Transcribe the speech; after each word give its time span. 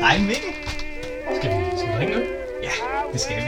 Hej 0.00 0.18
Mikkel. 0.18 0.52
Skal 1.36 1.50
vi, 1.50 1.64
skal 1.76 1.88
vi 1.88 1.94
drikke 1.96 2.14
nu? 2.14 2.20
Ja, 2.62 2.70
det 3.12 3.20
skal 3.20 3.36
vi. 3.36 3.42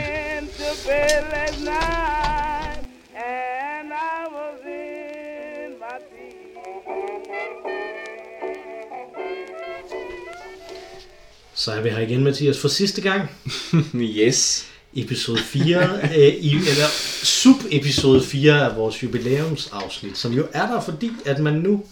Så 11.55 11.71
er 11.71 11.81
vi 11.81 11.89
her 11.89 11.99
igen, 11.99 12.23
Mathias, 12.23 12.59
for 12.59 12.67
sidste 12.67 13.01
gang. 13.01 13.29
yes. 14.19 14.65
Episode 14.95 15.39
4, 15.39 15.99
øh, 16.03 16.17
i, 16.19 16.55
eller 16.55 16.87
sub-episode 17.23 18.23
4 18.23 18.69
af 18.69 18.75
vores 18.75 19.03
jubilæumsafsnit, 19.03 20.17
som 20.17 20.33
jo 20.33 20.47
er 20.53 20.67
der, 20.67 20.81
fordi 20.81 21.11
at 21.25 21.39
man 21.39 21.53
nu, 21.53 21.83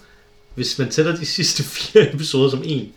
hvis 0.55 0.79
man 0.79 0.89
tæller 0.89 1.15
de 1.15 1.25
sidste 1.25 1.63
fire 1.63 2.13
episoder 2.13 2.49
som 2.49 2.61
en, 2.65 2.93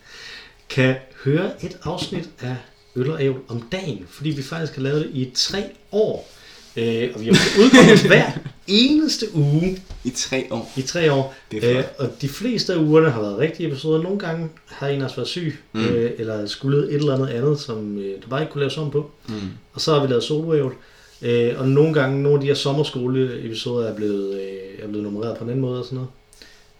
kan 0.69 0.95
høre 1.25 1.51
et 1.65 1.77
afsnit 1.83 2.29
af 2.41 2.55
Øl 2.95 3.11
og 3.11 3.23
Ævl 3.23 3.39
om 3.47 3.61
dagen, 3.71 4.05
fordi 4.09 4.29
vi 4.29 4.43
faktisk 4.43 4.75
har 4.75 4.81
lavet 4.81 5.05
det 5.05 5.09
i 5.13 5.31
tre 5.35 5.63
år. 5.91 6.29
Øh, 6.77 7.09
og 7.15 7.21
vi 7.21 7.25
har 7.25 7.63
udkommet 7.63 7.99
hver 8.11 8.31
eneste 8.67 9.25
uge 9.35 9.81
I 10.03 10.09
tre 10.09 10.47
år. 10.51 10.71
i 10.77 10.81
tre 10.81 11.11
år. 11.11 11.35
Øh, 11.53 11.83
og 11.99 12.21
de 12.21 12.29
fleste 12.29 12.73
af 12.73 12.77
ugerne 12.77 13.09
har 13.09 13.21
været 13.21 13.37
rigtige 13.37 13.67
episoder. 13.67 14.03
Nogle 14.03 14.19
gange 14.19 14.49
har 14.65 14.87
en 14.87 15.01
af 15.01 15.05
os 15.05 15.17
været 15.17 15.27
syg, 15.27 15.57
mm. 15.73 15.85
øh, 15.85 16.11
eller 16.17 16.45
skulle 16.45 16.87
et 16.87 16.95
eller 16.95 17.13
andet 17.13 17.27
andet, 17.27 17.59
som 17.59 17.97
øh, 17.97 18.21
der 18.21 18.27
bare 18.29 18.41
ikke 18.41 18.51
kunne 18.51 18.61
laves 18.61 18.77
om 18.77 18.91
på. 18.91 19.11
Mm. 19.27 19.33
Og 19.73 19.81
så 19.81 19.93
har 19.93 20.01
vi 20.01 20.07
lavet 20.07 20.23
soloævl. 20.23 20.73
Øh, 21.21 21.59
og 21.59 21.67
nogle 21.67 21.93
gange, 21.93 22.23
nogle 22.23 22.37
af 22.37 22.41
de 22.41 22.47
her 22.47 22.53
sommerskole-episoder 22.55 23.87
er 23.87 23.95
blevet, 23.95 24.33
øh, 24.41 24.83
er 24.83 24.87
blevet 24.87 25.03
nummereret 25.03 25.37
på 25.37 25.43
en 25.43 25.49
anden 25.49 25.61
måde 25.61 25.79
og 25.79 25.85
sådan 25.85 25.95
noget. 25.95 26.09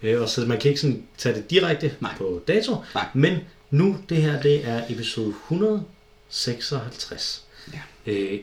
Øh, 0.03 0.21
og 0.21 0.29
så 0.29 0.41
man 0.41 0.59
kan 0.59 0.69
ikke 0.69 0.81
sådan 0.81 1.03
tage 1.17 1.35
det 1.35 1.49
direkte 1.49 1.91
Nej. 1.99 2.11
på 2.17 2.41
dato. 2.47 2.75
Nej. 2.95 3.05
Men 3.13 3.37
nu, 3.75 3.97
det 4.09 4.17
her, 4.17 4.41
det 4.41 4.67
er 4.67 4.83
episode 4.89 5.27
156. 5.27 7.43
Ja. 7.73 7.79
Øh, 8.11 8.39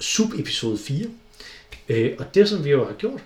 sub-episode 0.00 0.78
4. 0.78 1.06
Øh, 1.88 2.12
og 2.18 2.34
det, 2.34 2.48
som 2.48 2.64
vi 2.64 2.70
jo 2.70 2.86
har 2.86 2.92
gjort, 2.92 3.20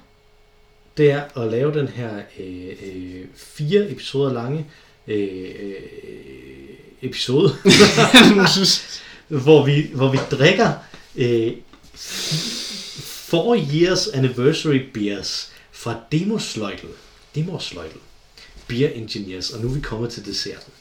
det 0.97 1.11
er 1.11 1.43
at 1.43 1.51
lave 1.51 1.75
den 1.75 1.89
her 1.89 2.23
øh, 2.39 2.77
øh, 2.83 3.25
fire 3.35 3.91
episoder 3.91 4.33
lange 4.33 4.67
øh, 5.07 5.51
øh, 5.61 5.75
episode, 7.03 7.55
hvor 9.45 9.67
vi, 9.67 9.91
hvor 9.95 10.13
vi 10.13 10.19
drikker 10.31 10.73
øh, 11.17 11.53
four 13.31 13.57
years 13.75 14.09
anniversary 14.09 14.81
beers 14.95 15.53
fra 15.73 16.01
Demosløjtel. 16.13 16.89
Demosløjtel. 17.35 18.01
Beer 18.69 18.89
Engineers. 18.89 19.51
Og 19.51 19.61
nu 19.61 19.69
er 19.69 19.75
vi 19.75 19.81
kommet 19.81 20.11
til 20.11 20.27
desserten. 20.27 20.73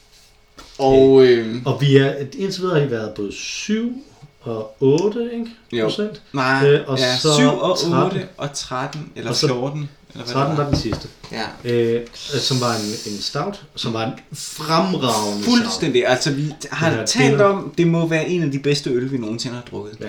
Og 0.80 1.24
øh, 1.26 1.56
Og 1.64 1.80
vi 1.80 1.96
er, 1.96 2.14
indtil 2.38 2.62
videre 2.62 2.78
har 2.78 2.84
vi 2.86 2.90
været 2.90 3.14
både 3.14 3.32
7 3.32 4.04
og 4.40 4.76
8 4.80 5.30
ikke? 5.32 5.46
Jo. 5.72 5.84
procent. 5.84 6.22
nej, 6.32 6.68
Øh, 6.68 6.80
og 6.88 6.98
ja, 6.98 7.16
så 7.16 7.34
7 7.34 7.44
og 7.46 7.70
8 7.70 7.84
13. 7.90 8.22
og 8.36 8.52
13, 8.54 9.12
eller 9.16 9.30
Og 9.30 9.36
så 9.36 9.46
14. 9.46 9.88
Eller 10.12 10.24
hvad 10.24 10.34
13 10.34 10.56
det 10.56 10.64
var 10.64 10.70
den 10.70 10.78
sidste. 10.80 11.08
Ja. 11.32 11.70
Øh, 11.72 12.06
som 12.40 12.60
var 12.60 12.74
en, 12.74 13.12
en 13.12 13.20
stout, 13.20 13.62
som 13.76 13.92
var 13.92 14.04
en 14.06 14.12
fremragende 14.32 15.42
stout. 15.42 15.58
Fuldstændig. 15.58 16.06
Altså, 16.06 16.32
vi 16.32 16.52
har 16.70 17.04
talt 17.06 17.30
dinner. 17.30 17.44
om, 17.44 17.74
det 17.78 17.86
må 17.86 18.06
være 18.06 18.28
en 18.28 18.42
af 18.42 18.50
de 18.50 18.58
bedste 18.58 18.90
øl, 18.90 19.12
vi 19.12 19.16
nogensinde 19.16 19.54
har 19.54 19.62
drukket. 19.70 19.96
Ja. 20.00 20.08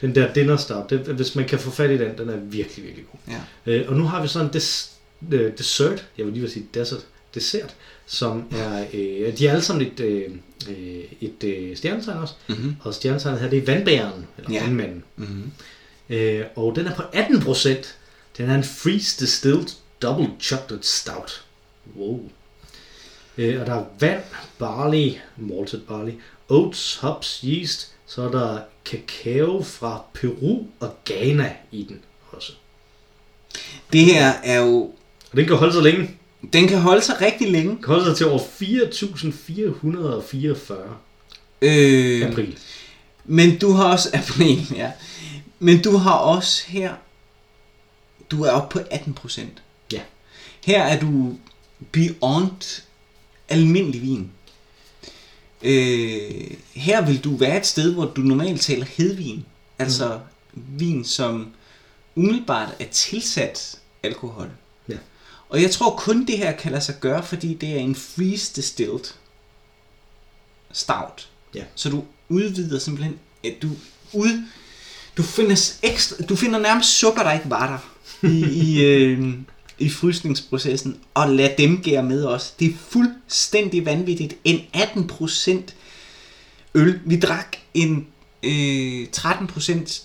Den 0.00 0.14
der 0.14 0.32
dinner 0.32 0.56
stout, 0.56 0.90
det, 0.90 0.98
hvis 0.98 1.34
man 1.34 1.44
kan 1.48 1.58
få 1.58 1.70
fat 1.70 1.90
i 1.90 1.98
den, 1.98 2.18
den 2.18 2.28
er 2.28 2.36
virkelig, 2.36 2.84
virkelig 2.84 3.06
god. 3.12 3.34
Ja. 3.66 3.72
Øh, 3.72 3.88
og 3.88 3.96
nu 3.96 4.04
har 4.04 4.22
vi 4.22 4.28
sådan 4.28 4.46
en 4.46 4.52
des, 4.52 4.90
øh, 5.32 5.52
dessert, 5.58 6.06
jeg 6.18 6.26
vil 6.26 6.32
lige 6.32 6.42
vil 6.42 6.50
sige 6.50 6.66
desert, 6.74 7.00
dessert, 7.34 7.74
som 8.12 8.44
er, 8.52 8.86
øh, 8.92 9.38
de 9.38 9.46
er 9.46 9.50
alle 9.52 9.62
sammen 9.62 9.86
et, 9.86 10.00
øh, 10.00 10.30
øh, 10.68 11.04
et 11.20 11.44
øh, 11.44 11.76
stjernetegn 11.76 12.18
også, 12.18 12.34
Mhm. 12.48 12.76
og 12.80 12.94
stjernetegnet 12.94 13.40
her, 13.40 13.50
det 13.50 13.58
er 13.58 13.66
vandbæren, 13.74 14.26
eller 14.38 14.50
Ja. 14.52 14.62
vandmanden. 14.64 15.04
Mhm. 15.16 15.52
Øh, 16.08 16.44
og 16.56 16.76
den 16.76 16.86
er 16.86 16.94
på 16.94 17.02
18 17.12 17.40
procent. 17.40 17.96
Den 18.38 18.50
er 18.50 18.54
en 18.54 18.64
freeze 18.64 19.20
distilled 19.24 19.66
double 20.02 20.30
chocolate 20.40 20.86
stout. 20.88 21.44
Wow. 21.96 22.20
Øh, 23.38 23.60
og 23.60 23.66
der 23.66 23.74
er 23.74 23.84
vand, 24.00 24.22
barley, 24.58 25.12
malted 25.36 25.80
barley, 25.80 26.12
oats, 26.48 26.96
hops, 26.96 27.40
yeast, 27.44 27.92
så 28.06 28.22
er 28.22 28.30
der 28.30 28.58
kakao 28.84 29.62
fra 29.62 30.04
Peru 30.14 30.62
og 30.80 30.96
Ghana 31.04 31.52
i 31.72 31.82
den 31.88 32.00
også. 32.30 32.52
Det 33.92 34.04
her 34.04 34.32
er 34.44 34.60
jo... 34.60 34.92
Og 35.30 35.36
den 35.36 35.46
kan 35.46 35.56
holde 35.56 35.72
sig 35.72 35.82
længe. 35.82 36.10
Den 36.52 36.68
kan 36.68 36.80
holde 36.80 37.02
sig 37.02 37.20
rigtig 37.20 37.50
længe. 37.50 37.78
Den 37.86 38.04
sig 38.04 38.16
til 38.16 38.26
over 38.26 38.38
4.444 38.38 40.74
Øh, 41.62 42.30
april. 42.30 42.58
Men 43.24 43.58
du 43.58 43.72
har 43.72 43.84
også 43.84 44.10
april, 44.22 44.66
ja. 44.74 44.92
Men 45.58 45.82
du 45.82 45.96
har 45.96 46.14
også 46.14 46.64
her, 46.66 46.94
du 48.30 48.42
er 48.42 48.50
oppe 48.50 48.78
på 48.78 48.84
18 48.90 49.14
procent. 49.14 49.62
Ja. 49.92 50.00
Her 50.64 50.82
er 50.82 51.00
du 51.00 51.36
beyond 51.92 52.82
almindelig 53.48 54.02
vin. 54.02 54.30
Øh, 55.62 56.50
her 56.74 57.06
vil 57.06 57.24
du 57.24 57.36
være 57.36 57.56
et 57.56 57.66
sted, 57.66 57.94
hvor 57.94 58.04
du 58.04 58.20
normalt 58.20 58.60
taler 58.60 58.86
hedvin. 58.96 59.44
Altså 59.78 60.20
mm. 60.54 60.62
vin, 60.78 61.04
som 61.04 61.52
umiddelbart 62.14 62.74
er 62.78 62.86
tilsat 62.90 63.78
alkohol. 64.02 64.50
Og 65.50 65.62
jeg 65.62 65.70
tror 65.70 65.96
kun 65.96 66.26
det 66.26 66.38
her 66.38 66.52
kan 66.52 66.72
lade 66.72 66.84
sig 66.84 66.94
gøre, 67.00 67.22
fordi 67.22 67.54
det 67.54 67.68
er 67.68 67.76
en 67.78 67.94
freeze 67.94 68.52
distilled 68.56 69.04
stout. 70.72 71.28
Ja. 71.54 71.64
Så 71.74 71.90
du 71.90 72.04
udvider 72.28 72.78
simpelthen, 72.78 73.18
at 73.44 73.54
du 73.62 73.68
ud, 74.12 74.44
du 75.16 75.22
finder, 75.22 75.72
ekstra, 75.82 76.24
du 76.24 76.36
finder 76.36 76.58
nærmest 76.58 76.98
sukker, 76.98 77.22
der 77.22 77.32
ikke 77.32 77.50
var 77.50 77.66
der 77.66 77.78
i, 78.28 78.44
i, 78.44 78.82
øh, 78.86 79.34
i 79.78 79.90
frysningsprocessen, 79.90 80.96
og 81.14 81.28
lad 81.28 81.56
dem 81.58 81.82
gære 81.82 82.02
med 82.02 82.24
os. 82.24 82.50
Det 82.50 82.68
er 82.70 82.76
fuldstændig 82.88 83.86
vanvittigt. 83.86 84.36
En 84.44 84.60
18% 84.76 85.50
øl. 86.74 87.00
Vi 87.04 87.20
drak 87.20 87.56
en 87.74 88.06
øh, 88.42 89.06
13% 89.16 90.02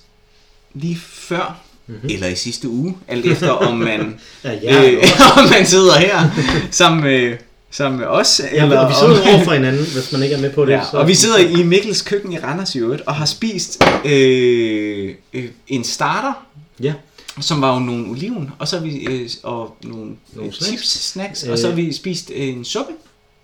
lige 0.74 0.98
før, 0.98 1.66
mm-hmm. 1.88 2.10
eller 2.10 2.28
i 2.28 2.36
sidste 2.36 2.70
uge, 2.70 2.98
alt 3.08 3.26
efter 3.26 3.50
om 3.50 3.78
man, 3.78 4.20
Ja, 4.44 4.54
ja. 4.54 4.92
øh, 4.92 5.04
om 5.38 5.50
man 5.50 5.66
sidder 5.66 5.94
her 6.00 6.30
sammen 6.72 7.04
med, 7.04 7.38
sammen 7.72 8.00
med 8.00 8.08
os. 8.08 8.42
ja 8.54 8.64
eller 8.64 8.80
og 8.80 8.90
vi 8.90 8.94
om- 8.94 9.16
sidder 9.16 9.34
over 9.36 9.44
for 9.44 9.52
hinanden, 9.54 9.86
hvis 9.94 10.12
man 10.12 10.24
ikke 10.24 10.36
er 10.36 10.42
med 10.42 10.52
på 10.52 10.66
det. 10.66 10.72
Ja, 10.72 10.82
og 10.94 11.08
vi 11.08 11.14
sidder 11.14 11.38
i 11.38 11.64
Mikkels 11.64 12.02
køkken 12.02 12.32
i 12.32 12.40
Randers 12.40 12.76
i 12.76 12.80
øvrigt, 12.80 13.02
og 13.02 13.16
har 13.16 13.26
spist 13.26 13.84
øh, 14.06 15.14
øh, 15.34 15.46
en 15.68 15.84
starter, 15.84 16.34
Ja, 16.80 16.94
som 17.42 17.62
var 17.62 17.74
jo 17.74 17.80
nogle 17.80 18.10
oliven, 18.10 18.50
og 18.60 18.68
så 18.68 18.78
har 18.78 18.84
vi 18.86 19.06
øh, 19.06 19.30
og 19.44 19.78
nogle, 19.84 19.98
Nogle 20.00 20.18
nogle 20.36 20.54
snacks. 20.54 20.68
chips, 20.68 20.90
snacks, 20.90 21.44
og 21.44 21.58
så 21.58 21.68
har 21.68 21.76
vi 21.76 21.94
spist 21.94 22.32
øh, 22.36 22.48
en 22.48 22.66
suppe 22.66 22.92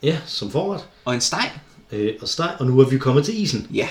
ja 0.04 0.18
som 0.26 0.52
forret. 0.52 0.82
og 1.06 1.14
en 1.16 1.22
steg. 1.22 1.50
Øh, 1.92 2.10
og 2.22 2.28
steg, 2.28 2.50
og 2.60 2.66
nu 2.66 2.80
er 2.80 2.86
vi 2.90 2.98
kommet 2.98 3.26
til 3.26 3.42
isen. 3.42 3.68
Ja, 3.74 3.88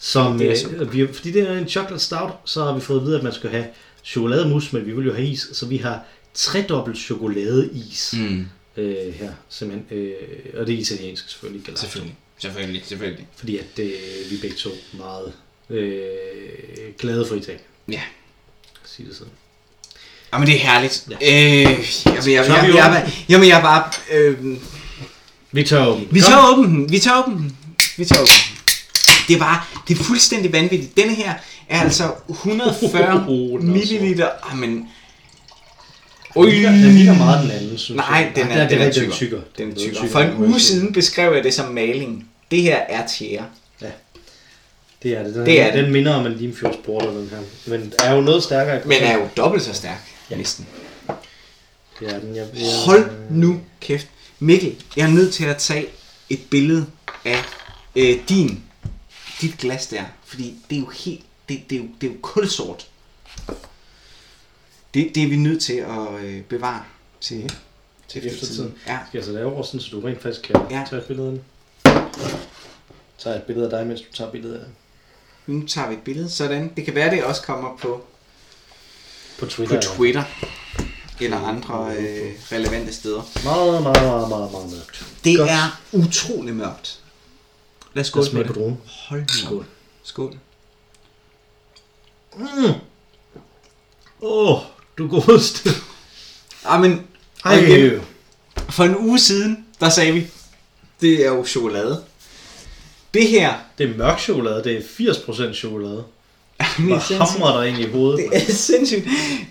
Som, 0.00 0.38
Det 0.38 0.50
er 0.50 0.68
øh, 0.78 0.92
vi, 0.92 1.06
fordi 1.12 1.30
det 1.32 1.50
er 1.50 1.58
en 1.58 1.68
chocolate 1.68 1.98
stout, 2.04 2.30
så 2.44 2.64
har 2.64 2.74
vi 2.74 2.80
fået 2.80 3.00
at 3.00 3.06
vide, 3.06 3.16
at 3.16 3.22
man 3.22 3.32
skal 3.32 3.50
have 3.50 3.64
chokolademus, 4.04 4.72
men 4.72 4.86
vi 4.86 4.92
vil 4.92 5.06
jo 5.06 5.14
have 5.14 5.26
is, 5.26 5.48
så 5.52 5.66
vi 5.66 5.76
har 5.76 6.00
tredobbelt 6.34 6.98
chokoladeis 6.98 8.14
mm. 8.18 8.46
øh, 8.76 9.14
her, 9.14 9.32
simpelthen. 9.48 9.98
Øh, 9.98 10.12
og 10.54 10.66
det 10.66 10.74
er 10.74 10.78
italiensk 10.78 11.30
selvfølgelig, 11.30 11.64
gelato. 11.64 11.80
selvfølgelig. 11.80 12.16
Selvfølgelig, 12.38 12.82
selvfølgelig. 12.86 13.26
Fordi 13.36 13.58
at 13.58 13.78
øh, 13.78 13.90
vi 14.30 14.36
er 14.36 14.40
begge 14.40 14.56
to 14.56 14.70
meget 14.92 15.32
øh, 15.70 16.00
glade 16.98 17.26
for 17.26 17.34
Italien. 17.34 17.60
Ja. 17.88 18.00
Sige 18.84 19.08
det 19.08 19.16
sådan. 19.16 19.32
Jamen 20.32 20.46
det 20.48 20.54
er 20.54 20.58
herligt. 20.58 21.08
Ja. 21.10 21.16
Øh, 21.16 21.62
jamen, 22.06 22.30
jeg, 22.32 22.46
er 22.46 22.64
jeg, 22.64 22.74
jeg, 22.74 23.12
jamen 23.28 23.48
jeg 23.48 23.58
er 23.58 23.62
bare... 23.62 23.90
Øh, 24.12 24.56
Vi 25.52 25.64
tør 25.64 25.86
åben. 25.86 26.08
Vi 26.10 26.20
tager 26.20 26.52
åben. 26.52 26.92
Vi 26.92 26.98
tager 26.98 27.22
åben. 27.22 27.56
Vi 27.96 28.04
tager 28.04 28.22
åben. 28.22 28.34
Det 29.28 29.34
er 29.34 29.38
bare, 29.38 29.62
det 29.88 29.98
er 29.98 30.04
fuldstændig 30.04 30.52
vanvittigt. 30.52 30.96
Denne 30.96 31.14
her 31.14 31.34
er 31.70 31.80
altså 31.80 32.12
140 32.28 33.24
Oh, 33.28 33.60
den 33.60 33.68
er 33.68 33.72
milliliter. 33.72 34.28
Jamen, 34.50 34.70
Den 34.70 34.86
Ui. 36.36 36.50
ligner, 36.50 36.70
den 36.70 36.94
ligner 36.94 37.18
meget 37.18 37.42
den 37.42 37.50
anden, 37.50 37.78
synes 37.78 37.96
nej, 37.96 38.06
jeg. 38.18 38.32
den 38.36 38.46
Nej, 38.46 38.56
er, 38.58 38.68
den 38.68 38.78
er 38.78 38.84
rigtig 38.84 39.02
tykkere. 39.02 39.16
tykkere. 39.16 39.40
Den 39.58 39.70
er 39.70 39.74
tykkere. 39.76 40.08
For 40.08 40.20
en 40.20 40.36
uge 40.36 40.60
siden 40.60 40.92
beskrev 40.92 41.32
jeg 41.34 41.44
det 41.44 41.54
som 41.54 41.72
maling. 41.74 42.28
Det 42.50 42.62
her 42.62 42.76
er 42.76 43.06
tjære. 43.06 43.44
Det 45.02 45.16
er 45.18 45.22
det. 45.22 45.34
Den, 45.34 45.46
Det 45.46 45.60
er 45.60 45.72
det. 45.72 45.84
den 45.84 45.92
minder 45.92 46.14
om 46.14 46.26
en 46.26 46.32
Limfjords 46.32 46.76
Porter, 46.84 47.10
den 47.10 47.28
her. 47.30 47.38
Men 47.66 47.92
er 48.04 48.14
jo 48.14 48.20
noget 48.20 48.42
stærkere. 48.42 48.76
i 48.84 48.88
Men 48.88 48.96
er 49.02 49.14
jo 49.14 49.28
dobbelt 49.36 49.62
så 49.64 49.74
stærk. 49.74 50.10
Ja. 50.30 50.36
Næsten. 50.36 50.66
Det 52.00 52.14
er 52.14 52.18
den. 52.20 52.36
Jeg, 52.36 52.46
jeg, 52.54 52.66
Hold 52.86 53.10
nu 53.30 53.60
kæft. 53.80 54.06
Mikkel, 54.38 54.74
jeg 54.96 55.06
er 55.06 55.10
nødt 55.10 55.34
til 55.34 55.44
at 55.44 55.56
tage 55.56 55.86
et 56.30 56.40
billede 56.50 56.86
af 57.24 57.42
øh, 57.96 58.16
din, 58.28 58.62
dit 59.40 59.58
glas 59.58 59.86
der. 59.86 60.02
Fordi 60.24 60.54
det 60.70 60.76
er 60.76 60.80
jo 60.80 60.90
helt, 61.04 61.20
det, 61.50 61.70
det, 61.70 61.76
er, 61.76 61.80
jo, 61.82 61.88
det 62.00 62.06
er 62.08 62.12
jo 62.12 62.18
kulsort. 62.22 62.86
Det, 64.94 65.10
det 65.14 65.22
er 65.22 65.28
vi 65.28 65.36
nødt 65.36 65.62
til 65.62 65.72
at 65.72 66.24
øh, 66.24 66.42
bevare 66.42 66.82
til, 67.20 67.52
til 68.08 68.26
eftertiden. 68.26 68.74
Ja. 68.86 68.98
Skal 69.08 69.18
jeg 69.18 69.24
så 69.24 69.32
lave 69.32 69.52
over 69.52 69.62
sådan, 69.62 69.80
så 69.80 69.88
du 69.92 70.00
rent 70.00 70.22
faktisk 70.22 70.42
kan 70.42 70.56
Ja. 70.70 70.84
tage 70.90 71.02
billederne? 71.02 71.40
Tager 73.18 73.36
et 73.36 73.42
billede 73.42 73.64
af 73.64 73.70
dig, 73.70 73.86
mens 73.86 74.00
du 74.00 74.12
tager 74.12 74.30
billedet 74.30 74.56
af 74.58 74.64
Nu 75.46 75.66
tager 75.66 75.88
vi 75.88 75.94
et 75.94 76.02
billede. 76.02 76.30
Sådan. 76.30 76.72
Det 76.76 76.84
kan 76.84 76.94
være, 76.94 77.10
det 77.10 77.24
også 77.24 77.42
kommer 77.42 77.76
på, 77.76 78.04
på 79.38 79.44
på 79.44 79.46
Twitter. 79.46 79.80
Twitter. 79.80 80.22
Eller 81.20 81.36
andre 81.38 81.96
øh, 81.96 82.32
relevante 82.52 82.92
steder. 82.92 83.22
Meget, 83.44 83.82
meget, 83.82 84.02
meget, 84.02 84.28
meget, 84.28 84.50
meget 84.52 84.70
mørkt. 84.72 85.06
Det 85.24 85.38
Godt. 85.38 85.50
er 85.50 85.80
utrolig 85.92 86.54
mørkt. 86.54 87.00
Lad 87.94 88.00
os 88.00 88.06
Skål 88.06 88.24
skåle 88.24 88.38
med 88.38 88.46
på 88.46 88.52
dronen. 88.60 88.80
Hold 89.08 89.20
nu. 89.20 89.26
Skål. 89.28 89.66
Skål. 90.02 90.38
Åh, 92.38 92.70
oh, 94.20 94.58
du 94.98 95.08
godeste. 95.08 95.70
Ah, 96.64 96.80
men 96.80 97.06
Ej, 97.44 97.56
og 97.56 97.62
igen, 97.62 98.00
for 98.70 98.84
en 98.84 98.96
uge 98.96 99.18
siden, 99.18 99.64
der 99.80 99.88
sagde 99.88 100.12
vi, 100.12 100.26
det 101.00 101.26
er 101.26 101.28
jo 101.28 101.44
chokolade. 101.46 102.02
Det 103.14 103.28
her, 103.28 103.54
det 103.78 103.90
er 103.90 103.96
mørk 103.96 104.20
chokolade. 104.20 104.64
Det 104.64 104.76
er 104.76 104.80
80% 105.12 105.54
chokolade. 105.54 106.04
det 106.58 106.66
Hvor 106.78 106.96
er 106.96 107.24
hamrer 107.24 107.56
der 107.56 107.62
ind 107.62 107.78
i 107.78 107.90
hovedet. 107.90 108.30
Det 108.32 108.48
er 108.48 108.52
sindssygt. 108.52 109.04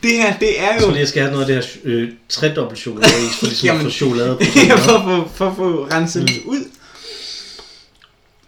Det 0.03 0.11
her, 0.11 0.37
det 0.37 0.59
er 0.59 0.63
Jeg 0.63 0.75
jo... 0.75 0.81
tror 0.81 0.89
lige, 0.91 0.99
jeg 0.99 1.07
skal 1.07 1.21
have 1.21 1.31
noget 1.33 1.49
af 1.49 1.55
det 1.55 1.65
her 1.65 1.81
øh, 1.83 2.09
tredobbelt 2.29 2.79
chokolade 2.79 3.11
for 3.39 3.45
ligesom 3.45 3.65
Jamen. 3.67 3.79
at 3.85 3.85
få 3.91 3.97
chokolade 3.97 4.35
på. 4.35 4.43
Ja, 4.67 4.75
for, 4.75 4.91
at 4.97 5.03
få- 5.03 5.29
for 5.35 5.49
at 5.49 5.55
få 5.55 5.87
renset 5.91 6.27
det 6.27 6.41
ud. 6.45 6.65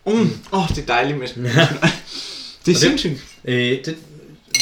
Åh, 0.05 0.19
mm. 0.19 0.29
oh, 0.51 0.67
det 0.69 0.77
er 0.77 0.85
dejligt 0.85 1.19
med 1.19 1.27
det 2.65 2.75
er 2.75 2.79
sindssygt. 2.79 3.23
Øh, 3.45 3.55
det, 3.85 3.97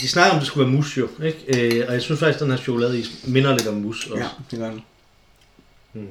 de 0.01 0.07
snakker 0.07 0.31
om, 0.31 0.37
at 0.37 0.41
det 0.41 0.47
skulle 0.47 0.65
være 0.67 0.75
mus 0.75 0.97
jo, 0.97 1.09
ikke? 1.23 1.77
Øh, 1.77 1.85
og 1.87 1.93
jeg 1.93 2.01
synes 2.01 2.19
faktisk, 2.19 2.35
at 2.35 2.41
den 2.41 2.51
her 2.51 2.57
chokoladeis 2.57 3.09
minder 3.23 3.51
lidt 3.51 3.67
om 3.67 3.73
mus 3.75 4.07
også. 4.07 4.23
Ja, 4.23 4.29
det 4.51 4.59
gør 4.59 4.69
den. 4.69 4.81
Mm. 5.93 6.07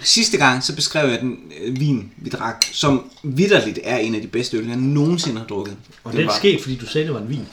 Sidste 0.00 0.36
gang, 0.36 0.64
så 0.64 0.74
beskrev 0.74 1.10
jeg 1.10 1.20
den 1.20 1.52
øh, 1.60 1.80
vin, 1.80 2.12
vi 2.16 2.30
drak, 2.30 2.64
som 2.72 3.10
vidderligt 3.22 3.78
er 3.84 3.96
en 3.96 4.14
af 4.14 4.20
de 4.20 4.28
bedste 4.28 4.56
øl, 4.56 4.66
jeg 4.66 4.76
nogensinde 4.76 5.38
har 5.38 5.46
drukket. 5.46 5.76
Og 6.04 6.12
det 6.12 6.24
er 6.24 6.32
sket, 6.38 6.62
fordi 6.62 6.76
du 6.76 6.86
sagde, 6.86 7.06
det 7.06 7.14
var 7.14 7.20
en 7.20 7.28
vin. 7.28 7.46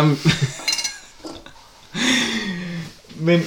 Um, 0.00 0.18
men 3.28 3.40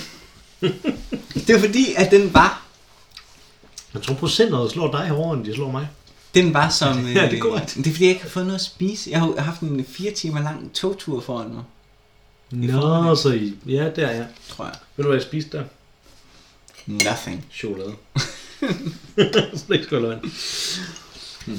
det 1.47 1.49
er 1.49 1.59
fordi, 1.59 1.93
at 1.97 2.11
den 2.11 2.33
var, 2.33 2.65
Jeg 3.93 4.01
tror, 4.01 4.13
procenterne 4.13 4.69
slår 4.69 4.91
dig 4.91 5.09
hårdere, 5.09 5.37
end 5.37 5.45
de 5.45 5.53
slår 5.55 5.71
mig. 5.71 5.87
Den 6.33 6.53
var 6.53 6.69
som... 6.69 7.07
Ja, 7.07 7.09
det 7.09 7.17
er 7.17 7.31
øh, 7.31 7.39
korrekt. 7.39 7.75
Det 7.75 7.87
er 7.87 7.91
fordi, 7.91 8.03
jeg 8.03 8.09
ikke 8.09 8.21
har 8.21 8.29
fået 8.29 8.45
noget 8.45 8.59
at 8.59 8.65
spise. 8.65 9.09
Jeg 9.09 9.19
har 9.19 9.33
jeg 9.35 9.43
haft 9.43 9.61
en 9.61 9.85
fire 9.85 10.11
timer 10.11 10.41
lang 10.41 10.73
togtur 10.73 11.21
foran 11.21 11.53
mig, 11.53 11.63
Nå, 12.51 13.15
så 13.15 13.29
I... 13.29 13.53
Ja, 13.65 13.89
der 13.95 14.11
ja. 14.11 14.25
tror 14.49 14.65
jeg. 14.65 14.75
Ved 14.95 15.03
du, 15.03 15.09
hvad 15.09 15.19
jeg 15.19 15.27
spiste 15.27 15.57
der? 15.57 15.63
Nothing. 16.85 17.45
Chokolade. 17.53 17.93
Slet 19.59 19.75
ikke 19.75 19.83
skal 19.83 20.01
løgn. 20.01 20.19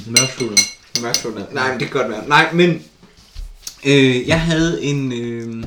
Mørk 0.06 0.28
chokolade. 0.28 0.62
Mørk 1.02 1.14
chokolade. 1.14 1.55
Nej, 1.55 1.70
men 1.70 1.81
det 1.81 1.88
kan 1.90 2.00
godt 2.00 2.11
være. 2.11 2.28
Nej, 2.28 2.52
men 2.52 2.82
øh, 3.87 4.28
jeg 4.28 4.40
havde 4.40 4.82
en 4.82 5.12
øh, 5.12 5.64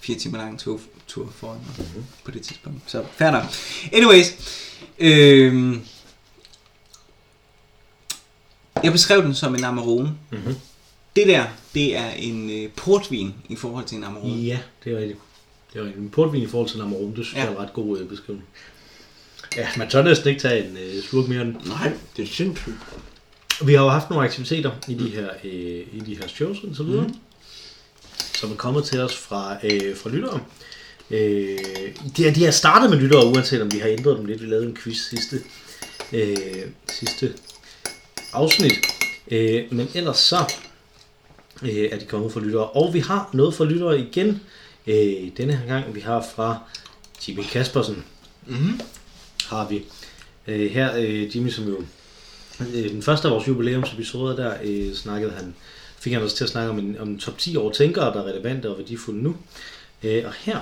fire 0.00 0.18
timer 0.18 0.38
lang 0.38 0.58
tog, 0.58 0.80
tur 1.06 1.32
foran 1.36 1.58
mig 1.66 1.86
mm-hmm. 1.86 2.04
på 2.24 2.30
det 2.30 2.42
tidspunkt. 2.42 2.78
Så 2.86 3.04
fair 3.16 3.30
nok. 3.30 3.44
Anyways. 3.92 4.32
Øh, 4.98 5.76
jeg 8.84 8.92
beskrev 8.92 9.22
den 9.22 9.34
som 9.34 9.54
en 9.54 9.64
Amarone. 9.64 10.10
Mhm. 10.32 10.54
Det 11.16 11.26
der, 11.26 11.44
det 11.74 11.96
er 11.96 12.10
en 12.10 12.50
øh, 12.50 12.70
portvin 12.76 13.34
i 13.48 13.56
forhold 13.56 13.84
til 13.84 13.96
en 13.96 14.04
Amarone. 14.04 14.42
Ja, 14.42 14.58
det 14.84 14.92
er 14.92 14.98
rigtigt. 14.98 15.18
Det 15.72 15.80
er 15.80 15.84
rigtigt. 15.84 16.02
En 16.02 16.10
portvin 16.10 16.42
i 16.42 16.46
forhold 16.46 16.68
til 16.68 16.76
en 16.76 16.82
Amarone, 16.82 17.16
det 17.16 17.24
synes 17.26 17.36
Ja. 17.36 17.40
jeg 17.40 17.48
er 17.48 17.56
en 17.56 17.62
ret 17.62 17.72
god 17.72 17.98
øh, 17.98 18.08
beskrivning. 18.08 18.46
Ja, 19.56 19.68
man 19.76 19.90
tør 19.90 20.02
næsten 20.02 20.28
ikke 20.28 20.40
tage 20.40 20.68
en 20.68 20.76
øh, 20.76 21.02
slurk 21.02 21.28
mere 21.28 21.42
end 21.42 21.54
Nej, 21.66 21.92
det 22.16 22.22
er 22.22 22.26
sindssygt. 22.26 22.74
Vi 23.66 23.74
har 23.74 23.82
jo 23.82 23.88
haft 23.88 24.10
nogle 24.10 24.24
aktiviteter 24.24 24.70
i 24.88 24.94
de 24.94 25.08
her, 25.10 25.28
øh, 25.44 25.86
i 25.92 26.02
de 26.06 26.14
her 26.16 26.28
shows 26.28 26.58
og 26.70 26.76
så 26.76 26.82
videre, 26.82 27.06
mm. 27.06 27.14
som 28.34 28.52
er 28.52 28.56
kommet 28.56 28.84
til 28.84 29.00
os 29.00 29.16
fra, 29.16 29.56
øh, 29.64 29.96
fra 29.96 30.10
lyttere. 30.10 30.40
Øh, 31.10 31.58
de, 32.16 32.34
de 32.34 32.44
har 32.44 32.50
startet 32.50 32.90
med 32.90 32.98
lyttere, 32.98 33.26
uanset 33.26 33.62
om 33.62 33.72
vi 33.72 33.78
har 33.78 33.88
ændret 33.88 34.18
dem 34.18 34.26
lidt. 34.26 34.42
Vi 34.42 34.46
lavede 34.46 34.66
en 34.66 34.76
quiz 34.76 34.98
sidste, 34.98 35.40
øh, 36.12 36.36
sidste 36.92 37.32
afsnit. 38.32 38.72
Øh, 39.30 39.64
men 39.70 39.88
ellers 39.94 40.18
så 40.18 40.52
øh, 41.62 41.88
er 41.92 41.98
de 41.98 42.04
kommet 42.04 42.32
fra 42.32 42.40
lyttere. 42.40 42.66
Og 42.66 42.94
vi 42.94 42.98
har 42.98 43.30
noget 43.32 43.54
fra 43.54 43.64
lyttere 43.64 44.00
igen 44.00 44.40
øh, 44.86 45.30
denne 45.36 45.56
her 45.56 45.66
gang. 45.66 45.94
Vi 45.94 46.00
har 46.00 46.26
fra 46.34 46.58
Jimmy 47.28 47.42
Kaspersen. 47.42 48.04
Mm-hmm. 48.46 48.80
Har 49.46 49.68
vi. 49.68 49.84
Øh, 50.46 50.70
her 50.70 50.96
øh, 50.96 51.36
Jimmy, 51.36 51.50
som 51.50 51.68
jo 51.68 51.82
Øh, 52.60 52.90
den 52.90 53.02
første 53.02 53.28
af 53.28 53.34
vores 53.34 53.48
jubilæumsepisoder, 53.48 54.36
der 54.36 54.54
øh, 54.62 54.94
snakkede 54.94 55.32
han, 55.32 55.54
fik 55.98 56.12
han 56.12 56.22
os 56.22 56.34
til 56.34 56.44
at 56.44 56.50
snakke 56.50 56.70
om 56.70 56.78
en, 56.78 56.96
om 56.98 57.18
top 57.18 57.38
10 57.38 57.56
over 57.56 57.72
tænkere, 57.72 58.04
der 58.04 58.22
er 58.22 58.26
relevante 58.26 58.70
og 58.70 58.78
værdifulde 58.78 59.22
nu. 59.22 59.36
Øh, 60.02 60.24
og 60.26 60.32
her, 60.38 60.58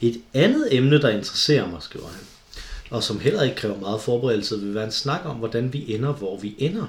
et 0.00 0.20
andet 0.34 0.68
emne, 0.76 1.02
der 1.02 1.08
interesserer 1.08 1.70
mig, 1.70 1.82
skriver 1.82 2.06
han, 2.06 2.20
og 2.90 3.02
som 3.02 3.20
heller 3.20 3.42
ikke 3.42 3.56
kræver 3.56 3.80
meget 3.80 4.00
forberedelse, 4.00 4.60
vil 4.60 4.74
være 4.74 4.84
en 4.84 4.92
snak 4.92 5.20
om, 5.24 5.36
hvordan 5.36 5.72
vi 5.72 5.94
ender, 5.94 6.12
hvor 6.12 6.38
vi 6.38 6.54
ender. 6.58 6.86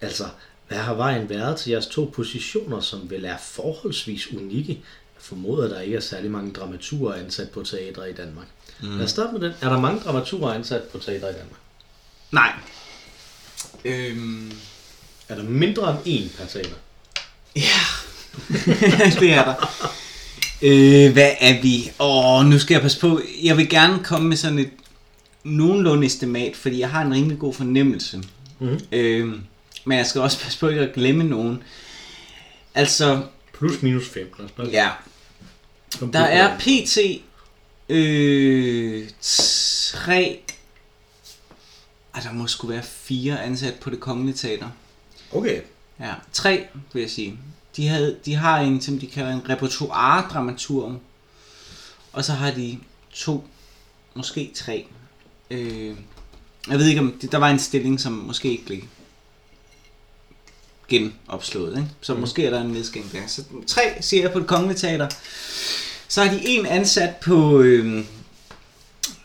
Altså, 0.00 0.24
hvad 0.68 0.78
har 0.78 0.94
vejen 0.94 1.28
været 1.28 1.56
til 1.56 1.70
jeres 1.70 1.86
to 1.86 2.12
positioner, 2.14 2.80
som 2.80 3.10
vel 3.10 3.24
er 3.24 3.36
forholdsvis 3.42 4.32
unikke? 4.32 4.72
Jeg 4.72 5.22
formoder, 5.22 5.68
der 5.68 5.80
ikke 5.80 5.96
er 5.96 6.00
særlig 6.00 6.30
mange 6.30 6.52
dramaturer 6.52 7.14
ansat 7.14 7.50
på 7.50 7.62
teatre 7.62 8.10
i 8.10 8.12
Danmark. 8.12 8.46
Mm. 8.82 8.96
Lad 8.96 9.04
os 9.04 9.10
starte 9.10 9.32
med 9.32 9.40
den. 9.40 9.52
Er 9.60 9.68
der 9.68 9.80
mange 9.80 10.00
dramaturer 10.00 10.54
ansat 10.54 10.82
på 10.82 10.98
teatre 10.98 11.30
i 11.30 11.32
Danmark? 11.32 11.60
Nej. 12.30 12.52
Øhm, 13.84 14.52
Er 15.28 15.34
der 15.34 15.42
mindre 15.42 15.96
end 16.04 16.30
én 16.30 16.36
per 16.38 16.46
teater? 16.46 16.76
Ja, 17.56 17.60
det 19.20 19.32
er 19.32 19.44
der. 19.44 19.54
Øh, 20.62 21.12
hvad 21.12 21.30
er 21.40 21.62
vi? 21.62 21.90
Åh, 22.00 22.46
nu 22.46 22.58
skal 22.58 22.74
jeg 22.74 22.82
passe 22.82 23.00
på. 23.00 23.20
Jeg 23.42 23.56
vil 23.56 23.68
gerne 23.68 24.04
komme 24.04 24.28
med 24.28 24.36
sådan 24.36 24.58
et 24.58 24.70
nogenlunde 25.44 26.06
estimat, 26.06 26.56
fordi 26.56 26.78
jeg 26.80 26.90
har 26.90 27.02
en 27.02 27.14
rimelig 27.14 27.38
god 27.38 27.54
fornemmelse. 27.54 28.22
Mhm. 28.58 28.80
Øh, 28.92 29.32
men 29.86 29.98
jeg 29.98 30.06
skal 30.06 30.20
også 30.20 30.40
passe 30.40 30.58
på 30.58 30.68
ikke 30.68 30.80
at 30.80 30.94
glemme 30.94 31.24
nogen. 31.24 31.62
Altså, 32.74 33.22
Plus 33.52 33.82
minus 33.82 34.08
5. 34.08 34.34
Lad 34.38 34.66
os 34.66 34.72
ja, 34.72 34.90
der 36.12 36.20
er 36.20 36.58
pt. 36.58 36.98
Øh, 37.88 39.10
tre... 39.20 40.40
Ej, 42.14 42.20
der 42.20 42.32
må 42.32 42.46
sgu 42.46 42.66
være 42.66 42.82
fire 42.82 43.42
ansat 43.42 43.74
på 43.74 43.90
det 43.90 44.00
kongelige 44.00 44.36
teater. 44.36 44.68
Okay. 45.32 45.60
Ja, 46.00 46.14
tre 46.32 46.66
vil 46.92 47.00
jeg 47.00 47.10
sige. 47.10 47.38
De, 47.76 47.88
havde, 47.88 48.18
de 48.24 48.34
har 48.34 48.58
en, 48.58 48.80
som 48.80 48.98
de 48.98 49.06
kalder 49.06 49.32
en 49.32 49.48
repertoire-dramaturg. 49.48 51.00
Og 52.12 52.24
så 52.24 52.32
har 52.32 52.50
de 52.50 52.78
to, 53.12 53.46
måske 54.14 54.52
tre. 54.54 54.86
Øh, 55.50 55.96
jeg 56.68 56.78
ved 56.78 56.86
ikke 56.86 57.00
om, 57.00 57.18
det, 57.20 57.32
der 57.32 57.38
var 57.38 57.50
en 57.50 57.58
stilling, 57.58 58.00
som 58.00 58.12
måske 58.12 58.50
ikke 58.50 58.88
genopslået. 60.88 61.76
Ikke? 61.76 61.88
Så 62.00 62.14
mm. 62.14 62.20
måske 62.20 62.44
er 62.44 62.50
der 62.50 62.60
en 62.60 62.70
nedskæring 62.70 63.12
der. 63.12 63.26
Så 63.26 63.42
tre 63.66 63.82
siger 64.00 64.22
jeg 64.22 64.32
på 64.32 64.40
det 64.40 64.46
kongelige 64.46 64.78
teater. 64.78 65.08
Så 66.08 66.24
har 66.24 66.30
de 66.30 66.48
en 66.48 66.66
ansat 66.66 67.16
på, 67.16 67.60
øh, 67.60 68.04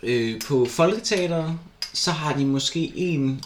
øh, 0.03 0.41
på 0.47 0.65
Folketeateret. 0.65 1.59
Så 1.93 2.11
har 2.11 2.33
de 2.33 2.45
måske 2.45 2.93
en 2.95 3.41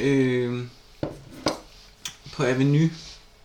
øh, 0.00 0.64
på 2.32 2.44
Avenue. 2.44 2.90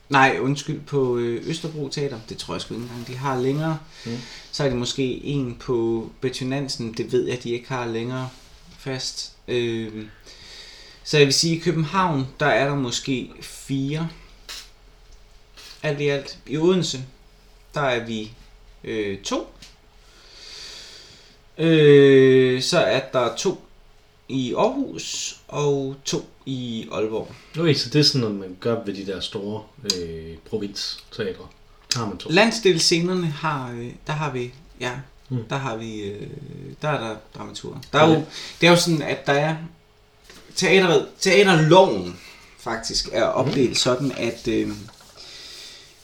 Nej, 0.09 0.37
undskyld, 0.41 0.79
på 0.79 1.17
øh, 1.17 1.49
Østerbro 1.49 1.89
Teater. 1.89 2.19
Det 2.29 2.37
tror 2.37 2.53
jeg 2.53 2.61
sgu 2.61 2.73
ikke 2.73 2.83
engang, 2.83 3.07
de 3.07 3.15
har 3.15 3.41
længere. 3.41 3.79
Mm. 4.05 4.17
Så 4.51 4.63
har 4.63 4.69
de 4.69 4.75
måske 4.75 5.03
en 5.23 5.57
på 5.59 6.09
Betty 6.21 6.43
Nansen. 6.43 6.93
Det 6.93 7.11
ved 7.11 7.27
jeg, 7.27 7.43
de 7.43 7.49
ikke 7.49 7.67
har 7.67 7.85
længere 7.85 8.29
fast. 8.79 9.31
Øh, 9.47 10.05
så 11.07 11.17
jeg 11.17 11.25
vil 11.25 11.33
sige, 11.33 11.55
i 11.55 11.59
København, 11.59 12.27
der 12.39 12.45
er 12.45 12.67
der 12.67 12.75
måske 12.75 13.31
fire. 13.41 14.09
Alt 15.83 16.01
i 16.01 16.07
alt. 16.07 16.37
I 16.47 16.57
Odense, 16.57 16.99
der 17.73 17.81
er 17.81 18.05
vi 18.05 18.31
øh, 18.83 19.21
to. 19.21 19.47
Øh, 21.57 22.61
så 22.61 22.79
er 22.79 22.99
der 23.13 23.35
to 23.35 23.61
i 24.29 24.53
Aarhus 24.53 25.37
og 25.47 25.95
to 26.05 26.25
i 26.45 26.87
Aalborg. 26.91 27.31
Okay, 27.59 27.73
så 27.73 27.89
det 27.89 27.99
er 27.99 28.03
sådan 28.03 28.21
noget, 28.21 28.35
man 28.35 28.57
gør 28.59 28.83
ved 28.83 28.93
de 28.93 29.05
der 29.05 29.19
store 29.19 29.63
øh, 29.97 30.37
provinsteatre. 30.49 31.47
Der 31.93 31.99
har 31.99 32.05
man 32.05 32.17
to. 32.17 32.29
Landsdelsscenerne 32.29 33.27
har, 33.27 33.71
øh, 33.71 33.91
der 34.07 34.13
har 34.13 34.31
vi, 34.31 34.53
ja, 34.79 34.91
Mm. 35.29 35.43
der 35.49 35.55
har 35.55 35.75
vi, 35.75 36.01
øh, 36.01 36.27
der 36.81 36.89
er 36.89 36.99
der 37.07 37.15
dramatur. 37.37 37.81
Der 37.93 37.99
er 37.99 38.07
jo, 38.09 38.23
det 38.61 38.67
er 38.67 38.71
jo 38.71 38.77
sådan, 38.77 39.01
at 39.01 39.27
der 39.27 39.33
er 39.33 39.55
teateret, 40.57 41.07
teaterloven 41.19 42.19
faktisk 42.59 43.09
er 43.11 43.23
opdelt 43.23 43.69
mm. 43.69 43.75
sådan, 43.75 44.11
at 44.11 44.47
øh, 44.47 44.69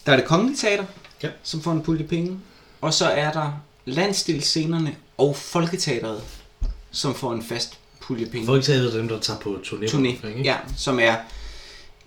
der 0.05 0.11
er 0.11 0.15
det 0.15 0.25
kongelige 0.25 0.57
teater, 0.57 0.85
Ja. 1.23 1.29
som 1.43 1.61
får 1.61 1.71
en 1.71 1.81
pulje 1.81 2.03
penge, 2.03 2.39
og 2.81 2.93
så 2.93 3.05
er 3.05 3.31
der 3.31 3.61
landsdelsscenerne 3.85 4.95
og 5.17 5.35
folketeateret, 5.35 6.23
som 6.91 7.15
får 7.15 7.33
en 7.33 7.43
fast 7.43 7.79
pulje 8.01 8.25
penge. 8.25 8.45
Folketeateret 8.45 8.93
er 8.93 8.97
dem, 8.97 9.07
der 9.07 9.19
tager 9.19 9.39
på 9.39 9.57
turné. 9.65 9.85
turné, 9.87 10.07
ikke? 10.27 10.41
ja, 10.43 10.57
som 10.77 10.99
er 10.99 11.15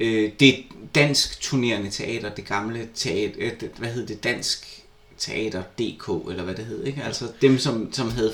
øh, 0.00 0.32
det 0.40 0.64
dansk 0.94 1.40
turnerende 1.40 1.90
teater, 1.90 2.34
det 2.34 2.44
gamle 2.46 2.88
teater, 2.94 3.34
øh, 3.38 3.52
det- 3.60 3.70
hvad 3.76 3.88
hed 3.88 4.06
det, 4.06 4.24
dansk 4.24 4.82
teater 5.18 5.62
DK, 5.62 6.08
eller 6.30 6.42
hvad 6.42 6.54
det 6.54 6.64
hed, 6.64 6.84
ikke? 6.84 7.02
Altså 7.02 7.24
dem, 7.42 7.58
som, 7.58 7.92
som 7.92 8.10
havde 8.10 8.32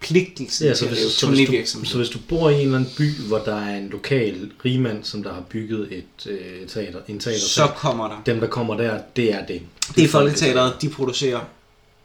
forpligtelsen 0.00 0.66
Ja, 0.66 0.74
så 0.74 0.78
til 0.78 0.84
at 0.86 0.90
hvis, 0.92 1.00
lave 1.00 1.10
så, 1.10 1.26
hvis 1.28 1.48
du, 1.72 1.84
så 1.84 1.96
hvis 1.96 2.08
du 2.08 2.18
bor 2.28 2.50
i 2.50 2.54
en 2.54 2.60
eller 2.60 2.78
anden 2.78 2.90
by, 2.96 3.14
hvor 3.16 3.38
der 3.38 3.56
er 3.60 3.78
en 3.78 3.88
lokal 3.88 4.50
rigmand, 4.64 5.04
som 5.04 5.22
der 5.22 5.32
har 5.34 5.40
bygget 5.40 5.88
et 5.92 6.26
øh, 6.26 6.68
teater, 6.68 7.00
en 7.08 7.20
teater, 7.20 7.40
Så 7.40 7.66
kommer 7.76 8.08
der. 8.08 8.22
dem, 8.26 8.40
der 8.40 8.46
kommer 8.46 8.76
der, 8.76 9.00
det 9.16 9.32
er 9.32 9.46
det. 9.46 9.62
Det 9.96 10.04
er 10.04 10.08
Folketeateret, 10.08 10.82
de 10.82 10.88
producerer 10.88 11.40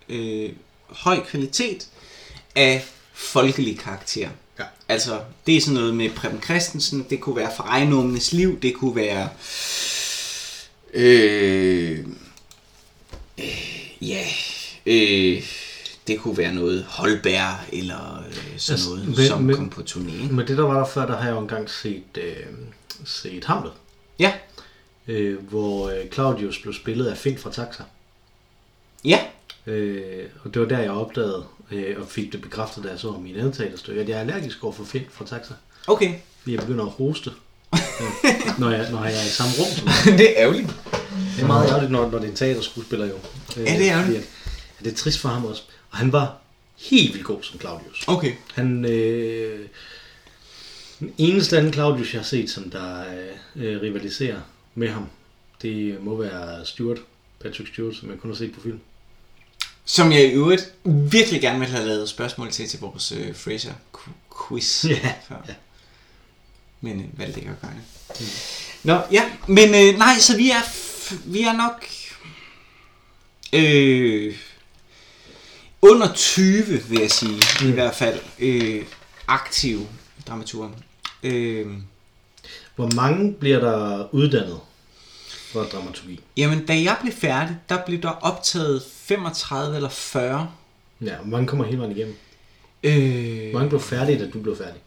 øh, 0.09 0.49
høj 0.89 1.19
kvalitet 1.25 1.87
af 2.55 2.85
folkelig 3.13 3.79
karakter. 3.79 4.29
Ja. 4.59 4.63
Altså, 4.89 5.19
det 5.47 5.57
er 5.57 5.61
sådan 5.61 5.73
noget 5.73 5.95
med 5.95 6.09
Preben 6.09 6.41
Christensen, 6.41 7.05
det 7.09 7.19
kunne 7.19 7.35
være 7.35 7.51
for 7.55 7.63
ejendommenes 7.63 8.33
liv, 8.33 8.59
det 8.61 8.73
kunne 8.73 8.95
være... 8.95 9.29
Øh, 10.93 11.99
øh, 13.39 13.49
ja, 14.01 14.25
øh, 14.85 15.43
det 16.07 16.19
kunne 16.19 16.37
være 16.37 16.53
noget 16.53 16.85
Holberg 16.89 17.59
eller 17.73 18.23
øh, 18.27 18.33
sådan 18.57 18.73
Altså, 18.73 18.89
noget, 18.89 19.07
men- 19.17 19.27
som 19.27 19.41
men- 19.41 19.55
kom 19.55 19.69
på 19.69 19.81
turné. 19.81 20.31
Men 20.31 20.47
det, 20.47 20.57
der 20.57 20.63
var 20.63 20.77
der 20.79 20.85
før, 20.85 21.05
der 21.05 21.17
har 21.17 21.25
jeg 21.27 21.33
jo 21.35 21.39
engang 21.39 21.69
set, 21.69 22.03
øh, 22.17 22.35
set 23.05 23.45
Hamlet, 23.45 23.71
Ja, 24.19 24.33
øh, 25.07 25.47
hvor 25.49 25.89
øh, 25.89 26.09
Claudius 26.13 26.59
blev 26.59 26.73
spillet 26.73 27.05
af 27.07 27.17
Finn 27.17 27.37
fra 27.37 27.51
Taxa. 27.51 27.83
ja, 29.05 29.19
Øh, 29.65 30.25
og 30.43 30.53
det 30.53 30.61
var 30.61 30.67
der, 30.67 30.79
jeg 30.79 30.91
opdagede 30.91 31.43
øh, 31.71 31.95
og 32.01 32.07
fik 32.07 32.31
det 32.31 32.41
bekræftet, 32.41 32.83
da 32.83 32.89
jeg 32.89 32.99
så 32.99 33.11
ham 33.11 33.25
i 33.25 33.33
teaterstykke, 33.33 34.01
at 34.01 34.09
jeg 34.09 34.15
er 34.15 34.19
allergisk 34.19 34.63
over 34.63 34.73
for 34.73 34.83
Finn 34.83 35.05
fra 35.11 35.25
Taxa. 35.25 35.53
okay. 35.87 36.13
Fordi 36.41 36.53
jeg 36.55 36.61
begynder 36.61 36.85
at 36.85 36.91
hoste, 36.91 37.29
øh, 37.73 37.79
når, 38.59 38.69
jeg, 38.69 38.91
når 38.91 39.03
jeg 39.05 39.13
er 39.13 39.25
i 39.25 39.29
samme 39.29 39.53
rum 39.59 39.67
som 40.03 40.13
det 40.17 40.29
er 40.29 40.33
ærgerligt. 40.37 40.67
Det 41.35 41.43
er 41.43 41.47
meget 41.47 41.69
ærgerligt, 41.69 41.91
når, 41.91 42.09
når 42.11 42.17
det 42.19 42.25
er 42.25 42.29
en 42.29 42.35
teaterskuespiller 42.35 43.05
jo. 43.05 43.13
Øh, 43.57 43.63
Ja, 43.65 43.77
det 43.77 43.89
er 43.89 43.97
ærgerligt. 43.97 44.23
fordi 44.23 44.27
at- 44.79 44.85
det 44.85 44.91
er 44.91 44.95
trist 44.97 45.19
for 45.19 45.29
ham 45.29 45.45
også. 45.45 45.63
Og 45.93 45.99
han 45.99 46.11
var 46.11 46.37
helt 46.77 47.13
vildt 47.13 47.25
god 47.25 47.43
som 47.43 47.59
Claudius. 47.59 48.03
Okay. 48.07 48.33
Han, 48.53 48.85
øh, 48.85 49.67
den 50.99 51.13
eneste 51.17 51.57
anden 51.57 51.73
Claudius, 51.73 52.13
jeg 52.13 52.21
har 52.21 52.25
set, 52.25 52.49
som 52.49 52.69
der 52.69 52.99
øh, 53.55 53.81
rivaliserer 53.81 54.41
med 54.75 54.89
ham, 54.89 55.09
det 55.61 56.03
må 56.03 56.15
være 56.15 56.65
Stewart, 56.65 56.97
Patrick 57.41 57.73
Stewart, 57.73 57.95
som 57.95 58.09
jeg 58.09 58.19
kun 58.19 58.29
har 58.29 58.35
set 58.35 58.53
på 58.53 58.61
film. 58.61 58.79
Som 59.85 60.11
jeg 60.11 60.23
i 60.23 60.31
øvrigt 60.31 60.73
virkelig 60.85 61.41
gerne 61.41 61.59
vil 61.59 61.67
have 61.67 61.87
lavet 61.87 62.09
spørgsmål 62.09 62.51
til 62.51 62.67
til 62.67 62.79
vores 62.79 63.11
øh, 63.11 63.35
Fraser-quiz. 63.35 64.85
Ja, 64.89 65.13
før. 65.27 65.43
ja. 65.47 65.53
Men 66.81 66.99
øh, 66.99 67.19
valgte 67.19 67.39
ikke 67.39 67.51
at 67.51 67.61
gøre 67.61 67.71
det. 67.71 68.21
Mm. 68.21 68.27
Nå, 68.83 69.01
ja. 69.11 69.31
Men 69.47 69.69
øh, 69.69 69.99
nej, 69.99 70.19
så 70.19 70.37
vi 70.37 70.49
er, 70.49 70.61
vi 71.25 71.41
er 71.41 71.53
nok 71.53 71.85
øh, 73.53 74.35
under 75.91 76.13
20, 76.13 76.63
vil 76.89 76.99
jeg 76.99 77.11
sige. 77.11 77.41
Mm. 77.61 77.67
I 77.69 77.71
hvert 77.71 77.95
fald 77.95 78.19
øh, 78.39 78.83
aktive 79.27 79.87
dramaturger. 80.27 80.69
Øh, 81.23 81.67
Hvor 82.75 82.89
mange 82.95 83.33
bliver 83.33 83.59
der 83.59 84.07
uddannet 84.13 84.59
for 85.51 85.63
dramaturgi? 85.63 86.19
jamen, 86.37 86.65
da 86.65 86.73
jeg 86.81 86.97
blev 87.01 87.13
færdig, 87.13 87.57
der 87.69 87.77
blev 87.85 88.01
der 88.01 88.09
optaget 88.09 88.83
35 89.05 89.75
eller 89.75 89.89
40. 89.89 90.49
Ja, 91.01 91.15
hvor 91.15 91.25
mange 91.31 91.47
kommer 91.47 91.65
hele 91.65 91.77
vejen 91.77 91.91
igennem? 91.97 92.15
Øh, 92.83 93.49
Hvor 93.49 93.59
mange 93.59 93.69
blev 93.69 93.81
færdige, 93.81 94.19
da 94.19 94.27
du 94.29 94.39
blev 94.39 94.57
færdig? 94.57 94.81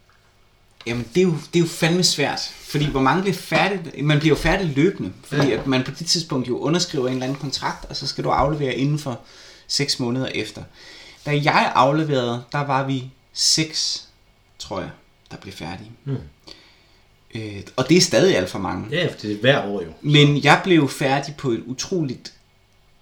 Jamen, 0.87 1.07
det 1.15 1.21
er, 1.21 1.25
jo, 1.25 1.35
det 1.53 1.59
er 1.59 1.61
jo 1.61 1.67
fandme 1.67 2.03
svært. 2.05 2.41
Fordi 2.61 2.87
hvor 2.91 3.01
mange 3.01 3.23
bliver 3.23 3.35
færdig? 3.37 4.05
Man 4.05 4.19
bliver 4.19 4.37
jo 4.37 4.41
færdig 4.43 4.73
løbende. 4.77 5.13
Fordi 5.25 5.49
Ja. 5.49 5.57
at 5.59 5.67
man 5.67 5.85
på 5.85 5.91
det 5.99 6.07
tidspunkt 6.07 6.49
jo 6.49 6.59
underskriver 6.59 7.07
en 7.07 7.13
eller 7.13 7.25
anden 7.27 7.39
kontrakt, 7.41 7.85
og 7.85 7.97
så 7.97 8.07
skal 8.07 8.25
du 8.25 8.31
aflevere 8.31 8.75
inden 8.75 8.99
for 8.99 9.21
6 9.69 10.01
måneder 10.01 10.27
efter. 10.27 10.63
Da 11.27 11.31
jeg 11.45 11.73
afleverede, 11.75 12.45
der 12.53 12.59
var 12.59 12.87
vi 12.87 13.11
6, 13.33 14.09
tror 14.59 14.81
jeg, 14.81 14.91
der 15.31 15.37
blev 15.37 15.53
færdige. 15.53 15.91
Mm. 16.05 16.17
Øh, 17.35 17.63
og 17.77 17.89
det 17.89 17.97
er 17.97 18.01
stadig 18.01 18.37
alt 18.37 18.51
for 18.51 18.59
mange. 18.59 18.87
Ja, 18.91 19.07
for 19.13 19.19
det 19.19 19.33
er 19.33 19.41
hver 19.41 19.65
år 19.67 19.83
jo. 19.83 19.93
Men 20.03 20.45
jeg 20.45 20.61
blev 20.65 20.89
færdig 20.89 21.35
på 21.37 21.51
et 21.51 21.63
utroligt, 21.67 22.33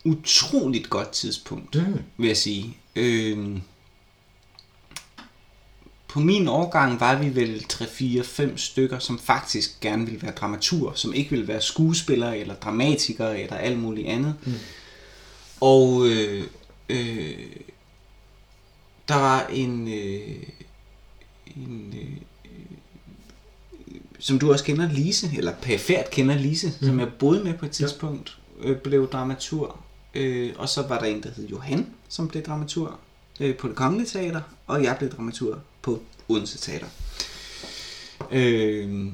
utroligt 0.05 0.91
godt 0.91 1.11
tidspunkt 1.11 1.75
Mm. 1.75 1.99
vil 2.17 2.27
jeg 2.27 2.37
sige. 2.37 2.77
Øh, 2.97 3.59
på 6.09 6.21
min 6.21 6.49
årgang 6.49 7.01
var 7.01 7.15
vi 7.19 7.35
vel 7.35 7.65
3-4-5 7.73 8.57
stykker, 8.57 8.99
som 8.99 9.19
faktisk 9.19 9.81
gerne 9.81 10.05
ville 10.05 10.23
være 10.23 10.33
dramatur, 10.33 10.93
som 10.95 11.15
ikke 11.15 11.31
ville 11.31 11.49
være 11.49 11.61
skuespillere 11.61 12.39
eller 12.39 12.55
dramatikere 12.55 13.41
eller 13.41 13.57
alt 13.57 13.79
muligt 13.79 14.09
andet. 14.09 14.35
Mm. 14.45 14.53
Og 15.65 16.07
øh, 16.07 16.45
øh, 16.89 17.47
der 19.09 19.15
var 19.15 19.47
en, 19.47 19.89
øh, 19.89 20.37
en 21.57 21.95
øh, 21.97 22.51
som 24.19 24.39
du 24.39 24.53
også 24.53 24.65
kender, 24.65 24.93
Lise, 24.93 25.31
eller 25.37 25.53
perifært 25.63 26.11
kender 26.11 26.39
Lise, 26.39 26.67
mm. 26.67 26.87
som 26.87 27.01
jeg 27.01 27.09
boede 27.19 27.45
med 27.45 27.55
på 27.55 27.67
et 27.67 27.71
tidspunkt, 27.71 28.39
øh, 28.61 28.77
blev 28.77 29.11
dramatur. 29.11 29.77
Øh, 30.15 30.53
og 30.57 30.69
så 30.69 30.83
var 30.83 30.99
der 30.99 31.07
en, 31.07 31.23
der 31.23 31.31
hed 31.37 31.49
Johan, 31.49 31.87
som 32.09 32.29
blev 32.29 32.43
dramatur 32.43 32.99
øh, 33.41 33.57
på 33.57 33.69
det 33.69 33.77
kongelige 33.77 34.09
teater, 34.09 34.41
og 34.67 34.83
jeg 34.83 34.97
blev 34.99 35.11
dramatur 35.11 35.59
på 35.83 36.03
Odense 36.29 36.59
Teater. 36.59 36.87
Øh, 38.31 39.07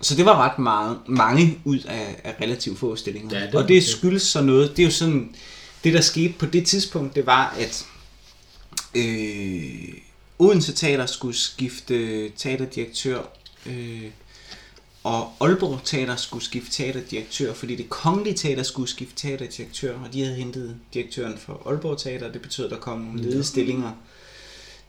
så 0.00 0.16
det 0.16 0.24
var 0.24 0.36
ret 0.36 0.58
meget, 0.58 0.98
mange 1.06 1.58
ud 1.64 1.78
af, 1.78 2.20
af 2.24 2.34
relativt 2.40 2.78
få 2.78 2.96
stillinger. 2.96 3.38
Ja, 3.38 3.46
det 3.46 3.54
og 3.54 3.68
det. 3.68 3.84
skyldes 3.84 4.22
så 4.22 4.42
noget, 4.42 4.76
det 4.76 4.82
er 4.82 4.86
jo 4.86 4.90
sådan, 4.92 5.34
det 5.84 5.92
der 5.92 6.00
skete 6.00 6.34
på 6.38 6.46
det 6.46 6.66
tidspunkt, 6.66 7.14
det 7.16 7.26
var, 7.26 7.56
at 7.58 7.86
øh, 8.94 9.94
Odense 10.38 10.72
Teater 10.72 11.06
skulle 11.06 11.36
skifte 11.36 12.28
teaterdirektør, 12.28 13.22
øh, 13.66 14.10
og 15.04 15.32
Aalborg 15.40 15.80
Teater 15.84 16.16
skulle 16.16 16.44
skifte 16.44 16.70
teaterdirektør, 16.70 17.54
fordi 17.54 17.76
det 17.76 17.88
kongelige 17.88 18.34
teater 18.34 18.62
skulle 18.62 18.88
skifte 18.88 19.14
teaterdirektør, 19.16 19.98
og 19.98 20.12
de 20.12 20.22
havde 20.22 20.36
hentet 20.36 20.76
direktøren 20.94 21.38
for 21.38 21.62
Aalborg 21.66 21.98
Teater, 21.98 22.26
og 22.26 22.34
det 22.34 22.42
betød, 22.42 22.64
at 22.64 22.70
der 22.70 22.76
kom 22.76 22.98
nogle 22.98 23.22
ledige 23.22 23.44
stillinger 23.44 23.92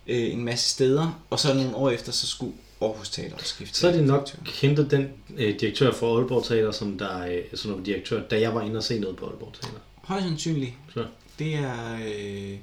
øh, 0.08 0.34
en 0.34 0.46
masse 0.46 0.70
steder, 0.70 1.24
og 1.30 1.40
så 1.40 1.54
nogle 1.54 1.76
år 1.76 1.90
efter, 1.90 2.12
så 2.12 2.28
skulle 2.28 2.54
Aarhus 2.82 3.10
Teater 3.10 3.36
også 3.36 3.48
skifte 3.48 3.80
Så 3.80 3.88
er 3.88 3.92
det 3.92 4.04
nok 4.04 4.30
hentet 4.62 4.92
den 4.92 5.08
øh, 5.38 5.60
direktør 5.60 5.92
for 5.92 6.18
Aalborg 6.18 6.46
Teater, 6.46 6.72
som 6.72 6.98
der 6.98 7.26
øh, 7.26 7.42
som 7.54 7.72
var 7.72 7.84
direktør, 7.84 8.22
da 8.28 8.40
jeg 8.40 8.56
var 8.56 8.62
inde 8.62 8.78
og 8.78 8.84
se 8.84 9.00
noget 9.00 9.18
på 9.18 9.26
Aalborg 9.26 9.54
Teater. 9.54 9.80
Højst 10.04 10.26
sandsynligt. 10.26 10.74
Så. 10.94 11.06
Det 11.40 11.56
er 11.56 11.94
øh, 11.96 12.58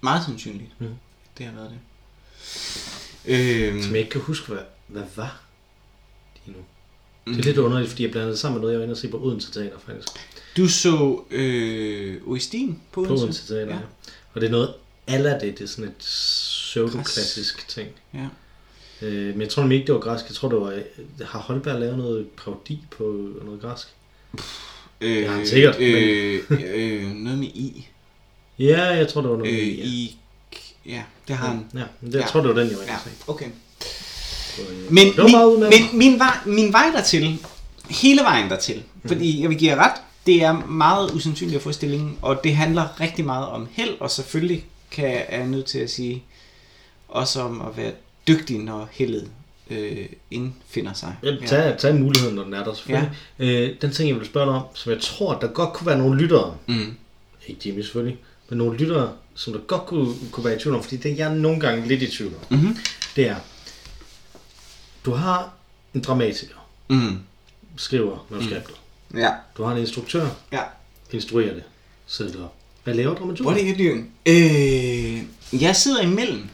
meget 0.00 0.24
sandsynligt, 0.24 0.70
mm. 0.80 0.88
det 1.38 1.46
har 1.46 1.52
været 1.52 1.70
det. 1.70 1.78
Øh, 3.26 3.82
Som 3.82 3.90
jeg 3.92 3.98
ikke 3.98 4.10
kan 4.10 4.20
huske, 4.20 4.46
hvad, 4.52 4.62
hvad 4.86 5.02
var 5.16 5.42
de 6.46 6.50
nu. 6.50 6.56
Det 6.56 7.32
Mm. 7.32 7.38
er 7.38 7.42
lidt 7.42 7.58
underligt, 7.58 7.90
fordi 7.90 8.02
jeg 8.02 8.10
blandede 8.10 8.30
det 8.32 8.38
sammen 8.38 8.54
med 8.54 8.60
noget, 8.60 8.72
jeg 8.72 8.78
var 8.80 8.84
inde 8.84 8.92
og 8.92 8.96
se 8.98 9.08
på 9.08 9.22
Odense 9.24 9.52
Teater, 9.52 9.78
faktisk. 9.78 10.08
Du 10.56 10.68
så 10.68 11.22
øh, 11.30 12.22
Oestin 12.26 12.72
på 12.74 12.78
På 12.92 13.00
Odense? 13.00 13.22
Odense 13.24 13.46
Teater, 13.54 13.66
ja. 13.66 13.74
Ja. 13.74 13.80
Og 14.34 14.40
det 14.40 14.46
er 14.46 14.50
noget 14.50 14.74
alla 15.06 15.32
det, 15.38 15.58
det 15.58 15.60
er 15.60 15.66
sådan 15.68 15.84
et 15.90 15.96
pseudo-klassisk 15.96 17.68
ting. 17.68 17.88
Ja. 18.14 18.28
Øh, 19.02 19.26
men 19.32 19.40
jeg 19.40 19.48
tror 19.48 19.62
øh, 25.00 25.14
noget 25.24 25.26
græsk? 25.28 25.40
Øh, 25.40 25.46
sikkert, 25.46 25.76
Øh, 25.80 26.40
øh, 26.74 27.12
noget 27.14 27.38
med 27.38 27.46
I. 27.48 27.86
Ja, 28.58 28.82
jeg 28.84 29.08
tror, 29.08 29.20
det 29.20 29.30
var 29.30 29.36
noget. 29.36 29.52
Øh, 29.52 29.58
med- 29.66 29.74
ja. 29.76 29.84
I. 29.84 30.16
Ja, 30.86 31.02
det 31.28 31.36
har 31.36 31.46
han. 31.48 31.66
Ja, 31.74 31.82
men 32.00 32.12
det, 32.12 32.14
jeg 32.14 32.20
Ja. 32.22 32.26
tror, 32.28 32.40
det 32.40 32.48
var 32.54 32.60
den, 32.60 32.70
jeg 32.70 32.78
var 32.78 32.84
Ja, 32.84 32.96
okay. 33.26 33.46
Øh, 34.58 34.92
Men, 34.92 35.06
det 35.06 35.16
var 35.18 35.50
min, 35.58 35.60
men 35.60 35.98
min, 35.98 36.18
vej, 36.18 36.36
min 36.46 36.72
vej 36.72 36.90
dertil, 36.94 37.38
hele 37.90 38.20
vejen 38.22 38.50
dertil, 38.50 38.82
Mm. 39.02 39.08
fordi 39.08 39.40
jeg 39.42 39.48
vil 39.50 39.58
give 39.58 39.70
jer 39.70 39.78
ret, 39.84 40.00
det 40.26 40.42
er 40.42 40.52
meget 40.66 41.10
usandsynligt 41.10 41.56
at 41.56 41.62
få 41.62 41.72
stillingen, 41.72 42.18
og 42.22 42.44
det 42.44 42.56
handler 42.56 43.00
rigtig 43.00 43.24
meget 43.24 43.46
om 43.48 43.68
held, 43.72 43.90
og 44.00 44.10
selvfølgelig 44.10 44.64
kan 44.90 45.04
jeg, 45.10 45.26
er 45.28 45.38
jeg 45.38 45.46
nødt 45.46 45.66
til 45.66 45.78
at 45.78 45.90
sige, 45.90 46.22
også 47.08 47.40
om 47.40 47.60
at 47.60 47.76
være 47.76 47.92
dygtig, 48.28 48.58
når 48.58 48.88
heldet 48.92 49.28
øh, 49.78 50.06
indfinder 50.30 50.92
sig. 50.92 51.16
Ja, 51.22 51.36
tag, 51.46 51.78
tag 51.78 51.94
muligheden, 51.94 52.34
når 52.36 52.44
den 52.44 52.54
er 52.54 52.64
der 52.64 52.74
selvfølgelig. 52.74 53.12
Ja. 53.38 53.44
Øh, 53.44 53.76
den 53.82 53.90
ting, 53.92 54.08
jeg 54.08 54.16
vil 54.18 54.26
spørge 54.26 54.46
dig 54.46 54.54
om, 54.54 54.62
som 54.74 54.92
jeg 54.92 55.00
tror, 55.00 55.38
der 55.38 55.46
godt 55.46 55.72
kunne 55.72 55.86
være 55.86 55.98
nogle 55.98 56.20
lyttere, 56.22 56.56
Mm. 56.66 56.94
ikke 57.46 57.60
Jimmy 57.68 57.80
selvfølgelig, 57.82 58.18
men 58.48 58.58
nogle 58.58 58.78
lyttere, 58.78 59.12
som 59.34 59.52
der 59.52 59.60
godt 59.60 59.86
kunne, 59.86 60.14
kunne 60.30 60.44
være 60.44 60.56
i 60.56 60.58
tvivl 60.58 60.76
om, 60.76 60.82
fordi 60.82 60.96
det 60.96 61.10
er 61.12 61.16
jeg 61.16 61.34
nogle 61.34 61.60
gange 61.60 61.88
lidt 61.88 62.02
i 62.02 62.10
tvivl 62.16 62.32
om, 62.34 62.56
Mm-hmm. 62.58 62.76
det 63.16 63.28
er, 63.28 63.36
du 65.04 65.10
har 65.12 65.50
en 65.94 66.00
dramatiker, 66.00 66.54
Mm. 66.88 67.18
skriver 67.76 68.26
manuskriptet. 68.30 68.74
Ja. 69.14 69.30
Du 69.56 69.62
har 69.64 69.72
en 69.74 69.78
instruktør, 69.80 70.26
Ja. 70.52 70.60
instruerer 71.12 71.54
det, 71.54 71.62
sætter 72.06 72.32
det 72.32 72.42
op. 72.42 72.54
Hvad 72.84 72.94
laver 72.94 73.14
dramaturgen? 73.14 73.42
Hvor 73.54 73.62
er 73.62 73.74
det 73.74 73.78
dyr? 73.78 73.94
Øh, 74.26 75.62
jeg 75.62 75.76
sidder 75.76 76.02
imellem. 76.02 76.48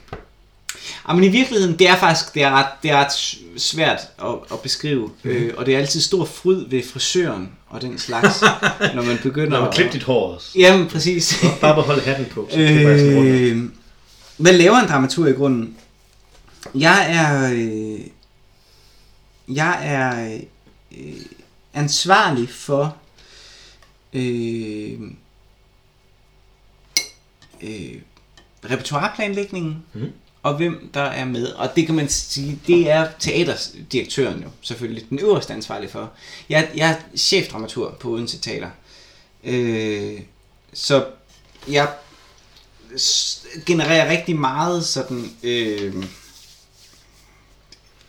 Ja, 1.07 1.13
men 1.13 1.23
i 1.23 1.27
virkeligheden, 1.27 1.79
det 1.79 1.87
er 1.89 1.95
faktisk 1.95 2.33
det 2.33 2.43
er 2.43 2.51
ret, 2.51 2.65
det 2.83 2.91
er 2.91 2.97
ret 2.97 3.11
svært 3.57 3.99
at, 4.23 4.35
at 4.51 4.59
beskrive. 4.59 5.11
Mhm. 5.23 5.31
Øh, 5.31 5.53
og 5.57 5.65
det 5.65 5.73
er 5.75 5.79
altid 5.79 6.01
stor 6.01 6.25
fryd 6.25 6.65
ved 6.69 6.83
frisøren 6.93 7.51
og 7.67 7.81
den 7.81 7.97
slags, 7.99 8.41
når 8.95 9.01
man 9.01 9.17
begynder 9.23 9.49
Når 9.49 9.59
man 9.59 9.67
at... 9.67 9.73
klipper 9.73 9.93
dit 9.93 10.03
hår 10.03 10.33
også. 10.35 10.47
Jamen, 10.59 10.87
præcis. 10.87 11.35
Bare 11.61 11.75
beholde 11.75 12.01
hatten 12.01 12.25
på. 12.25 12.47
Så. 12.51 12.59
Øh, 12.59 13.63
hvad 14.37 14.53
laver 14.53 14.75
en 14.77 14.87
dramatur 14.87 15.27
i 15.27 15.31
grunden? 15.31 15.77
Jeg 16.75 17.05
er... 17.15 17.51
Øh, 17.53 17.99
jeg 19.55 19.79
er 19.83 20.39
øh, 20.97 21.13
ansvarlig 21.73 22.49
for... 22.49 22.95
Øh, 24.13 24.99
øh, 27.61 27.95
repertoireplanlægningen, 28.69 29.83
Mhm. 29.93 30.11
Og 30.43 30.57
hvem 30.57 30.89
der 30.93 31.01
er 31.01 31.25
med. 31.25 31.47
Og 31.47 31.75
det 31.75 31.85
kan 31.85 31.95
man 31.95 32.09
sige, 32.09 32.59
det 32.67 32.89
er 32.89 33.07
teaterdirektøren 33.19 34.41
jo 34.43 34.49
selvfølgelig 34.61 35.09
den 35.09 35.19
øverste 35.19 35.53
ansvarlige 35.53 35.89
for. 35.89 36.11
Jeg, 36.49 36.69
jeg 36.75 36.89
er 36.89 37.17
chefdramatur 37.17 37.97
på 37.99 38.09
Odense 38.09 38.39
Teater. 38.39 38.69
Øh, 39.43 40.19
så 40.73 41.05
jeg 41.67 41.89
genererer 43.65 44.11
rigtig 44.11 44.35
meget 44.35 44.85
sådan... 44.85 45.31
Øh, 45.43 45.93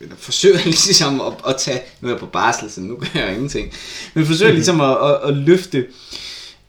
eller 0.00 0.16
forsøger 0.16 0.64
ligesom 0.64 1.20
at, 1.20 1.32
at 1.48 1.56
tage, 1.58 1.82
nu 2.00 2.08
er 2.08 2.12
jeg 2.12 2.20
på 2.20 2.26
barsel, 2.26 2.70
så 2.70 2.80
nu 2.80 2.96
gør 2.96 3.20
jeg 3.20 3.32
ingenting, 3.32 3.72
men 4.14 4.26
forsøger 4.26 4.52
ligesom 4.62 4.80
at, 4.80 4.96
at, 4.96 5.28
at 5.28 5.36
løfte 5.36 5.86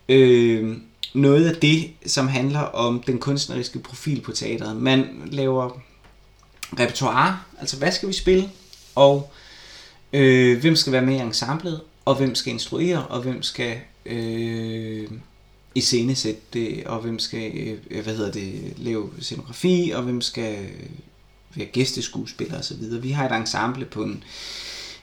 øh, 0.10 0.78
noget 1.14 1.50
af 1.50 1.56
det, 1.56 1.92
som 2.06 2.28
handler 2.28 2.60
om 2.60 3.04
den 3.04 3.20
kunstneriske 3.20 3.80
profil 3.80 4.22
på 4.22 4.32
teateret. 4.32 4.78
Man 4.78 5.22
laver 5.26 5.82
repertoire, 6.80 7.40
altså 7.60 7.78
hvad 7.78 7.92
skal 7.92 8.10
vi 8.10 8.14
spille, 8.14 8.50
og 8.96 9.32
øh, 10.14 10.62
hvem 10.62 10.76
skal 10.76 10.94
være 10.94 11.02
med 11.02 11.16
i 11.16 11.20
ensemblet, 11.20 11.82
og 12.06 12.16
hvem 12.16 12.36
skal 12.36 12.54
instruere, 12.54 13.08
og 13.08 13.22
hvem 13.22 13.44
skal 13.44 13.78
øh, 14.06 15.08
iscenesætte 15.76 16.42
det, 16.54 16.84
og 16.86 17.00
hvem 17.00 17.20
skal 17.20 17.52
øh, 17.90 18.04
hvad 18.04 18.16
hedder 18.16 18.32
det, 18.32 18.74
lave 18.78 19.10
scenografi, 19.20 19.92
og 19.96 20.04
hvem 20.04 20.22
skal 20.22 20.58
være 21.56 21.68
gæsteskuespiller 21.68 22.60
osv. 22.60 23.04
Vi 23.04 23.12
har 23.12 23.30
et 23.30 23.36
ensemble 23.36 23.86
på 23.86 24.04
en 24.04 24.24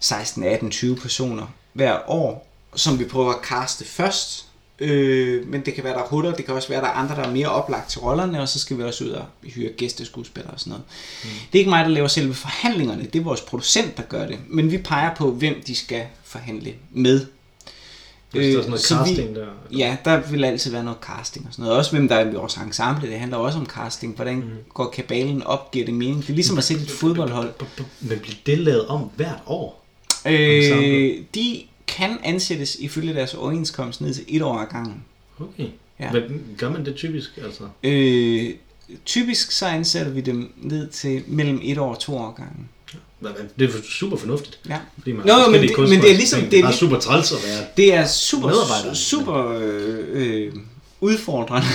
16, 0.00 0.42
18, 0.44 0.70
20 0.70 0.96
personer 0.96 1.46
hver 1.72 2.10
år, 2.10 2.48
som 2.74 2.98
vi 2.98 3.04
prøver 3.04 3.32
at 3.32 3.42
kaste 3.42 3.84
først. 3.84 4.49
Øh, 4.80 5.48
men 5.48 5.60
det 5.64 5.74
kan 5.74 5.84
være, 5.84 5.92
der 5.94 6.00
er 6.02 6.06
hutter, 6.06 6.32
det 6.34 6.44
kan 6.44 6.54
også 6.54 6.68
være, 6.68 6.80
der 6.80 6.86
er 6.86 6.92
andre, 6.92 7.14
der 7.16 7.22
er 7.22 7.32
mere 7.32 7.48
oplagt 7.48 7.90
til 7.90 8.00
rollerne, 8.00 8.40
og 8.42 8.48
så 8.48 8.58
skal 8.58 8.78
vi 8.78 8.82
også 8.82 9.04
ud 9.04 9.08
og 9.10 9.24
hyre 9.42 9.72
gæsteskuespillere 9.72 10.52
og 10.54 10.60
sådan 10.60 10.70
noget. 10.70 10.84
Mm. 11.24 11.28
Det 11.52 11.58
er 11.58 11.60
ikke 11.60 11.70
mig, 11.70 11.84
der 11.84 11.90
laver 11.90 12.08
selve 12.08 12.34
forhandlingerne, 12.34 13.04
det 13.12 13.18
er 13.18 13.22
vores 13.24 13.40
producent, 13.40 13.96
der 13.96 14.02
gør 14.02 14.26
det. 14.26 14.38
Men 14.48 14.70
vi 14.70 14.78
peger 14.78 15.14
på, 15.14 15.30
hvem 15.30 15.62
de 15.66 15.74
skal 15.74 16.02
forhandle 16.24 16.74
med. 16.90 17.26
Hvis 18.30 18.42
der 18.42 18.58
er 18.58 18.62
sådan 18.62 18.70
noget 18.70 18.80
Øh, 18.80 18.86
så 18.86 18.94
vi- 19.04 19.08
casting 19.08 19.34
der. 19.36 19.46
Ja, 19.78 19.96
der 20.04 20.20
vil 20.30 20.44
altid 20.44 20.70
være 20.70 20.84
noget 20.84 20.98
casting 21.02 21.46
og 21.46 21.52
sådan 21.52 21.62
noget. 21.62 21.78
Også 21.78 21.90
hvem 21.90 22.08
der 22.08 22.14
er 22.16 22.30
i 22.30 22.34
vores 22.34 22.54
ensemble, 22.56 23.10
det 23.10 23.18
handler 23.18 23.36
også 23.38 23.58
om 23.58 23.66
casting. 23.66 24.14
Hvordan 24.16 24.36
mm. 24.36 24.42
går 24.74 24.90
kabalen 24.90 25.42
op, 25.42 25.70
giver 25.70 25.84
det 25.84 25.94
mening? 25.94 26.20
Det 26.22 26.30
er 26.30 26.34
ligesom 26.34 26.58
at 26.58 26.64
sætte 26.64 26.82
et 26.82 26.90
fodboldhold. 26.90 27.52
Men 28.00 28.18
bliver 28.18 28.36
det 28.46 28.58
lavet 28.58 28.86
om 28.86 29.10
hvert 29.16 29.38
år? 29.46 29.84
Øh, 30.26 31.18
de 31.34 31.62
kan 31.90 32.18
ansættes 32.24 32.76
ifølge 32.80 33.14
deres 33.14 33.34
overenskomst 33.34 34.00
ned 34.00 34.14
til 34.14 34.24
et 34.28 34.42
år 34.42 34.58
ad 34.58 34.66
gangen. 34.66 35.04
Okay. 35.40 35.66
Ja. 36.00 36.12
Men 36.12 36.42
gør 36.58 36.70
man 36.70 36.84
det 36.84 36.94
typisk? 36.96 37.30
Altså? 37.44 37.62
Øh, 37.82 38.50
typisk 39.06 39.50
så 39.52 39.66
ansætter 39.66 40.12
vi 40.12 40.20
dem 40.20 40.52
ned 40.56 40.88
til 40.88 41.22
mellem 41.26 41.60
et 41.62 41.78
år 41.78 41.94
og 41.94 41.98
to 42.00 42.16
år 42.18 42.30
gangen. 42.36 42.68
Hvad- 43.18 43.30
hvad- 43.32 43.44
Det 43.58 43.74
er 43.74 43.82
super 43.90 44.16
fornuftigt. 44.16 44.58
Ja. 44.68 44.78
Fordi 44.98 45.12
man 45.12 45.26
Nå, 45.26 45.32
jo, 45.32 45.50
men 45.50 45.62
det- 45.62 45.78
men 45.78 45.88
det 46.02 46.10
er 46.10 46.14
ligesom- 46.16 46.40
det 46.50 46.58
er 46.58 46.62
bare 46.62 46.72
super 46.72 46.98
træls 46.98 47.32
at 47.32 47.38
være. 47.46 47.64
Det 47.76 47.94
er 47.94 48.06
super, 48.06 48.94
super 48.94 49.58
øh, 49.60 49.98
øh, 50.08 50.52
udfordrende. 51.00 51.66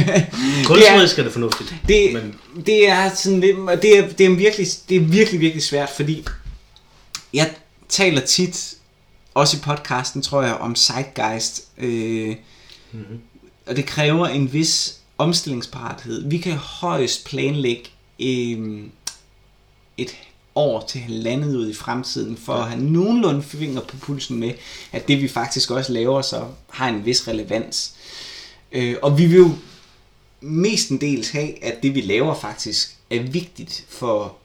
Kunstnerisk 0.66 1.18
er 1.18 1.22
det 1.22 1.32
fornuftigt. 1.32 1.74
Det, 1.88 2.12
Men 2.12 2.34
det 2.66 2.88
er 2.88 3.10
sådan 3.14 3.40
lidt, 3.40 3.56
det 3.82 3.98
er, 3.98 4.08
det 4.08 4.26
er 4.26 4.30
virkelig, 4.36 4.66
det 4.88 4.96
er 4.96 5.00
virkelig, 5.00 5.40
virkelig 5.40 5.62
svært, 5.62 5.88
fordi 5.96 6.24
jeg 7.34 7.50
taler 7.88 8.20
tit, 8.20 8.74
også 9.34 9.56
i 9.56 9.60
podcasten, 9.60 10.22
tror 10.22 10.42
jeg, 10.42 10.54
om 10.54 10.76
zeitgeist, 10.76 11.64
øh, 11.78 12.36
Mhm. 12.92 13.20
og 13.66 13.76
det 13.76 13.86
kræver 13.86 14.26
en 14.26 14.52
vis 14.52 14.98
omstillingsparathed. 15.18 16.28
Vi 16.28 16.38
kan 16.38 16.52
højst 16.52 17.24
planlægge 17.24 17.84
øh, 18.20 18.82
et 19.96 20.16
år 20.54 20.86
til 20.88 21.00
halvandet 21.00 21.56
ud 21.56 21.70
i 21.70 21.74
fremtiden, 21.74 22.36
for 22.36 22.54
at 22.54 22.68
have 22.70 22.82
nogenlunde 22.82 23.42
finger 23.42 23.80
på 23.80 23.96
pulsen 23.96 24.36
med, 24.40 24.52
at 24.92 25.08
det 25.08 25.22
vi 25.22 25.28
faktisk 25.28 25.70
også 25.70 25.92
laver, 25.92 26.22
så 26.22 26.44
har 26.70 26.88
en 26.88 27.04
vis 27.04 27.28
relevans. 27.28 27.94
Øh, 28.72 28.96
og 29.02 29.18
vi 29.18 29.26
vil 29.26 29.36
jo 29.38 29.50
mestendels 30.40 31.30
have, 31.30 31.64
at 31.64 31.82
det 31.82 31.94
vi 31.94 32.00
laver 32.00 32.34
faktisk 32.34 32.96
er 33.10 33.22
vigtigt 33.22 33.84
for 33.88 34.36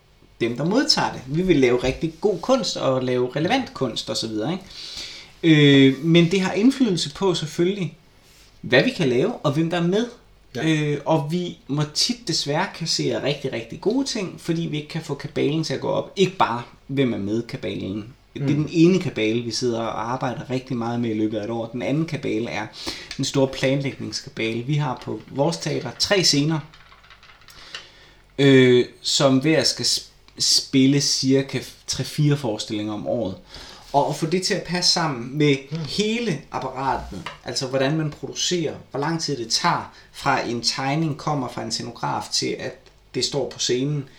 dem, 0.41 0.57
der 0.57 0.65
modtager 0.65 1.11
det. 1.11 1.21
Vi 1.27 1.41
vil 1.41 1.55
lave 1.55 1.83
rigtig 1.83 2.13
god 2.21 2.39
kunst 2.39 2.77
og 2.77 3.03
lave 3.03 3.31
relevant 3.35 3.73
kunst 3.73 4.09
osv. 4.09 4.31
Ikke? 4.31 4.59
Øh, 5.43 6.03
men 6.03 6.31
det 6.31 6.41
har 6.41 6.53
indflydelse 6.53 7.13
på 7.13 7.33
selvfølgelig, 7.33 7.97
hvad 8.61 8.83
vi 8.83 8.89
kan 8.89 9.09
lave 9.09 9.33
og 9.33 9.53
hvem 9.53 9.69
der 9.69 9.77
er 9.77 9.87
med. 9.87 10.05
Ja. 10.55 10.67
Øh, 10.67 10.97
og 11.05 11.27
vi 11.31 11.57
må 11.67 11.83
tit 11.93 12.27
desværre 12.27 12.67
kassere 12.75 13.23
rigtig, 13.23 13.53
rigtig 13.53 13.81
gode 13.81 14.05
ting, 14.05 14.41
fordi 14.41 14.61
vi 14.61 14.77
ikke 14.77 14.89
kan 14.89 15.01
få 15.01 15.13
kabalen 15.13 15.63
til 15.63 15.73
at 15.73 15.81
gå 15.81 15.87
op. 15.87 16.13
Ikke 16.15 16.37
bare, 16.37 16.63
hvem 16.87 17.13
er 17.13 17.17
med 17.17 17.43
kabalen. 17.43 18.13
Mm. 18.35 18.41
Det 18.41 18.51
er 18.51 18.57
den 18.57 18.69
ene 18.71 18.99
kabale, 18.99 19.41
vi 19.41 19.51
sidder 19.51 19.79
og 19.79 20.11
arbejder 20.11 20.49
rigtig 20.49 20.77
meget 20.77 20.99
med 20.99 21.09
i 21.09 21.13
løbet 21.13 21.37
af 21.37 21.43
et 21.43 21.49
år. 21.49 21.65
Den 21.65 21.81
anden 21.81 22.05
kabale 22.05 22.49
er 22.49 22.67
den 23.17 23.25
store 23.25 23.47
planlægningskabale. 23.47 24.63
Vi 24.63 24.73
har 24.73 25.01
på 25.03 25.19
vores 25.31 25.57
teater 25.57 25.91
tre 25.99 26.23
scener, 26.23 26.59
øh, 28.39 28.85
som 29.01 29.37
hver 29.37 29.63
skal 29.63 29.85
spille 30.39 31.01
cirka 31.01 31.59
3-4 31.91 32.33
forestillinger 32.33 32.93
om 32.93 33.07
året. 33.07 33.35
Og 33.93 34.09
at 34.09 34.15
få 34.15 34.25
det 34.25 34.43
til 34.43 34.53
at 34.53 34.63
passe 34.63 34.91
sammen 34.91 35.37
med 35.37 35.55
hele 35.87 36.41
apparatet, 36.51 37.23
altså 37.45 37.67
hvordan 37.67 37.97
man 37.97 38.11
producerer, 38.11 38.75
hvor 38.91 38.99
lang 38.99 39.21
tid 39.21 39.37
det 39.37 39.49
tager 39.49 39.93
fra 40.11 40.47
en 40.47 40.61
tegning 40.61 41.17
kommer 41.17 41.47
fra 41.47 41.63
en 41.63 41.71
scenograf 41.71 42.23
til 42.31 42.55
at 42.59 42.75
det 43.15 43.25
står 43.25 43.49
på 43.49 43.59
scenen, 43.59 44.09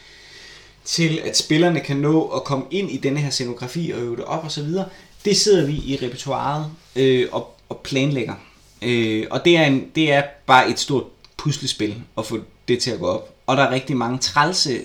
til 0.85 1.21
at 1.25 1.39
spillerne 1.39 1.81
kan 1.81 1.97
nå 1.97 2.29
at 2.29 2.45
komme 2.45 2.65
ind 2.71 2.91
i 2.91 2.97
denne 2.97 3.21
her 3.21 3.31
scenografi 3.31 3.91
og 3.91 4.01
øve 4.01 4.17
det 4.17 4.25
op 4.25 4.45
og 4.45 4.51
så 4.51 4.63
videre. 4.63 4.89
Det 5.25 5.37
sidder 5.37 5.67
vi 5.67 5.73
i 5.73 5.99
repertoiret 6.03 6.71
øh, 6.97 7.29
og, 7.33 7.55
og 7.69 7.81
planlægger. 7.85 8.35
Øh, 8.83 9.27
og 9.31 9.45
det 9.45 9.57
er, 9.57 9.65
en, 9.65 9.91
det 9.95 10.13
er 10.13 10.23
bare 10.47 10.71
et 10.71 10.79
stort 10.79 11.05
puslespil 11.37 12.03
at 12.19 12.27
få 12.27 12.39
det 12.69 12.79
til 12.79 12.91
at 12.91 12.99
gå 12.99 13.07
op. 13.07 13.35
Og 13.47 13.57
der 13.57 13.63
er 13.63 13.71
rigtig 13.71 13.97
mange 13.97 14.19
trælse, 14.19 14.81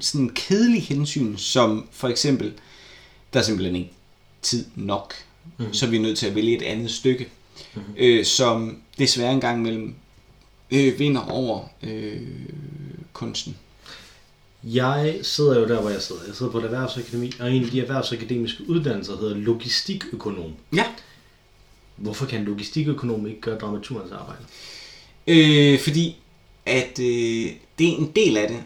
sådan 0.00 0.28
kedelige 0.28 0.80
hensyn, 0.80 1.36
som 1.36 1.88
for 1.90 2.08
eksempel, 2.08 2.52
der 3.32 3.40
er 3.40 3.44
simpelthen 3.44 3.76
ikke 3.76 3.92
tid 4.42 4.64
nok, 4.76 5.14
mm-hmm. 5.58 5.74
så 5.74 5.86
vi 5.86 5.96
er 5.96 6.00
nødt 6.00 6.18
til 6.18 6.26
at 6.26 6.34
vælge 6.34 6.56
et 6.56 6.62
andet 6.62 6.90
stykke, 6.90 7.28
mm-hmm. 7.74 7.94
øh, 7.96 8.24
som 8.24 8.82
desværre 8.98 9.32
en 9.32 9.40
gang 9.40 9.58
imellem 9.58 9.94
øh, 10.70 10.98
vinder 10.98 11.20
over 11.20 11.68
øh, 11.82 12.20
kunsten. 13.12 13.56
jeg 14.64 15.18
sidder 15.22 15.60
jo 15.60 15.68
der, 15.68 15.80
hvor 15.80 15.90
jeg 15.90 16.02
sidder. 16.02 16.22
Jeg 16.26 16.34
sidder 16.36 16.52
på 16.52 16.58
et 16.58 16.64
erhvervsakademi, 16.64 17.32
og 17.40 17.52
en 17.52 17.64
af 17.64 17.70
de 17.70 17.80
erhvervsakademiske 17.80 18.70
uddannelser 18.70 19.16
hedder 19.16 19.34
logistikøkonom. 19.34 20.52
Ja, 20.74 20.84
Hvorfor 21.96 22.26
kan 22.26 22.40
en 22.40 22.46
logistikøkonom 22.46 23.26
ikke 23.26 23.40
gøre 23.40 23.58
dramaturgens 23.58 24.12
arbejde? 24.12 24.42
øh, 25.26 25.80
fordi 25.80 26.16
at 26.66 26.98
øh, 26.98 27.50
det 27.78 27.88
er 27.88 27.96
en 27.98 28.12
del 28.16 28.36
af 28.36 28.48
det. 28.48 28.62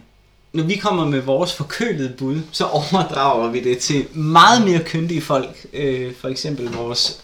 Når 0.54 0.64
vi 0.64 0.76
kommer 0.76 1.04
med 1.04 1.20
vores 1.20 1.54
forkølede 1.54 2.14
bud, 2.18 2.40
så 2.52 2.64
overdrager 2.66 3.50
vi 3.50 3.60
det 3.60 3.78
til 3.78 4.06
meget 4.16 4.64
mere 4.64 4.84
kyndige 4.84 5.20
folk. 5.20 5.66
Øh, 5.72 6.14
for 6.14 6.28
eksempel 6.28 6.72
vores, 6.72 7.20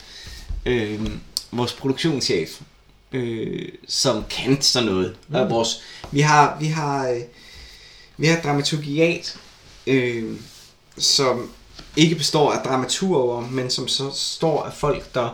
øh, 0.67 1.01
vores 1.53 1.73
produktionschef, 1.73 2.61
øh, 3.13 3.69
som 3.89 4.25
kan 4.31 4.63
sådan 4.63 4.89
noget. 4.89 5.17
Mm. 5.29 5.35
Og 5.35 5.51
vores, 5.51 5.83
vi 6.11 6.21
har, 6.21 6.57
vi 6.61 6.67
har, 6.67 7.09
øh, 7.09 7.21
vi 8.17 8.27
har 8.27 8.41
dramaturgiat, 8.41 9.37
øh, 9.87 10.37
som 10.99 11.51
ikke 11.97 12.15
består 12.15 12.53
af 12.53 12.65
dramaturger, 12.65 13.41
men 13.51 13.71
som 13.71 13.89
så 13.89 14.11
står 14.15 14.63
af 14.63 14.73
folk, 14.73 15.15
der 15.15 15.29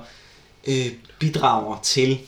øh, 0.67 0.93
bidrager 1.19 1.81
til 1.83 2.19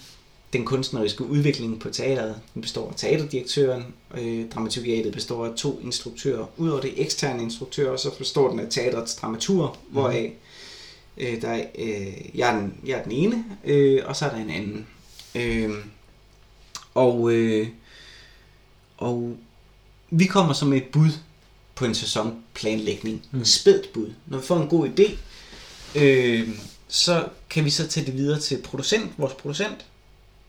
den 0.53 0.65
kunstneriske 0.65 1.25
udvikling 1.25 1.81
på 1.81 1.91
teateret. 1.91 2.41
Den 2.55 2.63
består 2.63 2.89
af 2.89 2.95
teaterdirektøren, 2.97 3.95
øh, 4.19 4.51
dramaturgiatet 4.51 5.13
består 5.13 5.47
af 5.47 5.55
to 5.57 5.81
instruktører. 5.85 6.47
Udover 6.57 6.81
det 6.81 6.93
eksterne 6.97 7.43
instruktører, 7.43 7.97
så 7.97 8.19
består 8.19 8.51
den 8.51 8.61
af 8.61 8.67
teaterets 8.71 9.15
dramatur, 9.15 9.79
mm. 9.89 9.93
hvoraf 9.93 10.33
øh, 11.17 11.43
der 11.43 11.49
er, 11.49 11.65
øh, 11.79 12.37
jeg, 12.39 12.55
er 12.55 12.61
den, 12.61 12.75
jeg 12.87 12.99
er 12.99 13.03
den 13.03 13.13
ene, 13.13 13.45
øh, 13.65 14.03
og 14.07 14.17
så 14.17 14.25
er 14.25 14.31
der 14.31 14.37
en 14.37 14.51
anden. 14.51 14.87
Øh, 15.35 15.71
og, 16.95 17.33
øh, 17.33 17.69
og 18.99 19.37
vi 20.11 20.25
kommer 20.25 20.53
som 20.53 20.73
et 20.73 20.85
bud 20.85 21.11
på 21.75 21.85
en 21.85 21.95
sæsonplanlægning. 21.95 23.27
Mm. 23.31 23.45
Spædt 23.45 23.93
bud. 23.93 24.13
Når 24.27 24.39
vi 24.39 24.47
får 24.47 24.57
en 24.57 24.69
god 24.69 24.89
idé, 24.89 25.19
øh, 25.95 26.49
så 26.89 27.29
kan 27.51 27.65
vi 27.65 27.71
så 27.71 27.89
tage 27.89 28.07
det 28.07 28.15
videre 28.15 28.41
til 28.41 28.63
producent, 28.63 29.13
vores 29.19 29.35
producent 29.35 29.87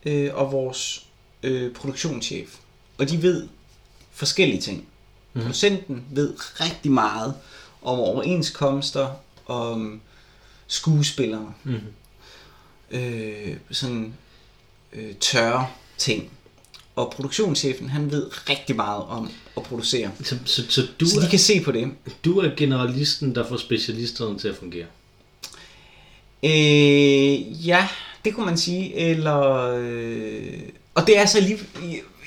øh, 0.06 0.36
og 0.36 0.52
vores 0.52 1.06
øh, 1.44 1.74
produktionschef. 1.74 2.56
Og 2.98 3.10
de 3.10 3.22
ved 3.22 3.48
forskellige 4.12 4.62
ting. 4.62 4.86
Mm. 5.34 5.42
Producenten 5.42 6.04
ved 6.12 6.34
rigtig 6.40 6.92
meget 6.92 7.34
om 7.82 8.00
overenskomster, 8.00 9.10
om 9.48 10.02
skuespillere, 10.68 11.54
Mhm. 11.64 11.80
øh, 12.92 13.58
sådan 13.72 14.14
øh, 14.94 15.14
tørre 15.16 15.68
ting. 15.98 16.30
Og 16.96 17.12
produktionschefen, 17.16 17.90
han 17.90 18.12
ved 18.12 18.50
rigtig 18.50 18.76
meget 18.76 19.04
om 19.04 19.32
at 19.58 19.64
producere. 19.64 20.12
Så, 20.24 20.38
så, 20.46 20.64
så, 20.70 20.88
du, 21.00 21.06
Så 21.06 21.20
de 21.20 21.26
er, 21.26 21.30
kan 21.30 21.40
se 21.40 21.62
på 21.62 21.72
det. 21.72 21.92
du 22.26 22.40
er 22.40 22.52
generalisten, 22.58 23.36
der 23.36 23.48
får 23.48 23.58
specialisterne 23.58 24.40
til 24.40 24.48
at 24.48 24.56
fungere. 24.56 24.86
Øh, 26.44 27.68
ja, 27.68 27.88
det 28.26 28.36
kunne 28.36 28.46
man 28.46 28.58
sige. 28.58 28.96
Eller, 28.96 29.72
øh, 29.80 30.60
og 30.96 31.08
det 31.08 31.18
er 31.18 31.26
så 31.26 31.40
lige, 31.42 31.58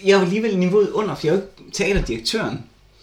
jeg 0.04 0.10
er 0.12 0.16
jo 0.16 0.22
alligevel 0.24 0.58
niveauet 0.58 0.90
under, 0.90 1.14
for 1.14 1.26
jeg 1.26 1.32
er 1.32 1.36
jo 1.36 1.42
ikke 1.42 1.72
teaterdirektøren. 1.72 2.58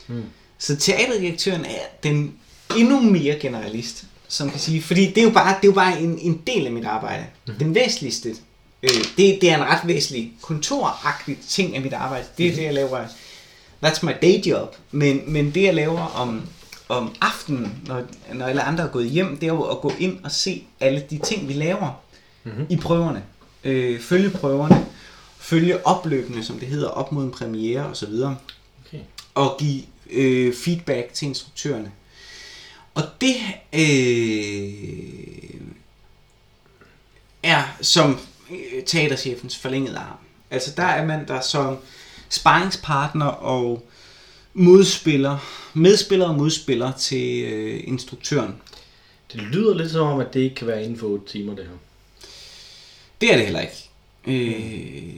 Mm. 0.07 0.23
Så 0.57 0.75
teaterdirektøren 0.75 1.65
er 1.65 1.79
den 2.03 2.33
endnu 2.77 2.99
mere 3.01 3.35
generalist, 3.39 4.03
som 4.27 4.49
kan 4.49 4.59
sige, 4.59 4.81
fordi 4.81 5.05
det 5.05 5.17
er 5.17 5.23
jo 5.23 5.29
bare, 5.29 5.47
det 5.61 5.63
er 5.63 5.71
jo 5.71 5.75
bare 5.75 6.01
en, 6.01 6.19
en 6.19 6.41
del 6.47 6.65
af 6.65 6.71
mit 6.71 6.85
arbejde. 6.85 7.25
Mm. 7.47 7.53
Den 7.59 7.75
væsentligste, 7.75 8.29
øh, 8.83 8.89
det, 9.17 9.37
det 9.41 9.43
er 9.51 9.55
en 9.55 9.63
ret 9.63 9.87
væsentlig 9.87 10.31
kontoragtig 10.41 11.37
ting 11.49 11.75
af 11.75 11.81
mit 11.81 11.93
arbejde. 11.93 12.25
Det 12.37 12.45
er 12.45 12.49
Mhm. 12.49 12.57
det, 12.57 12.65
jeg 12.65 12.73
laver. 12.73 13.05
That's 13.85 14.05
my 14.05 14.11
day 14.21 14.41
job. 14.45 14.75
Men, 14.91 15.21
men 15.27 15.51
det, 15.55 15.63
jeg 15.63 15.73
laver 15.75 16.05
om, 16.15 16.41
om 16.89 17.15
aftenen, 17.21 17.73
når, 17.87 18.01
når 18.33 18.45
alle 18.45 18.61
andre 18.61 18.83
er 18.83 18.87
gået 18.87 19.09
hjem, 19.09 19.37
det 19.37 19.43
er 19.49 19.53
jo 19.53 19.61
at 19.63 19.81
gå 19.81 19.93
ind 19.99 20.17
og 20.23 20.31
se 20.31 20.63
alle 20.79 21.03
de 21.09 21.19
ting, 21.25 21.47
vi 21.47 21.53
laver 21.53 22.01
Mhm. 22.57 22.65
i 22.69 22.75
prøverne. 22.75 23.23
Øh, 23.63 23.99
følge 23.99 24.29
prøverne, 24.29 24.85
følge 25.37 25.87
opløbende, 25.87 26.43
som 26.43 26.59
det 26.59 26.67
hedder, 26.67 26.87
op 26.87 27.11
mod 27.11 27.23
en 27.23 27.31
premiere 27.31 27.85
osv. 27.85 28.13
Okay. 28.13 28.99
Og 29.33 29.55
give 29.59 29.83
øh, 30.09 30.53
feedback 30.53 31.13
til 31.13 31.27
instruktørerne. 31.27 31.91
Og 32.93 33.03
det 33.21 33.35
øh, 33.73 34.79
er 37.43 37.63
som 37.81 38.19
øh, 38.51 38.83
teaterchefens 38.85 39.57
forlængede 39.57 39.97
arm. 39.97 40.17
Altså 40.51 40.73
der 40.77 40.83
er 40.83 41.05
man 41.05 41.27
der 41.27 41.41
som 41.41 41.77
sparringspartner 42.29 43.25
og 43.25 43.89
modspiller, 44.53 45.37
medspiller 45.73 46.27
og 46.27 46.35
modspiller 46.35 46.91
til 46.91 47.43
øh, 47.43 47.81
instruktøren. 47.83 48.55
Det 49.33 49.41
lyder 49.41 49.73
lidt 49.77 49.91
som 49.91 50.07
om, 50.07 50.19
at 50.19 50.33
det 50.33 50.39
ikke 50.39 50.55
kan 50.55 50.67
være 50.67 50.83
inden 50.83 50.99
for 50.99 51.07
8 51.07 51.25
timer, 51.25 51.55
det 51.55 51.65
her. 51.65 51.71
Det 53.21 53.31
er 53.33 53.35
det 53.37 53.45
heller 53.45 53.59
ikke. 53.61 53.73
Øh, 54.27 55.13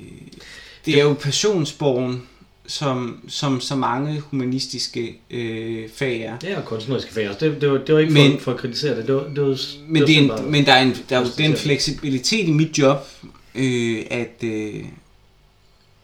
det 0.86 1.00
er 1.00 1.04
jo 1.04 1.14
passionsborgen, 1.14 2.28
som, 2.68 3.24
som 3.28 3.62
så 3.62 3.76
mange 3.76 4.20
humanistiske 4.20 5.20
øh, 5.30 5.90
fag 5.96 6.22
er. 6.22 6.38
Ja, 6.44 6.58
og 6.60 6.66
kunstneriske 6.66 7.14
fag 7.14 7.30
også. 7.30 7.40
Det, 7.46 7.62
det, 7.62 7.72
var, 7.72 7.78
det 7.78 7.96
var 7.96 8.02
ikke 8.02 8.14
Men- 8.14 8.34
for, 8.34 8.44
for 8.44 8.52
at 8.52 8.58
kritisere 8.58 8.98
det. 8.98 9.08
Det 9.08 9.16
var, 9.16 9.24
det 9.24 9.42
var, 9.42 9.58
Men, 9.88 10.02
var 10.02 10.06
det 10.08 10.18
er 10.18 10.36
en, 10.38 10.52
men 10.52 10.66
der 10.66 10.74
er, 10.74 10.82
en, 10.82 10.90
der 11.10 11.16
er 11.16 11.20
jo 11.20 11.24
konstatere 11.24 11.46
den 11.48 11.52
det. 11.52 11.60
fleksibilitet 11.62 12.48
i 12.48 12.52
mit 12.52 12.78
job, 12.78 13.08
øh, 13.56 14.06
at, 14.12 14.44
øh, 14.44 14.84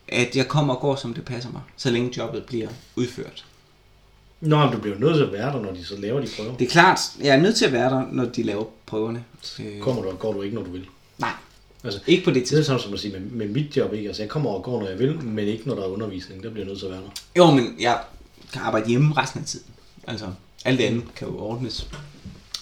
at 0.07 0.35
jeg 0.35 0.47
kommer 0.47 0.73
og 0.73 0.81
går, 0.81 0.95
som 0.95 1.13
det 1.13 1.25
passer 1.25 1.51
mig, 1.51 1.61
så 1.77 1.89
længe 1.89 2.17
jobbet 2.17 2.43
bliver 2.43 2.67
udført. 2.95 3.45
Nå, 4.41 4.59
men 4.65 4.73
du 4.73 4.79
bliver 4.79 4.97
nødt 4.99 5.15
til 5.15 5.23
at 5.23 5.31
være 5.33 5.53
der, 5.53 5.61
når 5.61 5.71
de 5.73 5.85
så 5.85 5.97
laver 5.99 6.19
de 6.21 6.27
prøver. 6.37 6.57
Det 6.57 6.65
er 6.67 6.69
klart, 6.71 6.99
jeg 7.23 7.35
er 7.35 7.41
nødt 7.41 7.55
til 7.55 7.65
at 7.65 7.71
være 7.73 7.89
der, 7.89 8.03
når 8.11 8.25
de 8.25 8.43
laver 8.43 8.65
prøverne. 8.85 9.23
Øh, 9.59 9.79
Kommer 9.79 10.01
du 10.01 10.09
og 10.09 10.19
går 10.19 10.33
du 10.33 10.41
ikke, 10.41 10.55
når 10.55 10.63
du 10.63 10.71
vil. 10.71 10.85
nej, 11.17 11.31
Altså, 11.83 11.99
ikke 12.07 12.23
på 12.23 12.29
det 12.31 12.35
det 12.35 12.41
er 12.41 12.45
tidspunkt. 12.47 12.57
det 12.57 12.65
samme 12.65 12.81
som 12.81 12.93
at 12.93 12.99
sige 12.99 13.11
med, 13.19 13.19
med 13.19 13.47
mit 13.47 13.77
job, 13.77 13.93
ikke? 13.93 14.07
Altså, 14.07 14.21
jeg 14.23 14.29
kommer 14.29 14.49
og 14.49 14.63
går, 14.63 14.79
når 14.81 14.87
jeg 14.89 14.99
vil, 14.99 15.23
men 15.23 15.47
ikke 15.47 15.67
når 15.67 15.75
der 15.75 15.83
er 15.83 15.87
undervisning. 15.87 16.43
Der 16.43 16.49
bliver 16.49 16.63
jeg 16.65 16.67
nødt 16.69 16.79
til 16.79 16.85
at 16.85 16.91
være 16.91 17.01
der. 17.01 17.09
Jo, 17.37 17.51
men 17.51 17.75
jeg 17.79 17.99
kan 18.53 18.61
arbejde 18.61 18.87
hjemme 18.89 19.13
resten 19.17 19.39
af 19.41 19.45
tiden. 19.47 19.65
Altså, 20.07 20.25
alt 20.65 20.79
det 20.79 20.85
andet 20.85 21.03
kan 21.15 21.27
jo 21.27 21.39
ordnes. 21.39 21.87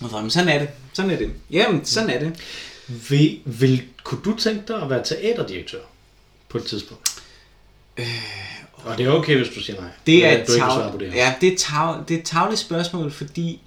Og 0.01 0.10
så, 0.10 0.21
men 0.21 0.30
sådan 0.30 0.49
er 0.49 0.60
det. 0.60 0.69
Sådan 0.93 1.12
er 1.12 1.17
det. 1.17 1.32
Jamen, 1.51 1.86
sådan 1.86 2.10
er 2.10 2.19
det. 2.19 2.39
Vil, 3.10 3.39
vil, 3.45 3.84
kunne 4.04 4.21
du 4.25 4.36
tænke 4.38 4.62
dig 4.67 4.82
at 4.82 4.89
være 4.89 5.04
teaterdirektør 5.04 5.80
på 6.49 6.58
et 6.58 6.63
tidspunkt? 6.65 7.10
Øh, 7.97 8.06
og 8.73 8.97
det 8.97 9.06
er 9.06 9.12
okay, 9.12 9.38
hvis 9.38 9.47
du 9.56 9.60
siger 9.62 9.82
nej. 9.82 9.89
Det 10.06 10.25
er 10.25 10.32
Ja, 10.32 10.41
et 10.41 10.47
du 10.47 10.54
ikke 10.54 10.65
vil 10.65 10.71
svare 10.71 10.84
tav- 10.84 10.91
på 10.91 10.97
det 10.97 11.12
her. 11.12 11.25
ja, 11.25 11.34
det 11.41 11.54
er, 11.54 11.58
tav- 11.58 12.04
det 12.08 12.15
er 12.15 12.19
et 12.19 12.25
tavligt 12.25 12.60
spørgsmål, 12.62 13.12
fordi 13.12 13.62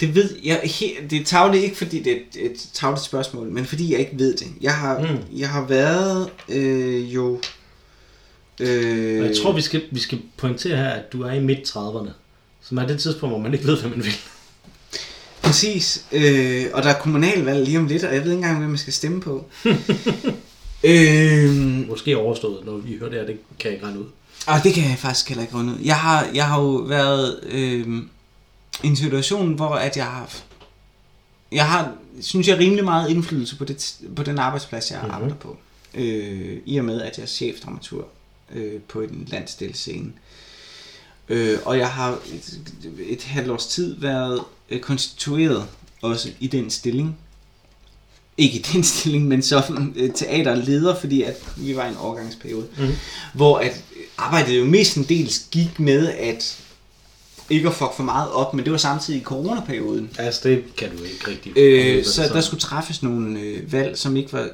det 0.00 0.14
ved 0.14 0.30
jeg 0.44 0.60
he- 0.64 1.06
det 1.10 1.20
er 1.20 1.24
tavligt 1.24 1.64
ikke 1.64 1.76
fordi 1.76 2.02
det 2.02 2.12
er 2.12 2.16
et, 2.16 2.50
et 2.52 2.68
tavligt 2.72 3.04
spørgsmål, 3.04 3.48
men 3.50 3.64
fordi 3.66 3.92
jeg 3.92 4.00
ikke 4.00 4.12
ved 4.18 4.36
det. 4.36 4.46
Jeg 4.60 4.74
har 4.74 4.98
Mm. 4.98 5.38
jeg 5.38 5.48
har 5.48 5.66
været 5.66 6.30
øh, 6.48 7.14
jo 7.14 7.40
øh, 8.60 9.20
Og 9.20 9.26
jeg 9.28 9.36
tror, 9.42 9.52
vi 9.52 9.60
skal, 9.60 9.82
vi 9.90 10.00
skal 10.00 10.18
pointere 10.36 10.76
her, 10.76 10.88
at 10.88 11.12
du 11.12 11.22
er 11.22 11.32
i 11.32 11.40
midt 11.40 11.58
30'erne. 11.76 12.10
Som 12.62 12.78
er 12.78 12.86
det 12.86 13.00
tidspunkt, 13.00 13.34
hvor 13.34 13.42
man 13.42 13.54
ikke 13.54 13.66
ved, 13.66 13.80
hvad 13.80 13.90
man 13.90 14.04
vil. 14.04 14.12
præcis 15.42 16.04
øh, 16.12 16.64
og 16.72 16.82
der 16.82 16.88
er 16.88 16.98
kommunalvalg 16.98 17.64
lige 17.64 17.78
om 17.78 17.86
lidt, 17.86 18.04
og 18.04 18.14
jeg 18.14 18.24
ved 18.24 18.30
ikke 18.30 18.36
engang, 18.36 18.58
hvem 18.58 18.68
man 18.68 18.78
skal 18.78 18.92
stemme 18.92 19.20
på. 19.20 19.44
øh, 20.84 21.88
Måske 21.88 22.16
overstået, 22.18 22.66
når 22.66 22.76
vi 22.76 22.96
hører 22.98 23.10
det 23.10 23.18
her. 23.18 23.26
Det 23.26 23.36
kan 23.58 23.66
jeg 23.68 23.72
ikke 23.72 23.86
regne 23.86 24.00
ud. 24.00 24.04
Og 24.46 24.54
det 24.64 24.74
kan 24.74 24.82
jeg 24.84 24.96
faktisk 24.98 25.28
heller 25.28 25.42
ikke 25.42 25.56
runde 25.56 25.72
ud. 25.72 25.78
Jeg 25.84 25.96
har, 25.96 26.28
jeg 26.34 26.46
har 26.46 26.60
jo 26.60 26.68
været 26.70 27.40
øh, 27.50 27.86
en 28.84 28.96
situation, 28.96 29.52
hvor 29.54 29.74
at 29.74 29.96
jeg 29.96 30.06
har 30.06 30.30
jeg 31.52 31.68
har, 31.68 31.92
synes 32.20 32.48
jeg, 32.48 32.58
rimelig 32.58 32.84
meget 32.84 33.10
indflydelse 33.10 33.56
på, 33.56 33.64
det, 33.64 33.94
på 34.16 34.22
den 34.22 34.38
arbejdsplads, 34.38 34.90
jeg 34.90 34.98
Mhm. 34.98 35.06
mm-hmm. 35.06 35.14
arbejder 35.22 35.36
på. 35.36 35.56
Øh, 35.94 36.56
I 36.66 36.76
og 36.76 36.84
med, 36.84 37.02
at 37.02 37.16
jeg 37.18 37.22
er 37.22 37.26
chefdramatur 37.28 38.08
øh, 38.54 38.80
på 38.88 39.00
en 39.00 39.24
landsdelsscene. 39.30 40.12
Øh, 41.28 41.58
og 41.64 41.78
jeg 41.78 41.88
har 41.90 42.10
et, 42.10 42.60
et 42.98 43.22
halvt 43.22 43.50
års 43.50 43.66
tid 43.66 43.96
været 44.00 44.40
øh, 44.70 44.80
konstitueret 44.80 45.66
også 46.02 46.30
i 46.40 46.46
den 46.46 46.70
stilling. 46.70 47.16
Ikke 48.38 48.58
i 48.58 48.62
den 48.62 48.82
stilling, 48.94 49.28
men 49.28 49.42
som 49.42 49.92
øh, 49.96 50.12
teaterleder, 50.14 51.00
fordi 51.00 51.22
at 51.22 51.34
vi 51.56 51.76
var 51.76 51.86
i 51.86 51.88
en 51.90 51.96
overgangsperiode 51.96 52.66
Mhm. 52.78 52.92
hvor 53.34 53.58
at 53.58 53.84
arbejdet 54.18 54.58
jo 54.58 54.64
mestendels 54.64 55.46
gik 55.50 55.80
med 55.80 56.08
at 56.08 56.63
ikke 57.50 57.68
at 57.68 57.74
fuck 57.74 57.94
for 57.96 58.02
meget 58.02 58.30
op, 58.30 58.54
men 58.54 58.64
det 58.64 58.72
var 58.72 58.78
samtidig 58.78 59.20
i 59.20 59.24
coronaperioden. 59.24 60.10
Altså, 60.18 60.48
det 60.48 60.76
kan 60.76 60.96
du 60.96 61.02
ikke 61.02 61.28
rigtig. 61.28 61.52
Øh, 61.56 62.04
så 62.04 62.22
der 62.32 62.40
skulle 62.40 62.60
træffes 62.60 63.02
nogle 63.02 63.40
øh, 63.40 63.72
valg, 63.72 63.98
som 63.98 64.16
ikke 64.16 64.32
var 64.32 64.48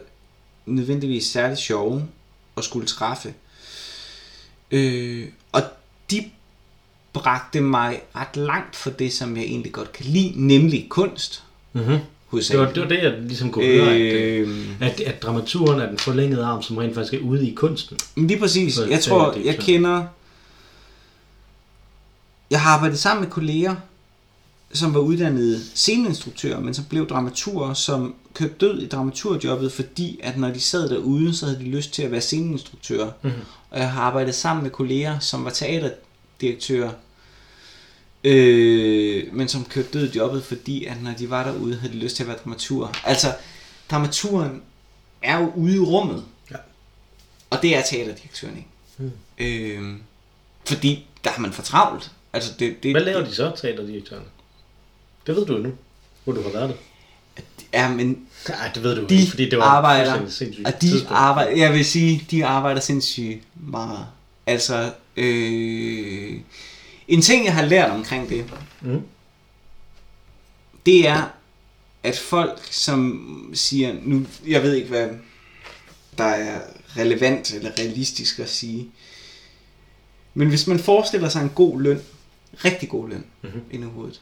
nødvendigvis 0.67 1.27
særlig 1.27 1.59
sjove 1.59 2.05
at 2.57 2.65
skulle 2.65 2.87
træffe. 2.87 3.35
Øh, 4.71 5.27
og 5.53 5.63
de 6.11 6.25
bragte 7.13 7.61
mig 7.61 8.01
ret 8.17 8.37
langt 8.37 8.77
for 8.77 8.91
det, 8.91 9.13
som 9.13 9.37
jeg 9.37 9.45
egentlig 9.45 9.73
godt 9.73 9.93
kan 9.93 10.07
lide, 10.07 10.33
nemlig 10.37 10.87
kunst. 10.89 11.43
Mm-hmm. 11.73 11.99
Det, 12.33 12.59
var, 12.59 12.73
det 12.73 12.83
var 12.83 12.89
det, 12.89 13.03
jeg 13.03 13.19
ligesom 13.21 13.51
kunne 13.51 13.67
høre, 13.67 13.95
at, 13.95 14.01
øh, 14.01 14.49
Øh, 14.49 14.67
at, 14.81 15.01
at 15.01 15.23
dramaturen 15.23 15.81
er 15.81 15.89
den 15.89 15.99
forlængede 15.99 16.45
arm, 16.45 16.63
som 16.63 16.77
rent 16.77 16.95
faktisk 16.95 17.15
er 17.15 17.19
ude 17.19 17.49
i 17.49 17.55
kunsten. 17.55 17.99
Men 18.15 18.27
lige 18.27 18.41
præcis. 18.41 18.79
Jeg 18.91 19.01
tror, 19.01 19.37
jeg 19.45 19.59
kender... 19.59 20.05
Jeg 22.51 22.63
har 22.63 22.71
arbejdet 22.71 22.99
sammen 22.99 23.25
med 23.25 23.31
kolleger, 23.31 23.77
som 24.73 24.95
var 24.95 25.01
uddannede 25.01 25.61
sceneinstruktører, 25.75 26.61
men 26.61 26.75
som 26.75 26.85
blev 26.85 27.09
dramaturer, 27.09 27.75
som 27.75 28.15
kørte 28.35 28.55
død 28.61 28.83
i 28.83 28.87
dramaturjobbet, 28.89 29.73
fordi 29.73 30.21
at 30.23 30.39
når 30.39 30.51
de 30.51 30.61
sad 30.61 30.89
derude, 30.89 31.37
så 31.37 31.47
havde 31.47 31.59
de 31.59 31.65
lyst 31.65 31.93
til 31.93 32.03
at 32.03 32.13
være 32.13 32.21
sceneinstruktører. 32.21 33.11
Mhm. 33.23 33.33
Og 33.71 33.79
jeg 33.79 33.93
har 33.93 34.03
arbejdet 34.03 34.35
sammen 34.35 34.63
med 34.63 34.71
kolleger, 34.71 35.19
som 35.19 35.45
var 35.45 35.51
teaterdirektører, 35.51 36.91
øh, 38.25 39.35
men 39.35 39.49
som 39.49 39.65
kørte 39.65 39.89
død 39.93 40.13
i 40.13 40.17
jobbet, 40.17 40.45
fordi 40.45 40.85
at 40.85 41.03
når 41.03 41.13
de 41.13 41.31
var 41.31 41.45
derude, 41.45 41.77
havde 41.77 41.93
de 41.93 41.99
lyst 41.99 42.17
til 42.17 42.23
at 42.23 42.29
være 42.29 42.39
dramaturer. 42.45 42.89
Altså, 43.05 43.35
dramaturen 43.91 44.63
er 45.23 45.39
jo 45.41 45.53
ude 45.57 45.77
i 45.77 45.81
rummet. 45.81 46.25
Ja. 46.51 46.57
Og 47.51 47.63
det 47.63 47.77
er 47.77 47.83
teaterdirektøren 47.83 48.57
ikke. 48.57 48.69
Mm. 48.99 49.13
Øh, 49.39 49.97
fordi 50.65 51.07
der 51.25 51.31
har 51.31 51.43
man 51.43 51.53
for 51.53 51.63
travlt. 51.63 52.11
Altså 52.33 52.53
det, 52.59 52.83
det, 52.83 52.93
Hvad 52.93 53.03
laver 53.05 53.25
de 53.25 53.35
så, 53.35 53.53
teaterdirektørerne? 53.57 54.27
Det 55.27 55.37
ved 55.37 55.47
du 55.47 55.57
jo 55.57 55.63
nu, 55.63 55.73
hvor 56.25 56.33
du 56.33 56.43
har 56.43 56.51
været 56.51 56.69
det. 56.69 56.77
Ja, 57.73 57.89
men 57.95 58.27
Nej, 58.49 58.71
det 58.75 58.83
ved 58.83 58.97
du 58.97 59.07
de 59.07 59.15
ikke, 59.15 59.31
fordi 59.31 59.51
det 59.51 59.59
var 59.59 59.65
arbejder, 59.65 60.29
sindssygt 60.29 60.67
de 60.67 60.73
tidspunkt. 60.89 61.09
arbejder, 61.17 61.57
jeg 61.57 61.73
vil 61.73 61.85
sige, 61.85 62.27
de 62.31 62.47
arbejder 62.47 62.81
sindssygt 62.81 63.43
meget. 63.55 64.07
Altså, 64.47 64.93
øh, 65.17 66.41
en 67.09 67.23
ting, 67.23 67.45
jeg 67.45 67.55
har 67.55 67.65
lært 67.65 67.91
omkring 67.91 68.29
det, 68.29 68.45
Mm. 68.81 69.03
det 70.87 71.09
er, 71.09 71.31
at 72.03 72.19
folk, 72.19 72.59
som 72.71 73.51
siger, 73.55 73.95
nu, 74.03 74.27
jeg 74.47 74.63
ved 74.63 74.75
ikke, 74.75 74.89
hvad 74.89 75.09
der 76.19 76.25
er 76.25 76.61
relevant 76.97 77.55
eller 77.55 77.71
realistisk 77.79 78.39
at 78.39 78.51
sige, 78.51 78.89
Men 80.35 80.49
hvis 80.49 80.67
man 80.67 80.79
forestiller 80.79 81.29
sig 81.29 81.43
en 81.43 81.53
god 81.55 81.81
løn, 81.81 82.01
rigtig 82.65 82.89
god 82.89 83.09
løn, 83.09 83.25
Mhm. 83.43 83.53
mm-hmm. 83.53 83.65
inde 83.71 83.87
i 83.87 83.91
hovedet, 83.91 84.21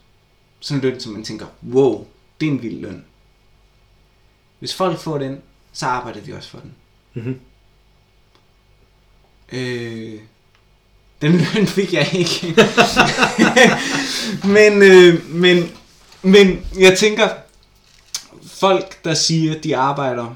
sådan 0.60 0.84
en 0.84 0.90
løn, 0.90 1.00
som 1.00 1.12
man 1.12 1.24
tænker, 1.24 1.46
wow, 1.72 2.06
det 2.40 2.46
er 2.48 2.50
en 2.52 2.62
vild 2.62 2.80
løn. 2.80 3.04
Hvis 4.58 4.74
folk 4.74 4.98
får 4.98 5.18
den, 5.18 5.40
så 5.72 5.86
arbejder 5.86 6.20
de 6.20 6.34
også 6.36 6.48
for 6.48 6.58
den. 6.58 6.74
Mhm. 7.14 7.40
Øh, 9.52 10.20
den 11.22 11.32
løn 11.54 11.66
fik 11.66 11.92
jeg 11.92 12.14
ikke. 12.14 12.54
men, 14.56 14.82
øh, 14.82 15.30
men, 15.30 15.70
men 16.22 16.66
jeg 16.78 16.98
tænker, 16.98 17.28
folk 18.44 19.04
der 19.04 19.14
siger, 19.14 19.60
de 19.60 19.76
arbejder, 19.76 20.34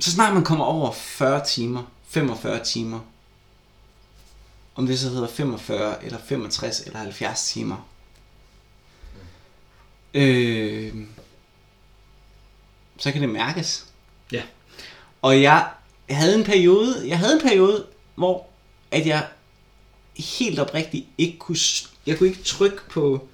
så 0.00 0.10
snart 0.10 0.34
man 0.34 0.44
kommer 0.44 0.64
over 0.64 0.92
40 0.92 1.44
timer, 1.46 1.82
45 2.08 2.64
timer, 2.64 3.00
om 4.76 4.86
det 4.86 4.98
så 4.98 5.08
hedder 5.08 5.28
45 5.28 6.04
eller 6.04 6.18
65 6.28 6.80
eller 6.80 6.98
70 6.98 7.44
timer, 7.52 7.88
øh, 10.14 10.94
så 12.98 13.12
kan 13.12 13.20
det 13.20 13.28
mærkes. 13.28 13.86
Ja. 14.32 14.42
Og 15.22 15.42
jeg 15.42 15.68
havde 16.10 16.34
en 16.38 16.44
periode, 16.44 17.08
jeg 17.08 17.18
havde 17.18 17.32
en 17.34 17.40
periode, 17.48 17.86
hvor 18.14 18.46
at 18.90 19.06
jeg 19.06 19.26
helt 20.16 20.58
oprigtigt 20.58 21.06
ikke 21.18 21.38
kunne, 21.38 21.56
jeg 22.06 22.18
kunne 22.18 22.28
ikke 22.28 22.42
trykke 22.42 22.78
på 22.90 23.28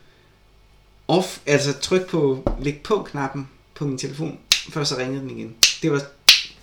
off, 1.09 1.39
altså 1.47 1.73
trykke 1.79 2.07
på 2.07 2.45
læg 2.61 2.83
på 2.83 3.03
knappen 3.11 3.49
på 3.75 3.85
min 3.87 3.99
telefon, 3.99 4.39
før 4.71 4.85
så 4.85 4.97
ringede 4.99 5.21
den 5.21 5.31
igen. 5.39 5.57
Det 5.83 5.93
var 5.93 6.03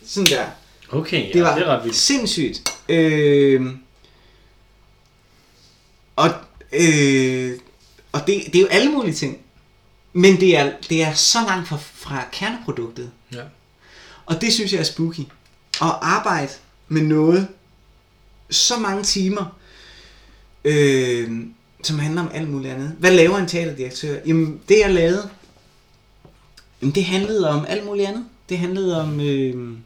sådan 0.06 0.26
der. 0.28 0.46
Okay, 0.92 1.28
ja, 1.28 1.34
Det 1.34 1.42
var 1.44 1.56
det 1.56 1.68
er 1.68 1.78
ret 1.78 1.84
vildt. 1.84 1.98
sindssygt. 1.98 2.74
Øh, 2.90 3.68
og 6.20 6.30
øh, 6.74 7.60
og 8.12 8.28
det, 8.28 8.46
det 8.46 8.56
er 8.56 8.60
jo 8.62 8.68
alle 8.68 8.92
mulige 8.92 9.14
ting. 9.14 9.38
Men 10.14 10.40
det 10.40 10.58
er, 10.58 10.72
det 10.90 11.04
er 11.04 11.14
så 11.14 11.38
langt 11.48 11.68
fra, 11.68 11.78
fra 11.78 12.24
kerneproduktet. 12.32 13.12
Ja. 13.34 13.44
Og 14.26 14.42
det 14.42 14.54
synes 14.54 14.74
jeg 14.74 14.80
er 14.80 14.84
spooky. 14.84 15.20
At 15.82 15.96
arbejde 16.02 16.52
med 16.88 17.02
noget 17.02 17.48
så 18.50 18.78
mange 18.78 19.04
timer, 19.04 19.58
øh, 20.66 21.46
som 21.84 22.00
handler 22.00 22.22
om 22.22 22.32
alt 22.34 22.50
muligt 22.50 22.74
andet. 22.74 22.96
Hvad 23.00 23.12
laver 23.12 23.38
en 23.38 23.48
teaterdirektør? 23.48 24.20
Jamen, 24.26 24.62
det 24.70 24.80
jeg 24.80 24.94
lavede, 24.94 25.30
jamen, 26.82 26.96
det 26.96 27.06
handlede 27.06 27.50
om 27.50 27.66
alt 27.68 27.86
muligt 27.86 28.08
andet. 28.08 28.26
Det 28.50 28.58
handlede 28.58 29.02
om, 29.02 29.20
øh, 29.20 29.78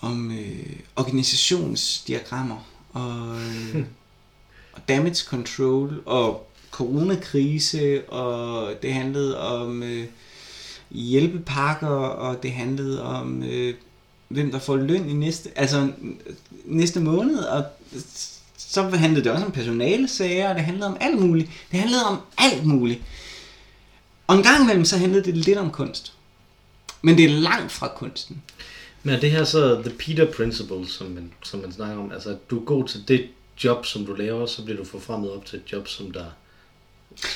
om 0.00 0.30
øh, 0.30 0.76
organisationsdiagrammer 0.96 2.66
og, 2.92 3.40
øh, 3.40 3.84
og 4.78 4.88
damage 4.88 5.14
control 5.14 6.02
og 6.06 6.50
coronakrise 6.70 8.02
og 8.08 8.72
det 8.82 8.92
handlede 8.92 9.40
om 9.40 9.82
øh, 9.82 10.06
hjælpepakker 10.90 11.88
og 11.96 12.42
det 12.42 12.52
handlede 12.52 13.02
om 13.02 13.42
øh, 13.42 13.74
hvem 14.28 14.50
der 14.50 14.58
får 14.58 14.76
løn 14.76 15.08
i 15.08 15.12
næste 15.12 15.50
altså 15.56 15.92
næste 16.64 17.00
måned 17.00 17.38
og 17.38 17.64
så 18.56 18.82
handlede 18.82 19.24
det 19.24 19.32
også 19.32 19.44
om 19.44 19.52
personalesager 19.52 20.48
og 20.48 20.54
det 20.54 20.64
handlede 20.64 20.86
om 20.86 20.96
alt 21.00 21.20
muligt. 21.20 21.50
Det 21.70 21.80
handlede 21.80 22.04
om 22.04 22.18
alt 22.38 22.66
muligt. 22.66 23.00
Og 24.26 24.36
en 24.36 24.42
gang 24.42 24.62
imellem 24.62 24.84
så 24.84 24.98
handlede 24.98 25.24
det 25.24 25.36
lidt 25.36 25.58
om 25.58 25.70
kunst. 25.70 26.12
Men 27.02 27.16
det 27.16 27.24
er 27.24 27.28
langt 27.28 27.72
fra 27.72 27.92
kunsten. 27.96 28.42
Men 29.02 29.14
er 29.14 29.20
det 29.20 29.30
her 29.30 29.44
så 29.44 29.82
The 29.82 29.90
Peter 29.98 30.32
Principle, 30.32 30.88
som 30.88 31.06
man, 31.06 31.32
som 31.42 31.60
man 31.60 31.72
snakker 31.72 32.02
om? 32.02 32.12
Altså, 32.12 32.30
at 32.30 32.50
du 32.50 32.60
er 32.60 32.64
god 32.64 32.88
til 32.88 33.08
det 33.08 33.26
job, 33.64 33.86
som 33.86 34.06
du 34.06 34.14
laver, 34.14 34.46
så 34.46 34.62
bliver 34.62 34.78
du 34.78 34.84
forfremmet 34.84 35.30
op 35.32 35.44
til 35.46 35.56
et 35.56 35.72
job, 35.72 35.88
som 35.88 36.10
der... 36.10 36.24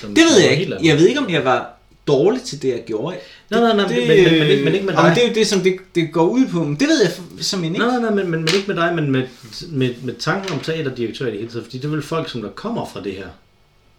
Som 0.00 0.14
Det 0.14 0.24
ved 0.24 0.30
som 0.30 0.42
jeg 0.42 0.60
ikke. 0.60 0.76
Jeg 0.82 0.96
ved 0.96 1.06
ikke, 1.08 1.20
om 1.20 1.30
jeg 1.30 1.44
var 1.44 1.70
dårlig 2.06 2.42
til 2.42 2.62
det, 2.62 2.68
jeg 2.68 2.82
gjorde. 2.86 3.16
Nej, 3.50 3.60
nej, 3.60 3.76
nej, 3.76 3.88
det, 3.88 4.08
men- 4.08 4.24
men- 4.24 4.38
men 4.38 4.48
ikke- 4.50 4.64
men 4.64 4.74
ikke 4.74 4.86
med 4.86 4.94
dig. 4.94 5.12
det 5.14 5.24
er 5.24 5.28
jo 5.28 5.34
det, 5.34 5.46
som 5.46 5.60
det, 5.60 5.76
det 5.94 6.12
går 6.12 6.26
ud 6.28 6.46
på. 6.46 6.64
Men 6.64 6.74
det 6.80 6.88
ved 6.88 7.02
jeg 7.02 7.12
som 7.44 7.64
ikke. 7.64 7.78
Nej, 7.78 8.00
nej, 8.00 8.10
men, 8.10 8.30
men, 8.30 8.40
men 8.40 8.48
ikke 8.56 8.64
med 8.66 8.76
dig, 8.76 8.94
men 8.94 9.10
med, 9.10 9.22
med, 9.68 9.94
med 10.02 10.14
tanken 10.14 10.52
om 10.52 10.60
teaterdirektør 10.60 11.26
i 11.26 11.30
det 11.30 11.38
hele 11.38 11.50
taget. 11.52 11.64
Fordi 11.64 11.78
det 11.78 11.84
er 11.84 11.88
vel 11.88 12.02
folk, 12.02 12.28
som 12.28 12.42
der 12.42 12.48
kommer 12.48 12.86
fra 12.92 13.00
det 13.02 13.12
her. 13.14 13.26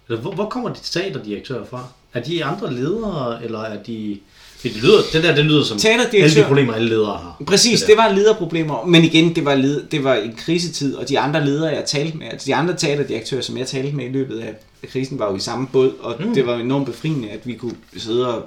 Eller 0.09 0.21
hvor, 0.21 0.31
hvor 0.35 0.49
kommer 0.49 0.69
de 0.73 0.79
teaterdirektører 0.83 1.65
fra? 1.65 1.87
Er 2.13 2.21
de 2.23 2.45
andre 2.45 2.73
ledere, 2.73 3.43
eller 3.43 3.59
er 3.59 3.83
de... 3.83 4.19
Det, 4.63 4.75
lyder, 4.75 5.01
det 5.13 5.23
der, 5.23 5.35
det 5.35 5.45
lyder 5.45 5.63
som 5.63 5.79
alle 5.85 6.35
de 6.35 6.43
problemer, 6.47 6.73
alle 6.73 6.89
ledere 6.89 7.05
har. 7.17 7.41
Præcis, 7.47 7.79
der. 7.81 7.87
det 7.87 7.97
var 7.97 8.11
lederproblemer, 8.11 8.85
men 8.85 9.03
igen, 9.03 9.35
det 9.35 9.45
var, 9.45 9.55
led, 9.55 9.83
det 9.91 10.03
var 10.03 10.13
en 10.15 10.35
krisetid, 10.37 10.95
og 10.95 11.09
de 11.09 11.19
andre 11.19 11.45
ledere, 11.45 11.75
jeg 11.75 11.83
talte 11.85 12.17
med, 12.17 12.27
altså 12.27 12.45
de 12.45 12.55
andre 12.55 12.73
teaterdirektører, 12.77 13.41
som 13.41 13.57
jeg 13.57 13.67
talte 13.67 13.95
med 13.95 14.05
i 14.05 14.09
løbet 14.11 14.39
af 14.39 14.53
krisen, 14.89 15.19
var 15.19 15.29
jo 15.29 15.35
i 15.35 15.39
samme 15.39 15.67
båd, 15.67 15.91
og 15.99 16.15
Mm. 16.19 16.33
det 16.33 16.45
var 16.47 16.55
enormt 16.55 16.85
befriende, 16.85 17.29
at 17.29 17.39
vi 17.43 17.53
kunne 17.53 17.75
sidde 17.97 18.35
og, 18.35 18.45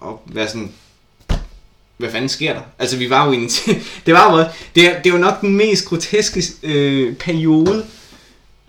og 0.00 0.22
være 0.26 0.48
sådan, 0.48 0.70
hvad 1.96 2.10
fanden 2.10 2.28
sker 2.28 2.52
der? 2.52 2.60
Altså 2.78 2.96
vi 2.96 3.10
var 3.10 3.26
jo 3.26 3.32
i 3.32 3.36
en, 3.36 3.48
det 4.06 4.14
var 4.14 4.38
jo, 4.38 4.44
det 4.74 4.86
er, 4.90 5.02
det 5.02 5.10
jo 5.10 5.18
nok 5.18 5.40
den 5.40 5.56
mest 5.56 5.84
groteske 5.84 6.42
øh, 6.62 7.14
periode, 7.16 7.84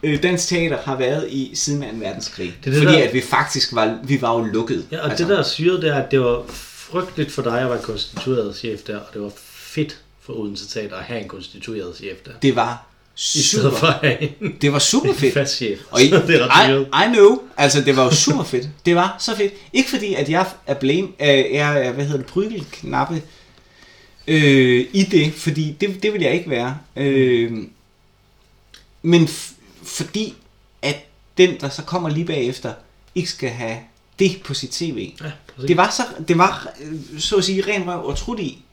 øh, 0.04 0.24
dansk 0.24 0.48
teater 0.48 0.78
har 0.84 0.96
været 0.98 1.28
i 1.30 1.52
siden 1.54 1.82
2. 1.82 1.88
verdenskrig. 2.00 2.54
Det 2.66 2.74
det 2.74 2.84
fordi 2.84 2.98
der- 2.98 3.04
at 3.08 3.14
vi 3.14 3.22
faktisk 3.22 3.74
var, 3.76 3.98
vi 4.04 4.22
var 4.22 4.38
jo 4.40 4.44
lukket. 4.44 4.86
Ja, 4.92 4.98
og 5.00 5.10
altså. 5.10 5.24
det 5.24 5.32
der 5.32 5.40
er 5.40 5.44
syret, 5.44 5.82
det 5.82 5.90
er, 5.90 5.96
at 5.96 6.12
det 6.12 6.20
var 6.22 6.42
frygteligt 6.92 7.32
for 7.32 7.42
dig 7.42 7.62
at 7.62 7.70
være 7.70 7.82
konstitueret 7.82 8.56
chef 8.58 8.80
der, 8.82 8.98
og 8.98 9.14
det 9.14 9.22
var 9.22 9.32
fedt 9.46 9.98
for 10.22 10.34
Odense 10.34 10.68
Teater 10.68 10.96
at 10.96 11.04
have 11.04 11.22
en 11.22 11.28
konstitueret 11.28 11.98
chef 11.98 12.18
der. 12.26 12.32
det 12.42 12.56
var 12.56 12.86
I 13.16 13.20
stedet 13.22 13.46
super, 13.64 13.78
for 13.78 13.88
at 13.88 13.94
have 14.08 14.22
en, 14.42 14.56
det 14.62 14.74
var 14.74 14.80
super 14.80 15.14
fedt. 15.14 15.34
fast 15.34 15.56
chef. 15.56 15.80
Og 15.92 16.02
I, 16.02 16.10
det 16.12 16.42
er. 16.42 16.70
I, 16.70 16.82
I 16.82 17.14
know, 17.14 17.42
altså 17.58 17.82
det 17.82 17.96
var 17.98 18.04
jo 18.04 18.12
super 18.12 18.44
fedt. 18.44 18.70
Det 18.86 18.96
var 18.96 19.16
så 19.20 19.36
fedt. 19.36 19.54
Ikke 19.74 19.90
fordi, 19.90 20.14
at 20.14 20.30
jeg 20.30 20.48
er 20.68 20.74
blame, 20.74 21.08
øh, 21.20 21.28
jeg 21.28 21.86
er, 21.86 21.92
hvad 21.92 22.06
hedder 22.06 22.18
det, 22.18 22.26
prygelknappe 22.28 23.22
øh, 24.28 24.86
i 24.94 25.04
det, 25.04 25.34
fordi 25.34 25.76
det, 25.82 26.04
det 26.04 26.14
vil 26.14 26.22
jeg 26.22 26.34
ikke 26.34 26.50
være. 26.50 26.78
Øh, 26.96 27.52
men 29.02 29.24
f- 29.24 29.54
fordi, 29.84 30.34
at 30.82 30.96
den, 31.38 31.60
der 31.62 31.70
så 31.70 31.82
kommer 31.84 32.10
lige 32.10 32.26
bagefter, 32.26 32.74
ikke 33.16 33.30
skal 33.30 33.50
have 33.50 33.78
det 34.20 34.42
på 34.46 34.54
sit 34.54 34.70
tv. 34.70 35.14
Ja, 35.24 35.32
præcis. 35.56 35.68
Det 35.68 35.78
var 35.78 35.90
så, 35.90 36.04
det 36.28 36.38
var, 36.38 36.68
øh, 36.82 37.20
så 37.20 37.36
at 37.36 37.44
sige, 37.44 37.64
ren 37.68 37.88
røv 37.88 38.06
og 38.06 38.18
trut 38.18 38.40
i. 38.40 38.64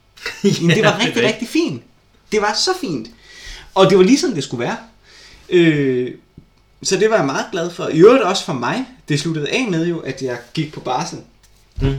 Men 0.63 0.71
det 0.71 0.85
var 0.85 0.93
rigtig, 0.93 1.07
rigtigt. 1.07 1.25
rigtig 1.25 1.49
fint. 1.49 1.83
Det 2.33 2.41
var 2.41 2.55
så 2.55 2.71
fint. 2.81 3.09
Og 3.75 3.91
det 3.91 3.99
var 3.99 4.05
ligesom 4.05 4.35
det 4.35 4.45
skulle 4.45 4.65
være. 4.65 4.77
Øh, 5.49 6.15
så 6.83 6.97
det 6.97 7.11
var 7.11 7.17
jeg 7.17 7.27
meget 7.27 7.47
glad 7.53 7.71
for. 7.71 7.89
I 7.89 7.99
øvrigt 7.99 8.23
også 8.23 8.45
for 8.45 8.53
mig. 8.53 8.85
Det 9.09 9.21
sluttede 9.21 9.49
af 9.51 9.67
med 9.71 9.87
jo, 9.87 9.99
at 9.99 10.23
jeg 10.23 10.39
gik 10.55 10.73
på 10.73 10.81
barsel. 10.81 11.19
Mm. 11.81 11.95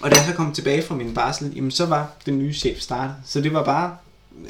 Og 0.00 0.10
da 0.10 0.16
jeg 0.16 0.26
så 0.26 0.32
kom 0.32 0.52
tilbage 0.52 0.82
fra 0.82 0.94
min 0.94 1.14
barsel, 1.14 1.52
jamen 1.54 1.70
så 1.70 1.86
var 1.86 2.12
den 2.26 2.38
nye 2.38 2.54
chef 2.54 2.80
startet. 2.80 3.14
Så 3.26 3.40
det 3.40 3.52
var 3.52 3.64
bare 3.64 3.96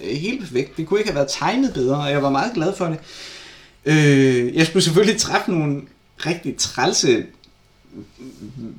øh, 0.05 0.17
helt 0.17 0.41
perfekt. 0.41 0.77
Det 0.77 0.87
kunne 0.87 1.01
ikke 1.01 1.11
have 1.11 1.17
været 1.17 1.31
tegnet 1.31 1.75
bedre, 1.75 1.97
og 1.97 2.11
jeg 2.11 2.23
var 2.23 2.31
meget 2.31 2.55
glad 2.55 2.77
for 2.77 2.87
det. 2.87 2.99
Øh, 3.85 4.57
jeg 4.57 4.67
skulle 4.67 4.83
selvfølgelig 4.83 5.21
træffe 5.21 5.51
nogle 5.51 5.83
rigtig 6.27 6.57
trælse 6.57 7.25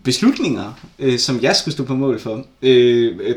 beslutninger, 0.03 0.73
øh, 0.99 1.19
som 1.19 1.41
jeg 1.41 1.55
skulle 1.55 1.73
stå 1.73 1.83
på 1.83 1.95
mål 1.95 2.19
for. 2.19 2.45
Øh, 2.61 3.17
øh, 3.21 3.35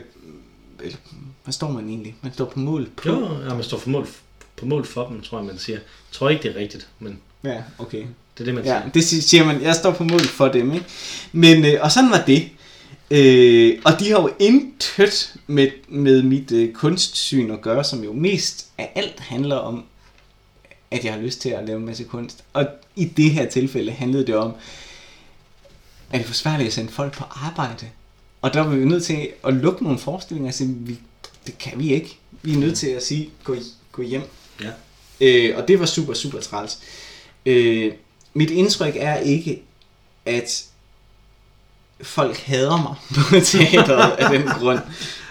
eller, 0.82 0.96
hvad 1.44 1.52
står 1.52 1.70
man 1.70 1.88
egentlig? 1.88 2.14
Man 2.22 2.32
står 2.32 2.44
på 2.44 2.58
mål 2.61 2.88
på. 2.96 3.08
Jo, 3.08 3.28
ja, 3.48 3.54
man 3.54 3.62
står 3.62 3.78
for 3.78 3.90
mål, 3.90 4.06
på 4.56 4.66
mål 4.66 4.87
for 4.87 5.08
dem, 5.08 5.20
tror 5.20 5.38
jeg, 5.38 5.46
man 5.46 5.58
siger. 5.58 5.76
Jeg 5.78 5.85
tror 6.12 6.28
ikke, 6.28 6.42
det 6.42 6.56
er 6.56 6.61
rigtigt, 6.61 6.88
men 6.98 7.18
Ja, 7.44 7.62
okay. 7.78 7.98
det 7.98 8.40
er 8.40 8.44
det, 8.44 8.54
man 8.54 8.64
Ja, 8.64 8.80
siger. 8.80 8.90
det 8.92 9.04
si- 9.04 9.20
siger 9.20 9.44
man. 9.44 9.62
Jeg 9.62 9.74
står 9.74 9.90
på 9.92 10.04
mål 10.04 10.20
for 10.20 10.48
dem, 10.48 10.72
ikke? 10.72 10.87
Men, 11.32 11.64
øh, 11.64 11.78
og 11.80 11.92
sådan 11.92 12.11
var 12.11 12.24
det. 12.26 12.48
Øh, 13.11 13.78
og 13.85 13.92
de 14.00 14.11
har 14.11 14.20
jo 14.22 14.30
intet 14.38 15.35
med, 15.46 15.68
med 15.88 16.22
mit 16.22 16.52
øh, 16.52 16.72
kunstsyn 16.72 17.50
at 17.50 17.61
gøre, 17.61 17.85
som 17.85 18.04
jo 18.04 18.12
mest 18.12 18.66
af 18.78 18.92
alt 18.94 19.20
handler 19.20 19.56
om, 19.56 19.85
at 20.90 21.04
jeg 21.04 21.12
har 21.12 21.20
lyst 21.20 21.40
til 21.40 21.48
at 21.48 21.66
lave 21.66 21.78
en 21.78 21.87
masse 21.87 22.04
kunst. 22.04 22.44
Og 22.52 22.66
i 22.96 23.04
det 23.04 23.30
her 23.30 23.48
tilfælde 23.50 23.92
handlede 23.92 24.26
det 24.26 24.35
om, 24.35 24.52
at 26.12 26.18
det 26.18 26.25
er 26.25 26.29
forsværligt 26.29 26.66
at 26.66 26.72
sende 26.72 26.92
folk 26.92 27.12
på 27.12 27.25
arbejde. 27.31 27.87
Og 28.42 28.55
der 28.55 28.61
var 28.61 28.75
vi 28.75 28.85
nødt 28.85 29.05
til 29.05 29.29
at 29.46 29.55
lukke 29.55 29.85
nogle 29.85 29.98
forestillinger 29.98 30.51
og 30.51 30.55
sige, 30.55 30.75
vi, 30.79 30.98
det 31.46 31.59
kan 31.59 31.79
vi 31.79 31.94
ikke. 31.94 32.18
Vi 32.42 32.53
er 32.53 32.57
nødt 32.57 32.79
til 32.79 32.87
at 32.87 33.05
sige, 33.05 33.31
gå, 33.44 33.57
gå 33.92 34.03
hjem. 34.03 34.22
Ja. 34.61 34.70
Øh, 35.20 35.59
og 35.59 35.68
det 35.68 35.81
var 35.81 35.87
super, 35.87 36.14
super 36.14 36.40
træls. 36.40 36.79
Øh, 37.46 37.92
mit 38.35 38.51
indtryk 38.51 38.92
er 38.96 39.16
ikke, 39.16 39.62
at 40.27 40.64
folk 42.03 42.37
hader 42.37 42.83
mig 42.83 42.94
på 43.31 43.40
teateret 43.40 44.12
af 44.12 44.31
den 44.31 44.48
grund. 44.48 44.81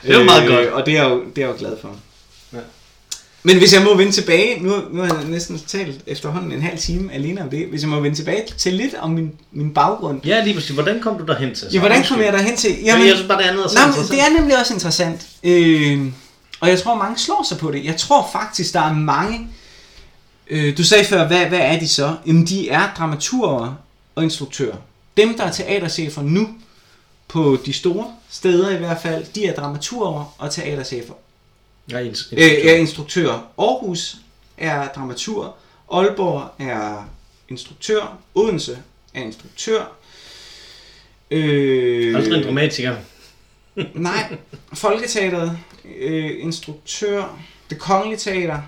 Det 0.04 0.16
er 0.16 0.20
jo 0.20 0.24
meget 0.24 0.50
godt. 0.50 0.68
Og 0.68 0.86
det 0.86 0.98
er, 0.98 1.02
jeg 1.02 1.12
jo, 1.12 1.26
det 1.36 1.44
er 1.44 1.48
jeg 1.48 1.54
jo 1.54 1.60
glad 1.60 1.78
for. 1.82 1.96
Men 3.44 3.58
hvis 3.58 3.74
jeg 3.74 3.84
må 3.84 3.98
vende 3.98 4.12
tilbage, 4.12 4.64
nu, 4.64 4.74
nu 4.92 5.02
har 5.02 5.16
jeg 5.16 5.26
næsten 5.26 5.60
talt 5.68 6.02
efterhånden 6.08 6.52
en 6.52 6.62
halv 6.62 6.78
time 6.78 7.14
alene 7.14 7.42
om 7.42 7.50
det, 7.50 7.68
hvis 7.68 7.82
jeg 7.82 7.90
må 7.90 8.00
vende 8.00 8.18
tilbage 8.18 8.44
til 8.58 8.74
lidt 8.74 8.94
om 8.94 9.12
min, 9.12 9.32
min 9.52 9.74
baggrund. 9.74 10.26
Ja, 10.26 10.44
lige 10.44 10.54
præcis. 10.54 10.70
Hvordan 10.70 11.02
kom 11.02 11.18
du 11.18 11.26
derhen 11.26 11.56
til? 11.56 11.68
Ja, 11.74 11.80
hvordan 11.80 12.04
kom 12.04 12.22
jeg 12.22 12.34
derhen 12.34 12.58
til? 12.58 12.76
Jamen, 12.84 13.08
jeg 13.08 13.16
synes 13.16 13.28
bare, 13.28 13.42
det 13.42 13.48
andet 13.48 13.64
er 13.64 13.68
så 13.68 13.76
Nej, 13.76 13.88
det 14.12 14.20
er 14.20 14.40
nemlig 14.40 14.60
også 14.60 14.74
interessant. 14.74 15.28
Øh, 15.44 16.06
og 16.60 16.70
jeg 16.70 16.80
tror, 16.80 16.96
mange 16.96 17.18
slår 17.18 17.46
sig 17.50 17.58
på 17.58 17.72
det. 17.72 17.86
Jeg 17.86 17.98
tror 17.98 18.30
faktisk, 18.34 18.74
der 18.74 18.82
er 18.82 18.94
mange 18.94 19.48
Øh, 20.52 20.78
du 20.78 20.84
sagde 20.84 21.06
før, 21.06 21.28
hvad, 21.28 21.46
hvad 21.46 21.60
er 21.60 21.80
de 21.80 21.88
så? 21.88 22.16
Jamen, 22.28 22.48
de 22.48 22.70
er 22.70 22.94
dramaturger 22.98 23.76
og 24.16 24.24
instruktører. 24.24 24.76
Dem, 25.18 25.38
der 25.38 25.44
er 25.44 25.52
teaterchefer 25.52 26.22
nu, 26.22 26.50
på 27.28 27.58
de 27.66 27.74
store 27.74 28.06
steder 28.30 28.70
i 28.70 28.78
hvert 28.78 29.02
fald, 29.02 29.26
de 29.36 29.46
er 29.46 29.54
dramaturger 29.54 30.36
og 30.38 30.52
teaterchefer. 30.52 31.14
Ja, 31.92 32.10
ins- 32.12 32.34
Øh, 32.34 32.66
er 32.66 32.76
instruktør. 32.76 33.32
Aarhus 33.58 34.16
er 34.58 34.88
dramatur. 34.88 35.56
Aalborg 35.94 36.50
er 36.60 37.10
instruktør. 37.50 38.18
Odense 38.36 38.78
er 39.14 39.22
instruktør. 39.22 39.86
Øh, 41.32 42.16
Aldrig 42.16 42.38
en 42.38 42.44
dramatiker. 42.46 42.96
Nej, 43.96 44.38
Folketeateret, 44.74 45.58
øh, 45.96 46.32
instruktør, 46.44 47.40
Det 47.70 47.80
Kongelige 47.80 48.18
Teater, 48.20 48.62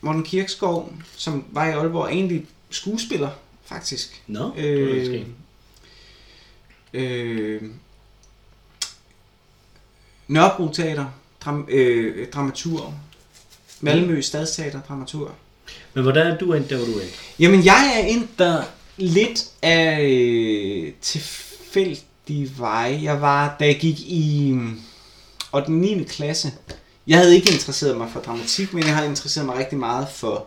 Morten 0.00 0.22
Kirkskov, 0.22 0.92
som 1.16 1.44
var 1.52 1.66
i 1.66 1.70
Aalborg, 1.72 2.08
egentlig 2.08 2.46
skuespiller, 2.70 3.30
faktisk. 3.64 4.22
Nå, 4.26 4.52
Øh, 4.56 5.14
øh, 5.14 5.26
øh, 6.94 7.62
Nørrebro 10.28 10.72
Teater, 10.72 11.06
dram, 11.44 11.66
øh, 11.68 12.28
dramatur. 12.28 12.94
Malmø 13.80 14.20
Stadsteater, 14.20 14.80
dramatur. 14.88 15.34
Men 15.94 16.02
hvordan 16.02 16.26
er 16.26 16.38
du 16.38 16.52
endt 16.52 16.70
der, 16.70 16.76
hvor 16.76 16.86
du 16.86 16.92
er? 16.92 17.04
Jamen, 17.38 17.64
jeg 17.64 17.92
er 17.96 18.06
endt 18.06 18.38
der 18.38 18.62
lidt 18.96 19.44
af 19.62 20.02
øh, 20.02 20.92
tilfældige 21.00 22.50
veje. 22.58 23.00
Jeg 23.02 23.20
var, 23.20 23.56
da 23.60 23.66
jeg 23.66 23.76
gik 23.76 24.00
i 24.00 24.50
mm, 24.52 24.80
8. 25.52 25.72
9. 25.72 26.04
klasse, 26.04 26.52
jeg 27.06 27.18
havde 27.18 27.34
ikke 27.34 27.52
interesseret 27.52 27.96
mig 27.96 28.10
for 28.10 28.20
dramatik, 28.20 28.74
men 28.74 28.84
jeg 28.84 28.96
har 28.96 29.04
interesseret 29.04 29.46
mig 29.46 29.56
rigtig 29.56 29.78
meget 29.78 30.08
for... 30.08 30.46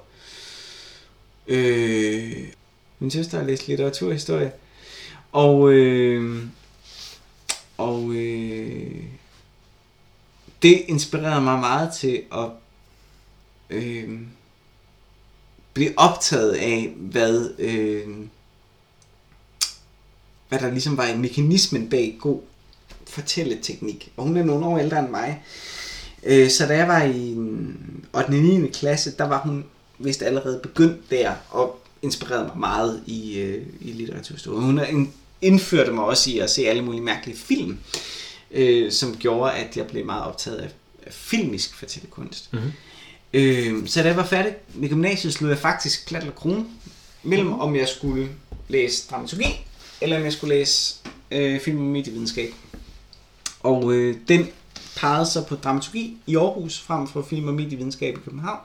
Øh, 1.48 2.34
min 3.00 3.12
søster 3.12 3.38
har 3.38 3.46
læst 3.46 3.68
litteraturhistorie. 3.68 4.52
Og, 5.32 5.72
øh, 5.72 6.44
og 7.78 8.12
øh, 8.14 9.04
det 10.62 10.84
inspirerede 10.88 11.42
mig 11.42 11.60
meget 11.60 11.94
til 11.94 12.22
at 12.34 12.50
øh, 13.70 14.20
blive 15.74 15.94
optaget 15.98 16.52
af, 16.52 16.94
hvad, 16.98 17.52
øh, 17.60 18.08
hvad 20.50 20.60
der 20.60 20.72
ligesom 20.72 20.98
var 20.98 21.16
mekanismen 21.16 21.90
bag 21.90 22.18
god 22.20 22.42
fortælleteknik. 23.08 24.12
Og 24.18 24.24
hun 24.24 24.38
er 24.38 24.44
nogle 24.44 24.66
år 24.66 24.78
ældre 24.78 25.00
end 25.00 25.10
mig. 25.10 25.44
Øh, 26.24 26.50
så 26.50 26.66
da 26.66 26.78
jeg 26.78 26.88
var 26.88 27.04
i 27.04 27.36
8. 28.14 28.28
og 28.28 28.32
9. 28.32 28.68
klasse, 28.68 29.12
der 29.18 29.24
var 29.24 29.40
hun 29.40 29.66
vist 30.00 30.22
allerede 30.22 30.60
begyndt 30.64 31.12
der 31.12 31.34
og 31.50 31.80
inspirerede 32.02 32.48
mig 32.48 32.58
meget 32.58 33.04
i, 33.06 33.40
øh, 33.40 33.66
i 33.82 33.92
litteraturstudie. 33.92 34.62
Hun 34.62 34.80
indførte 35.42 35.92
mig 35.92 36.04
også 36.04 36.30
i 36.30 36.40
at 36.40 36.50
se 36.50 36.68
alle 36.68 36.82
mulige 36.82 37.02
mærkelige 37.02 37.38
film, 37.38 37.72
øh, 37.72 37.78
som 38.90 39.18
gjorde, 39.18 39.54
at 39.54 39.78
jeg 39.78 39.88
blev 39.88 40.06
meget 40.06 40.24
optaget 40.24 40.58
af, 40.58 40.70
af 41.06 41.14
filmisk 41.14 41.76
fortællekunst. 41.76 42.54
Mhm. 42.54 42.72
Øh, 43.34 43.88
så 43.88 44.02
da 44.02 44.08
jeg 44.08 44.18
var 44.18 44.26
færdig 44.26 44.56
med 44.74 44.90
gymnasiet, 44.90 45.34
slog 45.34 45.50
jeg 45.50 45.58
faktisk 45.58 46.06
klat 46.08 46.22
eller 46.22 46.36
krone 46.36 46.66
mellem, 47.24 47.54
om 47.54 47.76
jeg 47.76 47.88
skulle 47.88 48.30
læse 48.68 49.08
dramaturgi, 49.10 49.66
eller 50.02 50.18
om 50.18 50.24
jeg 50.24 50.34
skulle 50.34 50.56
læse 50.56 50.96
øh, 51.32 51.60
film- 51.60 51.78
og 51.78 51.84
medievidenskab. 51.84 52.54
Og 53.60 53.94
øh, 53.94 54.16
den 54.28 54.48
pegede 54.96 55.26
sig 55.26 55.46
på 55.46 55.56
dramaturgi 55.56 56.18
i 56.28 56.36
Aarhus, 56.36 56.80
frem 56.80 57.08
for 57.08 57.22
film- 57.22 57.48
og 57.48 57.54
medievidenskab 57.54 58.18
i 58.18 58.20
København. 58.26 58.60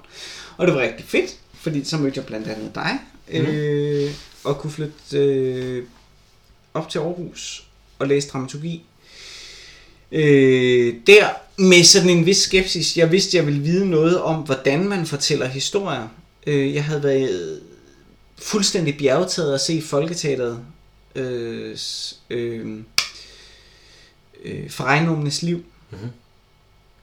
Og 0.57 0.67
det 0.67 0.75
var 0.75 0.81
rigtig 0.81 1.07
fedt, 1.07 1.39
fordi 1.55 1.85
så 1.85 1.99
mødte 1.99 2.19
jeg 2.19 2.27
blandt 2.27 2.49
andet 2.49 2.75
dig, 2.75 2.99
øh, 3.29 4.11
og 4.45 4.59
kunne 4.59 4.71
flytte 4.71 5.19
øh, 5.19 5.85
op 6.75 6.89
til 6.89 6.99
Aarhus 6.99 7.67
og 7.99 8.09
læse 8.09 8.29
dramaturgi. 8.29 8.85
Øh, 10.13 10.95
der 11.07 11.29
med 11.59 11.85
sådan 11.85 12.11
en 12.11 12.27
vis 12.27 12.37
skepsis. 12.37 12.97
Jeg 12.97 13.13
vidste, 13.13 13.37
jeg 13.37 13.47
ville 13.47 13.61
vide 13.63 13.91
noget 13.91 14.21
om, 14.21 14.37
hvordan 14.43 14.89
man 14.89 15.07
fortæller 15.07 15.47
historier. 15.47 16.09
Øh, 16.47 16.75
jeg 16.75 16.85
havde 16.85 17.03
været 17.03 17.61
fuldstændig 18.39 18.99
bjergtaget 18.99 19.55
at 19.55 19.61
se 19.61 19.83
Folketeateret 19.83 20.59
øh, 21.15 21.77
øh, 22.31 22.79
øh, 24.45 24.71
for 24.71 24.85
ejendommenes 24.85 25.43
liv. 25.43 25.65
Mhm. 25.91 25.99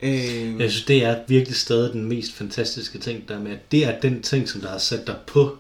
Øh, 0.02 0.62
Jeg 0.62 0.72
synes, 0.72 0.86
det 0.86 1.04
er 1.04 1.18
virkelig 1.28 1.58
stadig 1.58 1.94
den 1.94 2.06
mest 2.06 2.34
fantastiske 2.34 2.98
ting, 3.00 3.28
der 3.28 3.36
er 3.36 3.40
med, 3.40 3.52
at 3.52 3.72
det 3.72 3.86
er 3.86 4.00
den 4.00 4.22
ting, 4.22 4.50
som 4.50 4.62
der 4.62 4.70
har 4.70 4.78
sat 4.78 5.08
dig 5.08 5.16
på 5.28 5.58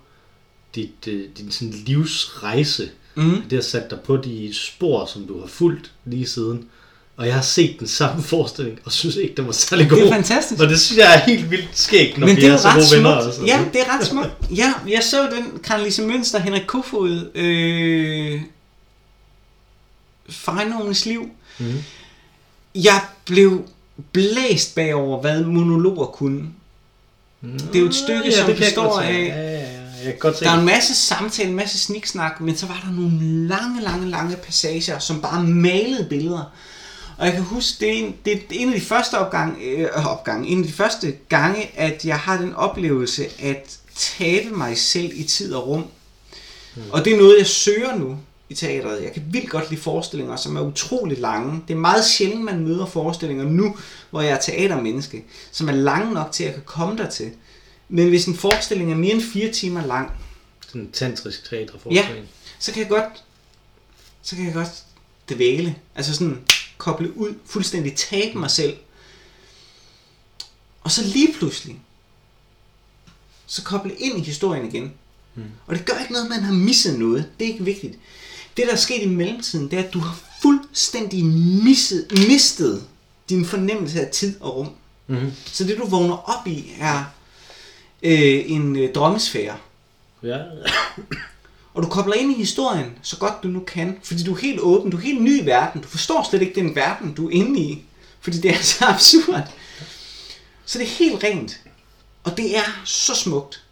dit, 0.75 1.07
øh, 1.07 1.25
din 1.37 1.51
sådan 1.51 1.73
livsrejse. 1.73 2.89
mm, 3.15 3.41
Det 3.41 3.53
har 3.57 3.61
sat 3.61 3.89
dig 3.89 3.99
på 4.05 4.17
de 4.17 4.49
spor, 4.53 5.05
som 5.05 5.27
du 5.27 5.39
har 5.39 5.47
fulgt 5.47 5.91
lige 6.05 6.27
siden. 6.27 6.69
Og 7.19 7.25
jeg 7.27 7.33
har 7.35 7.41
set 7.41 7.75
den 7.79 7.87
samme 7.87 8.23
forestilling, 8.23 8.79
og 8.85 8.91
synes 8.91 9.15
ikke, 9.15 9.35
den 9.35 9.45
var 9.45 9.51
særlig 9.51 9.89
god. 9.89 9.97
det 9.97 10.07
er 10.07 10.11
fantastisk. 10.13 10.61
Og 10.61 10.69
det 10.69 10.79
synes 10.79 10.97
jeg 10.99 11.15
er 11.15 11.19
helt 11.19 11.51
vildt 11.51 11.69
skægt, 11.73 12.17
når 12.17 12.27
Men 12.27 12.35
vi 12.35 12.41
det 12.41 12.49
er 12.49 12.53
er, 12.53 12.57
så 12.57 12.69
gode 12.73 12.85
venner. 12.95 13.21
smukt. 13.21 13.25
Altså. 13.25 13.45
Ja, 13.45 13.65
det 13.73 13.81
er 13.81 13.97
ret 13.99 14.07
smukt. 14.07 14.29
Ja, 14.55 14.73
jeg 14.87 15.03
så 15.03 15.21
den 15.35 15.59
Karoline 15.63 16.07
Mønster, 16.07 16.39
Henrik 16.39 16.61
Kofod, 16.67 17.31
øh, 17.35 18.41
Fejnomens 20.29 21.05
liv. 21.05 21.29
Mhm. 21.59 21.83
Jeg 22.75 23.01
blev 23.25 23.63
blæst 24.11 24.75
bagover, 24.75 25.21
hvad 25.21 25.43
monologer 25.43 26.05
kunne. 26.05 26.45
Det 27.41 27.75
er 27.75 27.79
jo 27.79 27.85
et 27.85 27.95
stykke, 27.95 28.31
som 28.31 28.45
kan 28.45 28.55
jeg 28.55 28.57
består 28.57 28.99
af- 28.99 29.13
Ja, 29.13 29.19
ja, 29.19 29.51
ja. 29.59 29.65
Jeg 30.03 30.11
kan 30.13 30.19
godt 30.19 30.37
se 30.37 30.45
Der 30.45 30.51
er 30.51 30.59
en 30.59 30.65
masse 30.65 30.95
samtale, 30.95 31.49
en 31.49 31.55
masse 31.55 31.79
sniksnak, 31.79 32.41
men 32.41 32.57
så 32.57 32.65
var 32.65 32.81
der 32.85 32.91
nogle 33.01 33.47
lange, 33.47 33.81
lange, 33.81 34.09
lange 34.09 34.35
passager, 34.35 34.99
som 34.99 35.21
bare 35.21 35.43
malede 35.43 36.05
billeder. 36.09 36.51
Og 37.19 37.25
jeg 37.25 37.33
kan 37.33 37.43
huske, 37.43 37.79
det 37.79 37.89
er 37.89 37.93
en, 37.93 38.15
det 38.25 38.33
er 38.33 38.39
en 38.49 38.73
af 38.73 38.79
de 38.79 38.85
første 38.85 39.17
opgang, 39.17 39.57
øh, 39.63 40.07
opgang, 40.07 40.47
en 40.47 40.59
af 40.59 40.67
de 40.67 40.73
første 40.73 41.15
gange, 41.29 41.79
at 41.79 42.05
jeg 42.05 42.19
har 42.19 42.37
den 42.37 42.53
oplevelse 42.53 43.27
at 43.39 43.77
tabe 43.95 44.49
mig 44.49 44.77
selv 44.77 45.11
i 45.15 45.23
tid 45.23 45.53
og 45.53 45.67
rum. 45.67 45.85
Mm. 46.75 46.81
Og 46.91 47.05
det 47.05 47.13
er 47.13 47.17
noget, 47.17 47.37
jeg 47.37 47.47
søger 47.47 47.95
nu 47.95 48.17
i 48.49 48.53
teateret. 48.53 49.03
Jeg 49.03 49.13
kan 49.13 49.23
vildt 49.31 49.49
godt 49.49 49.69
lide 49.69 49.81
forestillinger, 49.81 50.35
som 50.35 50.55
er 50.55 50.61
utrolig 50.61 51.17
lange. 51.19 51.61
Det 51.67 51.73
er 51.73 51.77
meget 51.77 52.05
sjældent, 52.05 52.43
man 52.43 52.59
møder 52.59 52.85
forestillinger 52.85 53.43
nu, 53.43 53.77
hvor 54.09 54.21
jeg 54.21 54.31
er 54.31 54.39
teatermenneske, 54.39 55.25
som 55.51 55.69
er 55.69 55.73
lange 55.73 56.13
nok 56.13 56.31
til, 56.31 56.43
at 56.43 56.47
jeg 56.47 56.53
kan 56.53 56.63
komme 56.65 56.97
der 56.97 57.09
til. 57.09 57.31
Men 57.89 58.09
hvis 58.09 58.25
en 58.25 58.35
forestilling 58.35 58.91
er 58.91 58.95
mere 58.95 59.13
end 59.13 59.21
fire 59.21 59.51
timer 59.51 59.85
lang, 59.85 60.11
Sådan 60.67 60.81
en 60.81 60.91
tantrisk 60.91 61.49
teaterforestilling. 61.49 62.27
så 62.59 62.71
kan 62.71 62.81
jeg 62.81 62.89
godt, 62.89 63.23
så 64.21 64.35
kan 64.35 64.45
jeg 64.45 64.53
godt 64.53 64.83
dvæle. 65.29 65.75
Altså 65.95 66.13
sådan 66.13 66.37
koble 66.79 67.17
ud, 67.17 67.35
fuldstændig 67.45 67.95
tabe 67.95 68.37
mig 68.37 68.51
selv. 68.51 68.77
Og 70.81 70.91
så 70.91 71.03
lige 71.03 71.33
pludselig, 71.33 71.79
så 73.45 73.63
koble 73.63 73.95
ind 73.95 74.17
i 74.17 74.21
historien 74.21 74.67
igen. 74.67 74.93
Mm. 75.35 75.43
Og 75.67 75.75
det 75.75 75.85
gør 75.85 75.99
ikke 75.99 76.13
noget, 76.13 76.29
man 76.29 76.43
har 76.43 76.53
misset 76.53 76.99
noget. 76.99 77.31
Det 77.39 77.45
er 77.47 77.51
ikke 77.51 77.65
vigtigt. 77.65 77.97
Det, 78.57 78.67
der 78.67 78.73
er 78.73 78.77
sket 78.77 79.01
i 79.01 79.07
mellemtiden, 79.07 79.71
det 79.71 79.79
er, 79.79 79.83
at 79.83 79.93
du 79.93 79.99
har 79.99 80.19
fuldstændig 80.41 81.25
misset, 81.65 82.07
mistet 82.27 82.87
din 83.29 83.45
fornemmelse 83.45 84.01
af 84.01 84.11
tid 84.11 84.41
og 84.41 84.55
rum. 84.55 84.69
Mm-hmm. 85.07 85.31
Så 85.45 85.63
det, 85.63 85.77
du 85.77 85.85
vågner 85.85 86.29
op 86.29 86.47
i, 86.47 86.73
er 86.79 87.03
øh, 88.03 88.51
en 88.51 88.75
øh, 88.75 88.93
drømmesfære. 88.93 89.57
Ja. 90.23 90.37
Og 91.73 91.83
du 91.83 91.87
kobler 91.87 92.13
ind 92.13 92.31
i 92.31 92.35
historien, 92.35 92.91
så 93.01 93.17
godt 93.17 93.43
du 93.43 93.47
nu 93.47 93.59
kan. 93.59 93.99
Fordi 94.03 94.23
du 94.23 94.33
er 94.33 94.39
helt 94.39 94.59
åben, 94.59 94.91
du 94.91 94.97
er 94.97 95.01
helt 95.01 95.21
ny 95.21 95.41
i 95.41 95.45
verden. 95.45 95.81
Du 95.81 95.87
forstår 95.87 96.27
slet 96.29 96.41
ikke 96.41 96.61
den 96.61 96.75
verden, 96.75 97.13
du 97.13 97.27
er 97.27 97.31
inde 97.31 97.59
i. 97.59 97.83
Fordi 98.21 98.37
det 98.37 98.51
er 98.51 98.61
så 98.77 98.85
absurd. 98.85 99.43
Så 100.65 100.79
det 100.79 100.85
er 100.85 100.91
helt 100.91 101.23
rent. 101.23 101.59
Og 102.23 102.37
det 102.37 102.57
er 102.57 102.81
så 102.85 103.15
smukt. 103.15 103.63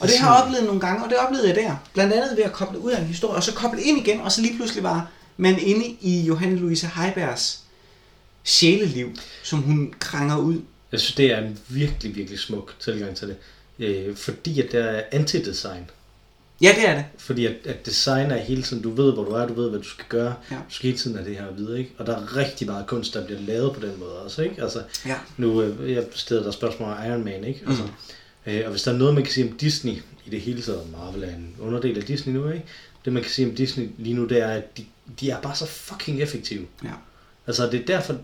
Og 0.00 0.08
det 0.08 0.18
har 0.18 0.34
jeg 0.34 0.44
oplevet 0.44 0.64
nogle 0.64 0.80
gange, 0.80 1.04
og 1.04 1.10
det 1.10 1.18
oplevede 1.18 1.48
jeg 1.48 1.56
der. 1.56 1.76
Blandt 1.92 2.12
andet 2.12 2.36
ved 2.36 2.44
at 2.44 2.52
koble 2.52 2.78
ud 2.78 2.90
af 2.90 3.00
en 3.00 3.06
historie, 3.06 3.36
og 3.36 3.42
så 3.42 3.54
koble 3.54 3.82
ind 3.82 3.98
igen, 3.98 4.20
og 4.20 4.32
så 4.32 4.42
lige 4.42 4.56
pludselig 4.56 4.82
var 4.82 5.10
man 5.36 5.58
inde 5.58 5.96
i 6.00 6.20
Johanne 6.20 6.56
Louise 6.56 6.86
Heibergs 6.86 7.60
sjæleliv, 8.44 9.10
som 9.42 9.62
hun 9.62 9.94
kranger 9.98 10.36
ud. 10.36 10.60
Jeg 10.92 11.00
synes, 11.00 11.14
det 11.14 11.32
er 11.32 11.38
en 11.38 11.58
virkelig, 11.68 12.16
virkelig 12.16 12.38
smuk 12.38 12.74
tilgang 12.80 13.16
til 13.16 13.28
det. 13.28 13.36
Øh, 13.78 14.16
fordi 14.16 14.60
at 14.60 14.72
der 14.72 14.84
er 14.84 15.02
anti-design. 15.12 15.90
Ja, 16.62 16.74
det 16.80 16.88
er 16.88 16.94
det. 16.94 17.04
Fordi 17.18 17.46
at, 17.46 17.54
at 17.64 17.86
design 17.86 18.30
er 18.30 18.36
hele 18.36 18.62
tiden, 18.62 18.82
du 18.82 18.90
ved, 18.90 19.12
hvor 19.12 19.24
du 19.24 19.30
er, 19.30 19.46
du 19.46 19.54
ved, 19.54 19.70
hvad 19.70 19.78
du 19.80 19.88
skal 19.88 20.04
gøre. 20.08 20.34
Ja. 20.50 20.54
Du 20.56 20.60
skal 20.74 20.86
hele 20.86 20.98
tiden 20.98 21.16
have 21.16 21.28
det 21.28 21.36
her 21.36 21.46
at 21.46 21.58
vide, 21.58 21.78
ikke? 21.78 21.90
Og 21.98 22.06
der 22.06 22.16
er 22.16 22.36
rigtig 22.36 22.66
meget 22.66 22.86
kunst, 22.86 23.14
der 23.14 23.24
bliver 23.24 23.40
lavet 23.40 23.72
på 23.74 23.80
den 23.80 23.92
måde 23.98 24.12
også, 24.12 24.42
ikke? 24.42 24.62
Altså, 24.62 24.82
Ja. 25.06 25.16
nu 25.36 25.62
øh, 25.62 25.92
jeg 25.92 26.04
stillede 26.14 26.44
der 26.46 26.50
spørgsmål 26.52 26.88
om 26.92 27.06
Iron 27.10 27.24
Man, 27.24 27.44
ikke? 27.44 27.60
Altså, 27.68 27.82
øh, 28.46 28.60
og 28.64 28.70
hvis 28.70 28.82
der 28.82 28.92
er 28.92 28.96
noget, 28.96 29.14
man 29.14 29.22
kan 29.24 29.32
sige 29.32 29.50
om 29.50 29.56
Disney 29.56 29.92
i 30.26 30.30
det 30.30 30.40
hele 30.40 30.62
taget, 30.62 30.82
Marvel 30.92 31.22
er 31.22 31.28
en 31.28 31.54
underdel 31.60 31.98
af 31.98 32.04
Disney 32.04 32.32
nu, 32.34 32.48
ikke? 32.50 32.64
Det 33.04 33.12
man 33.12 33.22
kan 33.22 33.32
sige 33.32 33.48
om 33.48 33.54
Disney 33.54 33.88
lige 33.98 34.14
nu, 34.14 34.24
det 34.26 34.38
er, 34.38 34.48
at 34.48 34.78
de, 34.78 34.84
de 35.20 35.30
er 35.30 35.40
bare 35.40 35.56
så 35.56 35.66
fucking 35.66 36.22
effektive. 36.22 36.66
Ja. 36.84 36.90
Altså, 37.46 37.66
det 37.70 37.80
er 37.80 37.84
derfor... 37.86 38.16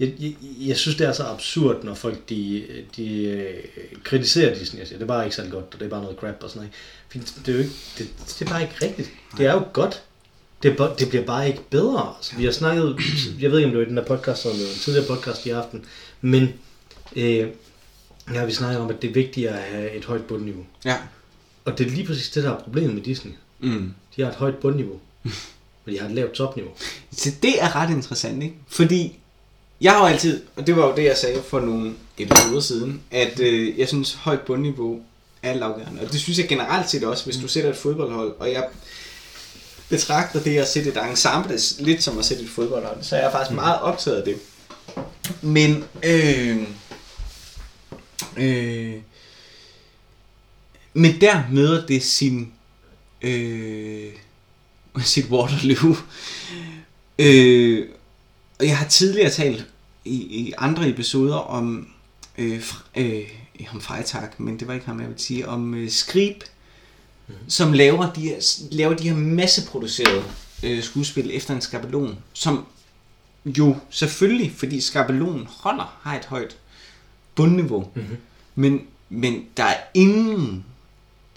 Jeg, 0.00 0.12
jeg, 0.20 0.34
jeg 0.60 0.76
synes, 0.76 0.96
det 0.96 1.06
er 1.06 1.12
så 1.12 1.22
absurd, 1.24 1.84
når 1.84 1.94
folk 1.94 2.28
de, 2.28 2.64
de 2.96 3.24
øh, 3.24 3.54
kritiserer 4.04 4.54
Disney. 4.58 4.78
Jeg 4.80 4.88
siger, 4.88 4.98
det 4.98 5.04
er 5.04 5.08
bare 5.08 5.24
ikke 5.24 5.36
særlig 5.36 5.52
godt, 5.52 5.64
og 5.74 5.78
det 5.80 5.84
er 5.86 5.88
bare 5.90 6.02
noget 6.02 6.18
crap 6.18 6.34
og 6.42 6.50
sådan 6.50 6.60
noget. 6.60 6.72
Det 7.14 7.48
er 7.48 7.52
jo 7.52 7.58
ikke, 7.58 7.74
det, 7.98 8.08
det 8.38 8.46
er 8.46 8.50
bare 8.50 8.62
ikke 8.62 8.74
rigtigt. 8.82 9.10
Det 9.36 9.46
er 9.46 9.52
jo 9.52 9.62
godt. 9.72 10.02
Det, 10.62 10.78
det 10.98 11.08
bliver 11.08 11.24
bare 11.24 11.48
ikke 11.48 11.60
bedre. 11.70 12.14
Altså, 12.16 12.36
vi 12.36 12.44
har 12.44 12.52
snakket, 12.52 12.96
jeg 13.40 13.50
ved 13.50 13.58
ikke, 13.58 13.66
om 13.66 13.70
det 13.70 13.78
var 13.78 13.86
i 13.86 13.88
den 13.88 13.96
der 13.96 14.04
podcast, 14.04 14.44
eller 14.44 14.58
en 14.58 14.78
tidligere 14.80 15.06
podcast 15.06 15.46
i 15.46 15.50
aften, 15.50 15.84
men 16.20 16.48
øh, 17.16 17.48
ja, 18.34 18.44
vi 18.44 18.52
snakker 18.52 18.80
om, 18.80 18.90
at 18.90 19.02
det 19.02 19.10
er 19.10 19.14
vigtigt 19.14 19.48
at 19.48 19.62
have 19.62 19.90
et 19.90 20.04
højt 20.04 20.24
bundniveau. 20.24 20.64
Ja. 20.84 20.96
Og 21.64 21.78
det 21.78 21.86
er 21.86 21.90
lige 21.90 22.06
præcis 22.06 22.30
det, 22.30 22.44
der 22.44 22.50
er 22.50 22.60
problemet 22.60 22.94
med 22.94 23.02
Disney. 23.02 23.32
Mm. 23.60 23.94
De 24.16 24.22
har 24.22 24.28
et 24.28 24.36
højt 24.36 24.56
bundniveau, 24.56 25.00
men 25.84 25.94
de 25.94 25.98
har 26.00 26.08
et 26.08 26.14
lavt 26.14 26.32
topniveau. 26.32 26.72
Så 27.12 27.30
det 27.42 27.62
er 27.62 27.76
ret 27.76 27.90
interessant, 27.90 28.42
ikke? 28.42 28.54
Fordi 28.68 29.18
jeg 29.80 29.92
har 29.92 29.98
jo 29.98 30.06
altid, 30.06 30.42
og 30.56 30.66
det 30.66 30.76
var 30.76 30.86
jo 30.86 30.96
det, 30.96 31.04
jeg 31.04 31.16
sagde 31.16 31.42
for 31.42 31.60
nogle 31.60 31.94
episoder 32.18 32.60
siden, 32.60 33.00
at 33.10 33.40
øh, 33.40 33.78
jeg 33.78 33.88
synes, 33.88 34.14
højt 34.14 34.40
bundniveau 34.40 35.02
altafgørende. 35.42 36.02
Og 36.02 36.12
det 36.12 36.20
synes 36.20 36.38
jeg 36.38 36.48
generelt 36.48 36.90
set 36.90 37.04
også, 37.04 37.24
hvis 37.24 37.36
du 37.36 37.48
sætter 37.48 37.70
et 37.70 37.76
fodboldhold, 37.76 38.34
og 38.38 38.52
jeg 38.52 38.68
betragter 39.88 40.40
det 40.40 40.58
at 40.58 40.68
sætte 40.68 40.90
et 40.90 40.98
ensemble 41.10 41.58
lidt 41.78 42.02
som 42.02 42.18
at 42.18 42.24
sætte 42.24 42.42
et 42.42 42.50
fodboldhold, 42.50 43.02
så 43.02 43.16
er 43.16 43.22
jeg 43.22 43.32
faktisk 43.32 43.54
meget 43.54 43.80
optaget 43.80 44.16
af 44.16 44.24
det. 44.24 44.36
Men, 45.42 45.84
øh, 46.02 46.62
øh, 48.36 48.94
men 50.94 51.20
der 51.20 51.42
møder 51.50 51.86
det 51.86 52.02
sin, 52.02 52.52
øh, 53.22 54.12
sit 55.04 55.26
Waterloo. 55.30 55.96
Øh, 57.18 57.88
og 58.58 58.66
jeg 58.66 58.78
har 58.78 58.88
tidligere 58.88 59.30
talt 59.30 59.66
i, 60.04 60.14
i 60.14 60.52
andre 60.58 60.88
episoder 60.88 61.36
om, 61.36 61.88
øh, 62.38 62.62
øh, 62.96 63.28
om 63.72 63.80
Freitag, 63.80 64.28
men 64.38 64.60
det 64.60 64.68
var 64.68 64.74
ikke 64.74 64.86
ham, 64.86 65.00
jeg 65.00 65.08
vil 65.08 65.18
sige, 65.18 65.48
om 65.48 65.74
øh, 65.74 65.90
Skrib, 65.90 66.42
som 67.48 67.72
laver 67.72 68.12
de 68.12 68.20
her, 68.20 68.64
laver 68.70 68.94
de 68.94 69.08
her 69.08 69.16
masseproducerede 69.16 70.24
øh, 70.62 70.82
skuespil 70.82 71.30
efter 71.32 71.54
en 71.54 71.60
skabelon, 71.60 72.18
som 72.32 72.66
jo 73.44 73.76
selvfølgelig, 73.90 74.52
fordi 74.56 74.80
skabelon 74.80 75.48
holder, 75.50 75.98
har 76.02 76.16
et 76.18 76.24
højt 76.24 76.56
bundniveau, 77.34 77.88
mm-hmm. 77.94 78.16
men, 78.54 78.80
men 79.08 79.44
der 79.56 79.64
er 79.64 79.76
ingen, 79.94 80.64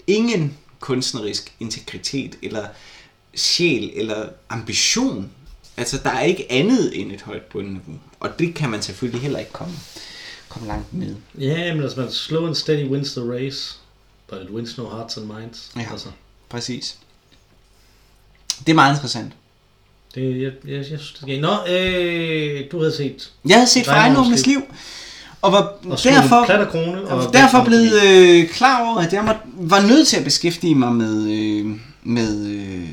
ingen 0.06 0.56
kunstnerisk 0.80 1.54
integritet, 1.60 2.38
eller 2.42 2.68
sjæl, 3.34 3.90
eller 3.94 4.28
ambition. 4.48 5.30
Altså, 5.76 6.00
der 6.02 6.10
er 6.10 6.22
ikke 6.22 6.52
andet 6.52 7.00
end 7.00 7.12
et 7.12 7.22
højt 7.22 7.42
bundniveau, 7.42 7.98
og 8.20 8.38
det 8.38 8.54
kan 8.54 8.70
man 8.70 8.82
selvfølgelig 8.82 9.20
heller 9.20 9.38
ikke 9.38 9.52
komme, 9.52 9.74
komme 10.48 10.68
langt 10.68 10.94
ned. 10.94 11.14
Ja, 11.38 11.74
men 11.74 11.82
altså, 11.82 12.00
man 12.00 12.12
slow 12.12 12.46
and 12.46 12.54
steady 12.54 12.84
wins 12.88 13.12
the 13.12 13.22
race, 13.32 13.74
but 14.30 14.38
it 14.42 14.50
wins 14.50 14.78
no 14.78 14.88
hearts 14.88 15.16
and 15.16 15.26
minds. 15.26 15.70
Ja. 15.76 15.86
Altså, 15.92 16.08
Præcis. 16.48 16.96
Det 18.66 18.68
er 18.72 18.74
meget 18.74 18.94
interessant. 18.94 19.32
det, 20.14 20.42
jeg, 20.42 20.52
jeg, 20.64 20.76
jeg 20.76 20.84
synes, 20.84 21.10
det 21.12 21.20
skal... 21.22 21.40
Nå, 21.40 21.52
øh, 21.68 22.64
du 22.72 22.78
havde 22.78 22.96
set... 22.96 23.30
Jeg 23.48 23.56
havde 23.56 23.68
set 23.68 23.86
Frejnormens 23.86 24.46
liv, 24.46 24.62
og 25.42 25.52
var 25.52 25.58
Og 25.58 25.78
derfor, 25.84 26.10
derfor, 26.10 26.44
plat 26.44 26.60
og 26.60 26.68
krone. 26.68 27.08
og 27.08 27.32
derfor 27.32 27.64
blevet 27.64 28.02
øh, 28.02 28.48
klar 28.48 28.86
over, 28.86 28.98
at 29.00 29.12
jeg 29.12 29.24
må, 29.24 29.32
var 29.54 29.80
nødt 29.80 30.08
til 30.08 30.16
at 30.16 30.24
beskæftige 30.24 30.74
mig 30.74 30.92
med, 30.92 31.30
øh, 31.30 31.66
med, 32.02 32.46
øh, 32.46 32.88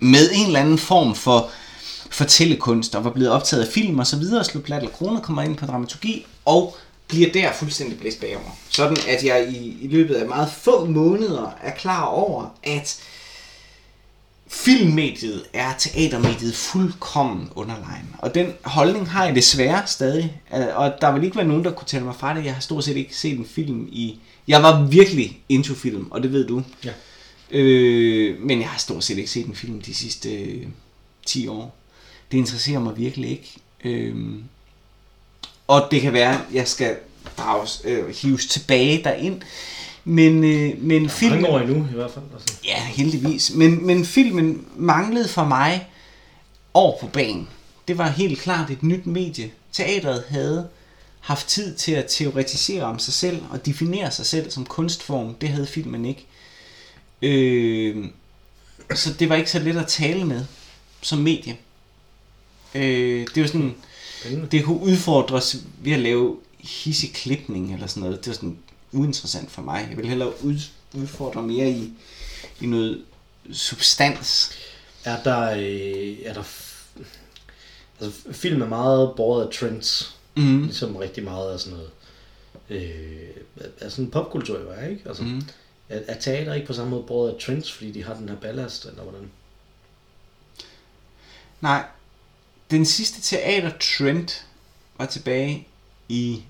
med 0.00 0.30
en 0.32 0.46
eller 0.46 0.60
anden 0.60 0.78
form 0.78 1.14
for 1.14 1.50
fortællekunst, 2.10 2.94
og 2.94 3.04
var 3.04 3.10
blevet 3.10 3.30
optaget 3.32 3.62
af 3.66 3.72
film 3.72 3.98
og 3.98 4.06
så 4.06 4.16
videre, 4.16 4.44
slog 4.44 4.62
plat 4.62 4.82
eller 4.82 4.94
krone, 4.94 5.20
kommer 5.20 5.42
ind 5.42 5.56
på 5.56 5.66
dramaturgi, 5.66 6.26
og 6.44 6.76
bliver 7.08 7.32
der 7.32 7.52
fuldstændig 7.52 7.98
blæst 7.98 8.20
bagover. 8.20 8.56
Sådan 8.70 8.96
at 9.08 9.24
jeg 9.24 9.48
i, 9.48 9.78
i 9.80 9.88
løbet 9.88 10.14
af 10.14 10.26
meget 10.28 10.48
få 10.52 10.84
måneder 10.84 11.54
er 11.62 11.70
klar 11.74 12.04
over, 12.04 12.54
at 12.62 13.00
filmmediet 14.48 15.42
er 15.52 15.74
teatermediet 15.78 16.54
fuldkommen 16.54 17.48
underlegen. 17.54 18.14
Og 18.18 18.34
den 18.34 18.52
holdning 18.62 19.10
har 19.10 19.24
jeg 19.24 19.34
desværre 19.34 19.82
stadig. 19.86 20.40
Øh, 20.56 20.66
Og 20.74 20.94
der 21.00 21.12
vil 21.12 21.24
ikke 21.24 21.36
være 21.36 21.46
nogen, 21.46 21.64
der 21.64 21.70
kunne 21.72 21.86
tælle 21.86 22.06
mig 22.06 22.14
fra 22.14 22.34
det. 22.34 22.44
Jeg 22.44 22.54
har 22.54 22.60
stort 22.60 22.84
set 22.84 22.96
ikke 22.96 23.16
set 23.16 23.38
en 23.38 23.46
film 23.46 23.88
i... 23.92 24.18
Jeg 24.48 24.62
var 24.62 24.82
virkelig 24.84 25.42
into 25.48 25.74
film, 25.74 26.06
og 26.10 26.22
det 26.22 26.32
ved 26.32 26.46
du. 26.46 26.62
Ja. 26.84 26.90
Øh, 27.50 28.40
men 28.40 28.60
jeg 28.60 28.68
har 28.68 28.78
stort 28.78 29.04
set 29.04 29.18
ikke 29.18 29.30
set 29.30 29.46
en 29.46 29.54
film 29.54 29.80
de 29.82 29.94
sidste 29.94 30.34
øh, 30.34 30.66
10 31.26 31.48
år. 31.48 31.76
Det 32.32 32.38
interesserer 32.38 32.78
mig 32.78 32.96
virkelig 32.96 33.30
ikke. 33.30 33.56
Øh, 33.84 34.34
og 35.66 35.88
det 35.90 36.00
kan 36.00 36.12
være, 36.12 36.34
at 36.34 36.40
jeg 36.52 36.68
skal 36.68 36.96
drages, 37.38 37.82
øh, 37.84 38.14
hives 38.22 38.46
tilbage 38.46 39.04
derind. 39.04 39.40
Men, 40.04 40.44
øh, 40.44 40.82
men 40.82 41.08
filmen... 41.08 41.42
Mange 41.42 41.54
år 41.54 41.60
endnu, 41.60 41.86
i 41.92 41.94
hvert 41.94 42.10
fald. 42.10 42.24
Altså. 42.34 42.56
Ja, 42.64 42.84
heldigvis. 42.86 43.54
Men, 43.54 43.86
men 43.86 44.04
filmen 44.04 44.64
manglede 44.76 45.28
for 45.28 45.44
mig 45.44 45.88
år 46.74 46.98
på 47.00 47.06
banen. 47.06 47.48
Det 47.88 47.98
var 47.98 48.08
helt 48.08 48.38
klart 48.38 48.70
et 48.70 48.82
nyt 48.82 49.06
medie. 49.06 49.50
Teatret 49.72 50.24
havde 50.28 50.68
haft 51.20 51.48
tid 51.48 51.74
til 51.74 51.92
at 51.92 52.06
teoretisere 52.08 52.82
om 52.82 52.98
sig 52.98 53.14
selv 53.14 53.42
og 53.50 53.66
definere 53.66 54.10
sig 54.10 54.26
selv 54.26 54.50
som 54.50 54.64
kunstform. 54.64 55.34
Det 55.34 55.48
havde 55.48 55.66
filmen 55.66 56.04
ikke. 56.04 56.26
Øh, 57.22 58.04
så 58.94 59.12
det 59.12 59.28
var 59.28 59.36
ikke 59.36 59.50
så 59.50 59.58
let 59.58 59.76
at 59.76 59.86
tale 59.86 60.24
med 60.24 60.44
som 61.02 61.18
medie. 61.18 61.56
Øh, 62.74 63.26
det 63.34 63.40
var 63.42 63.46
sådan, 63.46 63.74
Spændende. 64.20 64.48
det 64.50 64.64
kunne 64.64 64.80
udfordres 64.80 65.56
ved 65.78 65.92
at 65.92 65.98
lave 66.00 66.36
hissig 66.58 67.12
klipning 67.12 67.74
eller 67.74 67.86
sådan 67.86 68.02
noget. 68.02 68.18
Det 68.18 68.26
var 68.26 68.34
sådan 68.34 68.58
uinteressant 68.92 69.50
for 69.50 69.62
mig. 69.62 69.86
Jeg 69.90 69.96
vil 69.98 70.08
hellere 70.08 70.44
ud, 70.44 70.58
udfordre 70.94 71.42
mere 71.42 71.70
i, 71.70 71.92
i 72.60 72.66
noget 72.66 73.02
substans. 73.52 74.50
Er 75.04 75.22
der... 75.22 75.50
Øh, 75.50 76.16
er 76.24 76.34
der 76.34 76.42
f- 76.42 77.02
altså, 78.00 78.20
film 78.32 78.62
er 78.62 78.68
meget 78.68 79.12
båret 79.16 79.46
af 79.46 79.52
trends. 79.52 80.16
Mm. 80.36 80.62
Ligesom 80.62 80.96
rigtig 80.96 81.24
meget 81.24 81.52
af 81.52 81.60
sådan 81.60 81.78
noget... 81.78 81.90
Øh, 82.70 83.70
er 83.80 83.88
sådan 83.88 84.04
en 84.04 84.10
popkultur, 84.10 84.60
jo 84.60 84.70
er, 84.70 84.86
ikke? 84.88 85.02
Altså, 85.06 85.22
Mm. 85.22 85.42
er, 85.88 86.00
er 86.08 86.20
teater 86.20 86.54
ikke 86.54 86.66
på 86.66 86.72
samme 86.72 86.90
måde 86.90 87.02
båret 87.02 87.32
af 87.34 87.40
trends, 87.40 87.72
fordi 87.72 87.92
de 87.92 88.04
har 88.04 88.14
den 88.14 88.28
her 88.28 88.36
ballast, 88.36 88.84
eller 88.86 89.02
hvordan? 89.02 89.30
Nej, 91.60 91.84
den 92.70 92.86
sidste 92.86 93.20
teatertrend 93.20 94.28
var 94.98 95.06
tilbage 95.06 95.68
i 96.08 96.42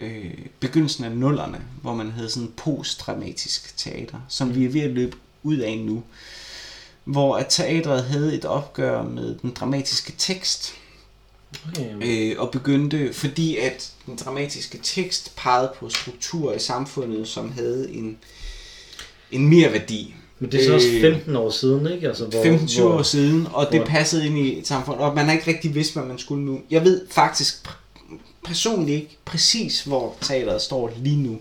øh, 0.00 0.34
begyndelsen 0.60 1.04
af 1.04 1.12
nullerne, 1.12 1.60
hvor 1.82 1.94
man 1.94 2.10
havde 2.10 2.30
sådan 2.30 2.52
postdramatisk 2.56 3.76
teater, 3.76 4.20
som 4.28 4.54
vi 4.54 4.64
er 4.64 4.68
ved 4.68 4.80
at 4.80 4.90
løbe 4.90 5.16
ud 5.42 5.58
af 5.58 5.78
nu. 5.78 6.02
Hvor 7.04 7.36
at 7.36 7.46
teatret 7.48 8.04
havde 8.04 8.34
et 8.34 8.44
opgør 8.44 9.02
med 9.02 9.38
den 9.38 9.50
dramatiske 9.50 10.12
tekst, 10.18 10.74
Okay, 11.68 11.94
øh, 12.00 12.40
og 12.40 12.50
begyndte, 12.50 13.12
fordi 13.12 13.56
at 13.56 13.92
den 14.06 14.16
dramatiske 14.16 14.78
tekst 14.82 15.36
pegede 15.36 15.72
på 15.78 15.88
strukturer 15.88 16.54
i 16.54 16.58
samfundet, 16.58 17.28
som 17.28 17.52
havde 17.52 17.90
en, 17.92 18.18
en 19.30 19.48
mere 19.48 19.72
værdi. 19.72 20.14
Men 20.40 20.52
det 20.52 20.60
er 20.60 20.64
så 20.66 20.74
også 20.74 20.88
øh, 20.94 21.00
15 21.00 21.36
år 21.36 21.50
siden, 21.50 21.92
ikke? 21.92 22.08
Altså, 22.08 22.24
hvor, 22.24 22.42
15-20 22.42 22.82
år 22.82 23.02
siden, 23.02 23.46
og 23.52 23.66
det 23.72 23.78
hvor- 23.80 23.86
passede 23.86 24.26
ind 24.26 24.38
i 24.38 24.58
et 24.58 24.66
samfund, 24.66 24.98
og 24.98 25.14
man 25.14 25.24
har 25.24 25.32
ikke 25.32 25.50
rigtig 25.50 25.74
vidst, 25.74 25.92
hvad 25.92 26.02
man 26.04 26.18
skulle 26.18 26.44
nu. 26.44 26.60
Jeg 26.70 26.84
ved 26.84 27.06
faktisk 27.10 27.66
personligt 28.44 28.96
ikke 29.02 29.16
præcis, 29.24 29.82
hvor 29.84 30.16
teateret 30.20 30.62
står 30.62 30.92
lige 31.02 31.16
nu, 31.16 31.38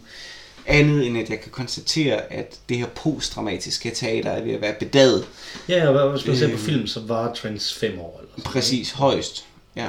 andet 0.65 1.07
end 1.07 1.17
at 1.17 1.29
jeg 1.29 1.39
kan 1.41 1.51
konstatere, 1.51 2.33
at 2.33 2.55
det 2.69 2.77
her 2.77 2.85
postdramatiske 2.87 3.91
teater 3.95 4.29
er 4.31 4.43
ved 4.43 4.51
at 4.53 4.61
være 4.61 4.75
bedaget. 4.79 5.27
Ja, 5.69 5.87
og 5.89 6.11
hvis 6.11 6.27
man 6.27 6.37
ser 6.37 6.47
på 6.47 6.53
Øh, 6.53 6.59
film, 6.59 6.87
så 6.87 6.99
var 6.99 7.33
trends 7.33 7.73
5 7.73 7.99
år. 7.99 8.17
Eller 8.19 8.31
sådan, 8.31 8.43
Præcis, 8.43 8.91
højst. 8.91 9.45
Ja. 9.75 9.87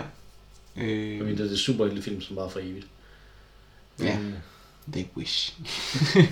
Ikke? 0.81 0.93
Øh, 0.93 1.29
Det 1.31 1.41
er 1.41 1.49
det 1.49 1.59
super 1.59 1.89
film, 2.03 2.21
som 2.21 2.37
var 2.37 2.49
for 2.49 2.59
evigt. 2.61 2.87
Ja. 4.03 4.19
Men, 4.19 4.35
they 4.93 5.05
wish. 5.17 5.53
øh, 6.17 6.25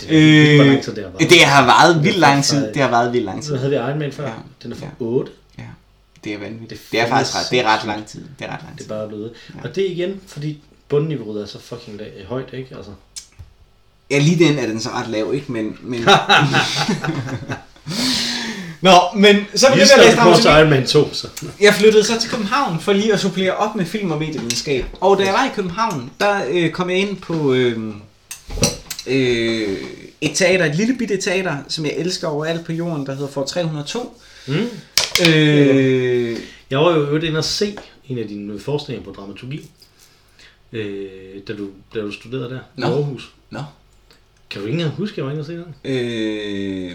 det, 0.00 0.10
øh, 0.10 0.56
hvor 0.56 0.64
lang 0.64 0.82
tid 0.82 0.94
det 0.94 1.04
har 1.04 1.10
været. 1.10 1.30
Det 1.30 1.44
har 1.44 1.64
varet 1.66 1.94
vildt 2.02 2.14
Det 2.14 2.20
lang 2.20 2.44
tid. 2.44 2.66
Det 2.74 2.82
har 2.82 2.88
varet 2.90 3.12
vildt 3.12 3.24
lang 3.26 3.42
tid. 3.42 3.50
Så 3.50 3.56
havde 3.56 3.70
vi 3.70 3.76
Iron 3.76 3.98
Man 3.98 4.12
før. 4.12 4.26
Ja. 4.28 4.32
Den 4.62 4.72
er 4.72 4.76
fra 4.76 4.86
Ja. 4.86 5.04
8. 5.04 5.32
Ja, 5.58 5.62
det 6.24 6.34
er 6.34 6.38
vanvittigt. 6.38 6.80
Det 6.82 6.92
Det 6.92 7.00
er 7.00 7.08
faktisk 7.08 7.36
ret, 7.36 7.46
det 7.50 7.60
er 7.60 7.64
ret 7.78 7.86
lang 7.86 8.06
tid. 8.06 8.24
Det 8.38 8.46
er 8.46 8.52
ret 8.52 8.60
lang 8.62 8.72
Det 8.78 8.84
tid. 8.84 8.90
er 8.90 8.98
bare 8.98 9.08
blevet. 9.08 9.32
Ja. 9.54 9.60
Og 9.68 9.74
det 9.74 9.86
er 9.86 9.90
igen, 9.90 10.20
fordi 10.26 10.58
bundniveauet 10.88 11.42
er 11.42 11.46
så 11.46 11.58
fucking 11.60 12.00
la- 12.00 12.26
højt, 12.26 12.48
ikke? 12.52 12.76
Altså. 12.76 12.90
Ja, 14.10 14.18
lige 14.18 14.44
den 14.48 14.58
er 14.58 14.66
den 14.66 14.80
så 14.80 14.88
ret 14.90 15.08
lav, 15.08 15.34
ikke? 15.34 15.52
Men, 15.52 15.76
men... 15.82 16.04
Nå, 18.84 18.90
men 19.14 19.36
så 19.54 19.66
begyndte 19.72 19.92
jeg 19.96 20.00
at 20.00 20.06
læse 20.06 20.16
dramaturgi. 20.16 20.58
Iron 20.60 20.70
Man 20.70 20.86
2, 20.86 21.14
så. 21.14 21.28
Jeg 21.60 21.74
flyttede 21.74 22.04
så 22.04 22.20
til 22.20 22.30
København 22.30 22.80
for 22.80 22.92
lige 22.92 23.12
at 23.12 23.20
supplere 23.20 23.56
op 23.56 23.76
med 23.76 23.84
film 23.84 24.10
og 24.10 24.18
medievidenskab. 24.18 24.84
Og 25.00 25.18
da 25.18 25.24
jeg 25.24 25.32
var 25.32 25.44
i 25.44 25.54
København, 25.54 26.10
der 26.20 26.40
øh, 26.50 26.70
kom 26.70 26.90
jeg 26.90 26.98
ind 26.98 27.16
på 27.16 27.54
øh, 27.54 27.94
øh, 29.06 29.76
et 30.20 30.30
teater, 30.34 30.64
et 30.64 30.74
lille 30.76 30.94
bitte 30.98 31.16
teater, 31.16 31.56
som 31.68 31.84
jeg 31.84 31.94
elsker 31.96 32.28
overalt 32.28 32.64
på 32.66 32.72
jorden, 32.72 33.06
der 33.06 33.14
hedder 33.14 33.28
For 33.28 33.44
302. 33.44 34.20
Mm. 34.46 34.54
Øh, 35.28 36.38
Jeg 36.70 36.78
var 36.78 36.96
jo 36.96 37.16
inde 37.16 37.38
og 37.38 37.44
se 37.44 37.76
en 38.08 38.18
af 38.18 38.28
dine 38.28 38.60
forskninger 38.60 39.04
på 39.04 39.10
dramaturgi, 39.10 39.70
øh, 40.72 41.08
da, 41.48 41.52
du, 41.52 41.68
da 41.94 42.00
du 42.00 42.12
studerede 42.12 42.50
der 42.50 42.60
i 42.78 42.82
Aarhus. 42.82 43.30
Nå. 43.50 43.60
Kan 44.50 44.60
du 44.60 44.66
ikke 44.66 44.78
engang 44.78 44.96
huske, 44.96 45.12
at 45.14 45.16
jeg 45.16 45.24
var 45.24 45.30
inde 45.30 45.40
og 45.40 45.46
se 45.46 45.52
den? 45.52 45.74
øh, 45.84 46.92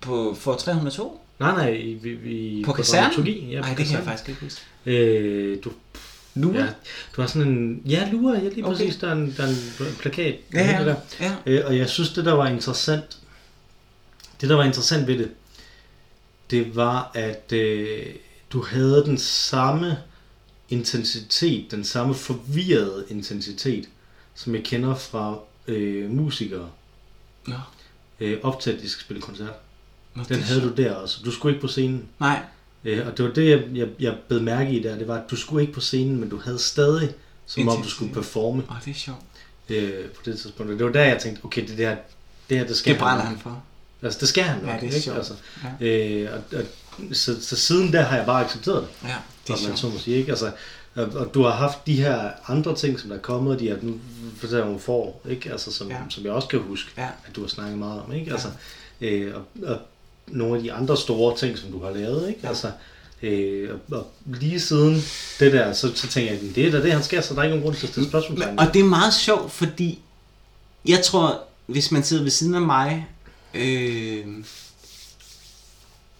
på, 0.00 0.34
for 0.40 0.54
302? 0.54 1.20
Nej, 1.38 1.52
nej, 1.52 1.70
i, 1.72 1.94
vi, 1.94 2.10
vi, 2.14 2.62
På 2.66 2.72
kasernen? 2.72 3.02
dramaturgi. 3.02 3.50
Ja, 3.50 3.60
på 3.60 3.66
Nej, 3.66 3.68
det 3.68 3.76
kan 3.76 3.78
jeg 3.78 3.86
kasernen. 3.86 4.04
faktisk 4.06 4.28
ikke 4.28 4.40
huske. 4.40 4.60
Øh, 4.86 5.58
du, 5.64 5.72
Nu? 6.34 6.52
ja, 6.54 6.66
du 7.16 7.20
har 7.20 7.28
sådan 7.28 7.48
en... 7.48 7.82
Ja, 7.86 8.08
lurer, 8.12 8.34
ja, 8.42 8.48
lige 8.48 8.64
Okay. 8.66 8.76
præcis. 8.76 8.96
Der 8.96 9.08
er 9.08 9.12
en, 9.12 9.34
der 9.36 9.42
er 9.42 9.48
en 9.48 9.96
plakat. 10.00 10.34
Ja, 10.54 10.78
ja. 10.78 10.84
Der. 10.84 10.94
ja. 11.20 11.34
Øh, 11.46 11.66
og 11.66 11.78
jeg 11.78 11.88
synes, 11.88 12.12
det 12.12 12.24
der 12.24 12.32
var 12.32 12.48
interessant, 12.48 13.18
det 14.40 14.48
der 14.48 14.54
var 14.56 14.64
interessant 14.64 15.06
ved 15.06 15.18
det, 15.18 15.30
det 16.50 16.76
var, 16.76 17.10
at 17.14 17.52
øh, 17.52 18.06
du 18.52 18.62
havde 18.62 19.02
den 19.06 19.18
samme 19.18 19.96
intensitet, 20.70 21.70
den 21.70 21.84
samme 21.84 22.14
forvirrede 22.14 23.04
intensitet, 23.10 23.88
som 24.34 24.54
jeg 24.54 24.64
kender 24.64 24.94
fra 24.94 25.38
øh, 25.68 26.10
musikere, 26.10 26.70
Nå. 27.46 27.54
øh, 28.20 28.38
op 28.42 28.60
til 28.60 28.70
at 28.70 28.80
de 28.82 28.88
skal 28.90 29.04
spille 29.04 29.22
koncert. 29.22 29.52
Nå, 30.18 30.24
Den 30.28 30.42
havde 30.42 30.60
du 30.60 30.68
der 30.82 30.92
også. 30.94 31.18
Du 31.24 31.30
skulle 31.30 31.54
ikke 31.54 31.60
på 31.62 31.68
scenen. 31.68 32.08
Nej. 32.20 32.40
Øh, 32.84 33.06
og 33.06 33.18
det 33.18 33.24
var 33.24 33.30
det, 33.32 33.50
jeg, 33.50 33.62
jeg, 33.74 33.88
jeg 34.00 34.14
bed 34.28 34.40
mærke 34.40 34.70
i 34.72 34.82
der. 34.82 34.98
Det 34.98 35.08
var, 35.08 35.14
at 35.16 35.30
du 35.30 35.36
skulle 35.36 35.62
ikke 35.62 35.72
på 35.74 35.80
scenen, 35.80 36.20
men 36.20 36.28
du 36.28 36.40
havde 36.44 36.58
stadig, 36.58 37.14
som 37.46 37.68
om 37.68 37.82
du 37.82 37.88
skulle 37.88 38.14
performe 38.14 38.62
Åh, 38.70 38.76
det 38.84 38.90
er 38.90 38.94
sjovt. 38.94 39.18
øh, 39.68 40.04
på 40.10 40.22
det 40.24 40.38
tidspunkt. 40.38 40.72
Det 40.78 40.84
var 40.86 40.92
der, 40.92 41.04
jeg 41.04 41.18
tænkte, 41.18 41.44
okay, 41.44 41.68
det 41.68 41.78
der, 41.78 41.96
det 42.50 42.58
her, 42.58 42.66
det 42.66 42.76
skal 42.76 42.92
Det 42.92 43.00
brænder 43.00 43.24
han. 43.24 43.32
han 43.34 43.38
for. 43.42 43.62
Altså, 44.02 44.18
det 44.20 44.28
skal 44.28 44.44
han 44.44 44.58
nok, 44.64 44.68
Ja, 44.68 44.74
det 44.74 44.80
er 44.80 44.84
ikke? 44.86 45.00
sjovt. 45.00 45.16
Altså, 45.18 45.32
Ja, 45.80 45.86
øh, 45.86 46.28
og, 46.52 46.58
og, 46.58 46.64
så, 47.12 47.42
så 47.42 47.56
siden 47.56 47.92
der 47.92 48.02
har 48.02 48.16
jeg 48.16 48.26
bare 48.26 48.44
accepteret 48.44 48.82
det, 49.02 49.08
ja 49.08 49.14
det 49.46 49.50
er 49.52 49.54
om 49.54 49.60
man 49.68 49.76
sjovt. 49.76 49.78
så 49.78 49.88
må 49.88 49.98
sige, 49.98 50.16
ikke? 50.16 50.30
Altså, 50.30 50.50
og, 50.94 51.04
og 51.04 51.34
du 51.34 51.42
har 51.42 51.50
haft 51.50 51.86
de 51.86 51.94
her 51.96 52.30
andre 52.48 52.74
ting, 52.76 53.00
som 53.00 53.08
der 53.08 53.16
er 53.16 53.20
kommet, 53.20 53.60
de 53.60 53.68
her, 53.68 53.76
nu 53.82 53.98
for 54.36 54.46
eksempel 54.46 54.64
nogle 54.66 54.80
får, 54.80 55.22
ikke? 55.28 55.50
Altså, 55.52 55.72
som, 55.72 55.88
Ja. 55.88 55.94
ja. 55.94 56.00
som 56.10 56.24
jeg 56.24 56.32
også 56.32 56.48
kan 56.48 56.58
huske, 56.60 56.90
Ja. 56.96 57.08
at 57.26 57.36
du 57.36 57.40
har 57.40 57.48
snakket 57.48 57.78
meget 57.78 58.00
om, 58.02 58.12
ikke? 58.12 58.26
Ja. 58.26 58.32
Altså, 58.32 58.48
øh, 59.00 59.34
og, 59.34 59.44
og 59.68 59.78
nogle 60.30 60.56
af 60.56 60.62
de 60.62 60.72
andre 60.72 60.96
store 60.96 61.36
ting, 61.36 61.58
som 61.58 61.72
du 61.72 61.82
har 61.84 61.90
lavet, 61.90 62.28
ikke? 62.28 62.40
Ja. 62.42 62.48
Altså, 62.48 62.70
øh, 63.22 63.70
og, 63.70 63.96
og 63.98 64.06
lige 64.26 64.60
siden 64.60 64.94
det 65.40 65.52
der, 65.52 65.72
så, 65.72 65.92
så 65.94 66.08
tænker 66.08 66.32
jeg, 66.32 66.40
det 66.54 66.66
er 66.66 66.70
da 66.70 66.82
det, 66.82 66.92
han 66.92 67.02
skal, 67.02 67.22
så 67.22 67.34
der 67.34 67.40
er 67.40 67.44
ikke 67.44 67.56
nogen 67.56 67.64
grund 67.64 67.76
til 67.76 67.86
at 67.86 67.92
stille 67.92 68.08
spørgsmål. 68.08 68.38
Men, 68.38 68.58
og 68.58 68.74
det 68.74 68.80
er 68.80 68.84
meget 68.84 69.14
sjovt, 69.14 69.52
fordi 69.52 69.98
jeg 70.88 71.02
tror, 71.04 71.40
hvis 71.66 71.90
man 71.90 72.04
sidder 72.04 72.22
ved 72.22 72.30
siden 72.30 72.54
af 72.54 72.60
mig 72.60 73.06
øh, 73.54 74.24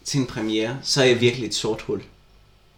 til 0.04 0.20
en 0.20 0.26
premiere, 0.26 0.76
så 0.82 1.02
er 1.02 1.06
jeg 1.06 1.20
virkelig 1.20 1.46
et 1.46 1.54
sort 1.54 1.82
hul. 1.82 2.02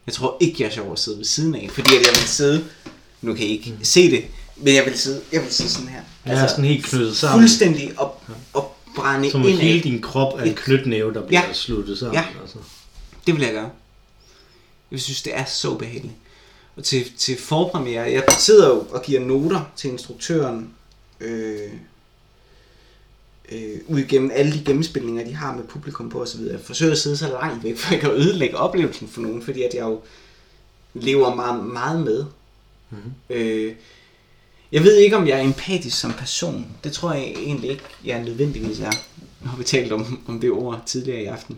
Jeg 0.06 0.14
tror 0.14 0.36
ikke, 0.40 0.62
jeg 0.62 0.66
er 0.66 0.72
sjov 0.72 0.92
at 0.92 0.98
sidde 0.98 1.18
ved 1.18 1.24
siden 1.24 1.54
af, 1.54 1.68
fordi 1.72 1.90
at 1.90 2.06
jeg 2.06 2.20
vil 2.20 2.28
sidde, 2.28 2.64
nu 3.22 3.34
kan 3.34 3.46
I 3.46 3.48
ikke 3.48 3.78
se 3.82 4.10
det, 4.10 4.24
men 4.56 4.74
jeg 4.74 4.84
vil 4.84 4.98
sidde, 4.98 5.20
jeg 5.32 5.42
vil 5.42 5.52
sidde 5.52 5.70
sådan 5.70 5.88
her. 5.88 6.00
Jeg 6.26 6.42
er 6.42 6.46
sådan 6.46 6.64
helt 6.64 6.84
knyttet 6.84 7.16
sammen. 7.16 7.42
Fuldstændig 7.42 7.92
op, 7.96 8.22
op 8.54 8.69
brænde 8.96 9.30
Som 9.30 9.42
ind 9.48 9.58
hele 9.58 9.80
din 9.82 10.02
krop 10.02 10.38
er 10.38 10.42
en 10.44 10.54
knytnæve, 10.54 11.14
der 11.14 11.26
bliver 11.26 11.46
Ja. 11.46 11.52
sluttet 11.52 11.98
sammen. 11.98 12.14
Ja. 12.14 12.24
Altså. 12.40 12.58
Det 13.26 13.34
vil 13.34 13.42
jeg 13.42 13.52
gøre. 13.52 13.70
Jeg 14.90 15.00
synes, 15.00 15.22
det 15.22 15.36
er 15.36 15.44
så 15.44 15.74
behageligt. 15.74 16.14
Og 16.76 16.84
til, 16.84 17.12
til 17.18 17.38
forpremiere, 17.38 18.10
jeg 18.12 18.24
sidder 18.38 18.68
jo 18.68 18.80
og 18.90 19.02
giver 19.02 19.20
noter 19.20 19.60
til 19.76 19.90
instruktøren, 19.90 20.70
øh, 21.20 21.70
øh, 23.52 23.78
ud 23.86 23.98
igennem 23.98 24.30
alle 24.34 24.52
de 24.52 24.64
gennemspilninger, 24.64 25.24
de 25.24 25.34
har 25.34 25.56
med 25.56 25.64
publikum 25.64 26.10
på 26.10 26.22
osv. 26.22 26.40
Jeg 26.40 26.60
forsøger 26.60 26.92
at 26.92 26.98
sidde 26.98 27.16
så 27.16 27.28
langt 27.28 27.64
væk, 27.64 27.78
for 27.78 27.94
jeg 27.94 28.00
kan 28.00 28.10
ødelægge 28.10 28.56
oplevelsen 28.56 29.08
for 29.08 29.20
nogen, 29.20 29.42
fordi 29.42 29.62
at 29.62 29.74
jeg 29.74 29.82
jo 29.82 30.00
lever 30.94 31.34
meget, 31.34 31.64
meget 31.64 32.00
med. 32.00 32.24
Mhm. 32.90 33.12
Øh, 33.30 33.74
jeg 34.72 34.82
ved 34.84 34.96
ikke, 34.96 35.16
om 35.16 35.26
jeg 35.28 35.38
er 35.38 35.42
empatisk 35.42 36.00
som 36.00 36.12
person. 36.12 36.66
Det 36.84 36.92
tror 36.92 37.12
jeg 37.12 37.22
egentlig 37.24 37.70
ikke, 37.70 37.82
jeg 38.04 38.22
nødvendigvis 38.24 38.80
er. 38.80 38.90
Nu 39.40 39.48
har 39.50 39.56
vi 39.56 39.64
talt 39.64 39.92
om, 39.92 40.20
om 40.26 40.40
det 40.40 40.50
ord 40.50 40.82
tidligere 40.86 41.22
i 41.22 41.26
aften. 41.26 41.56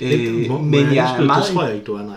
Ja. 0.00 0.16
Øh, 0.16 0.34
må, 0.48 0.58
må 0.58 0.62
men 0.64 0.94
jeg 0.94 1.16
er 1.16 1.24
meget... 1.24 1.44
Det 1.46 1.52
tror 1.54 1.64
jeg 1.64 1.74
ikke, 1.74 1.86
du 1.86 1.94
er, 1.94 2.02
nej. 2.02 2.16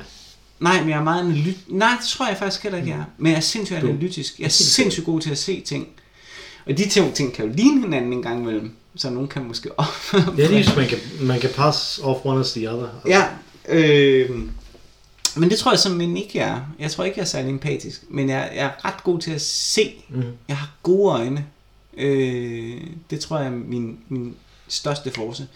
Nej, 0.60 0.80
men 0.82 0.90
jeg 0.90 0.98
er 1.00 1.04
meget 1.04 1.24
analytisk. 1.24 1.58
Nej, 1.68 1.90
det 2.02 2.08
tror 2.10 2.28
jeg 2.28 2.38
faktisk 2.38 2.64
heller 2.64 2.78
ikke, 2.78 2.90
jeg 2.90 2.98
er. 3.00 3.04
Men 3.18 3.32
jeg 3.32 3.38
er 3.38 3.42
sindssygt 3.42 3.82
Du- 3.82 3.88
analytisk. 3.88 4.40
Jeg 4.40 4.46
er 4.46 4.50
sindssygt 4.50 5.06
god 5.06 5.22
til 5.22 5.30
at 5.32 5.38
se 5.38 5.62
ting. 5.62 5.88
Og 6.66 6.78
de 6.78 6.90
to 6.90 7.12
ting 7.12 7.34
kan 7.34 7.46
jo 7.46 7.52
ligne 7.56 7.82
hinanden 7.82 8.14
en 8.14 8.22
gang 8.22 8.42
imellem. 8.42 8.72
Så 8.96 9.10
nogen 9.10 9.28
kan 9.28 9.44
måske 9.44 9.70
op. 9.80 9.86
Det 10.38 10.46
er 10.46 10.76
man 10.76 10.88
kan, 10.88 10.98
man 11.22 11.40
kan 11.40 11.50
pass 11.50 12.00
off 12.04 12.20
one 12.26 12.40
as 12.40 12.52
the 12.52 12.72
other. 12.72 12.90
Altså, 13.06 13.10
ja, 13.10 13.26
øh, 13.76 14.30
men 15.38 15.50
det 15.50 15.60
tror 15.60 15.72
jeg 15.72 15.80
simpelthen 15.80 16.18
ikke, 16.18 16.38
jeg 16.38 16.50
er. 16.50 16.62
Jeg 16.80 16.92
tror 16.92 17.04
ikke, 17.04 17.18
jeg 17.18 17.24
er 17.24 17.28
særlig 17.28 17.50
empatisk. 17.50 18.04
Men 18.10 18.30
jeg, 18.30 18.52
jeg 18.56 18.66
er 18.66 18.86
ret 18.86 19.04
god 19.04 19.20
til 19.20 19.32
at 19.32 19.42
se. 19.42 20.04
Mm. 20.10 20.24
Jeg 20.48 20.58
har 20.58 20.72
gode 20.84 21.12
øjne. 21.12 21.46
Øh, 21.98 22.82
det 23.10 23.20
tror 23.20 23.38
jeg 23.38 23.48
er 23.48 23.52
min, 23.52 24.00
min 24.10 24.36
største 24.68 25.12
force. 25.12 25.48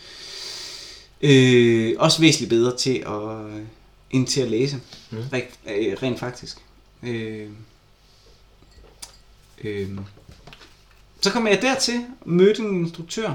Øh, 1.22 1.96
også 1.98 2.22
væsentligt 2.22 2.50
bedre 2.50 2.78
til 2.78 3.04
at, 3.08 3.64
end 4.12 4.28
til 4.28 4.42
at 4.42 4.50
læse. 4.50 4.80
Mm. 5.12 5.18
Rent, 5.34 5.50
øh, 5.68 5.98
rent 6.04 6.20
faktisk. 6.20 6.58
Øh, 7.04 7.50
øh. 9.64 9.90
Så 11.22 11.32
kom 11.32 11.48
jeg 11.48 11.62
dertil, 11.62 12.06
mødte 12.26 12.62
en 12.62 12.76
instruktør. 12.76 13.34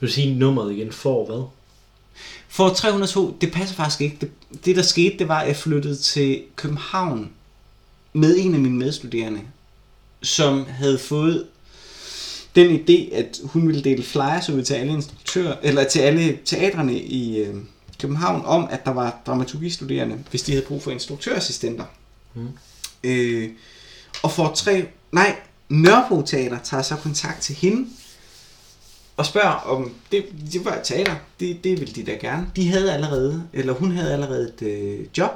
Vil 0.00 0.08
du 0.08 0.12
sige 0.12 0.34
nummeret 0.34 0.72
igen 0.72 0.92
for 0.92 1.26
hvad? 1.26 1.44
For 2.48 2.68
302, 2.68 3.36
det 3.40 3.52
passer 3.52 3.76
faktisk 3.76 4.00
ikke. 4.00 4.16
Det, 4.20 4.30
det 4.64 4.76
der 4.76 4.82
skete, 4.82 5.18
det 5.18 5.28
var, 5.28 5.40
at 5.40 5.48
jeg 5.48 5.56
flyttede 5.56 5.96
til 5.96 6.42
København 6.56 7.30
med 8.12 8.36
en 8.38 8.54
af 8.54 8.60
mine 8.60 8.76
medstuderende, 8.76 9.40
som 10.22 10.66
havde 10.68 10.98
fået 10.98 11.46
den 12.54 12.80
idé, 12.80 13.14
at 13.14 13.40
hun 13.44 13.66
ville 13.66 13.84
dele 13.84 14.02
flyers 14.02 14.48
ud 14.48 14.62
til 14.62 14.74
alle 14.74 14.92
instruktører, 14.92 15.56
eller 15.62 15.84
til 15.84 15.98
alle 15.98 16.38
teatrene 16.44 16.98
i 16.98 17.38
øh, 17.38 17.56
København, 18.00 18.42
om 18.44 18.68
at 18.70 18.84
der 18.84 18.90
var 18.90 19.20
dramaturgistuderende, 19.26 20.18
hvis 20.30 20.42
de 20.42 20.52
havde 20.52 20.66
brug 20.66 20.82
for 20.82 20.90
instruktørassistenter. 20.90 21.84
Mm. 22.34 22.48
Øh, 23.04 23.50
og 24.22 24.32
for 24.32 24.52
tre, 24.54 24.86
nej, 25.12 25.36
Nørrebro 25.68 26.22
Teater 26.22 26.58
tager 26.58 26.82
så 26.82 26.96
kontakt 26.96 27.42
til 27.42 27.54
hende, 27.54 27.86
og 29.20 29.26
spørger 29.26 29.52
om, 29.52 29.94
det, 30.12 30.26
det 30.52 30.64
var 30.64 30.80
teater, 30.84 31.14
det, 31.40 31.64
det 31.64 31.80
ville 31.80 31.94
de 31.94 32.04
da 32.04 32.12
gerne. 32.12 32.50
De 32.56 32.68
havde 32.68 32.92
allerede, 32.94 33.48
eller 33.52 33.72
hun 33.72 33.90
havde 33.90 34.12
allerede 34.12 34.52
et 34.54 34.62
øh, 34.66 35.06
job, 35.18 35.30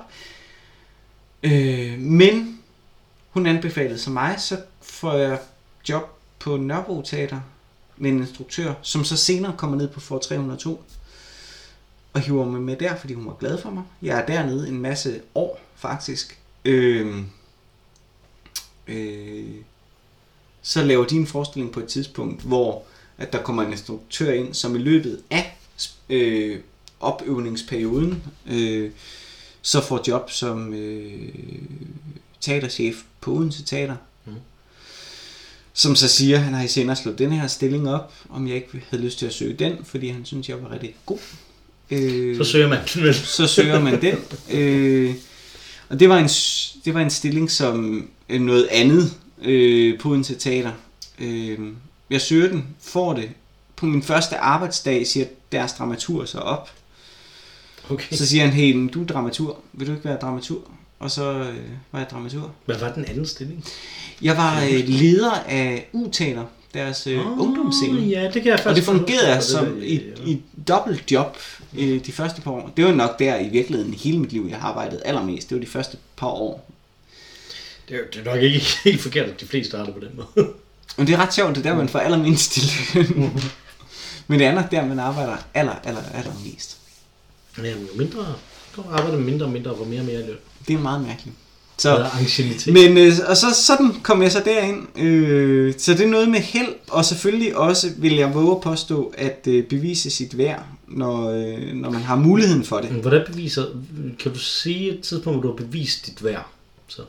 øh, 1.42 1.98
men 1.98 2.58
hun 3.30 3.46
anbefalede 3.46 3.98
så 3.98 4.10
mig, 4.10 4.34
så 4.38 4.60
får 4.82 5.12
jeg 5.12 5.38
job 5.88 6.18
på 6.38 6.56
Nørrebro 6.56 7.02
Teater 7.02 7.40
med 7.96 8.10
en 8.10 8.18
instruktør, 8.18 8.74
som 8.82 9.04
så 9.04 9.16
senere 9.16 9.54
kommer 9.56 9.76
ned 9.76 9.88
på 9.88 10.00
for 10.00 10.18
302 10.18 10.84
og 12.12 12.20
hiver 12.20 12.44
mig 12.44 12.60
med 12.60 12.76
der, 12.76 12.96
fordi 12.96 13.14
hun 13.14 13.26
var 13.26 13.34
glad 13.34 13.58
for 13.58 13.70
mig. 13.70 13.82
Jeg 14.02 14.20
er 14.20 14.26
dernede 14.26 14.68
en 14.68 14.80
masse 14.80 15.20
år, 15.34 15.60
faktisk. 15.76 16.38
Øh, 16.64 17.22
øh, 18.86 19.54
så 20.62 20.84
laver 20.84 21.04
de 21.04 21.16
en 21.16 21.26
forestilling 21.26 21.72
på 21.72 21.80
et 21.80 21.88
tidspunkt, 21.88 22.42
hvor 22.42 22.84
at 23.18 23.32
der 23.32 23.42
kommer 23.42 23.62
en 23.62 23.72
instruktør 23.72 24.32
ind, 24.32 24.54
som 24.54 24.76
i 24.76 24.78
løbet 24.78 25.20
af 25.30 25.56
øh, 26.10 26.58
opøvningsperioden 27.00 28.22
øh, 28.46 28.90
så 29.62 29.80
får 29.80 30.04
job 30.08 30.30
som 30.30 30.74
øh, 30.74 31.28
teaterchef 32.40 32.96
på 33.20 33.32
Odense 33.32 33.64
Teater. 33.64 33.96
Mm. 34.26 34.32
Som 35.72 35.96
så 35.96 36.08
siger, 36.08 36.38
han 36.38 36.54
har 36.54 36.64
i 36.64 36.68
senere 36.68 36.96
slået 36.96 37.18
den 37.18 37.32
her 37.32 37.46
stilling 37.46 37.88
op, 37.90 38.12
om 38.30 38.48
jeg 38.48 38.56
ikke 38.56 38.84
havde 38.90 39.04
lyst 39.04 39.18
til 39.18 39.26
at 39.26 39.34
søge 39.34 39.54
den, 39.54 39.76
fordi 39.84 40.08
han 40.08 40.24
synes, 40.24 40.48
jeg 40.48 40.62
var 40.62 40.72
rigtig 40.72 40.94
god. 41.06 41.18
Øh, 41.90 42.36
Så 42.36 42.44
søger 42.44 42.68
man 42.68 42.78
den 42.94 43.14
så 43.38 43.46
søger 43.46 43.80
man 43.80 44.02
den. 44.02 44.18
Øh, 44.50 45.14
og 45.88 46.00
det 46.00 46.08
var 46.08 46.18
en, 46.18 46.28
det 46.84 46.94
var 46.94 47.00
en 47.00 47.10
stilling 47.10 47.50
som 47.50 48.08
øh, 48.28 48.40
noget 48.40 48.68
andet 48.70 49.14
øh, 49.42 49.98
på 49.98 50.08
Odense 50.10 50.34
Teater. 50.34 50.72
Øh, 51.18 51.58
jeg 52.14 52.20
søger 52.20 52.48
den, 52.48 52.66
får 52.80 53.12
det. 53.12 53.30
På 53.76 53.86
min 53.86 54.02
første 54.02 54.36
arbejdsdag 54.36 55.06
siger 55.06 55.26
deres 55.52 55.72
dramatur 55.72 56.24
så 56.24 56.38
op. 56.38 56.70
Okay. 57.90 58.16
Så 58.16 58.26
siger 58.26 58.44
han, 58.44 58.52
hey, 58.52 58.72
men 58.72 58.88
du 58.88 59.02
er 59.02 59.06
dramatur. 59.06 59.58
Vil 59.72 59.86
du 59.86 59.92
ikke 59.92 60.04
være 60.04 60.16
dramatur? 60.16 60.70
Og 60.98 61.10
så 61.10 61.32
øh, 61.32 61.56
var 61.92 61.98
jeg 61.98 62.10
dramatur. 62.10 62.52
Hvad 62.64 62.78
var 62.78 62.92
den 62.92 63.04
anden 63.04 63.26
stilling? 63.26 63.64
Jeg 64.22 64.36
var 64.36 64.62
øh, 64.62 64.88
leder 64.88 65.32
af 65.48 65.88
U-teater, 65.92 66.44
deres 66.74 67.06
øh, 67.06 67.26
Åh, 67.26 67.40
ungdomsscene. 67.40 68.00
Ja, 68.00 68.30
det 68.34 68.42
kan 68.42 68.46
jeg 68.46 68.60
faktisk 68.60 68.68
Og 68.68 68.76
det 68.76 68.84
fungerede 68.84 69.42
som 69.42 69.66
det 69.66 69.84
i, 69.84 69.94
ja. 69.94 70.24
i 70.26 70.42
dobbelt 70.68 71.12
job 71.12 71.36
øh, 71.78 72.06
de 72.06 72.12
første 72.12 72.42
par 72.42 72.50
år. 72.50 72.72
Det 72.76 72.84
var 72.84 72.92
nok 72.92 73.18
der 73.18 73.38
i 73.38 73.48
virkeligheden 73.48 73.94
hele 73.94 74.18
mit 74.18 74.32
liv, 74.32 74.46
jeg 74.50 74.58
har 74.58 74.68
arbejdet 74.68 75.02
allermest. 75.04 75.48
Det 75.48 75.56
var 75.56 75.60
de 75.60 75.70
første 75.70 75.96
par 76.16 76.26
år. 76.26 76.70
Det 77.88 77.96
er, 77.96 78.00
det 78.12 78.26
er 78.26 78.34
nok 78.34 78.42
ikke 78.42 78.66
helt 78.84 79.00
forkert, 79.00 79.28
at 79.28 79.40
de 79.40 79.46
fleste 79.46 79.70
starter 79.70 79.92
på 79.92 80.00
den 80.00 80.10
måde. 80.16 80.48
Men 80.96 81.06
det 81.06 81.14
er 81.14 81.18
ret 81.18 81.34
sjovt, 81.34 81.56
det 81.56 81.66
er 81.66 81.70
der, 81.70 81.76
man 81.76 81.88
får 81.88 81.98
allermindst 81.98 82.56
i 82.56 82.60
løn. 82.94 83.40
Men 84.28 84.38
det 84.38 84.46
er 84.46 84.54
nok 84.54 84.70
der, 84.70 84.86
man 84.86 84.98
arbejder 84.98 85.36
aller, 85.54 85.74
aller, 85.84 86.02
allermest. 86.14 86.76
Men 87.56 87.66
jo 87.66 87.76
mindre 87.96 88.34
og 88.76 88.98
arbejder 88.98 89.18
mindre 89.18 89.46
og 89.46 89.52
mindre 89.52 89.70
og 89.70 89.78
får 89.78 89.84
mere 89.84 90.00
og 90.00 90.06
mere 90.06 90.20
i 90.20 90.26
løn. 90.26 90.36
Det 90.68 90.74
er 90.74 90.78
meget 90.78 91.02
mærkeligt. 91.02 91.36
Så. 91.78 91.90
Er 91.90 92.72
men 92.72 92.98
øh, 92.98 93.12
og 93.28 93.36
så 93.36 93.46
sådan 93.66 93.92
kom 94.02 94.22
jeg 94.22 94.32
så 94.32 94.42
derind. 94.44 94.98
Øh, 94.98 95.74
så 95.78 95.92
det 95.92 96.00
er 96.00 96.08
noget 96.08 96.28
med 96.28 96.40
held, 96.40 96.74
og 96.90 97.04
selvfølgelig 97.04 97.56
også 97.56 97.90
vil 97.96 98.14
jeg 98.14 98.34
våge 98.34 98.56
at 98.56 98.60
påstå, 98.60 99.14
at 99.18 99.46
øh, 99.48 99.64
bevise 99.64 100.10
sit 100.10 100.38
værd, 100.38 100.62
når, 100.88 101.30
øh, 101.30 101.74
når 101.74 101.90
man 101.90 102.02
har 102.02 102.16
muligheden 102.16 102.64
for 102.64 102.78
det. 102.78 102.92
Men 102.92 103.00
Hvordan 103.00 103.22
beviser, 103.26 103.66
kan 104.18 104.32
du 104.32 104.38
sige 104.38 104.94
et 104.94 105.00
tidspunkt, 105.00 105.40
hvor 105.40 105.50
du 105.50 105.56
har 105.56 105.66
bevist 105.66 106.06
dit 106.06 106.24
værd? 106.24 106.46
Så. 106.88 107.02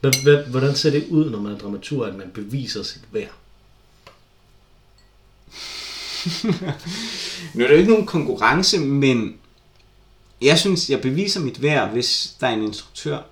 Hvordan 0.00 0.76
ser 0.76 0.90
det 0.90 1.06
ud, 1.08 1.30
når 1.30 1.40
man 1.40 1.52
er 1.52 1.58
dramatur, 1.58 2.06
at 2.06 2.14
man 2.14 2.30
beviser 2.34 2.82
sit 2.82 3.02
værd? 3.12 3.32
Nu 7.54 7.64
er 7.64 7.68
det 7.68 7.74
jo 7.74 7.78
ikke 7.78 7.90
nogen 7.90 8.06
konkurrence, 8.06 8.78
men 8.78 9.36
jeg 10.42 10.58
synes, 10.58 10.90
jeg 10.90 11.00
beviser 11.00 11.40
mit 11.40 11.62
værd, 11.62 11.90
hvis 11.90 12.36
der 12.40 12.46
er 12.46 12.54
en 12.54 12.62
instruktør, 12.62 13.22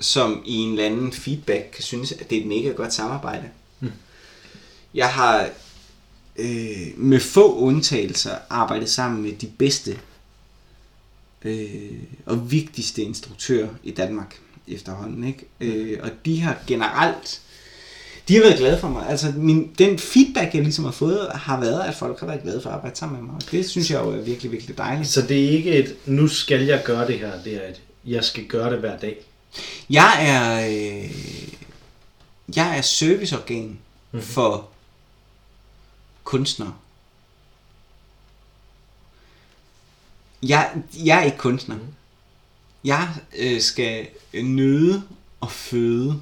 som 0.00 0.42
i 0.46 0.54
en 0.54 0.70
eller 0.70 0.86
anden 0.86 1.12
feedback 1.12 1.70
kan 1.72 1.82
synes, 1.82 2.12
at 2.12 2.30
det 2.30 2.38
er 2.38 2.42
et 2.42 2.46
mega 2.46 2.68
godt 2.68 2.92
samarbejde. 2.94 3.50
Mm. 3.80 3.92
Jeg 4.94 5.12
har 5.12 5.50
øh, 6.36 6.98
med 6.98 7.20
få 7.20 7.56
undtagelser 7.56 8.38
arbejdet 8.50 8.90
sammen 8.90 9.22
med 9.22 9.32
de 9.32 9.46
bedste 9.46 9.98
øh, 11.42 12.02
og 12.26 12.50
vigtigste 12.50 13.02
instruktører 13.02 13.68
i 13.82 13.90
Danmark 13.90 14.40
efterhånden. 14.74 15.24
Ikke? 15.24 15.44
Øh, 15.60 15.98
og 16.02 16.10
de 16.24 16.40
har 16.40 16.56
generelt 16.66 17.40
de 18.28 18.34
har 18.34 18.42
været 18.42 18.58
glade 18.58 18.80
for 18.80 18.88
mig. 18.88 19.06
Altså, 19.08 19.32
min, 19.36 19.74
den 19.78 19.98
feedback, 19.98 20.54
jeg 20.54 20.62
ligesom 20.62 20.84
har 20.84 20.92
fået, 20.92 21.28
har 21.34 21.60
været, 21.60 21.80
at 21.88 21.94
folk 21.94 22.20
har 22.20 22.26
været 22.26 22.42
glade 22.42 22.60
for 22.62 22.70
at 22.70 22.76
arbejde 22.76 22.96
sammen 22.96 23.18
med 23.20 23.26
mig. 23.26 23.34
Og 23.36 23.50
det 23.50 23.68
synes 23.70 23.90
jeg 23.90 24.00
jo 24.04 24.10
er 24.10 24.16
virkelig, 24.20 24.52
virkelig 24.52 24.78
dejligt. 24.78 25.08
Så 25.08 25.22
det 25.22 25.44
er 25.44 25.50
ikke 25.50 25.70
et, 25.72 25.96
nu 26.06 26.28
skal 26.28 26.64
jeg 26.64 26.82
gøre 26.84 27.06
det 27.06 27.18
her, 27.18 27.42
det 27.42 27.54
er 27.64 27.68
et, 27.68 27.80
jeg 28.04 28.24
skal 28.24 28.44
gøre 28.46 28.70
det 28.70 28.78
hver 28.78 28.98
dag. 28.98 29.16
Jeg 29.90 30.14
er, 30.18 30.68
øh, 30.68 31.10
jeg 32.56 32.78
er 32.78 32.82
serviceorgan 32.82 33.62
Mhm. 33.64 33.76
mm-hmm. 34.10 34.26
for 34.26 34.68
kunstnere. 36.24 36.74
Jeg, 40.42 40.70
jeg 41.04 41.18
er 41.18 41.22
ikke 41.22 41.38
kunstner. 41.38 41.74
Mhm. 41.76 41.84
Jeg 42.84 43.14
øh, 43.38 43.60
skal 43.60 44.08
nøde 44.32 45.02
og 45.40 45.52
føde 45.52 46.20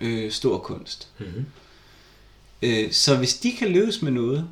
øh, 0.00 0.32
stor 0.32 0.58
kunst. 0.58 1.08
Mm-hmm. 1.18 1.46
Øh, 2.62 2.92
så 2.92 3.16
hvis 3.16 3.34
de 3.34 3.52
kan 3.52 3.68
løses 3.68 4.02
med 4.02 4.12
noget, 4.12 4.48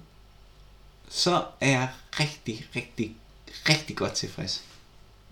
så 1.09 1.45
er 1.61 1.71
jeg 1.71 1.89
rigtig, 2.21 2.67
rigtig, 2.77 3.17
rigtig 3.69 3.97
godt 3.97 4.13
tilfreds. 4.13 4.63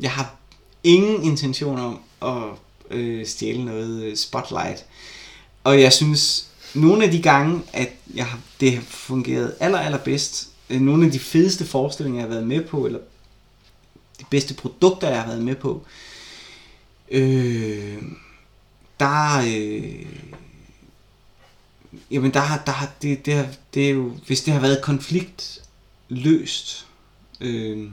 Jeg 0.01 0.13
har 0.13 0.37
ingen 0.85 1.23
intention 1.23 1.79
om 1.79 2.01
at 2.23 2.59
øh, 2.91 3.27
stjæle 3.27 3.65
noget 3.65 4.03
øh, 4.03 4.17
spotlight. 4.17 4.85
Og 5.65 5.81
jeg 5.81 5.93
synes, 5.93 6.49
nogle 6.75 7.05
af 7.05 7.11
de 7.11 7.23
gange, 7.23 7.63
at 7.73 7.93
jeg 8.15 8.27
har, 8.27 8.41
det 8.61 8.75
har 8.75 8.83
fungeret 8.83 9.55
aller, 9.61 9.79
allerbedst, 9.79 10.49
øh, 10.71 10.81
nogle 10.81 11.07
af 11.07 11.13
de 11.13 11.19
fedeste 11.19 11.65
forestillinger, 11.65 12.21
jeg 12.21 12.29
har 12.29 12.35
været 12.35 12.47
med 12.47 12.65
på, 12.65 12.87
eller 12.87 12.99
de 14.21 14.25
bedste 14.31 14.55
produkter, 14.55 15.09
jeg 15.09 15.21
har 15.21 15.27
været 15.27 15.45
med 15.45 15.55
på, 15.55 15.85
øh, 17.11 18.03
der, 19.01 19.39
øh, 19.47 20.07
jamen 22.11 22.35
der 22.35 22.63
der 22.67 22.73
har, 22.73 22.91
det, 23.03 23.27
det, 23.27 23.35
har, 23.35 23.47
det 23.75 23.87
er 23.87 23.91
jo, 23.91 24.13
hvis 24.27 24.43
det 24.43 24.53
har 24.53 24.61
været 24.61 24.83
konfliktløst, 24.83 26.87
øh, 27.41 27.91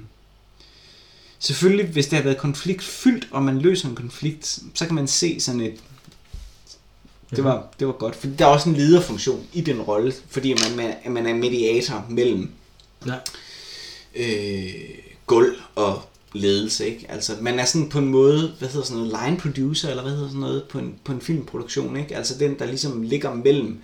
selvfølgelig 1.39 1.85
hvis 1.85 2.07
det 2.07 2.17
har 2.17 2.23
været 2.23 2.37
konfliktfyldt, 2.37 3.27
og 3.31 3.43
man 3.43 3.59
løser 3.59 3.89
en 3.89 3.95
konflikt, 3.95 4.59
så 4.73 4.85
kan 4.85 4.95
man 4.95 5.07
se 5.07 5.39
sådan 5.39 5.61
et, 5.61 5.79
det 7.35 7.43
var, 7.43 7.67
det 7.79 7.87
var 7.87 7.93
godt, 7.93 8.15
for 8.15 8.27
der 8.27 8.45
er 8.45 8.49
også 8.49 8.69
en 8.69 8.75
lederfunktion 8.75 9.47
i 9.53 9.61
den 9.61 9.81
rolle, 9.81 10.13
fordi 10.29 10.53
man, 10.53 10.75
man, 10.75 11.11
man 11.13 11.27
er 11.27 11.33
mediator 11.33 12.05
mellem 12.09 12.51
Ja. 13.05 13.15
øh, 14.15 14.73
gulv 15.25 15.55
og 15.75 16.01
ledelse, 16.33 16.89
ikke? 16.89 17.05
Altså, 17.11 17.37
man 17.41 17.59
er 17.59 17.65
sådan 17.65 17.89
på 17.89 17.97
en 17.97 18.07
måde, 18.07 18.55
hvad 18.59 18.69
hedder 18.69 18.85
sådan 18.85 19.03
noget, 19.03 19.19
line 19.23 19.37
producer, 19.37 19.89
eller 19.89 20.03
hvad 20.03 20.11
hedder 20.11 20.27
sådan 20.27 20.41
noget, 20.41 20.63
på 20.63 20.79
en, 20.79 20.95
på 21.03 21.11
en 21.11 21.21
filmproduktion, 21.21 21.97
ikke? 21.97 22.15
Altså 22.15 22.37
den, 22.37 22.59
der 22.59 22.65
ligesom 22.65 23.01
ligger 23.01 23.33
mellem 23.33 23.81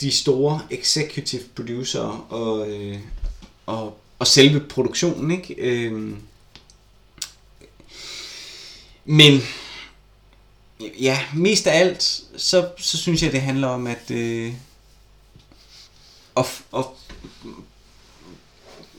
de 0.00 0.10
store 0.10 0.60
executive 0.70 1.42
producer 1.56 2.26
og, 2.30 2.70
øh, 2.70 2.98
og, 3.66 3.98
og 4.18 4.26
selve 4.26 4.60
produktionen, 4.60 5.30
ikke? 5.30 5.54
Øh, 5.54 6.12
men 9.04 9.40
ja, 11.00 11.18
mest 11.34 11.66
af 11.66 11.80
alt, 11.80 12.02
så, 12.36 12.68
så 12.78 12.98
synes 12.98 13.22
jeg, 13.22 13.32
det 13.32 13.40
handler 13.40 13.68
om 13.68 13.86
at, 13.86 14.10
øh, 14.10 14.52
at, 16.36 16.62
at 16.76 16.84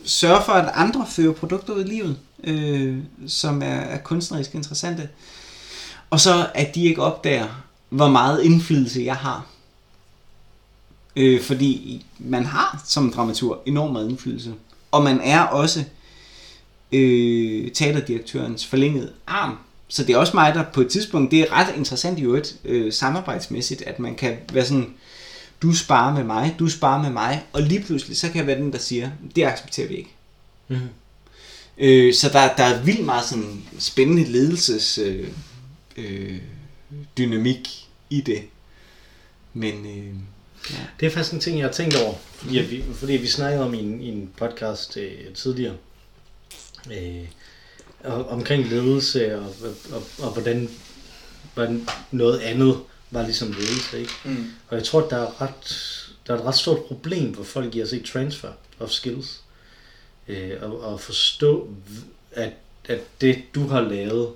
sørge 0.05 0.43
for, 0.45 0.53
at 0.53 0.71
andre 0.73 1.07
fører 1.09 1.33
produkter 1.33 1.73
ud 1.73 1.85
i 1.85 1.87
livet, 1.87 2.19
øh, 2.43 2.97
som 3.27 3.61
er, 3.61 3.65
er 3.65 3.97
kunstnerisk 3.97 4.55
interessante. 4.55 5.09
Og 6.09 6.19
så, 6.19 6.49
at 6.55 6.75
de 6.75 6.83
ikke 6.83 7.01
opdager, 7.01 7.63
hvor 7.89 8.09
meget 8.09 8.43
indflydelse 8.43 9.01
jeg 9.01 9.15
har. 9.15 9.45
Øh, 11.15 11.41
fordi 11.41 12.05
man 12.19 12.45
har 12.45 12.83
som 12.85 13.11
dramatur 13.11 13.61
enorm 13.65 13.91
meget 13.91 14.09
indflydelse. 14.09 14.53
Og 14.91 15.03
man 15.03 15.21
er 15.21 15.41
også 15.41 15.83
øh, 16.91 17.71
teaterdirektørens 17.71 18.65
forlængede 18.65 19.11
arm. 19.27 19.57
Så 19.87 20.03
det 20.03 20.13
er 20.13 20.17
også 20.17 20.35
mig, 20.35 20.55
der 20.55 20.63
på 20.63 20.81
et 20.81 20.89
tidspunkt, 20.89 21.31
det 21.31 21.39
er 21.39 21.51
ret 21.51 21.75
interessant 21.75 22.19
i 22.19 22.23
øvrigt, 22.23 22.57
øh, 22.65 22.93
samarbejdsmæssigt, 22.93 23.81
at 23.81 23.99
man 23.99 24.15
kan 24.15 24.37
være 24.53 24.65
sådan, 24.65 24.93
du 25.61 25.73
sparer 25.73 26.13
med 26.13 26.23
mig, 26.23 26.55
du 26.59 26.69
sparer 26.69 27.01
med 27.01 27.09
mig, 27.09 27.45
og 27.53 27.61
lige 27.61 27.83
pludselig, 27.83 28.17
så 28.17 28.27
kan 28.27 28.37
jeg 28.37 28.47
være 28.47 28.59
den, 28.59 28.73
der 28.73 28.79
siger, 28.79 29.09
det 29.35 29.45
accepterer 29.45 29.87
vi 29.87 29.95
ikke. 29.95 30.15
Mm-hmm. 30.67 30.87
Øh, 31.77 32.13
så 32.13 32.29
der, 32.29 32.55
der 32.55 32.63
er 32.63 32.83
vildt 32.83 33.05
meget 33.05 33.25
sådan 33.25 33.63
spændende 33.79 34.25
ledelses 34.25 34.97
øh, 34.97 35.27
øh, 35.97 36.37
dynamik 37.17 37.87
i 38.09 38.21
det. 38.21 38.43
Men 39.53 39.85
øh, 39.85 40.15
ja. 40.71 40.85
Det 40.99 41.05
er 41.05 41.09
faktisk 41.09 41.33
en 41.33 41.39
ting, 41.39 41.57
jeg 41.57 41.65
har 41.65 41.73
tænkt 41.73 41.95
over, 41.95 42.13
fordi, 42.33 42.59
vi, 42.59 42.83
fordi 42.93 43.13
vi 43.13 43.27
snakkede 43.27 43.63
om 43.65 43.73
i 43.73 43.79
en, 43.79 44.01
i 44.01 44.07
en 44.07 44.29
podcast 44.37 44.97
øh, 44.97 45.33
tidligere, 45.33 45.75
øh, 46.91 47.25
omkring 48.29 48.67
ledelse, 48.69 49.39
og, 49.39 49.45
og, 49.63 49.75
og, 49.91 50.03
og 50.19 50.33
hvordan, 50.33 50.69
hvordan 51.53 51.87
noget 52.11 52.39
andet 52.39 52.79
var 53.11 53.23
ligesom 53.23 53.51
ledelse. 53.51 53.99
Ikke? 53.99 54.11
Mm. 54.25 54.45
Og 54.67 54.77
jeg 54.77 54.83
tror, 54.83 55.01
at 55.01 55.09
der 55.09 55.17
er, 55.17 55.41
ret, 55.41 56.07
der 56.27 56.33
er 56.33 56.37
et 56.37 56.45
ret 56.45 56.55
stort 56.55 56.83
problem, 56.83 57.33
hvor 57.33 57.43
folk 57.43 57.71
giver 57.71 57.85
sig 57.85 58.05
transfer 58.05 58.49
of 58.79 58.89
skills. 58.89 59.41
Øh, 60.27 60.51
og, 60.61 60.81
og 60.81 60.99
forstå, 61.01 61.69
at, 62.31 62.53
at 62.85 62.99
det, 63.21 63.43
du 63.55 63.67
har 63.67 63.81
lavet, 63.81 64.29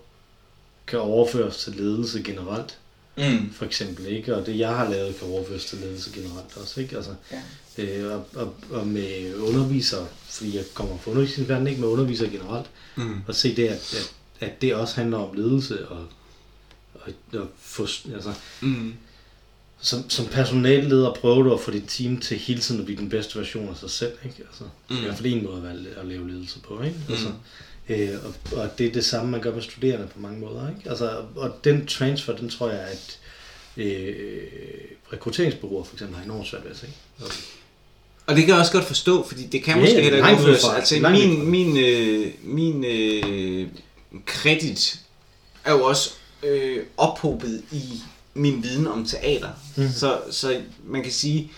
kan 0.88 1.00
overføres 1.00 1.58
til 1.58 1.74
ledelse 1.74 2.24
generelt 2.24 2.78
Mm. 3.18 3.54
for 3.54 3.66
eksempel, 3.66 4.06
ikke? 4.08 4.36
Og 4.36 4.46
det, 4.46 4.60
jeg 4.60 4.70
har 4.76 4.90
lavet, 4.90 5.16
kan 5.20 5.28
overføres 5.28 5.66
til 5.66 5.78
ledelse 5.78 6.12
generelt 6.14 6.58
også, 6.58 6.82
ikke? 6.82 6.96
Altså, 6.96 7.12
Ja. 7.32 7.84
øh, 7.84 8.14
og, 8.14 8.26
og, 8.36 8.54
og, 8.72 8.88
med 8.88 9.36
undervisere, 9.36 10.08
fordi 10.26 10.56
jeg 10.58 10.66
kommer 10.74 10.98
fra 10.98 11.12
undervisningsverdenen, 11.12 11.68
ikke 11.68 11.82
med 11.82 11.90
undervisere 11.90 12.30
generelt, 12.30 12.66
Mm. 12.96 13.22
og 13.28 13.36
se 13.36 13.56
det, 13.56 13.68
at, 13.68 13.94
at, 13.94 14.14
at 14.50 14.62
det 14.62 14.76
også 14.76 14.96
handler 14.96 15.18
om 15.18 15.36
ledelse, 15.36 15.88
og, 15.88 16.06
og, 16.94 17.14
og 17.34 17.48
få, 17.60 17.88
altså, 18.14 18.34
Mm. 18.62 18.94
Som, 19.82 20.10
som 20.10 20.26
personalleder 20.26 21.14
prøver 21.14 21.44
du 21.44 21.54
at 21.54 21.60
få 21.60 21.72
dit 21.72 21.84
team 21.88 22.18
til 22.18 22.38
hele 22.38 22.60
tiden 22.62 22.80
at 22.82 22.86
blive 22.86 23.00
den 23.00 23.10
bedste 23.10 23.40
version 23.40 23.70
af 23.70 23.78
sig 23.78 23.90
selv, 23.90 24.12
ikke? 24.26 24.36
Altså, 24.50 24.64
Mm. 24.64 24.96
mm. 24.96 25.02
I 25.02 25.06
hvert 25.06 25.16
fald 25.18 25.34
en 25.34 25.44
måde 25.44 25.58
at, 25.58 25.64
være, 25.64 25.74
at 26.02 26.06
lave 26.08 26.28
ledelse 26.30 26.60
på, 26.60 26.82
ikke? 26.82 26.98
Altså, 27.10 27.28
øh, 27.90 28.10
og, 28.26 28.60
og 28.60 28.78
det 28.78 28.88
er 28.88 28.92
det 28.92 29.06
samme, 29.06 29.32
man 29.32 29.42
gør 29.42 29.54
med 29.54 29.62
studerende 29.62 30.08
på 30.14 30.20
mange 30.20 30.40
måder, 30.40 30.70
ikke? 30.78 30.90
Altså, 30.90 31.12
og 31.36 31.52
den 31.64 31.86
transfer, 31.88 32.36
den 32.36 32.50
tror 32.50 32.70
jeg, 32.70 32.80
at 32.80 33.18
øh, 33.78 34.44
rekrutteringsbureauer 35.14 35.84
for 35.84 35.94
eksempel 35.96 36.18
har 36.18 36.24
enormt 36.24 36.48
svært 36.48 36.64
ved 36.64 36.72
at 36.72 36.78
se. 36.78 36.88
Og, 37.20 37.28
Og 38.28 38.36
det 38.36 38.44
kan 38.46 38.50
jeg 38.54 38.60
også 38.60 38.72
godt 38.72 38.86
forstå, 38.86 39.28
fordi 39.28 39.46
det 39.48 39.64
kan 39.64 39.76
Ja, 39.76 39.80
måske 39.82 40.02
heller 40.02 40.30
ikke 40.30 40.42
fra. 40.62 40.76
Altså 40.76 41.10
min, 41.12 41.50
min, 41.50 41.78
øh, 41.78 42.32
min 42.44 42.86
øh, 42.86 43.68
kredit 44.26 45.00
er 45.64 45.72
jo 45.72 45.84
også 45.84 46.10
øh, 46.44 46.84
ophobet 46.98 47.64
i 47.72 47.84
min 48.34 48.64
viden 48.64 48.88
om 48.88 49.06
teater. 49.06 49.50
Mm. 49.76 49.90
Så, 49.96 50.20
så 50.32 50.62
man 50.86 51.04
kan 51.04 51.12
sige, 51.12 51.52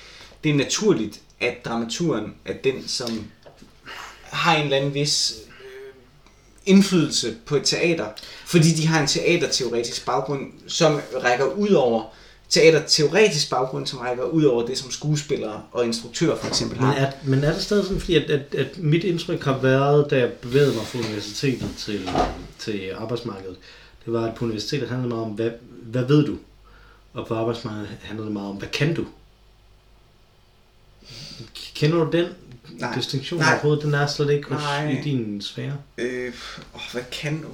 det 0.43 0.49
er 0.51 0.55
naturligt, 0.55 1.21
at 1.39 1.65
dramaturen 1.65 2.33
er 2.45 2.53
den, 2.63 2.87
som 2.87 3.23
har 4.23 4.55
en 4.55 4.63
eller 4.63 4.77
anden 4.77 4.93
vis 4.93 5.33
øh, 5.47 5.53
indflydelse 6.65 7.35
på 7.45 7.55
et 7.55 7.63
teater, 7.63 8.05
fordi 8.45 8.71
de 8.71 8.87
har 8.87 9.01
en 9.01 9.07
teaterteoretisk 9.07 10.05
baggrund, 10.05 10.41
som 10.67 11.01
rækker 11.23 11.45
ud 11.45 11.69
over 11.69 12.03
teaterteoretisk 12.49 13.49
baggrund, 13.49 13.87
som 13.87 13.99
rækker 13.99 14.23
ud 14.23 14.43
over 14.43 14.65
det, 14.65 14.77
som 14.77 14.91
skuespillere 14.91 15.61
og 15.71 15.85
instruktører 15.85 16.37
for 16.37 16.47
eksempel 16.47 16.77
Men 16.77 16.87
har. 16.87 16.95
er, 16.95 17.11
men 17.23 17.43
er 17.43 17.53
det 17.53 17.61
stadig 17.61 17.83
sådan, 17.83 17.99
fordi 17.99 18.15
at, 18.15 18.29
at, 18.29 18.55
at 18.55 18.77
mit 18.77 19.03
indtryk 19.03 19.43
har 19.43 19.57
været, 19.57 20.09
da 20.09 20.17
jeg 20.17 20.31
bevægede 20.31 20.73
mig 20.75 20.85
fra 20.85 20.99
universitetet 20.99 21.69
til, 21.77 22.09
til 22.59 22.91
arbejdsmarkedet, 22.97 23.55
det 24.05 24.13
var, 24.13 24.27
at 24.27 24.35
på 24.35 24.45
universitetet 24.45 24.89
handlede 24.89 25.09
meget 25.09 25.25
om, 25.25 25.31
hvad, 25.31 25.51
hvad 25.83 26.05
ved 26.05 26.25
du? 26.25 26.37
Og 27.13 27.27
på 27.27 27.35
arbejdsmarkedet 27.35 27.89
handlede 28.01 28.25
det 28.25 28.33
meget 28.33 28.49
om, 28.49 28.55
hvad 28.55 28.67
kan 28.67 28.93
du? 28.93 29.05
Kender 31.75 32.05
du 32.05 32.11
den 32.17 32.27
Nej. 32.71 32.95
distinktion 32.95 33.39
Nej. 33.39 33.53
overhovedet? 33.53 33.83
Den 33.83 33.93
er 33.93 34.07
slet 34.07 34.29
ikke 34.29 34.49
hos, 34.53 34.61
Nej. 34.63 34.89
i 34.91 35.01
din 35.03 35.41
sfære. 35.41 35.73
Øh, 35.97 36.33
åh, 36.75 36.81
hvad 36.91 37.01
kan 37.11 37.41
du? 37.41 37.47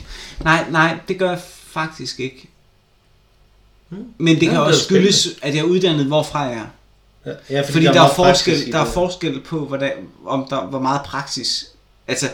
Nej, 0.44 0.66
nej, 0.70 1.00
det 1.08 1.20
gør 1.20 1.30
jeg 1.30 1.42
faktisk 1.64 2.20
ikke. 2.20 2.50
Hmm. 3.90 4.06
Men 4.18 4.36
det 4.36 4.42
Ja, 4.44 4.48
kan 4.48 4.56
det 4.56 4.68
også 4.68 4.84
spændende. 4.84 5.14
skyldes, 5.14 5.40
at 5.42 5.56
jeg 5.56 5.60
er 5.60 5.66
uddannet, 5.66 6.06
hvorfra 6.06 6.40
jeg 6.40 6.54
er. 6.54 6.66
Ja, 7.26 7.34
ja, 7.50 7.62
Fordi 7.62 7.86
der, 7.86 7.94
der, 7.94 8.02
er, 8.02 8.14
forskel, 8.14 8.72
der 8.72 8.80
er 8.80 8.86
forskel 8.92 9.42
på, 9.42 9.66
hvordan, 9.66 9.92
om 10.26 10.48
der, 10.50 10.66
hvor 10.66 10.80
meget 10.80 11.02
praksis... 11.06 11.66
Altså, 12.08 12.30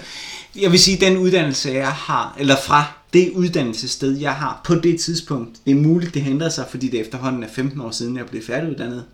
jeg 0.56 0.72
vil 0.72 0.80
sige, 0.80 1.06
den 1.06 1.18
uddannelse, 1.18 1.72
jeg 1.72 1.92
har, 1.92 2.36
eller 2.40 2.56
fra 2.66 2.94
det 3.16 3.32
uddannelsessted, 3.32 4.18
jeg 4.18 4.36
har 4.36 4.62
på 4.66 4.76
det 4.76 5.00
tidspunkt, 5.00 5.58
det 5.66 5.72
er 5.72 5.76
muligt, 5.76 6.14
det 6.14 6.22
henter 6.22 6.50
sig, 6.50 6.68
fordi 6.70 6.90
det 6.90 7.00
efterhånden 7.00 7.44
er 7.44 7.48
15 7.48 7.82
år 7.82 7.92
siden, 7.92 8.18
jeg 8.18 8.26
blev 8.26 8.44
færdiguddannet. 8.44 9.06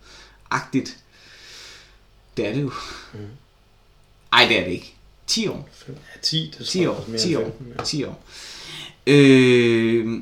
Agtigt. 0.51 0.97
Det 2.37 2.47
er 2.47 2.53
det 2.53 2.61
jo. 2.61 2.71
Mm. 3.13 3.19
Ej, 4.33 4.45
det 4.47 4.59
er 4.59 4.63
det 4.63 4.71
ikke. 4.71 4.93
10 5.27 5.47
år. 5.47 5.69
Ja, 5.87 5.93
10, 6.21 6.53
det 6.57 6.67
10 6.67 6.77
tror 6.77 6.81
jeg 6.81 6.89
år. 6.89 6.95
også 6.95 7.11
mere 7.11 7.19
10 7.19 7.33
end 7.33 7.37
år. 7.37 7.43
15, 7.43 7.67
ja. 7.77 7.83
10 7.83 8.03
år. 8.03 8.23
Øh, 9.07 10.21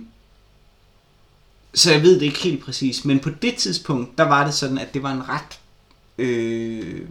så 1.74 1.92
jeg 1.92 2.02
ved 2.02 2.20
det 2.20 2.26
ikke 2.26 2.40
helt 2.40 2.64
præcis, 2.64 3.06
men 3.06 3.20
på 3.20 3.30
det 3.30 3.56
tidspunkt, 3.56 4.18
der 4.18 4.24
var 4.24 4.46
det 4.46 4.54
sådan, 4.54 4.78
at 4.78 4.94
det 4.94 5.04
var 5.04 5.12
en 5.12 5.30
ret... 5.30 5.60
Øh, 6.18 7.02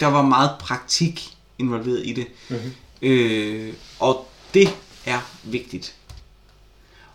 der 0.00 0.06
var 0.06 0.22
meget 0.22 0.50
praktik 0.60 1.28
involveret 1.58 2.06
i 2.06 2.12
det. 2.12 2.26
Mhm. 2.48 2.72
Øh, 3.02 3.74
og 3.98 4.28
det 4.54 4.68
er 5.08 5.20
vigtigt. 5.44 5.94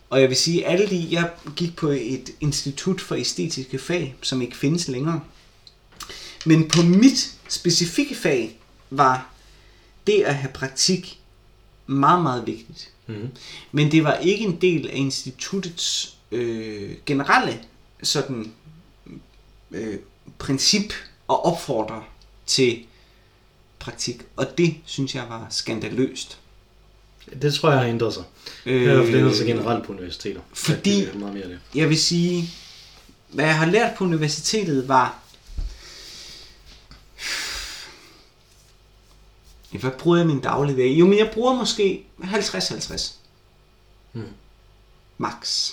Og 0.10 0.22
jeg 0.22 0.30
vil 0.30 0.38
sige, 0.38 0.66
alle 0.66 0.90
de, 0.90 1.08
jeg 1.12 1.32
gik 1.56 1.76
på 1.76 1.88
et 1.88 2.30
institut 2.40 3.02
for 3.02 3.16
æstetiske 3.16 3.80
fag, 3.80 4.16
som 4.22 4.42
ikke 4.42 4.58
findes 4.58 4.88
længere. 4.88 5.22
Men 6.46 6.68
på 6.68 6.82
mit 6.82 7.38
specifikke 7.50 8.16
fag 8.16 8.60
var 8.90 9.30
det 10.08 10.22
at 10.24 10.36
have 10.36 10.54
praktik 10.54 11.20
meget, 11.88 12.24
meget 12.24 12.48
vigtigt. 12.48 12.90
Mhm. 13.08 13.30
Men 13.72 13.92
det 13.92 14.04
var 14.04 14.14
ikke 14.14 14.44
en 14.44 14.62
del 14.62 14.88
af 14.88 14.96
instituttets 14.96 16.18
øh, 16.32 16.96
generelle 17.06 17.60
sådan 18.04 18.54
øh, 19.72 20.00
princip 20.38 20.94
og 21.28 21.46
opfordre 21.46 22.04
til 22.46 22.86
praktik. 23.80 24.22
Og 24.36 24.58
det 24.58 24.76
synes 24.86 25.16
jeg 25.16 25.26
var 25.30 25.48
skandaløst. 25.50 26.40
Det 27.42 27.54
tror 27.54 27.70
jeg 27.72 27.80
har 27.80 27.86
ændret 27.88 28.14
sig. 28.14 28.24
Det 28.66 28.72
i 28.72 28.84
hvert 28.84 29.06
fald 29.06 29.16
ændret 29.16 29.36
sig 29.38 29.46
generelt 29.46 29.86
på 29.86 29.92
universiteter. 29.94 30.42
Fordi- 30.54 31.06
det 31.06 31.16
meget 31.16 31.34
mere 31.34 31.48
det. 31.48 31.60
Jeg 31.76 31.90
vil 31.90 31.98
sige, 32.00 32.50
hvad 33.30 33.46
jeg 33.46 33.58
har 33.58 33.66
lært 33.66 33.92
på 33.98 34.04
universitetet 34.04 34.88
var... 34.88 35.20
Hvad 39.80 39.92
bruger 39.92 40.18
jeg 40.18 40.28
min 40.28 40.40
dagligdag? 40.40 40.88
Jo, 41.00 41.08
men 41.08 41.18
jeg 41.20 41.32
bruger 41.34 41.54
måske 41.56 42.06
50-50. 42.22 43.12
Mm. 44.14 44.22
Max. 45.18 45.70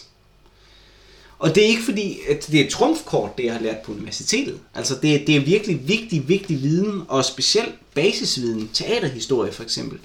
Og 1.39 1.55
det 1.55 1.63
er 1.65 1.69
ikke 1.69 1.83
fordi, 1.83 2.19
at 2.29 2.47
det 2.47 2.61
er 2.61 2.65
et 2.65 2.71
trumfkort, 2.71 3.39
det 3.39 3.45
jeg 3.45 3.53
har 3.53 3.61
lært 3.61 3.79
på 3.85 3.93
universitetet. 3.93 4.61
Altså, 4.75 4.99
det, 5.03 5.15
er- 5.15 5.25
det 5.27 5.37
er 5.37 5.41
virkelig 5.41 5.89
vigtig, 5.89 6.29
vigtig 6.29 6.63
viden, 6.63 7.03
og 7.09 7.25
specielt 7.25 7.75
basisviden, 7.95 8.71
teaterhistorie 8.73 9.53
for 9.53 9.63
eksempel. 9.63 9.99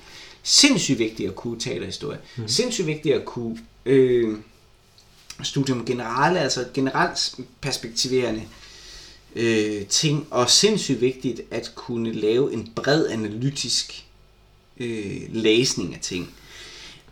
Sindssygt 0.48 1.00
vigtigt 1.00 1.30
at 1.30 1.36
kunne 1.36 1.60
teaterhistorie. 1.60 2.20
Mm. 2.36 2.48
Sindssygt 2.48 2.88
vigtigt 2.88 3.16
at 3.16 3.26
kunne 3.26 3.60
øh, 3.86 4.38
studium 5.44 5.86
generale, 5.86 6.40
altså 6.40 6.66
generelt 6.74 7.36
perspektiverende 7.62 8.44
øh, 9.36 9.86
ting, 9.88 10.28
og 10.32 10.50
sindssygt 10.50 11.02
vigtigt 11.02 11.42
at 11.52 11.72
kunne 11.76 12.12
lave 12.14 12.54
en 12.54 12.72
bred 12.76 13.08
analytisk 13.08 14.06
øh, 14.78 15.22
læsning 15.30 15.94
af 15.94 16.00
ting. 16.02 16.34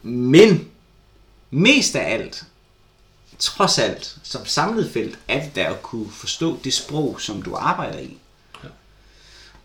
Men 0.03 0.67
mest 1.51 1.95
af 1.95 2.13
alt, 2.13 2.43
trods 3.39 3.79
alt, 3.79 4.17
som 4.23 4.45
samlet 4.45 4.91
felt, 4.91 5.19
er 5.27 5.43
det 5.43 5.55
der 5.55 5.69
at 5.69 5.81
kunne 5.81 6.11
forstå 6.11 6.59
det 6.63 6.73
sprog, 6.73 7.21
som 7.21 7.41
du 7.41 7.55
arbejder 7.55 7.99
i. 7.99 8.17
Ja. 8.63 8.69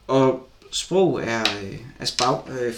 Og 0.07 0.49
sprog 0.71 1.23
er, 1.23 1.45
øh, 1.63 1.79
er 1.99 2.05
spag, 2.05 2.51
øh, 2.51 2.75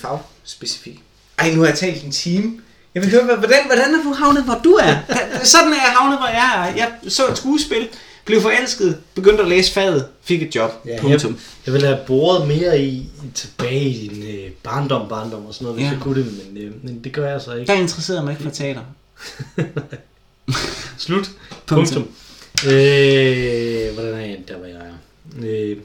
fagspecifik. 0.51 1.01
Ej, 1.39 1.55
nu 1.55 1.61
har 1.61 1.69
jeg 1.69 1.79
talt 1.79 2.03
en 2.05 2.13
time. 2.13 2.53
Jeg 2.95 3.03
vil 3.03 3.11
høre, 3.11 3.25
hvad- 3.25 3.37
hvordan, 3.37 3.59
hvordan 3.67 3.95
er 3.95 4.03
du 4.03 4.13
havnet, 4.13 4.45
hvor 4.45 4.61
du 4.65 4.73
er? 4.73 4.97
Da- 5.09 5.45
Sådan 5.45 5.69
er 5.73 5.77
jeg 5.77 5.95
havnet, 5.99 6.19
hvor 6.19 6.27
jeg 6.29 6.69
er. 6.71 6.77
Jeg 6.77 6.93
så 7.09 7.29
et 7.31 7.37
skuespil, 7.39 7.89
blev 8.25 8.41
forelsket, 8.43 8.99
begyndte 9.15 9.43
at 9.43 9.49
læse 9.49 9.73
faget, 9.73 10.07
fik 10.23 10.43
et 10.43 10.55
job. 10.55 10.71
Ja, 10.87 11.01
punktum. 11.01 11.31
jeg, 11.33 11.41
jeg 11.67 11.73
ville 11.75 11.87
have 11.87 11.99
boret 12.07 12.49
mere 12.49 12.83
i 12.83 13.07
tilbage 13.35 13.89
i 13.91 14.09
din 14.09 14.23
øh, 14.23 14.51
barndom, 14.51 15.09
barndom 15.09 15.47
og 15.47 15.55
sådan 15.55 15.65
noget, 15.65 15.77
hvis 15.79 15.87
Ja. 15.87 15.91
jeg 15.93 16.01
kunne 16.01 16.25
det, 16.25 16.33
men, 16.53 16.63
øh, 16.63 16.85
men 16.85 17.05
det 17.05 17.13
gør 17.13 17.31
jeg 17.31 17.41
så 17.41 17.53
ikke. 17.55 17.67
Der 17.73 17.79
jeg 18.15 18.25
mig 18.25 18.31
ikke 18.33 18.43
for 18.43 18.51
teater. 18.51 18.81
Slut. 20.99 21.31
Punktum. 21.67 22.03
Punktum. 22.03 22.73
Øh, 22.73 23.95
hvordan 23.95 24.15
er 24.15 24.19
jeg 24.21 24.39
der, 24.49 24.57
hvor 24.57 24.67
jeg 24.67 24.77
er? 24.77 24.93
Øh, 25.43 25.77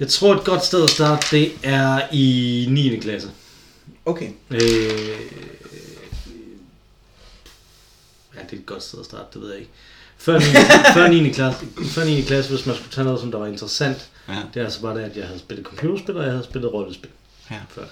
jeg 0.00 0.08
tror, 0.08 0.34
et 0.34 0.44
godt 0.44 0.64
sted 0.64 0.84
at 0.84 0.90
starte, 0.90 1.26
det 1.36 1.52
er 1.62 2.02
i 2.12 2.66
9. 2.70 2.96
klasse. 3.00 3.30
Okay. 4.04 4.28
Øh, 4.50 4.60
ja, 8.34 8.40
det 8.42 8.52
er 8.52 8.56
et 8.56 8.66
godt 8.66 8.82
sted 8.82 8.98
at 9.00 9.04
starte, 9.06 9.24
det 9.34 9.40
ved 9.42 9.50
jeg 9.50 9.58
ikke. 9.58 9.70
Før 10.18 10.38
9. 10.38 10.44
før 10.94 11.08
9. 11.08 11.30
klasse, 11.30 11.66
før 11.84 12.04
9. 12.04 12.20
klasse, 12.22 12.50
hvis 12.54 12.66
man 12.66 12.76
skulle 12.76 12.92
tage 12.92 13.04
noget, 13.04 13.20
som 13.20 13.30
der 13.30 13.38
var 13.38 13.46
interessant, 13.46 14.10
Ja. 14.28 14.42
det 14.54 14.60
er 14.60 14.64
altså 14.64 14.80
bare 14.82 14.96
det, 14.98 15.02
at 15.04 15.16
jeg 15.16 15.26
havde 15.26 15.38
spillet 15.38 15.66
computerspil, 15.66 16.16
og 16.16 16.22
jeg 16.22 16.32
havde 16.32 16.44
spillet 16.44 16.72
rollespil 16.72 17.10
Ja. 17.50 17.56
før. 17.68 17.84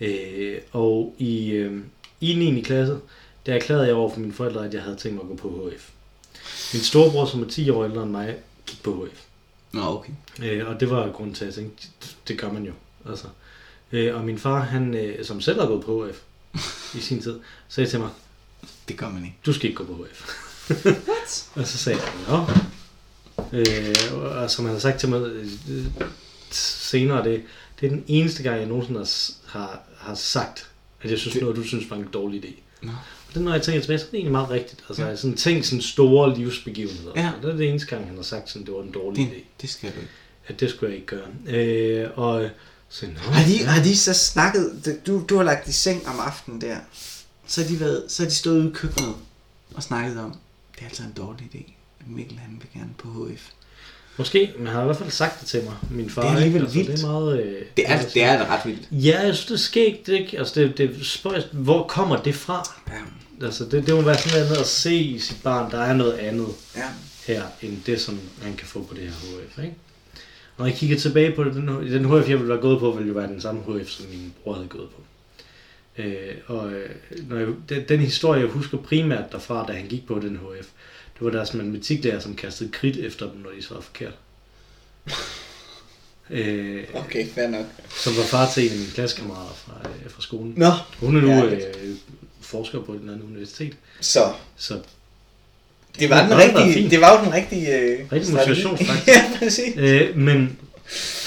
Øh, 0.00 0.58
og 0.72 1.14
i, 1.18 1.50
øh, 1.50 1.80
i 2.20 2.34
9. 2.34 2.60
klasse, 2.60 2.98
der 3.46 3.54
erklærede 3.54 3.86
jeg 3.86 3.94
over 3.94 4.10
for 4.12 4.20
mine 4.20 4.32
forældre, 4.32 4.66
at 4.66 4.74
jeg 4.74 4.82
havde 4.82 4.96
tænkt 4.96 5.14
mig 5.16 5.22
at 5.22 5.28
gå 5.28 5.36
på 5.48 5.70
HF. 5.76 5.88
Min 6.74 6.82
storebror, 6.82 7.26
som 7.26 7.42
er 7.42 7.48
10 7.48 7.70
år 7.70 7.84
ældre 7.84 8.02
end 8.02 8.10
mig, 8.10 8.34
gik 8.66 8.82
på 8.82 9.08
HF. 9.12 9.20
Nå, 9.74 9.80
okay. 9.98 10.12
Øh, 10.42 10.68
og 10.68 10.80
det 10.80 10.90
var 10.90 11.10
grunden 11.12 11.34
til, 11.34 11.44
at 11.44 11.48
jeg 11.48 11.54
tænkte, 11.54 11.88
det, 12.02 12.16
det 12.28 12.38
gør 12.38 12.52
man 12.52 12.64
jo. 12.64 12.72
Altså. 13.08 13.26
Øh, 13.92 14.14
og 14.16 14.24
min 14.24 14.38
far, 14.38 14.60
han, 14.60 14.94
øh, 14.94 15.24
som 15.24 15.40
selv 15.40 15.60
har 15.60 15.66
gået 15.66 15.84
på 15.84 16.06
HF 16.08 16.20
i 16.94 17.00
sin 17.00 17.22
tid, 17.22 17.40
sagde 17.68 17.90
til 17.90 18.00
mig, 18.00 18.10
Det 18.88 18.96
gør 18.96 19.08
man 19.08 19.24
ikke. 19.24 19.36
du 19.46 19.52
skal 19.52 19.70
ikke 19.70 19.84
gå 19.84 19.96
på 19.96 20.04
HF. 20.04 20.30
What? 20.86 21.48
Og 21.56 21.66
så 21.66 21.78
sagde 21.78 21.98
jeg, 22.02 22.12
nå. 22.28 22.46
Øh, 23.52 23.94
og 24.40 24.50
som 24.50 24.64
han 24.64 24.74
har 24.74 24.80
sagt 24.80 25.00
til 25.00 25.08
mig 25.08 25.20
øh, 25.22 25.46
senere, 26.50 27.24
det, 27.24 27.42
det 27.80 27.86
er 27.86 27.90
den 27.90 28.04
eneste 28.06 28.42
gang, 28.42 28.58
jeg 28.58 28.66
nogensinde 28.66 28.98
har, 28.98 29.06
har, 29.60 29.80
har 29.98 30.14
sagt, 30.14 30.70
at 31.02 31.10
jeg 31.10 31.18
synes, 31.18 31.32
Det- 31.32 31.42
noget, 31.42 31.56
du 31.56 31.62
synes 31.62 31.90
var 31.90 31.96
en 31.96 32.08
dårlig 32.12 32.44
idé. 32.44 32.52
Nå. 32.82 32.92
Det, 33.34 33.42
når 33.42 33.52
jeg 33.52 33.62
tænker 33.62 33.80
tilbage, 33.80 33.98
så 33.98 34.04
er 34.04 34.10
det 34.10 34.14
egentlig 34.16 34.32
meget 34.32 34.50
rigtigt. 34.50 34.84
Altså, 34.88 35.06
Ja. 35.06 35.16
sådan 35.16 35.36
ting, 35.36 35.64
sådan 35.64 35.82
store 35.82 36.38
livsbegivenheder. 36.38 37.12
Ja. 37.16 37.32
Det 37.42 37.50
er 37.52 37.56
det 37.56 37.68
eneste 37.68 37.88
gang, 37.88 38.06
han 38.06 38.16
har 38.16 38.22
sagt, 38.22 38.50
sådan, 38.50 38.66
det 38.66 38.74
var 38.74 38.82
en 38.82 38.90
dårlig 38.92 39.26
Det, 39.26 39.32
idé. 39.36 39.40
det 39.62 39.70
skal 39.70 39.90
du 39.90 39.96
ikke. 40.00 40.10
At 40.48 40.60
det 40.60 40.70
skulle 40.70 40.90
jeg 40.92 40.96
ikke 41.00 41.06
gøre. 41.06 41.56
Øh, 41.56 42.08
og 42.18 42.48
så, 42.88 43.06
nå, 43.06 43.12
Har 43.20 43.44
de, 43.48 43.64
har 43.64 43.82
de 43.82 43.96
så 43.96 44.14
snakket, 44.14 44.98
du, 45.06 45.24
du 45.28 45.36
har 45.36 45.42
lagt 45.44 45.68
i 45.68 45.72
seng 45.72 46.08
om 46.08 46.20
aftenen 46.20 46.60
der, 46.60 46.76
så 47.46 47.62
har 47.62 47.68
de, 47.68 47.80
været, 47.80 48.04
så 48.08 48.22
har 48.22 48.28
de 48.30 48.34
stået 48.34 48.58
ude 48.60 48.68
i 48.70 48.72
køkkenet 48.72 49.14
og 49.74 49.82
snakket 49.82 50.18
om, 50.20 50.30
det 50.74 50.80
er 50.80 50.84
altså 50.86 51.02
en 51.02 51.12
dårlig 51.16 51.50
idé, 51.54 51.72
at 52.00 52.06
Mikkel 52.08 52.38
han 52.38 52.60
vil 52.60 52.80
gerne 52.80 52.90
på 52.98 53.08
HF. 53.08 53.48
Måske, 54.16 54.52
men 54.58 54.66
han 54.66 54.74
har 54.76 54.82
i 54.82 54.84
hvert 54.84 54.96
fald 54.96 55.10
sagt 55.10 55.40
det 55.40 55.48
til 55.48 55.64
mig, 55.64 55.74
min 55.90 56.10
far. 56.10 56.22
Det 56.22 56.30
er 56.30 56.36
alligevel? 56.36 56.62
Altså, 56.62 56.76
vildt. 56.78 56.90
Det 56.92 57.02
er 57.02 57.06
meget... 57.08 57.40
Øh, 57.42 57.62
Det 57.76 57.84
er, 57.86 57.96
meget 57.96 58.14
det 58.14 58.22
er 58.22 58.46
ret 58.50 58.60
vildt. 58.66 58.88
Ja, 58.90 59.20
jeg 59.20 59.34
synes, 59.34 59.46
det 59.46 59.54
er 59.54 59.58
skægt, 59.58 60.08
ikke? 60.08 60.38
Altså, 60.38 60.60
det, 60.60 60.78
det 60.78 60.90
er 61.00 61.04
spøjst. 61.04 61.46
Hvor 61.52 61.86
kommer 61.86 62.22
det 62.22 62.34
fra? 62.34 62.68
Ja. 62.88 62.92
Altså, 63.42 63.64
det, 63.64 63.86
det 63.86 63.94
må 63.94 64.00
være 64.02 64.18
sådan 64.18 64.44
noget 64.46 64.60
at 64.60 64.66
se 64.66 64.94
i 64.94 65.18
sit 65.18 65.42
barn, 65.42 65.70
der 65.70 65.78
er 65.78 65.94
noget 65.94 66.12
andet 66.12 66.48
ja. 66.76 66.88
her, 67.26 67.42
end 67.62 67.76
det, 67.86 68.00
som 68.00 68.20
man 68.42 68.56
kan 68.56 68.66
få 68.66 68.82
på 68.82 68.94
det 68.94 69.02
her 69.02 69.10
HF, 69.10 69.58
ikke? 69.58 69.74
Når 70.58 70.66
jeg 70.66 70.74
kigger 70.74 70.96
tilbage 70.98 71.32
på 71.32 71.44
det, 71.44 71.54
den, 71.54 71.68
den 71.68 72.04
HF, 72.04 72.28
jeg 72.28 72.38
ville 72.38 72.48
være 72.48 72.60
gået 72.60 72.78
på, 72.80 72.90
ville 72.90 73.08
jo 73.08 73.14
være 73.14 73.28
den 73.28 73.40
samme 73.40 73.60
HF, 73.60 73.88
som 73.88 74.06
min 74.06 74.32
bror 74.42 74.54
havde 74.54 74.68
gået 74.68 74.88
på. 74.90 75.00
Øh, 75.98 76.34
og 76.46 76.72
øh, 76.72 76.90
når 77.28 77.38
jeg, 77.38 77.48
den, 77.68 77.84
den 77.88 78.00
historie, 78.00 78.40
jeg 78.40 78.48
husker 78.48 78.78
primært 78.78 79.32
derfra, 79.32 79.66
da 79.66 79.72
han 79.72 79.86
gik 79.88 80.06
på 80.06 80.18
den 80.18 80.36
HF, 80.36 80.66
det 81.14 81.20
var 81.24 81.30
deres 81.30 81.54
matematiklærer, 81.54 82.20
som 82.20 82.34
kastede 82.36 82.70
kridt 82.70 82.96
efter 82.96 83.30
dem, 83.30 83.40
når 83.40 83.50
de 83.50 83.62
svarede 83.62 83.84
forkert. 83.84 84.14
øh, 86.30 86.84
Okay, 86.94 87.28
fair 87.28 87.48
nok. 87.48 87.66
som 87.90 88.16
var 88.16 88.22
far 88.22 88.50
til 88.54 88.64
en 88.66 88.72
af 88.72 88.78
mine 88.78 88.90
klassekammerater 88.90 89.54
fra, 89.54 89.72
øh, 90.04 90.10
fra 90.10 90.22
skolen. 90.22 90.54
Nå, 90.56 90.70
Hun 91.00 91.16
er 91.16 91.20
nu 91.20 91.26
Herligt. 91.26 91.76
øh, 91.82 91.94
forsker 92.54 92.80
på 92.82 92.92
et 92.92 93.00
eller 93.00 93.12
andet 93.12 93.26
universitet. 93.26 93.72
så 94.00 94.32
Så 94.56 94.74
Det 96.00 96.10
var, 96.10 96.20
den 96.20 96.30
Det 96.30 96.36
var 96.36 96.42
rigtige, 96.42 96.74
fint. 96.74 96.90
det 96.90 97.00
var 97.00 97.18
jo 97.18 97.24
den 97.24 97.32
rigtige 97.34 97.78
øh, 97.78 97.98
Rigtig 98.12 98.26
strategi. 98.32 98.64
motivationsfaktor. 98.64 99.12
ja, 99.12 99.32
præcis. 99.38 99.74
Øh, 99.76 100.16
men, 100.16 100.36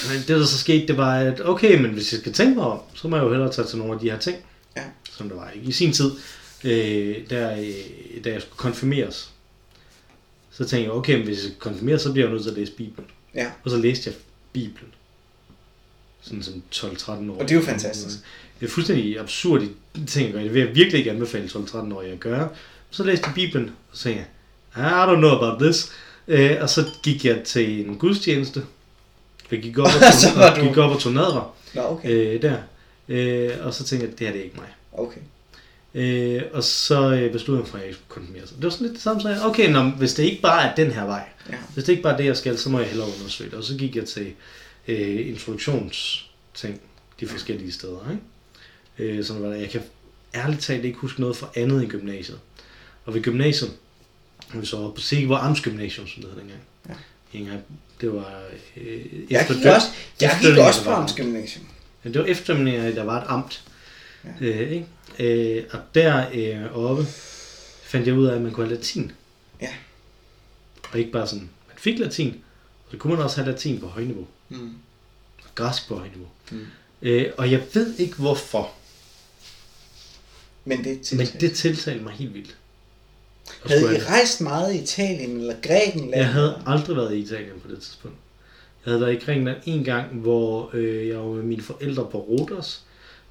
men 0.09 0.17
det 0.17 0.27
der 0.27 0.45
så 0.45 0.57
skete, 0.57 0.87
det 0.87 0.97
var, 0.97 1.15
at 1.19 1.41
okay, 1.45 1.81
men 1.81 1.91
hvis 1.91 2.11
jeg 2.13 2.19
skal 2.19 2.33
tænke 2.33 2.55
mig 2.55 2.65
om, 2.65 2.79
så 2.95 3.07
må 3.07 3.15
jeg 3.15 3.23
jo 3.23 3.29
hellere 3.29 3.51
tage 3.51 3.67
til 3.67 3.77
nogle 3.77 3.93
af 3.93 3.99
de 3.99 4.09
her 4.11 4.19
ting, 4.19 4.37
Ja. 4.77 4.83
som 5.17 5.29
der 5.29 5.35
var 5.35 5.49
ikke? 5.55 5.67
i 5.67 5.71
sin 5.71 5.93
tid, 5.93 6.11
øh, 6.63 7.15
der, 7.29 7.51
øh, 7.57 8.23
da 8.23 8.29
jeg 8.29 8.41
skulle 8.41 8.57
konfirmeres. 8.57 9.29
Så 10.51 10.57
tænkte 10.65 10.83
jeg, 10.83 10.91
okay, 10.91 11.15
men 11.15 11.23
hvis 11.25 11.37
jeg 11.37 11.43
skal 11.43 11.55
konfirmeres, 11.59 12.01
så 12.01 12.11
bliver 12.11 12.27
jeg 12.27 12.31
nødt 12.33 12.43
til 12.43 12.49
at 12.51 12.57
læse 12.57 12.71
Bibelen. 12.71 13.09
Ja. 13.35 13.47
Og 13.63 13.71
så 13.71 13.77
læste 13.77 14.09
jeg 14.09 14.15
Bibelen. 14.53 14.89
Sådan 16.21 16.43
som 16.43 16.61
12-13 16.71 17.11
år. 17.31 17.35
Og 17.35 17.41
det 17.41 17.51
er 17.51 17.55
jo 17.55 17.61
fantastisk. 17.65 18.17
Det 18.59 18.65
er 18.65 18.69
fuldstændig 18.71 19.19
absurd 19.19 19.61
ting 20.07 20.27
at 20.27 20.33
gøre. 20.33 20.43
Det 20.43 20.53
vil 20.53 20.59
jeg 20.61 20.75
virkelig 20.75 20.97
ikke 20.99 21.11
anbefale 21.11 21.45
12-13 21.45 21.75
år 21.93 22.01
at 22.13 22.19
gøre. 22.19 22.49
Så 22.89 23.03
læste 23.03 23.25
jeg 23.27 23.35
Bibelen, 23.35 23.65
og 23.91 23.97
så 23.97 24.03
tænkte 24.03 24.25
jeg, 24.77 24.83
I 24.83 25.13
don't 25.13 25.15
know 25.17 25.31
about 25.37 25.59
this. 25.61 25.91
Øh, 26.27 26.57
og 26.61 26.69
så 26.69 26.85
gik 27.03 27.25
jeg 27.25 27.41
til 27.43 27.87
en 27.89 27.95
gudstjeneste. 27.97 28.63
Jeg 29.51 29.61
gik 29.61 29.77
op 29.79 29.85
og 30.07 30.13
Så 30.13 30.27
tog, 30.29 30.37
var 30.39 30.55
du- 30.55 30.61
gik 30.67 30.77
op 30.77 30.91
og 30.91 30.99
tog 31.01 31.13
nadver 31.13 31.55
Nå, 31.73 31.81
okay. 31.81 32.09
øh, 32.09 32.41
der. 32.41 32.57
Øh, 33.09 33.51
og 33.61 33.73
så 33.73 33.83
tænkte 33.83 34.07
jeg, 34.07 34.19
det 34.19 34.27
her 34.27 34.33
det 34.33 34.39
er 34.41 34.43
ikke 34.45 34.57
mig. 34.57 34.67
okay. 34.93 35.19
Øh, 35.93 36.41
og 36.53 36.63
så 36.63 37.11
øh, 37.13 37.31
besluttede 37.31 37.55
jeg 37.57 37.59
mig 37.61 37.67
for, 37.67 37.77
at 37.77 37.81
jeg 37.81 37.87
ikke 37.89 37.99
skulle 37.99 38.09
konfirmere 38.21 38.47
sig. 38.47 38.55
Det 38.57 38.63
var 38.63 38.69
sådan 38.69 38.85
lidt 38.87 38.93
det 38.95 39.01
samme, 39.03 39.21
så 39.21 39.29
jeg, 39.29 39.41
okay, 39.43 39.71
nå, 39.71 39.83
hvis 39.83 40.13
det 40.13 40.23
ikke 40.23 40.41
bare 40.41 40.69
er 40.71 40.75
den 40.75 40.91
her 40.91 41.05
vej, 41.05 41.23
Ja. 41.49 41.55
hvis 41.73 41.83
det 41.83 41.91
ikke 41.91 42.03
bare 42.03 42.13
er 42.13 42.17
det, 42.17 42.25
jeg 42.25 42.37
skal, 42.37 42.57
så 42.57 42.69
må 42.69 42.79
jeg 42.79 42.87
hellere 42.87 43.07
undersøge 43.19 43.49
det. 43.49 43.57
Og 43.57 43.63
så 43.63 43.75
gik 43.77 43.95
jeg 43.95 44.05
til 44.05 44.33
øh, 44.87 45.27
introduktionsting 45.29 46.81
de 47.19 47.27
forskellige 47.27 47.71
steder. 47.71 48.09
Ikke? 48.11 48.23
Øh, 48.99 49.25
sådan 49.25 49.43
var 49.43 49.49
der. 49.49 49.55
Jeg 49.55 49.69
kan 49.69 49.81
ærligt 50.35 50.61
talt 50.61 50.85
ikke 50.85 50.97
huske 50.97 51.21
noget 51.21 51.37
for 51.37 51.51
andet 51.55 51.81
end 51.83 51.89
gymnasiet. 51.91 52.39
Og 53.05 53.13
ved 53.13 53.21
gymnasiet, 53.21 53.71
vi 54.53 54.65
så 54.65 54.77
var 54.77 54.89
på 54.89 55.01
Silkeborg 55.01 55.39
Amtsgymnasium, 55.43 56.07
som 56.07 56.21
det 56.23 56.31
hed 56.31 56.39
dengang. 56.39 56.61
Ja. 56.89 56.93
Engang, 57.39 57.61
det 58.01 58.13
var 58.13 58.41
øh, 58.77 59.31
Jeg 59.31 59.45
gik 59.47 59.65
også, 59.65 59.87
jeg 60.21 60.37
gik 60.41 60.49
det, 60.49 60.59
også 60.59 60.83
på 60.83 60.89
var- 60.89 60.97
Amtsgymnasium. 60.97 61.65
Ja, 62.05 62.09
det 62.09 62.19
var 62.21 62.25
eftermiddagen, 62.27 62.95
der 62.95 63.03
var 63.03 63.21
et 63.21 63.25
amt. 63.27 63.63
Ja. 64.41 64.45
Øh, 64.45 64.71
ikke? 64.71 65.57
Øh, 65.59 65.63
og 65.71 65.79
deroppe 65.95 67.05
fandt 67.83 68.07
jeg 68.07 68.15
ud 68.15 68.25
af, 68.27 68.35
at 68.35 68.41
man 68.41 68.51
kunne 68.51 68.65
have 68.67 68.75
latin. 68.75 69.11
Ja. 69.61 69.69
Og 70.91 70.99
ikke 70.99 71.11
bare 71.11 71.27
sådan, 71.27 71.49
man 71.67 71.77
fik 71.77 71.99
latin, 71.99 72.29
og 72.85 72.91
så 72.91 72.97
kunne 72.97 73.15
man 73.15 73.23
også 73.23 73.41
have 73.41 73.51
latin 73.51 73.79
på 73.79 73.87
højniveau. 73.87 74.27
Mm. 74.49 74.73
Og 75.43 75.49
græsk 75.55 75.87
på 75.87 75.95
højniveau. 75.97 76.27
Mm. 76.51 76.65
Øh, 77.01 77.25
og 77.37 77.51
jeg 77.51 77.61
ved 77.73 77.95
ikke 77.97 78.15
hvorfor, 78.15 78.71
Men 80.67 80.83
det 80.83 81.11
er 81.11 81.15
men 81.15 81.27
det 81.41 81.53
tiltalte 81.53 82.03
mig 82.03 82.13
helt 82.13 82.33
vildt. 82.33 82.55
Og 83.63 83.69
Havde 83.69 83.95
I 83.97 83.99
rejst 84.01 84.41
meget 84.41 84.75
i 84.75 84.77
Italien 84.79 85.39
eller 85.39 85.55
Grækenland? 85.67 86.15
Jeg 86.15 86.27
havde 86.27 86.61
aldrig 86.65 86.95
været 86.97 87.13
i 87.13 87.17
Italien 87.19 87.59
på 87.65 87.71
det 87.71 87.79
tidspunkt. 87.81 88.17
Jeg 88.85 88.91
havde 88.91 89.01
været 89.01 89.13
i 89.13 89.25
Grækenland 89.25 89.57
en 89.65 89.83
gang, 89.83 90.07
hvor 90.13 90.69
øh, 90.73 91.07
jeg 91.07 91.17
var 91.17 91.23
med 91.25 91.43
mine 91.43 91.61
forældre 91.61 92.07
på 92.11 92.17
Rodos, 92.19 92.81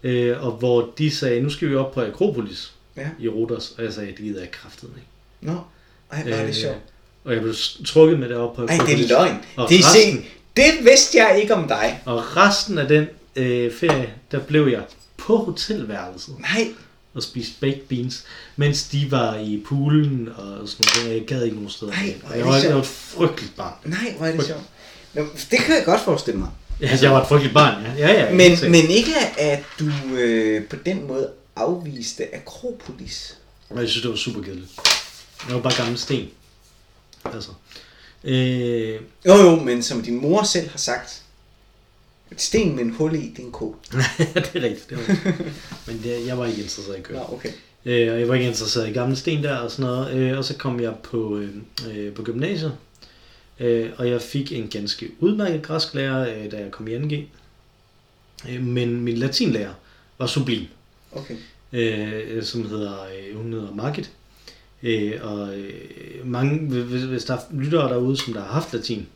øh, 0.02 0.44
og 0.46 0.52
hvor 0.52 0.90
de 0.98 1.10
sagde, 1.10 1.40
nu 1.40 1.50
skal 1.50 1.70
vi 1.70 1.74
op 1.76 1.92
på 1.92 2.00
Akropolis 2.02 2.72
Ja. 2.96 3.08
i 3.20 3.28
Rodos, 3.28 3.74
og 3.78 3.84
jeg 3.84 3.92
sagde, 3.92 4.08
det 4.10 4.16
gider 4.18 4.40
jeg 4.40 4.50
kraftet 4.50 4.90
ikke. 4.96 5.08
Nå, 5.40 5.60
ej, 6.12 6.22
hvor 6.22 6.32
er 6.32 6.40
det 6.40 6.48
Øh, 6.48 6.54
sjovt. 6.54 6.76
Og 7.24 7.32
jeg 7.34 7.42
blev 7.42 7.54
trukket 7.86 8.18
med 8.18 8.28
det 8.28 8.36
op 8.36 8.54
på 8.56 8.62
Ej, 8.62 8.66
det 8.66 8.74
Akropolis. 8.74 9.10
er 9.10 9.18
løgn. 9.18 9.36
Og 9.56 9.68
Det, 9.68 9.78
resten- 9.78 10.16
se, 10.16 10.24
det 10.56 10.84
vidste 10.84 11.18
jeg 11.18 11.40
ikke 11.42 11.54
om 11.54 11.68
dig. 11.68 12.02
Og 12.04 12.36
resten 12.36 12.78
af 12.78 12.88
den 12.88 13.06
øh, 13.36 13.72
ferie, 13.72 14.10
der 14.32 14.38
blev 14.40 14.66
jeg 14.68 14.82
på 15.16 15.36
hotelværelset 15.36 16.34
Nej, 16.38 16.68
og 17.16 17.22
spiste 17.22 17.52
baked 17.60 17.80
beans, 17.88 18.24
mens 18.56 18.82
de 18.84 19.10
var 19.10 19.36
i 19.38 19.62
poolen 19.68 20.28
og 20.36 20.68
sådan 20.68 21.04
noget. 21.04 21.16
Jeg 21.18 21.26
gad 21.26 21.42
ikke 21.44 21.56
nogen 21.56 21.70
steder. 21.70 21.92
Ej, 21.92 21.98
hen. 21.98 22.14
hvor 22.24 22.30
er 22.30 22.34
jeg 22.34 22.44
det 22.44 22.46
var, 22.46 22.52
jeg 22.54 22.62
sjovt. 22.62 22.74
var 22.74 22.80
et 22.80 22.86
frygteligt 22.86 23.56
barn. 23.56 23.72
nej, 23.84 24.14
hvor 24.16 24.26
er 24.26 24.36
det 24.36 24.46
sjovt. 24.46 24.62
Nå, 25.14 25.22
det 25.50 25.58
kan 25.58 25.74
jeg 25.76 25.82
godt 25.84 26.00
forestille 26.00 26.40
mig. 26.40 26.48
Altså, 26.82 27.06
jeg 27.06 27.14
var 27.14 27.22
et 27.22 27.28
frygteligt 27.28 27.54
barn, 27.54 27.82
ja. 27.98 28.08
ja, 28.12 28.24
ja 28.26 28.34
Men, 28.34 28.56
sikkert. 28.56 28.70
men 28.70 28.90
ikke 28.90 29.14
at 29.38 29.62
du 29.78 29.90
øh, 30.16 30.64
på 30.64 30.76
den 30.86 31.06
måde 31.06 31.30
afviste 31.56 32.34
Akropolis. 32.34 33.36
Og 33.70 33.80
jeg 33.80 33.88
synes, 33.88 34.02
det 34.02 34.10
var 34.10 34.16
super 34.16 34.42
kedeligt. 34.42 34.70
Jeg 35.48 35.54
var 35.56 35.62
bare 35.62 35.74
gammel 35.76 35.98
sten. 35.98 36.28
Altså. 37.24 37.50
Øh, 38.24 38.94
Jo 39.26 39.34
jo, 39.34 39.56
men 39.56 39.82
som 39.82 40.02
din 40.02 40.20
mor 40.20 40.42
selv 40.42 40.70
har 40.70 40.78
sagt, 40.78 41.22
et 42.32 42.40
sten 42.40 42.76
med 42.76 42.84
en 42.84 42.90
hul 42.90 43.14
i, 43.14 43.28
det 43.28 43.38
er 43.38 43.42
en 43.42 43.52
ko. 43.52 43.76
det 44.18 44.50
er 44.54 44.62
rigtigt. 44.62 44.90
Det 44.90 44.98
var. 44.98 45.32
Men 45.86 46.02
det, 46.02 46.26
jeg 46.26 46.38
var 46.38 46.46
ikke 46.46 46.62
interesseret 46.62 46.98
i 46.98 47.02
køer. 47.02 47.18
Nå, 47.18 47.34
okay. 47.34 47.50
Øh, 47.84 48.12
og 48.12 48.20
jeg 48.20 48.28
var 48.28 48.34
ikke 48.34 48.46
interesseret 48.46 48.88
i 48.88 48.92
gamle 48.92 49.16
sten 49.16 49.44
der 49.44 49.56
og 49.56 49.70
sådan 49.70 49.90
noget. 49.90 50.14
Øh, 50.14 50.38
og 50.38 50.44
så 50.44 50.56
kom 50.56 50.80
jeg 50.80 50.94
på, 51.02 51.36
øh, 51.36 51.50
øh, 51.88 52.14
på 52.14 52.22
gymnasiet. 52.22 52.76
Øh, 53.60 53.90
og 53.96 54.10
jeg 54.10 54.22
fik 54.22 54.52
en 54.52 54.68
ganske 54.68 55.10
udmærket 55.20 55.62
græsklærer, 55.62 56.38
øh, 56.38 56.50
da 56.50 56.56
jeg 56.56 56.70
kom 56.70 56.88
i 56.88 56.96
2G. 56.96 57.14
Øh, 58.50 58.62
men 58.62 59.00
min 59.00 59.16
latinlærer 59.16 59.72
var 60.18 60.26
sublim. 60.26 60.66
Okay. 61.12 61.36
øh, 61.72 62.42
som 62.42 62.68
hedder, 62.68 63.02
øh, 63.02 63.36
hun 63.36 63.52
hedder 63.52 63.74
Margit. 63.74 64.10
Øh, 64.82 65.12
og 65.22 65.58
øh, 65.58 66.26
mange, 66.26 66.82
hvis, 66.82 67.02
hvis 67.02 67.24
der 67.24 67.34
er 67.34 67.40
lyttere 67.50 67.88
derude, 67.88 68.16
som 68.16 68.32
der 68.32 68.40
har 68.40 68.52
haft 68.52 68.72
latin, 68.72 69.06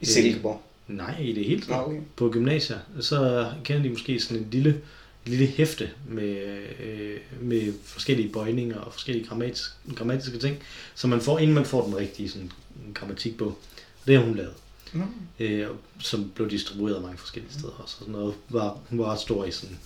I 0.00 0.06
Silkeborg. 0.06 0.62
Nej, 0.88 1.20
i 1.20 1.32
det 1.32 1.44
hele 1.44 1.62
taget, 1.62 1.86
okay. 1.86 2.00
på 2.16 2.30
gymnasier, 2.30 2.78
så 3.00 3.50
kender 3.64 3.82
de 3.82 3.88
måske 3.88 4.20
sådan 4.20 4.42
en 4.42 4.48
lille, 4.50 4.70
et 4.70 5.28
lille 5.28 5.46
hæfte 5.46 5.90
med, 6.08 6.58
øh, 6.80 7.20
med 7.40 7.72
forskellige 7.84 8.32
bøjninger 8.32 8.78
og 8.78 8.92
forskellige 8.92 9.26
grammatiske, 9.26 9.74
grammatiske 9.96 10.38
ting, 10.38 10.62
som 10.94 11.10
man 11.10 11.20
får, 11.20 11.38
inden 11.38 11.54
man 11.54 11.64
får 11.64 11.84
den 11.84 11.96
rigtige 11.96 12.28
sådan, 12.28 12.52
grammatikbog. 12.94 13.58
Og 14.00 14.06
det 14.06 14.16
har 14.16 14.24
hun 14.24 14.36
lavet, 14.36 14.54
Nå. 14.92 15.04
øh, 15.38 15.68
som 16.00 16.30
blev 16.34 16.50
distribueret 16.50 17.02
mange 17.02 17.18
forskellige 17.18 17.52
steder 17.52 17.72
også. 17.72 17.96
Og 18.00 18.04
sådan 18.04 18.12
noget. 18.12 18.34
Var, 18.48 18.78
hun 18.88 18.98
var 18.98 19.04
ret 19.04 19.20
stor 19.20 19.44
i 19.44 19.50
sådan, 19.50 19.78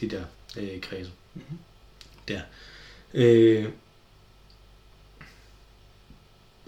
de 0.00 0.08
der 0.08 0.22
øh, 0.56 0.80
kredse. 0.80 1.10
Mhm. 1.34 1.58
Der. 2.28 2.40
Øh, 3.14 3.68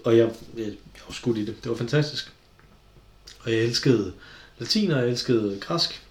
og 0.05 0.17
jeg, 0.17 0.31
jeg, 0.57 0.65
jeg 0.65 1.03
var 1.07 1.13
skudt 1.13 1.37
i 1.37 1.45
det. 1.45 1.55
Det 1.63 1.71
var 1.71 1.77
fantastisk. 1.77 2.33
Og 3.49 3.55
jeg 3.55 3.63
elskede 3.63 4.13
latin, 4.59 4.91
og 4.91 4.99
jeg 4.99 5.09
elskede 5.09 5.57
græsk. 5.61 6.01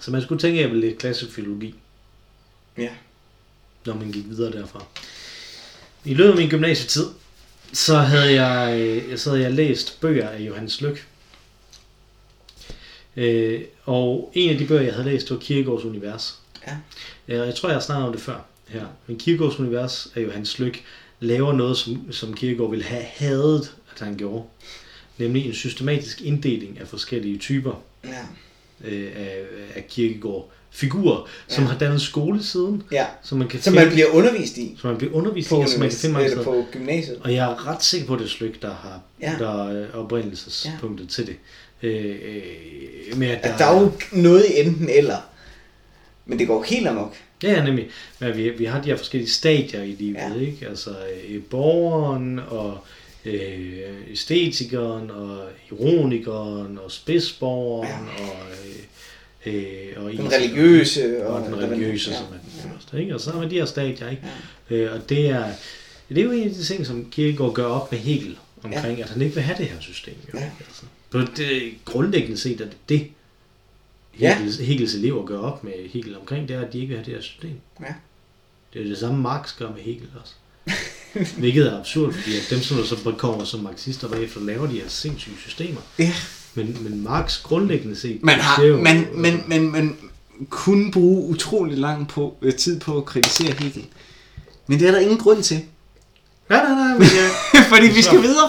Så 0.00 0.10
man 0.10 0.22
skulle 0.22 0.40
tænke, 0.40 0.58
at 0.58 0.62
jeg 0.62 0.70
ville 0.70 0.86
læse 0.86 0.96
klassisk 0.98 1.32
filologi, 1.32 1.74
Ja. 2.78 2.88
når 3.86 3.94
man 3.94 4.12
gik 4.12 4.24
videre 4.28 4.52
derfra. 4.52 4.84
I 6.04 6.14
løbet 6.14 6.30
af 6.30 6.36
min 6.36 6.48
gymnasietid, 6.50 7.06
så 7.72 7.96
havde 7.96 8.42
jeg, 8.42 8.80
øh, 8.80 9.18
så 9.18 9.30
havde 9.30 9.42
jeg 9.42 9.52
læst 9.52 10.00
bøger 10.00 10.28
af 10.28 10.40
Johannes 10.40 10.80
Lyk. 10.80 11.06
Øh, 13.16 13.60
og 13.84 14.32
en 14.34 14.50
af 14.50 14.58
de 14.58 14.66
bøger, 14.66 14.82
jeg 14.82 14.92
havde 14.94 15.08
læst, 15.10 15.30
var 15.30 15.36
Kierkegaards 15.36 15.84
Univers. 15.84 16.38
Ja. 16.66 16.76
Jeg 17.28 17.54
tror, 17.54 17.68
jeg 17.68 17.76
har 17.76 17.82
snakket 17.82 18.06
om 18.06 18.12
det 18.12 18.22
før 18.22 18.40
her. 18.68 18.86
Men 19.06 19.18
Kierkegaards 19.18 19.58
Univers 19.58 20.08
af 20.14 20.20
Johannes 20.22 20.58
Lyk 20.58 20.84
laver 21.20 21.52
noget, 21.52 21.76
som, 21.76 22.12
som 22.12 22.34
Kierkegaard 22.34 22.70
ville 22.70 22.84
have 22.84 23.02
hadet, 23.02 23.74
at 23.94 24.00
han 24.00 24.16
gjorde. 24.16 24.44
Nemlig 25.18 25.46
en 25.46 25.54
systematisk 25.54 26.20
inddeling 26.22 26.80
af 26.80 26.88
forskellige 26.88 27.38
typer 27.38 27.82
Ja. 28.04 28.08
øh, 28.84 29.10
af, 29.16 29.36
af 29.76 29.86
Kierkegaard 29.88 30.50
figurer, 30.70 31.28
som 31.48 31.64
Ja. 31.64 31.70
har 31.70 31.78
dannet 31.78 32.00
skole 32.02 32.42
siden, 32.42 32.82
ja. 32.92 33.06
så 33.22 33.34
man 33.34 33.48
kan 33.48 33.62
Som 33.62 33.72
finde, 33.72 33.84
man 33.86 33.94
bliver 33.94 34.08
undervist 34.08 34.56
i 34.58 34.76
som 34.80 34.90
man 34.90 34.98
bliver 34.98 35.12
undervist 35.14 35.48
i, 35.48 35.50
på, 35.50 35.56
og 35.60 35.68
som 35.68 35.80
man 35.80 35.88
kan 35.90 35.98
finde 35.98 36.12
mange 36.12 36.28
steder. 36.28 36.44
på 36.44 36.64
gymnasiet. 36.72 37.18
Og 37.20 37.34
jeg 37.34 37.50
er 37.52 37.66
ret 37.68 37.84
sikker 37.84 38.06
på, 38.06 38.12
at 38.14 38.18
det 38.18 38.24
er 38.24 38.28
Slyk, 38.30 38.62
der 38.62 38.74
har 38.74 39.00
Ja. 39.20 39.32
der 39.38 39.68
er 39.68 39.92
oprindelsespunktet 39.94 41.04
ja. 41.04 41.08
til 41.10 41.26
det. 41.26 41.36
Øh, 41.82 42.16
øh, 42.24 43.18
med 43.18 43.28
at 43.28 43.38
At 43.42 43.58
der 43.58 43.64
er 43.66 43.80
jo 43.80 43.92
noget 44.12 44.44
i 44.44 44.60
enten 44.60 44.88
eller. 44.90 45.16
Men 46.26 46.38
det 46.38 46.46
går 46.46 46.62
helt 46.62 46.88
amok. 46.88 47.14
Ja, 47.42 47.52
ja, 47.52 47.64
nemlig. 47.64 47.88
Men 48.20 48.36
vi, 48.36 48.50
vi 48.50 48.64
har 48.64 48.82
de 48.82 48.88
her 48.88 48.96
forskellige 48.96 49.30
stadier 49.30 49.82
i 49.82 49.90
livet, 49.92 50.14
Ja. 50.16 50.28
ja. 50.34 50.40
ikke? 50.40 50.66
Altså 50.68 50.90
øh, 51.28 51.42
borgeren, 51.42 52.38
og 52.48 52.78
øh, 53.24 54.10
æstetikeren, 54.12 55.10
og 55.10 55.48
ironikeren, 55.72 56.78
og 56.78 56.92
spidsborgeren, 56.92 58.06
ja. 58.18 58.24
og, 58.24 58.36
øh, 59.46 59.54
øh, 59.54 59.92
og 60.04 60.10
Den 60.12 60.20
etikeren. 60.20 60.32
religiøse. 60.42 61.26
og 61.26 61.46
den 61.46 61.56
religiøse, 61.58 62.10
ja. 62.10 62.16
som 62.16 62.26
er 62.26 62.30
den 62.38 62.70
første, 62.72 63.00
ikke? 63.00 63.14
Og 63.14 63.20
så 63.20 63.30
har 63.30 63.40
vi 63.40 63.48
de 63.48 63.54
her 63.54 63.64
stadier, 63.66 64.08
ikke? 64.10 64.22
Ja. 64.70 64.76
Øh, 64.76 64.94
og 64.94 65.08
det 65.08 65.26
er, 65.28 65.44
det 66.08 66.18
er 66.18 66.22
jo 66.22 66.30
en 66.30 66.48
af 66.48 66.50
de 66.54 66.62
ting, 66.64 66.86
som 66.86 67.10
Kierkegaard 67.10 67.54
gør 67.54 67.66
op 67.66 67.92
med 67.92 67.98
Hegel, 67.98 68.38
omkring, 68.62 68.98
ja. 68.98 69.04
at 69.04 69.10
han 69.10 69.22
ikke 69.22 69.34
vil 69.34 69.42
have 69.44 69.58
det 69.58 69.66
her 69.66 69.80
system. 69.80 70.14
Jo, 70.34 70.38
Ja. 70.38 70.50
altså. 70.66 70.82
På 71.10 71.18
det 71.20 71.72
grundlæggende 71.84 72.36
set 72.36 72.60
er 72.60 72.64
det 72.64 72.76
det, 72.88 73.08
Ja. 74.20 74.34
Hegels, 74.38 74.56
Hegels 74.58 74.94
elever 74.94 75.26
gør 75.26 75.38
op 75.38 75.64
med 75.64 75.72
Hegel 75.88 76.16
omkring, 76.18 76.48
det 76.48 76.56
er, 76.56 76.60
at 76.66 76.72
de 76.72 76.78
ikke 76.78 76.88
vil 76.88 76.96
have 76.96 77.04
det 77.06 77.14
her 77.14 77.20
system. 77.20 77.60
Ja. 77.80 77.94
Det 78.72 78.80
er 78.82 78.84
det 78.84 78.98
samme 78.98 79.18
Marx 79.22 79.56
gør 79.58 79.70
med 79.72 79.80
Hegel 79.82 80.08
også. 80.22 80.34
Hvilket 81.38 81.66
er 81.66 81.78
absurd, 81.80 82.12
fordi 82.14 82.36
at 82.36 82.46
dem, 82.50 82.62
som 82.62 82.76
der 82.76 82.84
så 82.84 82.96
kommer 83.18 83.44
som 83.44 83.60
marxister 83.60 84.08
bagefter, 84.08 84.40
laver 84.40 84.66
de 84.66 84.72
her 84.74 84.88
sindssyge 84.88 85.34
systemer. 85.46 85.80
Ja. 85.98 86.12
Men, 86.54 86.76
men 86.80 87.04
Marx 87.04 87.42
grundlæggende 87.42 87.96
set, 88.00 88.18
Man, 88.22 88.40
har, 88.40 88.62
jo- 88.62 88.76
man, 88.82 89.06
man, 89.14 89.42
man, 89.46 89.62
man 89.62 89.96
kunne 90.50 90.90
bruge 90.92 91.28
utrolig 91.28 91.78
lang 91.78 92.08
på, 92.08 92.36
øh, 92.42 92.54
tid 92.54 92.80
på 92.80 92.96
at 92.96 93.04
kritisere 93.04 93.54
Hegel. 93.58 93.84
Men 94.66 94.80
det 94.80 94.88
er 94.88 94.92
der 94.92 94.98
ingen 94.98 95.18
grund 95.18 95.42
til. 95.42 95.60
Nej, 96.50 96.62
nej, 96.62 96.74
nej, 96.74 96.92
men, 96.92 97.02
jeg, 97.02 97.64
Fordi 97.74 97.86
vi 97.86 98.02
skal 98.02 98.22
videre. 98.22 98.48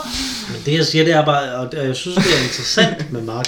men 0.51 0.61
det 0.65 0.74
jeg 0.74 0.86
siger, 0.86 1.03
det 1.03 1.13
er 1.13 1.26
bare, 1.26 1.55
og 1.55 1.88
jeg 1.88 1.95
synes, 1.95 2.15
det 2.17 2.26
er 2.39 2.43
interessant 2.43 3.11
med 3.11 3.22
Mark, 3.22 3.47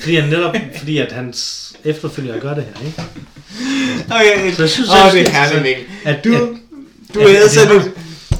fordi 0.00 0.14
han 0.16 0.28
netop, 0.28 0.54
fordi 0.78 0.98
at 0.98 1.12
hans 1.12 1.72
efterfølger 1.84 2.40
gør 2.40 2.54
det 2.54 2.64
her, 2.64 2.86
ikke? 2.86 3.02
Okay, 4.10 4.52
Så 4.54 4.62
jeg 4.62 4.70
synes, 4.70 4.88
jeg 4.88 5.10
det 5.12 5.28
er 5.28 5.30
herligt, 5.30 5.56
at- 5.56 5.62
Mikkel. 5.62 5.84
At, 6.04 6.24
Du, 6.24 6.34
at, 6.34 7.42
du 7.44 7.48
sat 7.48 7.66
har- 7.68 7.74
et... 7.74 7.92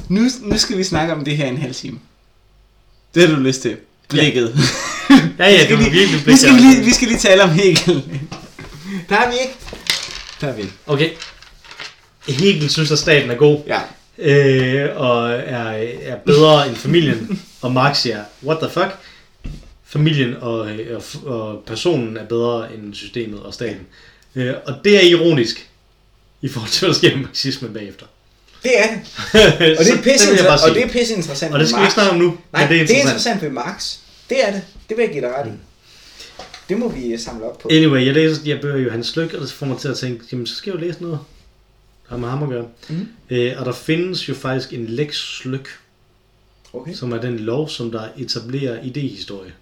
Nu, 0.09 0.21
nu 0.41 0.57
skal 0.57 0.77
vi 0.77 0.83
snakke 0.83 1.13
om 1.13 1.25
det 1.25 1.37
her 1.37 1.45
i 1.45 1.49
en 1.49 1.57
halv 1.57 1.73
time. 1.73 1.99
Det 3.15 3.27
har 3.27 3.35
du 3.35 3.41
lyst 3.41 3.61
til. 3.61 3.77
Blikket. 4.09 4.55
ja, 5.39 5.49
ja, 5.49 5.63
Vi 5.67 5.67
det 5.75 5.77
var 5.77 5.89
virkelig 5.89 6.25
vi, 6.25 6.37
skal 6.37 6.53
lige, 6.53 6.83
vi 6.85 6.91
skal 6.93 7.07
lige 7.07 7.19
tale 7.19 7.43
om 7.43 7.49
Hegel. 7.49 8.03
Der 9.09 9.15
er 9.17 9.29
vi 9.29 9.35
ikke. 9.41 9.55
Der 10.41 10.47
er 10.47 10.53
vi 10.53 10.61
ikke. 10.61 10.73
Okay. 10.87 11.09
Hegel 12.27 12.69
synes, 12.69 12.91
at 12.91 12.99
staten 12.99 13.31
er 13.31 13.35
god, 13.35 13.61
Ja. 13.67 13.79
øh, 14.17 15.01
og 15.01 15.31
er, 15.31 15.69
er 16.01 16.15
bedre 16.25 16.67
end 16.67 16.75
familien, 16.75 17.41
og 17.61 17.71
Marx 17.71 17.97
siger, 17.97 18.23
what 18.43 18.57
the 18.61 18.69
fuck? 18.69 18.97
Familien 19.85 20.35
og, 20.35 20.59
og, 20.95 21.03
og 21.25 21.63
personen 21.65 22.17
er 22.17 22.25
bedre 22.25 22.73
end 22.75 22.93
systemet 22.93 23.39
og 23.39 23.53
staten. 23.53 23.81
Øh, 24.35 24.53
og 24.65 24.73
det 24.83 24.95
er 24.97 25.01
ironisk, 25.01 25.69
i 26.41 26.47
forhold 26.47 26.71
til, 26.71 26.79
hvad 26.79 26.89
der 26.93 26.95
sker 26.99 27.15
med 27.15 27.25
marxismen 27.25 27.73
bagefter. 27.73 28.05
Det 28.63 28.79
er 28.79 28.87
det. 28.87 28.99
Og 29.79 29.85
det 29.85 29.93
er 29.93 30.01
pisse, 30.03 30.49
og 30.67 30.75
det 30.75 30.83
er 30.83 30.87
pisse 30.89 31.15
interessant 31.15 31.53
og 31.53 31.59
det 31.59 31.67
skal 31.69 31.79
vi 31.79 31.85
ikke 31.85 31.93
snakke 31.93 32.11
om 32.11 32.17
nu, 32.17 32.37
Nej, 32.53 32.61
men 32.69 32.79
det 32.79 32.91
er 32.91 32.99
interessant. 32.99 33.41
ved 33.41 33.49
Marx. 33.49 33.97
Det 34.29 34.47
er 34.47 34.51
det. 34.51 34.61
Det 34.89 34.97
vil 34.97 35.03
jeg 35.03 35.11
give 35.11 35.21
dig 35.21 35.33
ret 35.35 35.47
i. 35.47 35.51
Det 36.69 36.77
må 36.79 36.89
vi 36.89 37.13
øh, 37.13 37.19
samle 37.19 37.45
op 37.45 37.59
på. 37.59 37.69
Anyway, 37.71 38.05
jeg 38.05 38.13
læser 38.13 38.43
de 38.43 38.53
her 38.53 38.61
bøger 38.61 38.77
Johannes 38.77 39.15
Lyk, 39.15 39.33
og 39.33 39.41
det 39.41 39.51
får 39.51 39.65
mig 39.65 39.77
til 39.77 39.87
at 39.87 39.97
tænke, 39.97 40.25
jamen 40.31 40.47
så 40.47 40.55
skal 40.55 40.71
jeg 40.71 40.81
jo 40.81 40.87
læse 40.87 41.01
noget, 41.01 41.19
der 42.03 42.09
har 42.09 42.17
med 42.17 42.29
ham 42.29 42.43
at 42.43 42.49
gøre. 42.49 42.65
Mhm. 42.89 43.07
Øh, 43.29 43.53
og 43.59 43.65
der 43.65 43.71
findes 43.71 44.29
jo 44.29 44.33
faktisk 44.35 44.73
en 44.73 44.85
Lex 44.85 45.41
Lyk, 45.45 45.69
Okay. 46.73 46.93
som 46.93 47.11
er 47.11 47.17
den 47.21 47.39
lov, 47.39 47.69
som 47.69 47.91
der 47.91 48.07
etablerer 48.17 48.83
idehistorie 48.83 49.53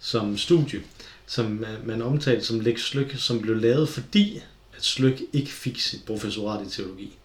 som 0.00 0.38
studie, 0.38 0.80
som 1.26 1.44
man, 1.44 1.76
man 1.84 2.02
omtalte 2.02 2.46
som 2.46 2.60
Lex 2.60 2.80
Slyk, 2.80 3.14
som 3.18 3.40
blev 3.40 3.56
lavet 3.56 3.88
fordi, 3.88 4.42
at 4.76 4.84
Slyk 4.84 5.22
ikke 5.32 5.50
fik 5.50 5.80
sit 5.80 6.00
professorat 6.06 6.66
i 6.66 6.70
teologi. 6.70 7.16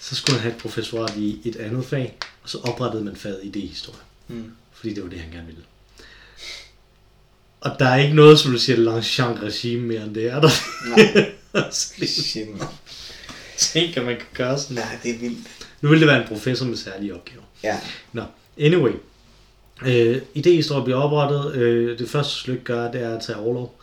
Så 0.00 0.14
skulle 0.14 0.32
han 0.38 0.42
have 0.42 0.54
et 0.56 0.62
professorat 0.62 1.16
i 1.16 1.40
et 1.44 1.56
andet 1.56 1.84
fag, 1.84 2.16
og 2.42 2.48
så 2.50 2.58
oprettede 2.58 3.04
man 3.04 3.16
faget 3.16 3.40
idehistorie, 3.42 3.98
Mm. 4.28 4.50
fordi 4.72 4.94
det 4.94 5.02
var 5.02 5.08
det, 5.10 5.18
han 5.20 5.30
gerne 5.32 5.46
ville. 5.46 5.62
Og 7.60 7.70
der 7.78 7.86
er 7.88 7.96
ikke 7.96 8.14
noget, 8.14 8.38
som 8.38 8.52
du 8.52 8.58
siger, 8.58 8.76
Longchamp 8.78 9.42
regime 9.42 9.82
mere 9.86 10.02
end 10.04 10.14
det 10.14 10.26
er 10.26 10.40
der. 10.40 10.48
Nej. 10.96 11.32
Shit. 11.72 12.48
Tænk, 13.58 13.96
at 13.96 14.04
man 14.04 14.16
kan 14.16 14.26
gøre 14.34 14.58
sådan. 14.58 14.74
Nej, 14.76 14.98
det 15.02 15.10
er 15.14 15.18
vildt. 15.18 15.38
Nu 15.80 15.88
vil 15.88 16.00
det 16.00 16.08
være 16.08 16.22
en 16.22 16.28
professor 16.28 16.66
med 16.66 16.76
særlige 16.76 17.14
opgaver. 17.14 17.42
Ja. 17.62 17.80
Nå, 18.12 18.22
anyway. 18.60 18.92
Øh, 19.86 20.22
idehistorie 20.34 20.84
bliver 20.84 20.98
oprettet. 20.98 21.54
Øh, 21.54 21.98
det 21.98 22.08
første 22.10 22.34
stykke 22.40 22.64
gør, 22.64 22.90
det 22.90 23.02
er 23.02 23.16
at 23.16 23.22
tage 23.24 23.38
overlov 23.38 23.80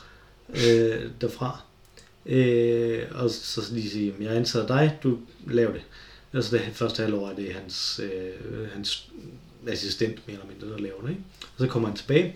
øh, 0.49 1.01
derfra. 1.21 1.61
Øh, 2.25 3.03
og 3.11 3.29
så 3.29 3.61
lige 3.73 3.89
sige, 3.89 4.13
jeg 4.19 4.35
ansætter 4.35 4.67
dig, 4.67 4.97
du 5.03 5.17
laver 5.47 5.71
det. 5.73 5.81
Altså 6.33 6.57
det 6.57 6.65
første 6.73 7.03
halvår 7.03 7.29
er 7.29 7.35
det 7.35 7.53
hans, 7.53 8.01
øh, 8.03 8.69
hans 8.73 9.09
assistent, 9.67 10.27
mere 10.27 10.37
eller 10.37 10.47
mindre, 10.53 10.67
der 10.69 10.77
laver 10.83 11.01
det. 11.01 11.09
Ikke? 11.09 11.21
Og 11.41 11.47
så 11.59 11.67
kommer 11.67 11.87
han 11.89 11.97
tilbage. 11.97 12.35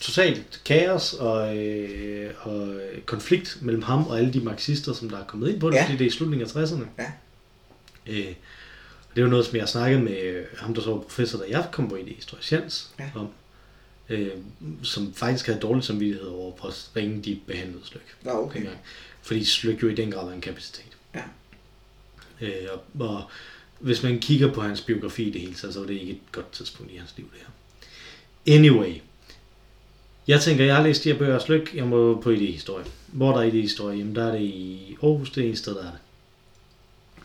Totalt 0.00 0.60
kaos 0.64 1.12
og, 1.14 1.56
øh, 1.58 2.30
og 2.40 2.74
konflikt 3.06 3.58
mellem 3.62 3.82
ham 3.82 4.06
og 4.06 4.18
alle 4.18 4.32
de 4.32 4.40
marxister, 4.40 4.92
som 4.92 5.10
der 5.10 5.18
er 5.18 5.24
kommet 5.24 5.48
ind 5.50 5.60
på 5.60 5.70
det, 5.70 5.74
Ja. 5.74 5.80
ja. 5.80 5.84
fordi 5.86 5.98
det 5.98 6.04
er 6.04 6.08
i 6.08 6.12
slutningen 6.12 6.48
af 6.48 6.56
60'erne. 6.56 6.84
Ja. 6.98 7.12
Øh, 8.06 8.34
det 9.14 9.22
er 9.22 9.22
jo 9.22 9.28
noget, 9.28 9.46
som 9.46 9.54
jeg 9.54 9.62
har 9.62 9.66
snakket 9.66 10.02
med 10.02 10.44
ham, 10.58 10.74
der 10.74 10.82
så 10.82 10.90
var 10.90 10.98
professor, 10.98 11.38
da 11.38 11.44
jeg 11.48 11.66
kom 11.72 11.88
på 11.88 11.96
idehistorie, 11.96 12.42
Jens, 12.60 12.90
Ja. 12.98 13.10
om, 13.14 13.28
øh, 14.08 14.28
som 14.82 15.14
faktisk 15.14 15.46
havde 15.46 15.60
dårlig 15.60 15.84
samvittighed 15.84 16.26
over, 16.28 16.52
hvor 16.60 16.96
ringe 16.96 17.22
de 17.22 17.38
behandlede 17.46 17.86
Slyk. 17.86 18.16
Nå, 18.22 18.30
okay. 18.30 18.66
Fordi 19.26 19.44
Slyk 19.44 19.82
jo 19.82 19.88
i 19.88 19.94
den 19.94 20.10
grad 20.10 20.24
var 20.26 20.32
en 20.32 20.40
kapacitet. 20.40 20.96
Ja. 21.14 21.22
Øh, 22.40 22.68
og, 22.72 23.06
og 23.08 23.22
hvis 23.78 24.02
man 24.02 24.18
kigger 24.18 24.52
på 24.52 24.60
hans 24.60 24.80
biografi 24.80 25.22
i 25.22 25.30
det 25.32 25.40
hele 25.40 25.54
taget, 25.54 25.74
så 25.74 25.80
var 25.80 25.86
det 25.86 25.94
ikke 26.00 26.12
et 26.12 26.18
godt 26.32 26.52
tidspunkt 26.52 26.92
i 26.92 26.96
hans 26.96 27.14
liv, 27.16 27.30
det 27.32 27.40
her. 27.40 28.54
Anyway. 28.58 28.94
Jeg 30.26 30.40
tænker, 30.40 30.64
jeg 30.64 30.76
har 30.76 30.82
læst 30.82 31.04
de 31.04 31.12
her 31.12 31.18
bøger 31.18 31.34
af 31.34 31.40
Slyk, 31.42 31.74
jeg 31.74 31.86
må 31.86 32.20
på 32.20 32.30
idehistorie. 32.30 32.84
Hvor 33.06 33.32
er 33.32 33.36
der 33.36 33.42
idehistorie? 33.42 33.98
Jamen, 33.98 34.14
der 34.16 34.24
er 34.26 34.32
det 34.32 34.40
i 34.40 34.96
Aarhus, 35.02 35.30
det 35.30 35.44
er 35.44 35.48
en 35.48 35.56
sted, 35.56 35.74
der 35.74 35.80
er 35.86 35.90
det. 35.90 36.00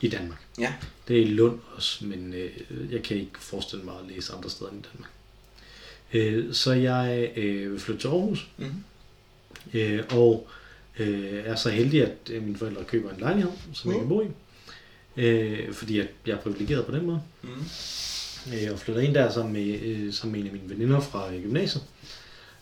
I 0.01 0.09
Danmark. 0.09 0.45
Ja. 0.59 0.73
Det 1.07 1.17
er 1.17 1.21
i 1.21 1.25
Lund 1.25 1.59
også, 1.75 2.05
men 2.05 2.33
øh, 2.33 2.49
jeg 2.91 3.03
kan 3.03 3.17
ikke 3.17 3.31
forestille 3.39 3.85
mig 3.85 3.93
at 3.99 4.15
læse 4.15 4.33
andre 4.33 4.49
steder 4.49 4.69
end 4.71 4.79
i 4.85 4.87
Danmark. 4.93 5.11
Øh, 6.13 6.53
så 6.53 6.71
jeg 6.73 7.31
øh, 7.35 7.71
vil 7.71 7.79
flytte 7.79 8.01
til 8.01 8.07
Aarhus, 8.07 8.47
Mhm. 8.57 8.83
øh, 9.73 10.03
og 10.09 10.49
øh, 11.01 11.41
er 11.45 11.55
så 11.55 11.69
heldig, 11.69 12.01
at 12.01 12.11
øh, 12.29 12.43
mine 12.43 12.57
forældre 12.57 12.83
køber 12.83 13.09
en 13.11 13.19
lejlighed, 13.19 13.51
som 13.73 13.91
jeg 13.91 13.99
kan 13.99 14.09
bo 14.09 14.21
i. 14.21 14.27
Øh, 15.17 15.73
fordi 15.73 15.99
at 15.99 16.07
jeg 16.27 16.33
er 16.33 16.37
privilegeret 16.37 16.85
på 16.85 16.91
den 16.91 17.05
måde. 17.05 17.21
Mm. 17.41 17.49
Øh, 18.53 18.71
og 18.73 18.79
flytter 18.79 19.01
ind 19.01 19.13
der 19.15 19.31
sammen 19.31 19.53
med, 19.53 19.79
øh, 19.81 20.13
sammen 20.13 20.31
med 20.31 20.39
en 20.41 20.47
af 20.47 20.53
mine 20.61 20.69
veninder 20.79 20.99
fra 20.99 21.33
øh, 21.33 21.41
gymnasiet. 21.43 21.83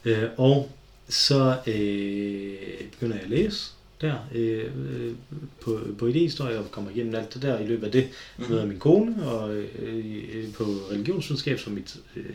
Øh, 0.05 0.23
og 0.37 0.71
så 1.09 1.57
øh, 1.67 2.55
begynder 2.91 3.15
jeg 3.15 3.23
at 3.23 3.29
læse 3.29 3.71
der 4.01 4.15
øh, 4.35 4.65
øh, 4.65 5.13
på, 5.61 5.79
på 5.97 6.07
idehistorie 6.07 6.59
og 6.59 6.71
kommer 6.71 6.91
igennem 6.91 7.15
alt 7.15 7.33
det 7.33 7.41
der. 7.41 7.59
I 7.59 7.67
løbet 7.67 7.85
af 7.85 7.91
det 7.91 8.07
Mhm. 8.37 8.49
møder 8.49 8.65
min 8.65 8.79
kone 8.79 9.27
og 9.27 9.55
øh, 9.55 10.53
på 10.53 10.63
religionsvidenskab 10.63 11.59
som 11.59 11.73
mit, 11.73 11.97
øh, 12.15 12.25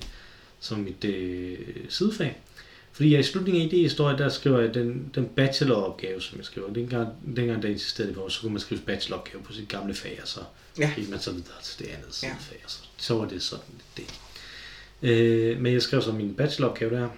som 0.60 0.78
mit 0.78 1.04
øh, 1.04 1.58
sidefag. 1.88 2.36
Fordi 2.94 3.10
jeg 3.12 3.20
i 3.20 3.22
slutningen 3.22 3.62
af 3.62 3.66
idehistorie, 3.66 4.18
der 4.18 4.28
skriver 4.28 4.60
jeg 4.60 4.74
den, 4.74 5.10
den 5.14 5.26
bacheloropgave, 5.26 6.20
som 6.20 6.38
jeg 6.38 6.44
skriver. 6.44 6.72
Dengang, 6.72 7.08
dengang 7.36 7.62
der 7.62 7.68
insisterede 7.68 8.12
på, 8.12 8.28
så 8.28 8.40
kunne 8.40 8.52
man 8.52 8.60
skrive 8.60 8.80
bacheloropgave 8.80 9.42
på 9.42 9.52
sit 9.52 9.68
gamle 9.68 9.94
fag, 9.94 10.18
og 10.22 10.28
så 10.28 10.40
Ja. 10.78 10.92
gik 10.96 11.10
man 11.10 11.20
så 11.20 11.30
videre 11.30 11.62
til 11.62 11.78
det 11.78 11.86
andet 11.92 12.06
Ja. 12.06 12.12
sidefag, 12.12 12.60
og 12.64 12.70
så, 12.70 12.78
så 12.96 13.14
var 13.14 13.24
det 13.28 13.42
sådan 13.42 13.64
det. 13.96 14.04
Øh, 15.02 15.60
men 15.60 15.72
jeg 15.72 15.82
skrev 15.82 16.02
så 16.02 16.12
min 16.12 16.34
bacheloropgave 16.34 16.90
der. 16.96 17.08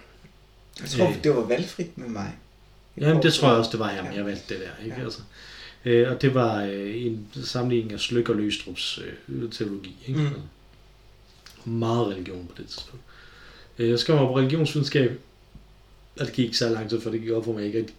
Jeg 0.81 0.89
tror, 0.89 1.07
Øh. 1.09 1.23
det 1.23 1.35
var 1.35 1.41
valgfrit 1.47 1.97
med 1.97 2.07
mig. 2.09 2.35
Jamen, 2.97 3.23
det 3.23 3.33
tror 3.33 3.47
jeg 3.49 3.57
også, 3.57 3.71
det 3.71 3.79
var 3.79 3.89
her, 3.89 4.03
men 4.03 4.11
Ja. 4.11 4.17
jeg 4.17 4.25
valgte 4.25 4.53
det 4.53 4.63
der. 4.63 4.83
Ikke? 4.85 4.95
Ja. 4.97 5.03
Altså, 5.03 5.19
øh, 5.85 6.11
og 6.11 6.21
det 6.21 6.33
var 6.33 6.63
øh, 6.63 7.05
en 7.05 7.27
sammenligning 7.43 7.93
af 7.93 7.99
Slyk 7.99 8.29
og 8.29 8.35
Løstrups 8.35 8.99
øh, 9.27 9.51
teologi. 9.51 9.95
Ikke? 10.07 10.19
Mm. 11.65 11.71
Meget 11.71 12.07
religion 12.07 12.47
på 12.47 12.53
det 12.61 12.67
tidspunkt. 12.67 13.03
Øh, 13.79 13.89
jeg 13.89 13.99
skrev 13.99 14.15
mig 14.15 14.27
på 14.27 14.37
religionsvidenskab, 14.37 15.19
og 16.19 16.25
det 16.25 16.33
gik 16.33 16.45
ikke 16.45 16.57
så 16.57 16.69
lang 16.69 16.89
tid, 16.89 17.01
for 17.01 17.09
det 17.09 17.21
gik 17.21 17.31
op 17.31 17.45
for 17.45 17.53
mig, 17.53 17.63
at 17.63 17.73
jeg 17.73 17.79
ikke 17.79 17.93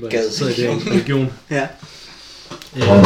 Gad. 0.00 0.04
interesseret 0.04 0.58
i 0.58 0.62
det 0.62 0.82
her 0.82 0.92
religion. 0.92 1.32
Ja. 1.50 1.68
Øh, 2.76 3.04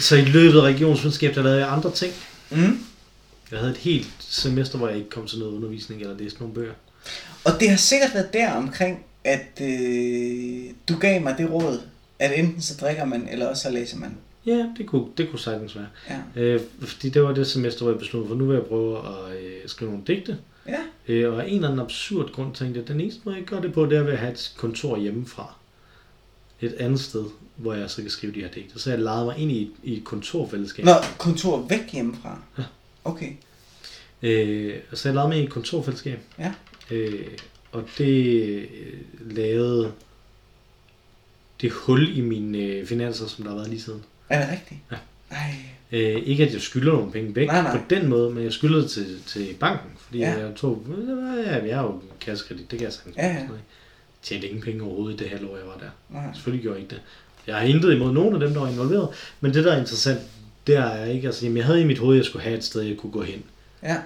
så 0.00 0.16
i 0.16 0.24
løbet 0.24 0.58
af 0.58 0.62
religionsvidenskab, 0.62 1.34
der 1.34 1.42
lavede 1.42 1.60
jeg 1.60 1.72
andre 1.72 1.90
ting. 1.92 2.12
Mm. 2.50 2.78
Jeg 3.50 3.58
havde 3.58 3.70
et 3.70 3.76
helt 3.76 4.08
semester, 4.18 4.78
hvor 4.78 4.88
jeg 4.88 4.96
ikke 4.96 5.10
kom 5.10 5.26
til 5.26 5.38
noget 5.38 5.52
undervisning 5.52 6.00
eller 6.00 6.18
læste 6.18 6.38
nogle 6.40 6.54
bøger. 6.54 6.72
Og 7.44 7.52
det 7.60 7.70
har 7.70 7.76
sikkert 7.76 8.10
været 8.14 8.32
der 8.32 8.52
omkring, 8.52 9.04
at 9.24 9.60
øh, 9.62 10.64
du 10.88 10.98
gav 10.98 11.22
mig 11.22 11.34
det 11.38 11.50
råd, 11.50 11.80
at 12.18 12.38
enten 12.38 12.62
så 12.62 12.74
drikker 12.80 13.04
man, 13.04 13.28
eller 13.30 13.46
også 13.46 13.62
så 13.62 13.70
læser 13.70 13.96
man. 13.96 14.16
Ja, 14.46 14.66
det 14.78 14.86
kunne, 14.86 15.04
det 15.16 15.30
kunne 15.30 15.38
sagtens 15.38 15.76
være. 15.76 15.86
Ja. 16.36 16.40
Øh, 16.40 16.60
fordi 16.82 17.08
det 17.08 17.22
var 17.22 17.32
det 17.34 17.46
semester, 17.46 17.82
hvor 17.82 17.92
jeg 17.92 17.98
besluttede, 17.98 18.28
for 18.28 18.36
nu 18.36 18.46
vil 18.46 18.54
jeg 18.54 18.64
prøve 18.64 18.98
at 18.98 19.36
øh, 19.36 19.52
skrive 19.66 19.90
nogle 19.90 20.06
digte. 20.06 20.38
Ja. 20.68 20.82
Øh, 21.08 21.32
og 21.32 21.42
af 21.42 21.48
en 21.48 21.54
eller 21.54 21.68
anden 21.68 21.80
absurd 21.80 22.32
grund 22.32 22.54
tænkte 22.54 22.78
jeg, 22.78 22.82
at 22.82 22.88
den 22.88 23.00
eneste 23.00 23.20
måde, 23.24 23.36
jeg 23.36 23.44
gør 23.44 23.60
det 23.60 23.72
på, 23.72 23.86
det 23.86 23.98
er 23.98 24.02
ved 24.02 24.12
at 24.12 24.18
have 24.18 24.32
et 24.32 24.54
kontor 24.56 24.96
hjemmefra. 24.96 25.54
Et 26.60 26.72
andet 26.72 27.00
sted, 27.00 27.24
hvor 27.56 27.74
jeg 27.74 27.90
så 27.90 28.02
kan 28.02 28.10
skrive 28.10 28.32
de 28.32 28.40
her 28.40 28.48
digte. 28.48 28.78
Så 28.78 28.90
jeg 28.90 28.98
lejede 28.98 29.24
mig 29.24 29.38
ind 29.38 29.50
i 29.50 29.62
et, 29.62 29.70
i 29.82 29.96
et 29.96 30.04
kontorfællesskab. 30.04 30.84
Nå, 30.84 30.92
kontor 31.18 31.66
væk 31.68 31.92
hjemmefra. 31.92 32.38
Ja. 32.58 32.62
Okay. 33.04 33.32
Øh, 34.22 34.74
så 34.94 35.08
jeg 35.08 35.14
lejede 35.14 35.28
mig 35.28 35.38
i 35.40 35.44
et 35.44 35.50
kontorfællesskab. 35.50 36.18
Ja. 36.38 36.52
Øh, 36.90 37.26
og 37.72 37.84
det 37.98 38.34
øh, 38.44 38.66
lavede 39.20 39.92
det 41.60 41.72
hul 41.72 42.16
i 42.16 42.20
mine 42.20 42.58
øh, 42.58 42.86
finanser, 42.86 43.26
som 43.26 43.44
der 43.44 43.50
har 43.50 43.56
været 43.56 43.70
lige 43.70 43.80
siden. 43.80 44.04
Er 44.28 44.40
det 44.40 44.52
rigtigt? 44.52 44.80
Ja. 44.90 44.96
Ej. 45.30 45.54
Øh, 45.92 46.22
ikke 46.26 46.46
at 46.46 46.52
jeg 46.52 46.60
skylder 46.60 46.92
nogle 46.92 47.12
penge 47.12 47.36
væk 47.36 47.46
Nej, 47.46 47.62
nej. 47.62 47.78
på 47.78 47.84
den 47.90 48.08
måde, 48.08 48.30
men 48.30 48.44
jeg 48.44 48.52
skylder 48.52 48.80
det 48.80 48.90
til, 48.90 49.22
til 49.26 49.54
banken, 49.60 49.90
fordi 50.06 50.18
Ja. 50.18 50.30
jeg 50.38 50.54
tog, 50.56 50.86
ja, 51.46 51.52
jeg 51.52 51.68
er 51.70 51.82
jo 51.82 52.02
kassekredit, 52.20 52.70
det 52.70 52.78
kan 52.78 52.84
jeg 52.84 52.92
sagtens. 52.92 53.16
Ja, 53.16 53.26
ja. 53.26 53.32
sådan 53.34 53.46
noget. 53.46 53.60
Jeg 53.60 54.22
tjente 54.22 54.46
ingen 54.48 54.62
penge 54.62 54.82
overhovedet 54.82 55.20
i 55.20 55.22
det 55.24 55.30
halvår, 55.30 55.56
jeg 55.56 55.66
var 55.66 55.76
der. 55.78 55.90
Nej. 56.10 56.32
Selvfølgelig 56.34 56.62
gjorde 56.62 56.76
jeg 56.76 56.82
ikke 56.82 56.94
det. 56.94 57.02
Jeg 57.46 57.54
har 57.56 57.62
intet 57.62 57.92
imod 57.94 58.12
nogen 58.12 58.34
af 58.34 58.40
dem, 58.40 58.52
der 58.52 58.60
var 58.60 58.68
involveret, 58.68 59.08
men 59.40 59.54
det 59.54 59.64
der 59.64 59.72
er 59.72 59.78
interessant, 59.80 60.20
det 60.66 60.76
er 60.76 61.04
ikke, 61.04 61.26
altså, 61.26 61.44
jamen, 61.46 61.56
jeg 61.56 61.64
havde 61.66 61.80
i 61.82 61.84
mit 61.86 61.98
hoved, 61.98 62.14
at 62.16 62.18
jeg 62.18 62.24
skulle 62.24 62.42
have 62.42 62.56
et 62.56 62.64
sted, 62.64 62.82
jeg 62.82 62.96
kunne 62.96 63.12
gå 63.12 63.22
hen. 63.22 63.42
Ja. 63.82 64.02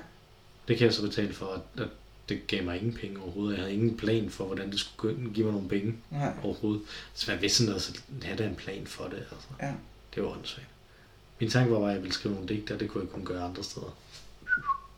Det 0.69 0.79
kan 0.79 0.85
jeg 0.87 0.95
så 0.95 1.03
betale 1.03 1.33
for, 1.33 1.47
at, 1.47 1.83
at 1.83 1.89
det 2.29 2.47
gav 2.47 2.65
mig 2.65 2.77
ingen 2.77 2.93
penge 2.95 3.21
overhovedet. 3.23 3.53
Jeg 3.57 3.63
havde 3.65 3.75
ingen 3.75 3.97
plan 3.97 4.31
for, 4.31 4.45
hvordan 4.45 4.71
det 4.71 4.81
skulle 4.81 5.31
give 5.35 5.45
mig 5.47 5.53
nogle 5.55 5.69
penge 5.69 5.95
Nej. 6.11 6.33
overhovedet. 6.43 6.83
Så 7.15 7.31
man 7.33 7.43
vidste 7.43 7.65
noget, 7.65 7.83
så 7.83 7.99
havde 8.23 8.39
der 8.39 8.49
en 8.49 8.55
plan 8.55 8.87
for 8.87 9.05
det. 9.05 9.17
Altså. 9.17 9.49
Ja. 9.63 9.73
Det 10.15 10.23
var 10.23 10.29
åndssvagt. 10.29 10.67
Min 11.41 11.51
tanke 11.51 11.73
var 11.73 11.79
bare, 11.79 11.89
at 11.89 11.95
jeg 11.95 12.03
ville 12.03 12.15
skrive 12.15 12.35
nogle 12.35 12.49
digte, 12.49 12.75
og 12.75 12.81
det 12.81 12.89
kunne 12.91 13.05
jeg 13.05 13.11
kun 13.13 13.25
gøre 13.25 13.43
andre 13.43 13.63
steder. 13.65 13.97